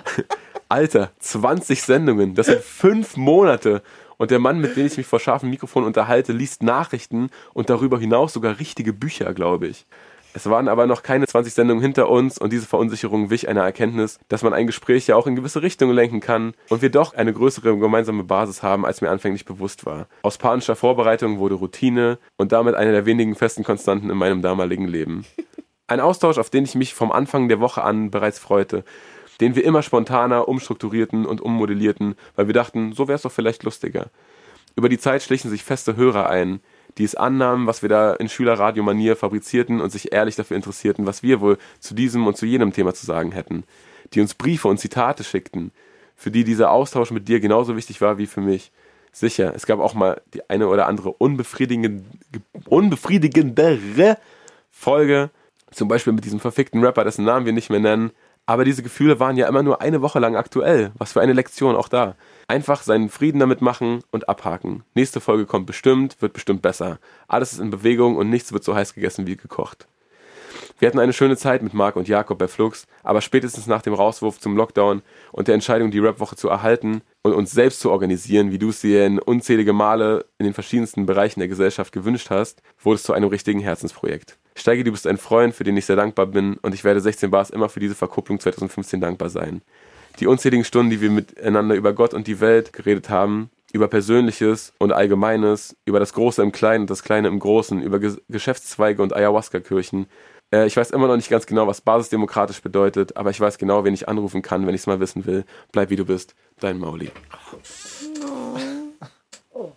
Alter, 0.70 1.10
20 1.18 1.82
Sendungen, 1.82 2.34
das 2.34 2.46
sind 2.46 2.62
fünf 2.62 3.18
Monate. 3.18 3.82
Und 4.20 4.30
der 4.30 4.38
Mann, 4.38 4.60
mit 4.60 4.76
dem 4.76 4.84
ich 4.84 4.98
mich 4.98 5.06
vor 5.06 5.18
scharfem 5.18 5.48
Mikrofon 5.48 5.82
unterhalte, 5.82 6.34
liest 6.34 6.62
Nachrichten 6.62 7.30
und 7.54 7.70
darüber 7.70 7.98
hinaus 7.98 8.34
sogar 8.34 8.60
richtige 8.60 8.92
Bücher, 8.92 9.32
glaube 9.32 9.66
ich. 9.66 9.86
Es 10.34 10.44
waren 10.44 10.68
aber 10.68 10.86
noch 10.86 11.02
keine 11.02 11.26
20 11.26 11.54
Sendungen 11.54 11.80
hinter 11.82 12.10
uns 12.10 12.36
und 12.36 12.52
diese 12.52 12.66
Verunsicherung 12.66 13.30
wich 13.30 13.48
einer 13.48 13.62
Erkenntnis, 13.62 14.18
dass 14.28 14.42
man 14.42 14.52
ein 14.52 14.66
Gespräch 14.66 15.06
ja 15.06 15.16
auch 15.16 15.26
in 15.26 15.36
gewisse 15.36 15.62
Richtungen 15.62 15.94
lenken 15.94 16.20
kann 16.20 16.52
und 16.68 16.82
wir 16.82 16.90
doch 16.90 17.14
eine 17.14 17.32
größere 17.32 17.78
gemeinsame 17.78 18.22
Basis 18.22 18.62
haben, 18.62 18.84
als 18.84 19.00
mir 19.00 19.08
anfänglich 19.08 19.46
bewusst 19.46 19.86
war. 19.86 20.06
Aus 20.20 20.36
panischer 20.36 20.76
Vorbereitung 20.76 21.38
wurde 21.38 21.54
Routine 21.54 22.18
und 22.36 22.52
damit 22.52 22.74
eine 22.74 22.92
der 22.92 23.06
wenigen 23.06 23.34
festen 23.34 23.64
Konstanten 23.64 24.10
in 24.10 24.18
meinem 24.18 24.42
damaligen 24.42 24.86
Leben. 24.86 25.24
Ein 25.86 26.00
Austausch, 26.00 26.36
auf 26.36 26.50
den 26.50 26.64
ich 26.64 26.74
mich 26.74 26.92
vom 26.92 27.10
Anfang 27.10 27.48
der 27.48 27.60
Woche 27.60 27.82
an 27.82 28.10
bereits 28.10 28.38
freute 28.38 28.84
den 29.40 29.54
wir 29.54 29.64
immer 29.64 29.82
spontaner 29.82 30.48
umstrukturierten 30.48 31.26
und 31.26 31.40
ummodellierten, 31.40 32.14
weil 32.36 32.46
wir 32.46 32.54
dachten, 32.54 32.92
so 32.92 33.08
wäre 33.08 33.16
es 33.16 33.22
doch 33.22 33.32
vielleicht 33.32 33.62
lustiger. 33.62 34.10
Über 34.76 34.88
die 34.88 34.98
Zeit 34.98 35.22
schlichen 35.22 35.50
sich 35.50 35.64
feste 35.64 35.96
Hörer 35.96 36.28
ein, 36.28 36.60
die 36.98 37.04
es 37.04 37.14
annahmen, 37.14 37.66
was 37.66 37.82
wir 37.82 37.88
da 37.88 38.14
in 38.14 38.28
Schülerradio-Manier 38.28 39.16
fabrizierten 39.16 39.80
und 39.80 39.90
sich 39.90 40.12
ehrlich 40.12 40.36
dafür 40.36 40.56
interessierten, 40.56 41.06
was 41.06 41.22
wir 41.22 41.40
wohl 41.40 41.58
zu 41.78 41.94
diesem 41.94 42.26
und 42.26 42.36
zu 42.36 42.46
jenem 42.46 42.72
Thema 42.72 42.94
zu 42.94 43.06
sagen 43.06 43.32
hätten, 43.32 43.64
die 44.12 44.20
uns 44.20 44.34
Briefe 44.34 44.68
und 44.68 44.78
Zitate 44.78 45.24
schickten, 45.24 45.72
für 46.16 46.30
die 46.30 46.44
dieser 46.44 46.70
Austausch 46.70 47.10
mit 47.10 47.28
dir 47.28 47.40
genauso 47.40 47.76
wichtig 47.76 48.00
war 48.00 48.18
wie 48.18 48.26
für 48.26 48.40
mich. 48.40 48.72
Sicher, 49.12 49.54
es 49.56 49.66
gab 49.66 49.80
auch 49.80 49.94
mal 49.94 50.20
die 50.34 50.48
eine 50.50 50.68
oder 50.68 50.86
andere 50.86 51.10
unbefriedigende, 51.12 52.04
unbefriedigendere 52.66 54.18
Folge, 54.70 55.30
zum 55.72 55.88
Beispiel 55.88 56.12
mit 56.12 56.24
diesem 56.24 56.40
verfickten 56.40 56.84
Rapper, 56.84 57.04
dessen 57.04 57.24
Namen 57.24 57.46
wir 57.46 57.52
nicht 57.52 57.70
mehr 57.70 57.80
nennen, 57.80 58.12
aber 58.50 58.64
diese 58.64 58.82
Gefühle 58.82 59.20
waren 59.20 59.36
ja 59.36 59.46
immer 59.46 59.62
nur 59.62 59.80
eine 59.80 60.02
Woche 60.02 60.18
lang 60.18 60.34
aktuell. 60.34 60.90
Was 60.98 61.12
für 61.12 61.20
eine 61.20 61.34
Lektion 61.34 61.76
auch 61.76 61.86
da. 61.86 62.16
Einfach 62.48 62.82
seinen 62.82 63.08
Frieden 63.08 63.38
damit 63.38 63.60
machen 63.60 64.02
und 64.10 64.28
abhaken. 64.28 64.82
Nächste 64.92 65.20
Folge 65.20 65.46
kommt 65.46 65.66
bestimmt, 65.66 66.20
wird 66.20 66.32
bestimmt 66.32 66.60
besser. 66.60 66.98
Alles 67.28 67.52
ist 67.52 67.60
in 67.60 67.70
Bewegung 67.70 68.16
und 68.16 68.28
nichts 68.28 68.52
wird 68.52 68.64
so 68.64 68.74
heiß 68.74 68.94
gegessen 68.94 69.28
wie 69.28 69.36
gekocht. 69.36 69.86
Wir 70.80 70.88
hatten 70.88 70.98
eine 70.98 71.12
schöne 71.12 71.36
Zeit 71.36 71.62
mit 71.62 71.74
Marc 71.74 71.94
und 71.94 72.08
Jakob 72.08 72.38
bei 72.38 72.48
Flux, 72.48 72.88
aber 73.04 73.20
spätestens 73.20 73.68
nach 73.68 73.82
dem 73.82 73.94
Rauswurf 73.94 74.40
zum 74.40 74.56
Lockdown 74.56 75.02
und 75.30 75.46
der 75.46 75.54
Entscheidung, 75.54 75.92
die 75.92 76.00
Rapwoche 76.00 76.34
zu 76.34 76.48
erhalten 76.48 77.02
und 77.22 77.34
uns 77.34 77.50
selbst 77.50 77.80
zu 77.80 77.90
organisieren, 77.90 78.50
wie 78.50 78.58
du 78.58 78.70
es 78.70 78.80
dir 78.80 79.06
in 79.06 79.18
unzählige 79.18 79.72
Male 79.72 80.24
in 80.38 80.44
den 80.44 80.54
verschiedensten 80.54 81.06
Bereichen 81.06 81.40
der 81.40 81.48
Gesellschaft 81.48 81.92
gewünscht 81.92 82.30
hast, 82.30 82.62
wurde 82.82 82.96
es 82.96 83.02
zu 83.02 83.12
einem 83.12 83.28
richtigen 83.28 83.60
Herzensprojekt. 83.60 84.38
Steige, 84.54 84.84
du 84.84 84.90
bist 84.90 85.06
ein 85.06 85.18
Freund, 85.18 85.54
für 85.54 85.64
den 85.64 85.76
ich 85.76 85.86
sehr 85.86 85.96
dankbar 85.96 86.26
bin 86.26 86.56
und 86.62 86.74
ich 86.74 86.84
werde 86.84 87.00
16 87.00 87.30
Bars 87.30 87.50
immer 87.50 87.68
für 87.68 87.80
diese 87.80 87.94
Verkupplung 87.94 88.40
2015 88.40 89.00
dankbar 89.00 89.30
sein. 89.30 89.62
Die 90.18 90.26
unzähligen 90.26 90.64
Stunden, 90.64 90.90
die 90.90 91.00
wir 91.00 91.10
miteinander 91.10 91.74
über 91.74 91.92
Gott 91.92 92.14
und 92.14 92.26
die 92.26 92.40
Welt 92.40 92.72
geredet 92.72 93.10
haben, 93.10 93.50
über 93.72 93.88
Persönliches 93.88 94.72
und 94.78 94.92
Allgemeines, 94.92 95.76
über 95.84 96.00
das 96.00 96.12
Große 96.12 96.42
im 96.42 96.52
Kleinen 96.52 96.82
und 96.82 96.90
das 96.90 97.02
Kleine 97.02 97.28
im 97.28 97.38
Großen, 97.38 97.80
über 97.80 98.00
Ge 98.00 98.16
Geschäftszweige 98.28 99.02
und 99.02 99.14
Ayahuasca-Kirchen. 99.14 100.06
Äh, 100.52 100.66
ich 100.66 100.76
weiß 100.76 100.90
immer 100.90 101.06
noch 101.06 101.16
nicht 101.16 101.30
ganz 101.30 101.46
genau, 101.46 101.66
was 101.66 101.80
basisdemokratisch 101.80 102.62
bedeutet, 102.62 103.16
aber 103.16 103.30
ich 103.30 103.40
weiß 103.40 103.58
genau, 103.58 103.84
wen 103.84 103.94
ich 103.94 104.08
anrufen 104.08 104.42
kann, 104.42 104.66
wenn 104.66 104.74
ich 104.74 104.82
es 104.82 104.86
mal 104.86 105.00
wissen 105.00 105.26
will. 105.26 105.44
Bleib 105.72 105.90
wie 105.90 105.96
du 105.96 106.04
bist, 106.04 106.34
dein 106.58 106.78
Mauli. 106.78 107.10
Oh. 109.52 109.72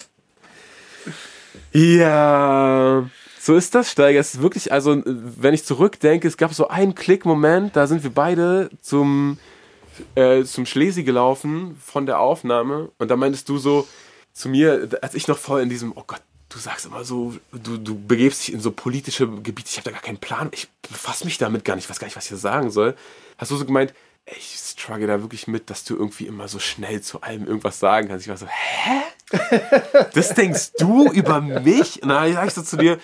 Ja. 1.71 3.09
So 3.39 3.55
ist 3.55 3.76
das, 3.76 3.91
Steiger. 3.91 4.19
Es 4.19 4.36
ist 4.36 4.41
wirklich, 4.41 4.71
also, 4.71 5.01
wenn 5.05 5.53
ich 5.53 5.65
zurückdenke, 5.65 6.28
es 6.28 6.38
gab 6.38 6.53
so 6.53 6.69
einen 6.69 6.95
Klickmoment, 6.95 7.76
da 7.76 7.88
sind 7.88 8.03
wir 8.03 8.11
beide 8.11 8.69
zum, 8.80 9.38
äh, 10.15 10.43
zum 10.43 10.65
Schlesi 10.65 11.03
gelaufen 11.03 11.76
von 11.84 12.05
der 12.05 12.19
Aufnahme 12.19 12.91
und 12.99 13.11
da 13.11 13.17
meintest 13.17 13.49
du 13.49 13.57
so 13.57 13.86
zu 14.32 14.47
mir, 14.47 14.88
als 15.01 15.13
ich 15.13 15.28
noch 15.28 15.38
voll 15.38 15.61
in 15.61 15.67
diesem, 15.69 15.91
oh 15.93 16.03
Gott, 16.07 16.21
du 16.54 16.60
sagst 16.60 16.86
immer 16.86 17.04
so, 17.04 17.36
du, 17.51 17.78
du 17.78 17.99
begebst 17.99 18.41
dich 18.47 18.54
in 18.54 18.62
so 18.62 18.72
politische 18.72 19.28
Gebiete, 19.28 19.70
ich 19.70 19.78
habe 19.78 19.89
da 19.89 19.91
gar 19.91 20.01
keinen 20.01 20.20
Plan, 20.20 20.49
ich 20.51 20.70
befasse 20.82 21.26
mich 21.26 21.38
damit 21.38 21.66
gar 21.66 21.76
nicht, 21.76 21.86
ich 21.86 21.89
weiß 21.89 21.99
gar 21.99 22.08
nicht, 22.08 22.16
was 22.16 22.26
ich 22.26 22.30
hier 22.30 22.38
sagen 22.38 22.70
soll. 22.70 22.95
Hast 23.38 23.51
du 23.51 23.56
so 23.56 23.66
gemeint, 23.66 23.93
ich 24.26 24.56
struggle 24.58 25.08
da 25.08 25.22
wirklich 25.22 25.47
mit, 25.47 25.70
dass 25.70 25.84
du 25.84 25.95
irgendwie 25.95 26.28
immer 26.28 26.47
so 26.47 26.60
schnell 26.60 27.01
zu 27.01 27.22
allem 27.22 27.45
irgendwas 27.45 27.80
sagen 27.80 28.08
kannst. 28.08 28.26
Ich 28.26 28.30
war 28.30 28.38
so, 28.38 28.47
hä? 28.47 29.01
Das 30.14 30.34
denkst 30.36 30.74
du 30.78 31.12
über 31.12 31.41
mich? 31.41 32.04
Und 32.04 32.10
dann 32.10 32.32
sag 32.34 32.47
ich 32.47 32.54
so 32.54 32.62
zu 32.62 32.78
dir, 32.78 32.99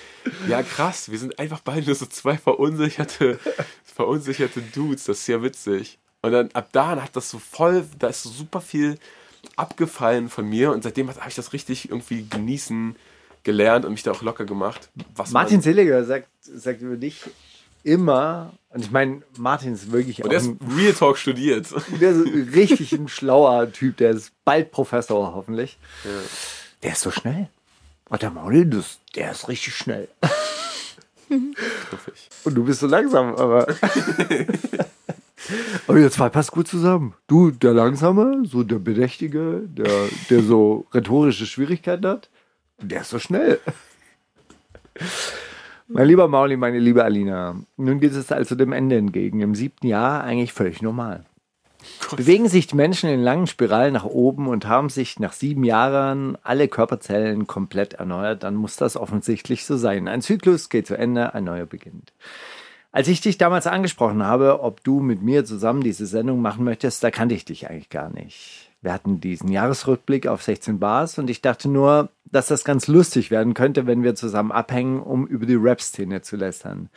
ja 0.48 0.62
krass, 0.62 1.10
wir 1.10 1.18
sind 1.18 1.40
einfach 1.40 1.60
beide 1.60 1.88
nur 1.88 1.96
so 1.96 2.06
zwei 2.06 2.38
verunsicherte, 2.38 3.40
verunsicherte 3.84 4.62
Dudes, 4.62 5.06
das 5.06 5.20
ist 5.20 5.28
ja 5.28 5.42
witzig. 5.42 5.98
Und 6.22 6.32
dann 6.32 6.52
ab 6.52 6.70
da 6.72 7.02
hat 7.02 7.16
das 7.16 7.30
so 7.30 7.40
voll, 7.40 7.86
da 7.98 8.08
ist 8.08 8.24
so 8.24 8.30
super 8.30 8.62
viel 8.62 9.00
abgefallen 9.56 10.30
von 10.30 10.48
mir 10.48 10.72
und 10.72 10.84
seitdem 10.84 11.10
habe 11.10 11.30
ich 11.30 11.36
das 11.36 11.54
richtig 11.54 11.90
irgendwie 11.90 12.28
genießen 12.30 12.96
gelernt 13.44 13.86
und 13.86 13.92
mich 13.94 14.04
da 14.04 14.12
auch 14.12 14.22
locker 14.22 14.46
gemacht. 14.46 14.90
Martin 15.32 15.62
Seliger 15.62 16.04
sagt, 16.04 16.28
sagt 16.42 16.82
über 16.82 16.98
dich, 16.98 17.24
immer, 17.84 18.54
und 18.70 18.82
ich 18.82 18.92
meine, 18.92 19.22
Martin 19.38 19.74
ist 19.74 19.92
wirklich 19.92 20.24
und 20.24 20.32
der 20.32 20.40
ist 20.40 20.52
Real 20.78 20.94
Talk 20.94 21.18
studiert. 21.18 21.68
Der 22.00 22.12
ist 22.12 22.56
richtig 22.56 22.92
ein 22.94 23.08
schlauer 23.08 23.72
Typ, 23.72 23.98
der 23.98 24.12
ist 24.12 24.32
bald 24.46 24.72
Professor 24.72 25.34
hoffentlich. 25.34 25.78
Ja. 26.04 26.12
Der 26.84 26.92
ist 26.94 27.02
so 27.02 27.12
schnell. 27.12 27.50
Und 28.10 28.22
der 28.22 28.32
Mauli, 28.32 28.70
das, 28.70 29.00
der 29.16 29.32
ist 29.32 29.48
richtig 29.48 29.76
schnell. 29.76 30.08
und 32.44 32.56
du 32.56 32.64
bist 32.64 32.80
so 32.80 32.88
langsam, 32.88 33.36
aber. 33.36 33.68
aber 35.88 35.98
ihr 35.98 36.12
zwei 36.12 36.30
passt 36.30 36.52
gut 36.52 36.68
zusammen. 36.68 37.14
Du, 37.28 37.52
der 37.52 37.74
Langsame, 37.74 38.44
so 38.46 38.64
der 38.64 38.80
Bedächtige, 38.80 39.62
der, 39.66 40.10
der 40.30 40.42
so 40.42 40.88
rhetorische 40.94 41.46
Schwierigkeiten 41.46 42.08
hat. 42.08 42.30
Der 42.82 43.02
ist 43.02 43.10
so 43.10 43.20
schnell. 43.20 43.60
Mein 45.88 46.08
lieber 46.08 46.28
Mauli, 46.28 46.56
meine 46.56 46.80
liebe 46.80 47.04
Alina, 47.04 47.56
nun 47.78 48.00
geht 48.00 48.14
es 48.14 48.32
also 48.32 48.56
dem 48.56 48.74
Ende 48.74 48.98
entgegen. 48.98 49.42
Im 49.42 49.56
siebten 49.56 49.88
Jahr 49.88 50.24
eigentlich 50.24 50.54
völlig 50.54 50.82
normal. 50.82 51.26
Gott. 52.08 52.18
Bewegen 52.18 52.48
sich 52.50 52.68
die 52.68 52.76
Menschen 52.76 53.10
in 53.10 53.22
langen 53.22 53.48
Spiralen 53.48 53.94
nach 53.94 54.06
oben 54.06 54.48
und 54.48 54.68
haben 54.68 54.90
sich 54.90 55.20
nach 55.20 55.34
sieben 55.34 55.64
Jahren 55.64 56.38
alle 56.44 56.68
Körperzellen 56.68 57.48
komplett 57.48 57.94
erneuert, 57.94 58.44
dann 58.44 58.56
muss 58.56 58.76
das 58.76 58.98
offensichtlich 58.98 59.66
so 59.66 59.78
sein. 59.78 60.08
Ein 60.08 60.22
Zyklus 60.22 60.70
geht 60.70 60.88
zu 60.88 60.98
Ende, 60.98 61.34
ein 61.34 61.46
neuer 61.46 61.66
beginnt. 61.66 62.14
Als 62.92 63.08
ich 63.08 63.22
dich 63.22 63.38
damals 63.38 63.68
angesprochen 63.68 64.24
habe, 64.24 64.62
ob 64.62 64.84
du 64.84 65.00
mit 65.00 65.22
mir 65.22 65.46
zusammen 65.46 65.82
diese 65.82 66.06
Sendung 66.06 66.42
machen 66.42 66.66
möchtest, 66.66 67.04
da 67.04 67.12
kannte 67.12 67.36
ich 67.36 67.46
dich 67.46 67.70
eigentlich 67.70 67.90
gar 67.90 68.10
nicht. 68.10 68.69
Wir 68.82 68.94
hatten 68.94 69.20
diesen 69.20 69.52
Jahresrückblick 69.52 70.28
auf 70.28 70.42
16 70.42 70.80
Bars 70.80 71.18
und 71.20 71.30
ich 71.30 71.42
dachte 71.42 71.68
nur, 71.68 72.10
dass 72.32 72.48
das 72.48 72.64
ganz 72.64 72.88
lustig 72.88 73.30
werden 73.30 73.54
könnte, 73.54 73.88
wenn 73.88 74.04
wir 74.04 74.16
zusammen 74.16 74.52
abhängen, 74.52 75.02
um 75.02 75.28
über 75.28 75.46
die 75.46 75.56
Rap-Szene 75.56 76.22
zu 76.22 76.38
lästern. 76.38 76.90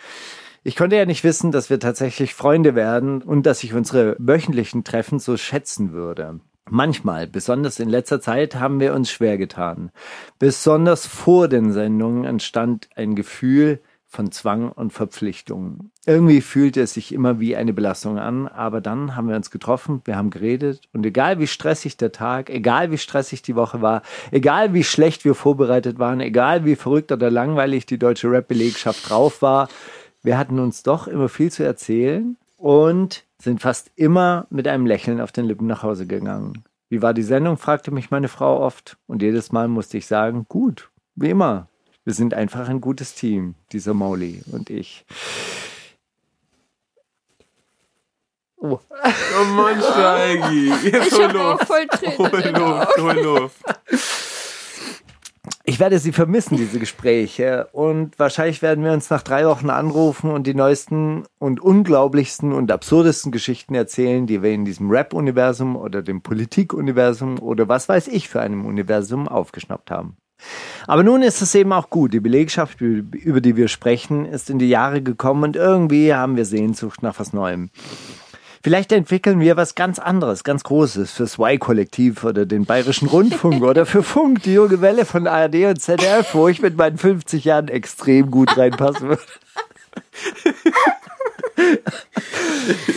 Ich 0.62 0.76
konnte 0.76 0.94
ja 0.94 1.06
nicht 1.06 1.24
wissen, 1.24 1.50
dass 1.50 1.70
wir 1.70 1.80
tatsächlich 1.80 2.34
Freunde 2.34 2.76
werden 2.76 3.20
und 3.20 3.46
dass 3.46 3.64
ich 3.64 3.74
unsere 3.74 4.14
wöchentlichen 4.20 4.84
Treffen 4.84 5.18
so 5.18 5.36
schätzen 5.36 5.92
würde. 5.92 6.38
Manchmal, 6.70 7.26
besonders 7.26 7.80
in 7.80 7.88
letzter 7.88 8.20
Zeit, 8.20 8.54
haben 8.54 8.78
wir 8.78 8.94
uns 8.94 9.10
schwer 9.10 9.36
getan. 9.36 9.90
Besonders 10.38 11.06
vor 11.06 11.48
den 11.48 11.72
Sendungen 11.72 12.24
entstand 12.24 12.88
ein 12.94 13.16
Gefühl, 13.16 13.80
von 14.12 14.30
Zwang 14.30 14.70
und 14.70 14.92
Verpflichtung. 14.92 15.90
Irgendwie 16.04 16.42
fühlte 16.42 16.82
es 16.82 16.92
sich 16.92 17.14
immer 17.14 17.40
wie 17.40 17.56
eine 17.56 17.72
Belastung 17.72 18.18
an, 18.18 18.46
aber 18.46 18.82
dann 18.82 19.16
haben 19.16 19.28
wir 19.28 19.36
uns 19.36 19.50
getroffen, 19.50 20.02
wir 20.04 20.16
haben 20.16 20.28
geredet 20.28 20.82
und 20.92 21.06
egal 21.06 21.38
wie 21.38 21.46
stressig 21.46 21.96
der 21.96 22.12
Tag, 22.12 22.50
egal 22.50 22.90
wie 22.90 22.98
stressig 22.98 23.40
die 23.40 23.56
Woche 23.56 23.80
war, 23.80 24.02
egal 24.30 24.74
wie 24.74 24.84
schlecht 24.84 25.24
wir 25.24 25.34
vorbereitet 25.34 25.98
waren, 25.98 26.20
egal 26.20 26.66
wie 26.66 26.76
verrückt 26.76 27.10
oder 27.10 27.30
langweilig 27.30 27.86
die 27.86 27.98
deutsche 27.98 28.30
Rap-Belegschaft 28.30 29.08
drauf 29.08 29.40
war, 29.40 29.70
wir 30.22 30.36
hatten 30.36 30.58
uns 30.58 30.82
doch 30.82 31.08
immer 31.08 31.30
viel 31.30 31.50
zu 31.50 31.64
erzählen 31.64 32.36
und 32.58 33.24
sind 33.38 33.62
fast 33.62 33.90
immer 33.96 34.46
mit 34.50 34.68
einem 34.68 34.84
Lächeln 34.84 35.22
auf 35.22 35.32
den 35.32 35.46
Lippen 35.46 35.66
nach 35.66 35.82
Hause 35.82 36.06
gegangen. 36.06 36.64
Wie 36.90 37.00
war 37.00 37.14
die 37.14 37.22
Sendung, 37.22 37.56
fragte 37.56 37.90
mich 37.90 38.10
meine 38.10 38.28
Frau 38.28 38.60
oft 38.60 38.98
und 39.06 39.22
jedes 39.22 39.52
Mal 39.52 39.68
musste 39.68 39.96
ich 39.96 40.06
sagen, 40.06 40.44
gut, 40.50 40.90
wie 41.14 41.30
immer, 41.30 41.68
wir 42.05 42.14
sind 42.14 42.34
einfach 42.34 42.68
ein 42.68 42.80
gutes 42.80 43.14
Team, 43.14 43.55
dieser 43.72 43.94
Mauli 43.94 44.42
und 44.50 44.70
ich. 44.70 45.05
Oh 48.62 48.78
Mann, 49.57 49.82
Steigi. 49.82 50.72
Jetzt 50.84 51.12
Ich 51.12 51.18
hol 51.18 51.32
Luft. 51.32 51.66
voll 51.66 51.86
Tränen 51.88 52.18
Hol 52.18 52.40
Luft, 52.50 52.98
hol 52.98 53.20
Luft. 53.20 53.57
Ich 55.64 55.80
werde 55.80 55.98
sie 55.98 56.12
vermissen, 56.12 56.57
diese 56.57 56.78
Gespräche. 56.78 57.68
Und 57.72 58.18
wahrscheinlich 58.18 58.62
werden 58.62 58.84
wir 58.84 58.92
uns 58.92 59.11
nach 59.11 59.22
drei 59.22 59.46
Wochen 59.46 59.70
anrufen 59.70 60.30
und 60.30 60.46
die 60.46 60.55
neuesten 60.55 61.24
und 61.38 61.61
unglaublichsten 61.61 62.53
und 62.53 62.70
absurdesten 62.70 63.32
Geschichten 63.32 63.74
erzählen, 63.74 64.26
die 64.26 64.42
wir 64.42 64.50
in 64.50 64.64
diesem 64.64 64.90
Rap-Universum 64.90 65.76
oder 65.76 66.03
dem 66.03 66.22
Politik-Universum 66.22 67.40
oder 67.40 67.68
was 67.68 67.88
weiß 67.88 68.09
ich 68.09 68.28
für 68.28 68.40
einem 68.40 68.64
Universum 68.64 69.26
aufgeschnappt 69.28 69.90
haben. 69.90 70.16
Aber 70.86 71.03
nun 71.03 71.22
ist 71.22 71.43
es 71.43 71.55
eben 71.55 71.72
auch 71.72 71.90
gut. 71.90 72.12
Die 72.12 72.20
Belegschaft, 72.20 72.80
über 72.80 73.40
die 73.40 73.57
wir 73.57 73.68
sprechen, 73.68 74.24
ist 74.26 74.51
in 74.51 74.59
die 74.59 74.68
Jahre 74.68 75.03
gekommen 75.03 75.45
und 75.45 75.57
irgendwie 75.57 76.14
haben 76.14 76.36
wir 76.36 76.45
Sehnsucht 76.45 77.03
nach 77.03 77.18
was 77.18 77.32
Neuem. 77.32 77.70
Vielleicht 78.64 78.93
entwickeln 78.93 79.40
wir 79.40 79.57
was 79.57 79.74
ganz 79.74 79.99
anderes, 79.99 80.45
ganz 80.45 80.62
Großes 80.62 81.11
fürs 81.11 81.36
Y-Kollektiv 81.36 82.22
oder 82.22 82.47
den 82.47 82.64
Bayerischen 82.64 83.09
Rundfunk 83.09 83.62
oder 83.62 83.86
für 83.86 84.05
Funk, 84.05 84.45
die 84.45 84.55
junge 84.55 84.80
Welle 84.80 85.05
von 85.05 85.26
ARD 85.26 85.64
und 85.66 85.80
ZDF, 85.80 86.32
wo 86.34 86.47
ich 86.47 86.62
mit 86.62 86.76
meinen 86.76 86.97
50 86.97 87.45
Jahren 87.45 87.66
extrem 87.68 88.30
gut 88.30 88.57
reinpassen 88.57 89.09
würde. 89.09 89.22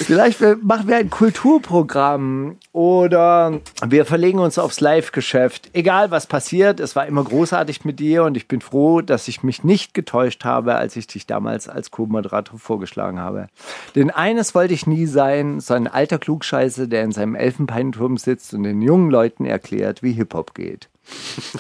Vielleicht 0.06 0.42
machen 0.62 0.88
wir 0.88 0.98
ein 0.98 1.10
Kulturprogramm 1.10 2.58
oder 2.72 3.60
wir 3.86 4.06
verlegen 4.06 4.40
uns 4.40 4.58
aufs 4.58 4.80
Live-Geschäft. 4.80 5.72
Egal 5.74 6.12
was 6.12 6.28
passiert, 6.28 6.80
es 6.80 6.96
war 6.96 7.06
immer 7.08 7.24
großartig 7.24 7.86
mit 7.86 8.00
dir 8.00 8.24
und 8.24 8.38
ich 8.38 8.48
bin 8.48 8.62
froh, 8.62 9.02
dass 9.02 9.28
ich 9.28 9.44
mich 9.44 9.64
nicht 9.64 9.94
getäuscht 9.94 10.46
habe, 10.46 10.76
als 10.76 10.96
ich 10.96 11.08
dich 11.08 11.26
damals 11.26 11.68
als 11.68 11.92
Co-Moderator 11.92 12.60
vorgeschlagen 12.60 13.20
habe. 13.20 13.48
Denn 13.96 14.12
eines 14.12 14.54
wollte 14.54 14.74
ich 14.74 14.88
nie 14.88 15.06
sein, 15.06 15.60
so 15.60 15.74
ein 15.74 15.88
alter 15.88 16.20
Klugscheiße, 16.20 16.88
der 16.88 17.04
in 17.04 17.12
seinem 17.12 17.36
Elfenbeinturm 17.36 18.18
sitzt 18.18 18.54
und 18.54 18.64
den 18.64 18.82
jungen 18.82 19.10
Leuten 19.10 19.46
erklärt, 19.46 20.04
wie 20.04 20.14
Hip-Hop 20.14 20.54
geht. 20.54 20.90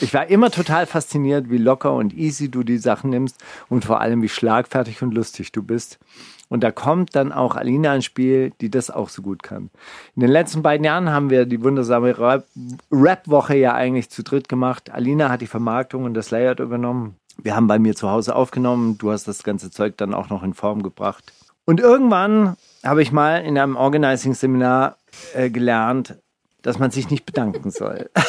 Ich 0.01 0.13
war 0.13 0.27
immer 0.27 0.49
total 0.49 0.85
fasziniert, 0.85 1.49
wie 1.49 1.57
locker 1.57 1.93
und 1.93 2.13
easy 2.13 2.49
du 2.49 2.63
die 2.63 2.79
Sachen 2.79 3.11
nimmst 3.11 3.37
und 3.69 3.85
vor 3.85 4.01
allem, 4.01 4.21
wie 4.21 4.29
schlagfertig 4.29 5.01
und 5.01 5.13
lustig 5.13 5.51
du 5.51 5.61
bist. 5.61 5.99
Und 6.47 6.63
da 6.63 6.71
kommt 6.71 7.15
dann 7.15 7.31
auch 7.31 7.55
Alina 7.55 7.95
ins 7.95 8.05
Spiel, 8.05 8.51
die 8.61 8.69
das 8.69 8.91
auch 8.91 9.09
so 9.09 9.21
gut 9.21 9.41
kann. 9.43 9.69
In 10.15 10.21
den 10.21 10.29
letzten 10.29 10.61
beiden 10.61 10.83
Jahren 10.85 11.09
haben 11.09 11.29
wir 11.29 11.45
die 11.45 11.63
wundersame 11.63 12.17
Rap- 12.17 12.45
Rap-Woche 12.91 13.55
ja 13.57 13.73
eigentlich 13.73 14.09
zu 14.09 14.23
dritt 14.23 14.47
gemacht. 14.47 14.91
Alina 14.91 15.29
hat 15.29 15.41
die 15.41 15.47
Vermarktung 15.47 16.03
und 16.03 16.13
das 16.13 16.31
Layout 16.31 16.59
übernommen. 16.59 17.15
Wir 17.41 17.55
haben 17.55 17.67
bei 17.67 17.79
mir 17.79 17.95
zu 17.95 18.09
Hause 18.09 18.35
aufgenommen. 18.35 18.97
Du 18.97 19.11
hast 19.11 19.27
das 19.27 19.43
ganze 19.43 19.71
Zeug 19.71 19.97
dann 19.97 20.13
auch 20.13 20.29
noch 20.29 20.43
in 20.43 20.53
Form 20.53 20.83
gebracht. 20.83 21.33
Und 21.65 21.79
irgendwann 21.79 22.55
habe 22.83 23.01
ich 23.01 23.11
mal 23.11 23.37
in 23.37 23.57
einem 23.57 23.75
Organizing-Seminar 23.75 24.97
äh, 25.33 25.49
gelernt, 25.49 26.15
dass 26.61 26.77
man 26.79 26.91
sich 26.91 27.09
nicht 27.09 27.25
bedanken 27.25 27.71
soll. 27.71 28.09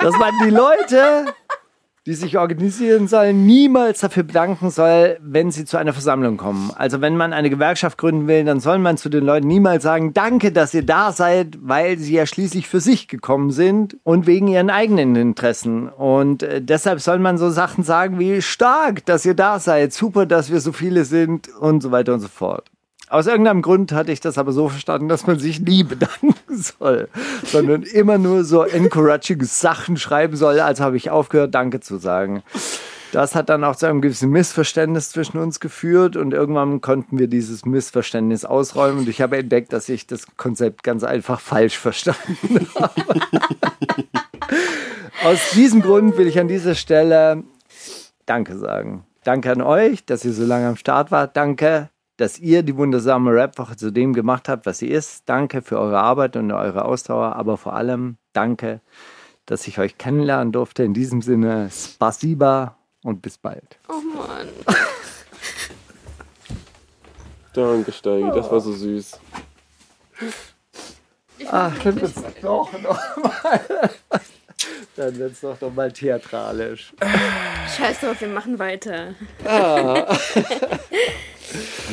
dass 0.00 0.18
man 0.18 0.32
die 0.44 0.50
Leute, 0.50 1.26
die 2.08 2.14
sich 2.14 2.38
organisieren 2.38 3.06
sollen, 3.06 3.44
niemals 3.44 4.00
dafür 4.00 4.22
bedanken 4.22 4.70
soll, 4.70 5.18
wenn 5.20 5.50
sie 5.50 5.66
zu 5.66 5.76
einer 5.76 5.92
Versammlung 5.92 6.38
kommen. 6.38 6.70
Also 6.74 7.02
wenn 7.02 7.18
man 7.18 7.34
eine 7.34 7.50
Gewerkschaft 7.50 7.98
gründen 7.98 8.26
will, 8.26 8.46
dann 8.46 8.60
soll 8.60 8.78
man 8.78 8.96
zu 8.96 9.10
den 9.10 9.24
Leuten 9.24 9.46
niemals 9.46 9.82
sagen, 9.82 10.14
danke, 10.14 10.50
dass 10.50 10.72
ihr 10.72 10.86
da 10.86 11.12
seid, 11.12 11.58
weil 11.60 11.98
sie 11.98 12.14
ja 12.14 12.24
schließlich 12.24 12.66
für 12.66 12.80
sich 12.80 13.08
gekommen 13.08 13.50
sind 13.50 13.98
und 14.04 14.26
wegen 14.26 14.48
ihren 14.48 14.70
eigenen 14.70 15.16
Interessen. 15.16 15.90
Und 15.90 16.42
äh, 16.42 16.62
deshalb 16.62 17.02
soll 17.02 17.18
man 17.18 17.36
so 17.36 17.50
Sachen 17.50 17.84
sagen 17.84 18.18
wie 18.18 18.40
stark, 18.40 19.04
dass 19.04 19.26
ihr 19.26 19.34
da 19.34 19.58
seid, 19.58 19.92
super, 19.92 20.24
dass 20.24 20.50
wir 20.50 20.60
so 20.60 20.72
viele 20.72 21.04
sind 21.04 21.50
und 21.60 21.82
so 21.82 21.90
weiter 21.90 22.14
und 22.14 22.20
so 22.20 22.28
fort. 22.28 22.70
Aus 23.10 23.26
irgendeinem 23.26 23.62
Grund 23.62 23.92
hatte 23.92 24.12
ich 24.12 24.20
das 24.20 24.36
aber 24.36 24.52
so 24.52 24.68
verstanden, 24.68 25.08
dass 25.08 25.26
man 25.26 25.38
sich 25.38 25.60
nie 25.60 25.82
bedanken 25.84 26.34
soll, 26.48 27.08
sondern 27.44 27.82
immer 27.82 28.18
nur 28.18 28.44
so 28.44 28.62
encouraging 28.62 29.42
Sachen 29.42 29.96
schreiben 29.96 30.36
soll. 30.36 30.60
Also 30.60 30.84
habe 30.84 30.96
ich 30.96 31.10
aufgehört, 31.10 31.54
Danke 31.54 31.80
zu 31.80 31.98
sagen. 31.98 32.42
Das 33.12 33.34
hat 33.34 33.48
dann 33.48 33.64
auch 33.64 33.74
zu 33.74 33.86
einem 33.86 34.02
gewissen 34.02 34.28
Missverständnis 34.30 35.10
zwischen 35.10 35.38
uns 35.38 35.60
geführt 35.60 36.16
und 36.16 36.34
irgendwann 36.34 36.82
konnten 36.82 37.18
wir 37.18 37.26
dieses 37.26 37.64
Missverständnis 37.64 38.44
ausräumen 38.44 38.98
und 38.98 39.08
ich 39.08 39.22
habe 39.22 39.38
entdeckt, 39.38 39.72
dass 39.72 39.88
ich 39.88 40.06
das 40.06 40.26
Konzept 40.36 40.82
ganz 40.82 41.04
einfach 41.04 41.40
falsch 41.40 41.78
verstanden 41.78 42.68
habe. 42.74 42.92
Aus 45.24 45.50
diesem 45.54 45.80
Grund 45.80 46.18
will 46.18 46.26
ich 46.26 46.38
an 46.38 46.48
dieser 46.48 46.74
Stelle 46.74 47.44
Danke 48.26 48.58
sagen. 48.58 49.04
Danke 49.24 49.50
an 49.52 49.62
euch, 49.62 50.04
dass 50.04 50.24
ihr 50.24 50.32
so 50.32 50.44
lange 50.44 50.68
am 50.68 50.76
Start 50.76 51.10
wart. 51.10 51.34
Danke, 51.34 51.88
dass 52.18 52.38
ihr 52.38 52.62
die 52.62 52.76
wundersame 52.76 53.34
Rapwoche 53.34 53.76
zu 53.76 53.90
dem 53.90 54.12
gemacht 54.12 54.48
habt, 54.48 54.66
was 54.66 54.78
sie 54.78 54.88
ist. 54.88 55.22
Danke 55.26 55.62
für 55.62 55.78
eure 55.78 56.00
Arbeit 56.00 56.36
und 56.36 56.52
eure 56.52 56.84
Ausdauer, 56.84 57.36
aber 57.36 57.56
vor 57.56 57.72
allem 57.74 58.18
danke, 58.32 58.80
dass 59.46 59.66
ich 59.66 59.78
euch 59.78 59.96
kennenlernen 59.96 60.52
durfte. 60.52 60.82
In 60.82 60.92
diesem 60.92 61.22
Sinne, 61.22 61.70
spasiba 61.70 62.76
und 63.02 63.22
bis 63.22 63.38
bald. 63.38 63.78
Oh 63.88 64.02
Mann. 64.14 64.48
Danke, 67.54 67.90
Steigi, 67.90 68.30
das 68.30 68.52
war 68.52 68.60
so 68.60 68.72
süß. 68.72 69.18
Ach, 71.50 71.78
dann 71.82 72.00
wird's 72.00 72.22
doch 72.42 72.72
nochmal. 72.72 73.60
Dann 74.96 75.16
wird's 75.16 75.40
doch 75.40 75.60
noch 75.60 75.72
mal 75.72 75.92
theatralisch. 75.92 76.92
Scheiß 77.76 78.00
drauf, 78.00 78.20
wir 78.20 78.28
machen 78.28 78.58
weiter. 78.58 79.14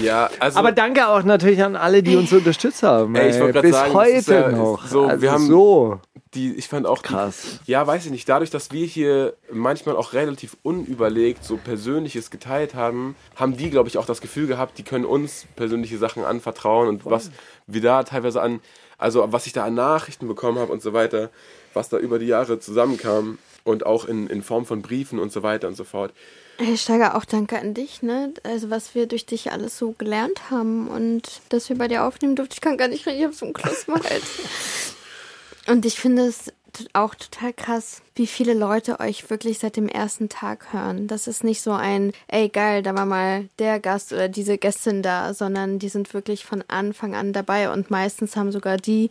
Ja, 0.02 0.30
also. 0.40 0.60
Aber 0.60 0.72
danke 0.72 1.08
auch 1.08 1.24
natürlich 1.24 1.64
an 1.64 1.76
alle, 1.76 2.04
die 2.04 2.16
uns 2.16 2.32
unterstützt 2.34 2.84
haben. 2.84 3.16
Ey, 3.16 3.30
ich 3.30 3.40
wollte 3.40 3.72
sagen, 3.72 3.94
heute 3.94 4.34
ja 4.34 4.52
noch. 4.52 4.86
so, 4.88 5.06
also 5.06 5.22
wir 5.22 5.32
haben- 5.32 5.48
so 5.48 6.00
die, 6.34 6.54
ich 6.56 6.68
fand 6.68 6.86
auch 6.86 7.02
die- 7.02 7.08
krass. 7.08 7.60
Ja, 7.66 7.88
weiß 7.88 8.06
ich 8.06 8.12
nicht. 8.12 8.28
Dadurch, 8.28 8.50
dass 8.50 8.72
wir 8.74 8.86
hier 8.86 9.36
manchmal 9.52 9.96
auch 9.96 10.12
relativ 10.12 10.58
unüberlegt 10.64 11.46
so 11.46 11.56
Persönliches 11.56 12.30
geteilt 12.30 12.76
haben, 12.76 13.16
haben 13.38 13.56
die, 13.56 13.70
glaube 13.70 13.88
ich, 13.88 13.98
auch 13.98 14.06
das 14.06 14.20
Gefühl 14.20 14.46
gehabt, 14.48 14.78
die 14.78 14.84
können 14.84 15.06
uns 15.06 15.46
persönliche 15.56 15.98
Sachen 15.98 16.26
anvertrauen 16.26 16.90
und 16.90 17.06
was 17.06 17.32
wir 17.68 17.82
da 17.82 18.04
teilweise 18.04 18.42
an, 18.42 18.60
also 18.98 19.26
was 19.32 19.48
ich 19.48 19.54
da 19.54 19.64
an 19.64 19.76
Nachrichten 19.76 20.28
bekommen 20.28 20.60
habe 20.60 20.74
und 20.74 20.82
so 20.82 20.92
weiter, 20.92 21.30
was 21.74 21.88
da 21.88 21.98
über 21.98 22.20
die 22.20 22.28
Jahre 22.28 22.60
zusammenkam 22.60 23.38
und 23.64 23.86
auch 23.86 24.04
in, 24.06 24.28
in 24.28 24.42
Form 24.42 24.66
von 24.66 24.82
Briefen 24.82 25.20
und 25.20 25.32
so 25.32 25.42
weiter 25.42 25.70
und 25.70 25.76
so 25.78 25.86
fort. 25.86 26.12
Hey, 26.58 26.78
Steiger, 26.78 27.16
auch 27.16 27.26
danke 27.26 27.60
an 27.60 27.74
dich, 27.74 28.02
ne? 28.02 28.34
Also, 28.44 28.70
was 28.70 28.96
wir 28.96 29.08
durch 29.08 29.26
dich 29.26 29.52
alles 29.52 29.78
so 29.78 29.92
gelernt 29.92 30.50
haben 30.50 30.88
und 30.88 31.42
dass 31.50 31.68
wir 31.68 31.78
bei 31.78 31.90
dir 31.90 32.06
aufnehmen 32.06 32.36
durften. 32.36 32.54
Ich 32.54 32.62
kann 32.62 32.78
gar 32.78 32.88
nicht 32.88 33.06
reden, 33.06 33.18
ich 33.18 33.24
habe 33.26 33.34
so 33.34 33.46
einen 33.46 33.54
Kloß 33.54 33.84
im 33.88 33.96
Hals. 33.96 34.24
Und 35.68 35.84
ich 35.84 36.00
finde 36.00 36.28
es 36.28 36.54
auch 36.94 37.16
total 37.16 37.54
krass, 37.54 38.02
wie 38.16 38.28
viele 38.28 38.54
Leute 38.54 39.00
euch 39.00 39.30
wirklich 39.30 39.60
seit 39.60 39.78
dem 39.78 39.88
ersten 39.88 40.30
Tag 40.30 40.74
hören. 40.74 41.08
Das 41.08 41.28
ist 41.28 41.44
nicht 41.44 41.62
so 41.62 41.72
ein, 41.72 42.12
ey, 42.28 42.50
geil, 42.50 42.84
da 42.84 42.94
war 42.94 43.06
mal 43.06 43.50
der 43.60 43.80
Gast 43.80 44.14
oder 44.14 44.28
diese 44.28 44.58
Gästin 44.58 45.02
da, 45.02 45.34
sondern 45.34 45.80
die 45.80 45.90
sind 45.90 46.14
wirklich 46.14 46.46
von 46.46 46.64
Anfang 46.68 47.16
an 47.16 47.34
dabei 47.34 47.72
und 47.72 47.90
meistens 47.90 48.36
haben 48.36 48.52
sogar 48.52 48.78
die 48.78 49.10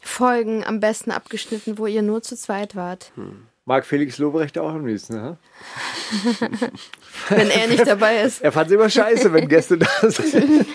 Folgen 0.00 0.64
am 0.64 0.80
besten 0.80 1.10
abgeschnitten, 1.10 1.78
wo 1.78 1.86
ihr 1.86 2.02
nur 2.02 2.22
zu 2.22 2.36
zweit 2.36 2.74
wart. 2.74 3.12
Mag 3.68 3.84
Felix 3.84 4.18
Lobrecht 4.18 4.56
auch 4.58 4.70
am 4.70 4.86
liebsten, 4.86 5.14
ne? 5.14 5.38
Wenn 7.28 7.50
er 7.50 7.66
nicht 7.66 7.84
dabei 7.86 8.20
ist. 8.22 8.40
Er 8.40 8.52
fand 8.52 8.68
es 8.68 8.74
immer 8.74 8.88
scheiße, 8.88 9.32
wenn 9.32 9.48
Gäste 9.48 9.76
da 9.76 9.88
sind. 10.08 10.66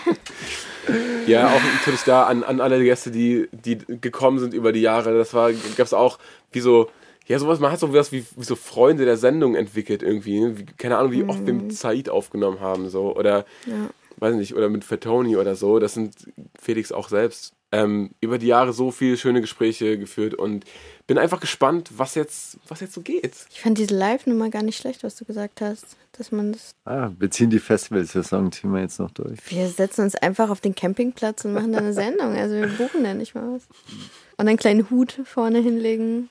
Ja, 1.26 1.48
auch 1.48 1.60
natürlich 1.78 2.02
da 2.02 2.24
an, 2.24 2.42
an 2.44 2.60
alle 2.60 2.82
Gäste, 2.84 3.10
die, 3.10 3.48
die 3.52 3.78
gekommen 3.78 4.38
sind 4.40 4.52
über 4.52 4.72
die 4.72 4.82
Jahre. 4.82 5.16
Das 5.16 5.32
war, 5.32 5.50
gab 5.52 5.86
es 5.86 5.94
auch 5.94 6.18
wie 6.50 6.60
so, 6.60 6.90
ja, 7.26 7.38
sowas, 7.38 7.60
man 7.60 7.72
hat 7.72 7.80
so 7.80 7.94
was 7.94 8.12
wie, 8.12 8.26
wie 8.36 8.44
so 8.44 8.56
Freunde 8.56 9.06
der 9.06 9.16
Sendung 9.16 9.54
entwickelt 9.54 10.02
irgendwie. 10.02 10.40
ne? 10.40 10.58
Wie, 10.58 10.66
keine 10.66 10.98
Ahnung, 10.98 11.12
wie 11.12 11.24
oft 11.24 11.46
wir 11.46 11.54
mit 11.54 11.72
Said 11.72 12.10
aufgenommen 12.10 12.60
haben, 12.60 12.90
so. 12.90 13.16
Oder, 13.16 13.46
Ja. 13.64 13.88
weiß 14.18 14.34
nicht, 14.34 14.54
oder 14.54 14.68
mit 14.68 14.84
Fatoni 14.84 15.36
oder 15.38 15.56
so. 15.56 15.78
Das 15.78 15.94
sind 15.94 16.14
Felix 16.60 16.92
auch 16.92 17.08
selbst. 17.08 17.54
Ähm, 17.74 18.10
über 18.20 18.36
die 18.36 18.48
Jahre 18.48 18.74
so 18.74 18.90
viele 18.90 19.16
schöne 19.16 19.40
Gespräche 19.40 19.96
geführt 19.98 20.34
und 20.34 20.66
bin 21.12 21.18
einfach 21.18 21.40
gespannt, 21.40 21.90
was 21.94 22.14
jetzt, 22.14 22.56
was 22.68 22.80
jetzt 22.80 22.94
so 22.94 23.02
geht. 23.02 23.34
Ich 23.50 23.60
fand 23.60 23.76
diese 23.76 23.94
Live-Nummer 23.94 24.48
gar 24.48 24.62
nicht 24.62 24.78
schlecht, 24.78 25.04
was 25.04 25.14
du 25.14 25.26
gesagt 25.26 25.60
hast. 25.60 25.84
Dass 26.16 26.32
man 26.32 26.52
das. 26.52 26.70
Ah, 26.86 27.10
wir 27.18 27.30
ziehen 27.30 27.50
die 27.50 27.58
Festivalsaison, 27.58 28.50
ziehen 28.50 28.72
wir 28.72 28.80
jetzt 28.80 28.98
noch 28.98 29.10
durch. 29.10 29.38
Wir 29.50 29.68
setzen 29.68 30.04
uns 30.04 30.14
einfach 30.14 30.48
auf 30.48 30.62
den 30.62 30.74
Campingplatz 30.74 31.44
und 31.44 31.52
machen 31.52 31.70
da 31.72 31.80
eine 31.80 31.92
Sendung. 31.92 32.34
Also 32.34 32.54
wir 32.54 32.66
buchen 32.68 33.04
da 33.04 33.12
nicht 33.12 33.34
mal 33.34 33.42
was. 33.56 33.62
Und 34.38 34.48
einen 34.48 34.56
kleinen 34.56 34.88
Hut 34.88 35.20
vorne 35.26 35.58
hinlegen. 35.58 36.30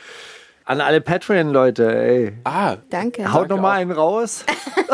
An 0.64 0.80
alle 0.80 1.00
Patreon-Leute, 1.00 1.94
ey. 1.96 2.32
Ah, 2.42 2.76
Danke. 2.90 3.32
Haut 3.32 3.48
noch 3.50 3.60
mal 3.60 3.74
einen 3.74 3.92
raus. 3.92 4.44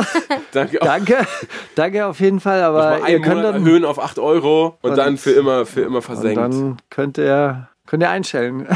danke. 0.52 0.82
auch. 0.82 0.84
Danke. 0.86 1.26
Danke 1.76 2.04
auf 2.06 2.20
jeden 2.20 2.40
Fall, 2.40 2.62
aber 2.62 2.98
ihr 2.98 3.04
einen 3.06 3.22
könnt 3.22 3.36
Monat 3.36 3.54
dann, 3.54 3.64
erhöhen 3.66 3.84
auf 3.86 3.98
8 3.98 4.18
Euro 4.18 4.76
und, 4.82 4.90
Und- 4.90 4.96
dann 4.98 5.16
für 5.16 5.30
immer, 5.32 5.64
für 5.64 5.80
immer 5.80 5.96
und 5.96 6.02
versenkt. 6.02 6.36
dann 6.42 6.76
könnt 6.90 7.16
ihr, 7.16 7.70
könnt 7.86 8.02
ihr 8.02 8.10
einstellen. 8.10 8.68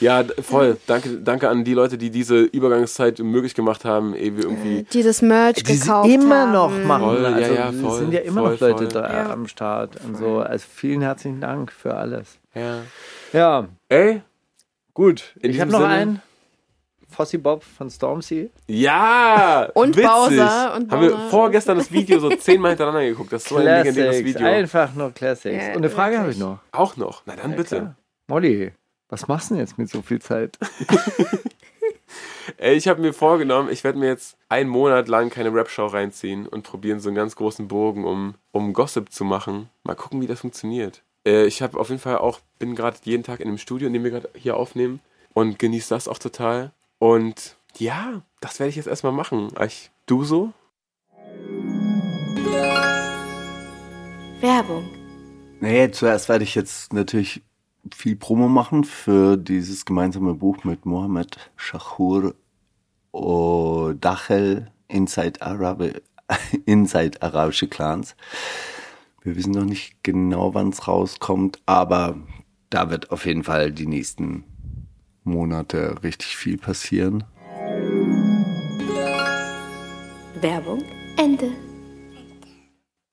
Ja, 0.00 0.24
voll. 0.40 0.78
Danke, 0.86 1.18
danke 1.18 1.48
an 1.48 1.62
die 1.64 1.74
Leute, 1.74 1.98
die 1.98 2.10
diese 2.10 2.40
Übergangszeit 2.40 3.18
möglich 3.18 3.54
gemacht 3.54 3.84
haben, 3.84 4.14
ehe 4.14 4.36
wir 4.36 4.44
irgendwie. 4.44 4.84
Die 4.92 5.02
das 5.02 5.20
Merch 5.22 5.62
die 5.62 5.74
sie 5.74 5.80
gekauft 5.80 6.08
immer 6.08 6.40
haben. 6.40 6.52
noch 6.52 6.84
machen. 6.86 7.02
Voll, 7.04 7.22
ja, 7.22 7.28
also, 7.32 7.54
ja, 7.54 7.68
es 7.70 7.80
voll, 7.80 7.98
sind 7.98 8.12
ja 8.14 8.20
immer 8.20 8.40
voll, 8.42 8.52
noch 8.52 8.60
Leute 8.60 8.90
voll. 8.90 9.02
da 9.02 9.12
Ja. 9.12 9.30
am 9.30 9.46
Start 9.46 9.96
und 10.04 10.16
so. 10.16 10.38
Also 10.38 10.64
vielen 10.74 11.02
herzlichen 11.02 11.40
Dank 11.40 11.70
für 11.70 11.94
alles. 11.94 12.38
Ja. 12.54 12.78
Ja, 13.32 13.68
Ey, 13.88 14.22
gut. 14.94 15.34
In 15.40 15.50
ich 15.50 15.60
habe 15.60 15.70
noch 15.70 15.80
Sinne- 15.80 15.92
einen. 15.92 16.22
Fossi 17.12 17.38
Bob 17.38 17.64
von 17.64 17.90
Stormzy. 17.90 18.50
Ja! 18.68 19.68
Und 19.74 19.96
witzig. 19.96 20.08
Bowser, 20.08 20.74
und 20.76 20.92
Haben 20.92 21.02
wir 21.02 21.18
vorgestern 21.28 21.78
das 21.78 21.90
Video 21.90 22.20
so 22.20 22.30
zehnmal 22.30 22.70
hintereinander 22.70 23.04
geguckt. 23.04 23.32
Das 23.32 23.42
ist 23.42 23.48
so 23.48 23.56
ein 23.56 23.64
legendäres 23.64 24.24
Video. 24.24 24.46
einfach 24.46 24.94
nur 24.94 25.10
Classics. 25.10 25.56
Ja, 25.60 25.70
und 25.70 25.78
eine 25.78 25.90
Frage 25.90 26.20
habe 26.20 26.30
ich 26.30 26.38
noch. 26.38 26.58
Auch 26.70 26.96
noch. 26.96 27.22
Na 27.26 27.34
dann 27.34 27.56
bitte. 27.56 27.76
Klar. 27.76 27.96
Molly, 28.28 28.70
was 29.10 29.28
machst 29.28 29.50
du 29.50 29.54
denn 29.54 29.64
jetzt 29.64 29.76
mit 29.76 29.90
so 29.90 30.02
viel 30.02 30.22
Zeit? 30.22 30.58
Ey, 32.56 32.76
ich 32.76 32.88
habe 32.88 33.00
mir 33.00 33.12
vorgenommen, 33.12 33.68
ich 33.70 33.84
werde 33.84 33.98
mir 33.98 34.08
jetzt 34.08 34.36
einen 34.48 34.70
Monat 34.70 35.08
lang 35.08 35.30
keine 35.30 35.52
Rap-Show 35.52 35.86
reinziehen 35.86 36.46
und 36.46 36.62
probieren 36.62 37.00
so 37.00 37.08
einen 37.08 37.16
ganz 37.16 37.36
großen 37.36 37.68
Bogen, 37.68 38.04
um, 38.04 38.34
um 38.52 38.72
Gossip 38.72 39.12
zu 39.12 39.24
machen. 39.24 39.68
Mal 39.82 39.94
gucken, 39.94 40.20
wie 40.20 40.26
das 40.26 40.40
funktioniert. 40.40 41.02
Äh, 41.26 41.46
ich 41.46 41.62
habe 41.62 41.78
auf 41.78 41.88
jeden 41.88 42.00
Fall 42.00 42.18
auch, 42.18 42.40
bin 42.58 42.74
gerade 42.74 42.98
jeden 43.02 43.24
Tag 43.24 43.40
in 43.40 43.48
dem 43.48 43.58
Studio, 43.58 43.86
in 43.86 43.92
dem 43.92 44.04
wir 44.04 44.10
gerade 44.10 44.30
hier 44.34 44.56
aufnehmen 44.56 45.00
und 45.32 45.58
genieße 45.58 45.90
das 45.90 46.08
auch 46.08 46.18
total. 46.18 46.72
Und 46.98 47.56
ja, 47.76 48.22
das 48.40 48.58
werde 48.58 48.70
ich 48.70 48.76
jetzt 48.76 48.88
erstmal 48.88 49.12
machen. 49.12 49.48
Ich, 49.64 49.90
du 50.06 50.24
so? 50.24 50.52
Werbung. 54.40 54.88
Nee, 55.60 55.90
zuerst 55.90 56.28
werde 56.28 56.44
ich 56.44 56.54
jetzt 56.54 56.92
natürlich 56.92 57.42
viel 57.94 58.16
Promo 58.16 58.48
machen 58.48 58.84
für 58.84 59.36
dieses 59.36 59.84
gemeinsame 59.84 60.34
Buch 60.34 60.64
mit 60.64 60.86
Mohammed 60.86 61.50
Shahur 61.56 62.34
oh, 63.12 63.92
Dachel 63.98 64.70
Inside, 64.88 65.40
Arabi, 65.42 65.92
Inside 66.66 67.22
Arabische 67.22 67.68
Clans. 67.68 68.16
Wir 69.22 69.36
wissen 69.36 69.52
noch 69.52 69.64
nicht 69.64 70.02
genau, 70.02 70.54
wann 70.54 70.70
es 70.70 70.88
rauskommt, 70.88 71.60
aber 71.66 72.16
da 72.70 72.90
wird 72.90 73.10
auf 73.10 73.26
jeden 73.26 73.44
Fall 73.44 73.72
die 73.72 73.86
nächsten 73.86 74.44
Monate 75.24 76.02
richtig 76.02 76.36
viel 76.36 76.56
passieren. 76.56 77.24
Werbung 80.40 80.82
Ende. 81.18 81.52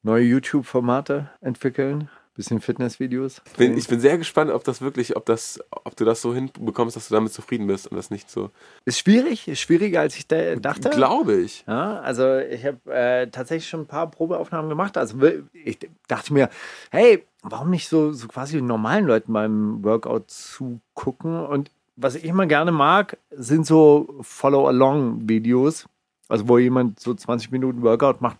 Neue 0.03 0.23
YouTube-Formate 0.23 1.29
entwickeln, 1.41 2.09
bisschen 2.37 2.61
Fitnessvideos. 2.61 3.41
Bin, 3.57 3.77
ich 3.77 3.87
bin 3.87 3.99
sehr 3.99 4.17
gespannt, 4.17 4.51
ob 4.51 4.63
das 4.63 4.81
wirklich, 4.81 5.15
ob 5.17 5.25
das, 5.25 5.59
ob 5.71 5.95
du 5.97 6.05
das 6.05 6.21
so 6.21 6.33
hinbekommst, 6.33 6.95
dass 6.95 7.09
du 7.09 7.15
damit 7.15 7.33
zufrieden 7.33 7.67
bist 7.67 7.87
und 7.87 7.97
das 7.97 8.09
nicht 8.11 8.29
so. 8.29 8.51
Ist 8.85 8.99
schwierig, 8.99 9.47
ist 9.47 9.59
schwieriger 9.59 9.99
als 10.01 10.15
ich 10.15 10.27
da- 10.27 10.55
dachte. 10.55 10.89
Glaube 10.91 11.35
ich. 11.35 11.65
Ja, 11.67 11.99
also 11.99 12.37
ich 12.37 12.65
habe 12.65 12.77
äh, 12.93 13.27
tatsächlich 13.27 13.67
schon 13.67 13.81
ein 13.81 13.87
paar 13.87 14.09
Probeaufnahmen 14.09 14.69
gemacht. 14.69 14.97
Also 14.97 15.17
ich 15.51 15.79
dachte 16.07 16.31
mir, 16.33 16.49
hey, 16.91 17.25
warum 17.41 17.69
nicht 17.69 17.89
so, 17.89 18.13
so 18.13 18.27
quasi 18.27 18.61
normalen 18.61 19.05
Leuten 19.05 19.33
beim 19.33 19.83
Workout 19.83 20.29
zugucken? 20.31 21.39
Und 21.45 21.71
was 21.95 22.15
ich 22.15 22.23
immer 22.23 22.45
gerne 22.45 22.71
mag, 22.71 23.17
sind 23.31 23.65
so 23.65 24.15
Follow-along-Videos. 24.21 25.87
Also 26.29 26.47
wo 26.47 26.57
jemand 26.57 26.99
so 26.99 27.13
20 27.13 27.51
Minuten 27.51 27.81
Workout 27.83 28.21
macht 28.21 28.37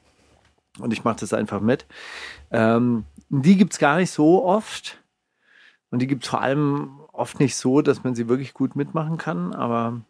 und 0.79 0.93
ich 0.93 1.03
mache 1.03 1.17
das 1.19 1.33
einfach 1.33 1.61
mit. 1.61 1.85
Ähm, 2.51 3.05
die 3.29 3.57
gibt 3.57 3.73
es 3.73 3.79
gar 3.79 3.97
nicht 3.97 4.11
so 4.11 4.43
oft. 4.43 4.99
Und 5.89 5.99
die 5.99 6.07
gibt 6.07 6.23
es 6.23 6.29
vor 6.29 6.41
allem 6.41 6.99
oft 7.13 7.39
nicht 7.39 7.55
so, 7.55 7.81
dass 7.81 8.03
man 8.03 8.15
sie 8.15 8.27
wirklich 8.27 8.53
gut 8.53 8.75
mitmachen 8.75 9.17
kann. 9.17 9.53
Aber 9.53 10.01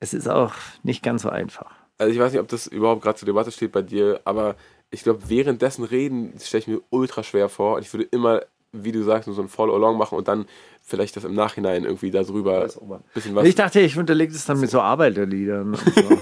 es 0.00 0.14
ist 0.14 0.28
auch 0.28 0.54
nicht 0.82 1.02
ganz 1.02 1.22
so 1.22 1.28
einfach. 1.28 1.72
Also 1.98 2.12
ich 2.12 2.18
weiß 2.18 2.32
nicht, 2.32 2.40
ob 2.40 2.48
das 2.48 2.66
überhaupt 2.66 3.02
gerade 3.02 3.18
zur 3.18 3.26
Debatte 3.26 3.50
steht 3.50 3.72
bei 3.72 3.82
dir, 3.82 4.20
aber 4.24 4.56
ich 4.90 5.02
glaube, 5.02 5.28
währenddessen 5.28 5.84
reden 5.84 6.34
stelle 6.40 6.60
ich 6.60 6.68
mir 6.68 6.80
ultra 6.90 7.22
schwer 7.22 7.48
vor. 7.48 7.76
Und 7.76 7.82
ich 7.82 7.92
würde 7.92 8.06
immer, 8.10 8.42
wie 8.72 8.92
du 8.92 9.02
sagst, 9.02 9.26
nur 9.26 9.36
so 9.36 9.42
ein 9.42 9.48
Follow-along 9.48 9.96
machen 9.96 10.18
und 10.18 10.28
dann 10.28 10.46
vielleicht 10.82 11.16
das 11.16 11.24
im 11.24 11.34
Nachhinein 11.34 11.84
irgendwie 11.84 12.10
darüber 12.10 12.62
ein 12.62 13.00
bisschen 13.14 13.34
was. 13.34 13.46
Ich 13.46 13.54
dachte, 13.54 13.80
ich 13.80 13.96
unterlege 13.96 14.32
das 14.32 14.44
dann 14.44 14.60
mit 14.60 14.70
so 14.70 14.80
Arbeiterliedern. 14.80 15.74
So. 15.74 16.20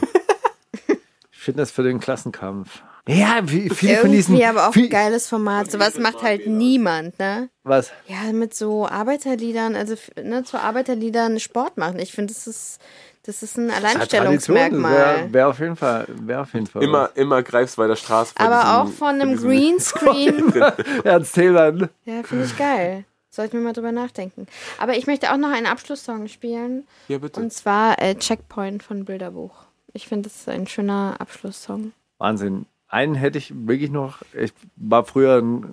ich 1.33 1.39
finde 1.39 1.63
das 1.63 1.71
für 1.71 1.83
den 1.83 2.01
Klassenkampf. 2.01 2.83
Ja, 3.09 3.41
wie, 3.43 3.69
viele 3.71 3.97
von 3.97 4.13
diesen. 4.13 4.37
Irgendwie 4.37 4.47
aber 4.47 4.69
auch 4.69 4.77
ein 4.77 4.89
geiles 4.89 5.29
Format. 5.29 5.71
Sowas 5.71 5.99
macht 5.99 6.23
halt 6.23 6.47
niemand, 6.47 7.19
ne? 7.19 7.49
Was? 7.65 7.91
Ja, 8.07 8.33
mit 8.33 8.55
so 8.55 8.87
Arbeiterliedern, 8.87 9.75
also 9.75 9.97
ne, 10.23 10.45
zu 10.45 10.59
Arbeiterliedern 10.59 11.41
Sport 11.41 11.79
machen. 11.79 11.99
Ich 11.99 12.13
finde, 12.13 12.33
das 12.33 12.47
ist, 12.47 12.81
das 13.25 13.43
ist 13.43 13.59
ein 13.59 13.73
Alleinstellungsmerkmal. 13.73 14.93
Wäre 14.93 15.33
wär 15.33 15.49
auf 15.49 15.59
jeden 15.59 15.75
Fall. 15.75 16.07
Wär 16.09 16.43
auf 16.43 16.55
jeden 16.55 16.67
Fall 16.67 16.83
immer, 16.85 17.11
immer 17.17 17.43
greifst 17.43 17.77
bei 17.77 17.89
der 17.89 17.97
Straße. 17.97 18.35
Aber 18.37 18.81
auch 18.81 18.89
von 18.89 19.21
einem 19.21 19.37
Greenscreen. 19.37 20.55
was. 20.55 20.75
Ernst 21.05 21.35
Thälmann. 21.35 21.89
Ja, 22.05 22.23
finde 22.23 22.45
ich 22.45 22.57
geil. 22.57 23.05
Sollte 23.31 23.57
mir 23.57 23.63
mal 23.63 23.73
drüber 23.73 23.93
nachdenken. 23.93 24.47
Aber 24.79 24.97
ich 24.97 25.07
möchte 25.09 25.33
auch 25.33 25.39
noch 25.39 25.51
einen 25.51 25.67
Abschlusssong 25.67 26.29
spielen. 26.29 26.87
Ja, 27.09 27.19
bitte. 27.19 27.41
Und 27.41 27.53
zwar 27.53 28.01
äh, 28.01 28.15
Checkpoint 28.15 28.83
von 28.83 29.07
Bilderbuch. 29.07 29.55
Ich 29.93 30.07
finde, 30.07 30.29
das 30.29 30.41
ist 30.41 30.49
ein 30.49 30.69
schöner 30.69 31.17
Abschlusssong. 31.19 31.93
Wahnsinn. 32.19 32.67
Einen 32.93 33.15
hätte 33.15 33.39
ich 33.39 33.55
wirklich 33.67 33.91
noch. 33.91 34.19
Ich 34.39 34.53
war 34.77 35.05
früher 35.05 35.39
in, 35.39 35.65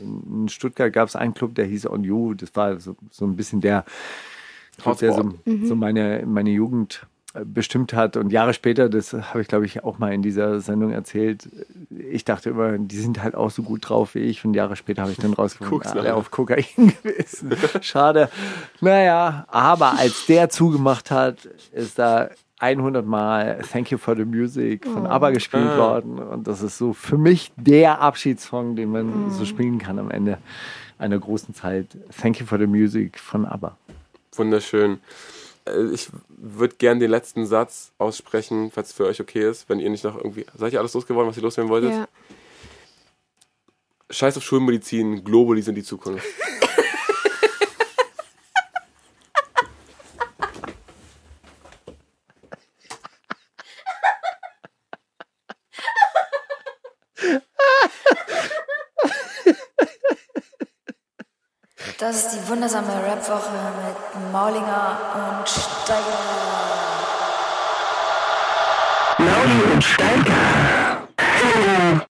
in 0.00 0.48
Stuttgart, 0.48 0.92
gab 0.92 1.08
es 1.08 1.16
einen 1.16 1.34
Club, 1.34 1.56
der 1.56 1.64
hieß 1.64 1.88
On 1.88 2.04
You. 2.04 2.34
Das 2.34 2.54
war 2.54 2.78
so, 2.78 2.94
so 3.10 3.26
ein 3.26 3.34
bisschen 3.34 3.60
der, 3.60 3.84
Club, 4.80 4.98
der 4.98 5.14
so, 5.14 5.18
Hotspot. 5.24 5.66
so 5.66 5.74
meine, 5.74 6.22
meine 6.26 6.50
Jugend 6.50 7.08
äh, 7.34 7.44
bestimmt 7.44 7.92
hat. 7.92 8.16
Und 8.16 8.30
Jahre 8.30 8.54
später, 8.54 8.88
das 8.88 9.12
habe 9.14 9.42
ich 9.42 9.48
glaube 9.48 9.66
ich 9.66 9.82
auch 9.82 9.98
mal 9.98 10.12
in 10.12 10.22
dieser 10.22 10.60
Sendung 10.60 10.92
erzählt, 10.92 11.48
ich 11.90 12.24
dachte 12.24 12.50
immer, 12.50 12.78
die 12.78 12.98
sind 12.98 13.20
halt 13.20 13.34
auch 13.34 13.50
so 13.50 13.64
gut 13.64 13.88
drauf 13.88 14.14
wie 14.14 14.20
ich. 14.20 14.44
Und 14.44 14.54
Jahre 14.54 14.76
später 14.76 15.02
habe 15.02 15.10
ich 15.10 15.18
dann 15.18 15.32
rausgefunden, 15.32 15.80
Guck's 15.80 15.90
alle 15.90 16.14
auf 16.14 16.30
Kokain 16.30 16.64
gewesen. 17.02 17.50
Schade. 17.80 18.30
Naja, 18.80 19.44
aber 19.48 19.98
als 19.98 20.26
der 20.26 20.50
zugemacht 20.50 21.10
hat, 21.10 21.46
ist 21.72 21.98
da 21.98 22.30
100 22.60 23.06
Mal 23.06 23.60
Thank 23.72 23.90
You 23.90 23.98
for 23.98 24.16
the 24.16 24.24
Music 24.24 24.84
von 24.86 25.06
ABBA 25.06 25.30
gespielt 25.30 25.62
Ah. 25.68 25.78
worden. 25.78 26.18
Und 26.18 26.46
das 26.46 26.62
ist 26.62 26.78
so 26.78 26.92
für 26.92 27.16
mich 27.18 27.52
der 27.56 28.00
Abschiedssong, 28.00 28.74
den 28.76 28.90
man 28.90 29.30
so 29.30 29.44
spielen 29.44 29.78
kann 29.78 29.98
am 29.98 30.10
Ende 30.10 30.38
einer 30.98 31.18
großen 31.18 31.54
Zeit. 31.54 31.86
Thank 32.20 32.40
You 32.40 32.46
for 32.46 32.58
the 32.58 32.66
Music 32.66 33.18
von 33.18 33.46
ABBA. 33.46 33.76
Wunderschön. 34.34 34.98
Äh, 35.66 35.84
Ich 35.92 36.10
würde 36.28 36.74
gern 36.76 36.98
den 36.98 37.10
letzten 37.10 37.46
Satz 37.46 37.92
aussprechen, 37.98 38.70
falls 38.72 38.88
es 38.88 38.94
für 38.94 39.06
euch 39.06 39.20
okay 39.20 39.48
ist, 39.48 39.68
wenn 39.68 39.78
ihr 39.80 39.90
nicht 39.90 40.04
noch 40.04 40.16
irgendwie. 40.16 40.44
Seid 40.56 40.72
ihr 40.72 40.80
alles 40.80 40.94
losgeworden, 40.94 41.28
was 41.30 41.36
ihr 41.36 41.42
loswerden 41.42 41.70
wolltet? 41.70 41.92
Ja. 41.92 42.08
Scheiß 44.10 44.36
auf 44.38 44.42
Schulmedizin, 44.42 45.22
Globuli 45.22 45.60
sind 45.62 45.74
die 45.74 45.82
Zukunft. 45.82 46.24
Das 61.98 62.16
ist 62.26 62.30
die 62.34 62.37
wundersame 62.48 62.88
Rapwoche 63.06 63.50
mit 63.84 64.32
Maulinger 64.32 64.96
und 65.14 65.48
Steiger. 65.48 66.18
Mauli 69.18 69.72
und 69.74 69.84
Steiger. 69.84 70.38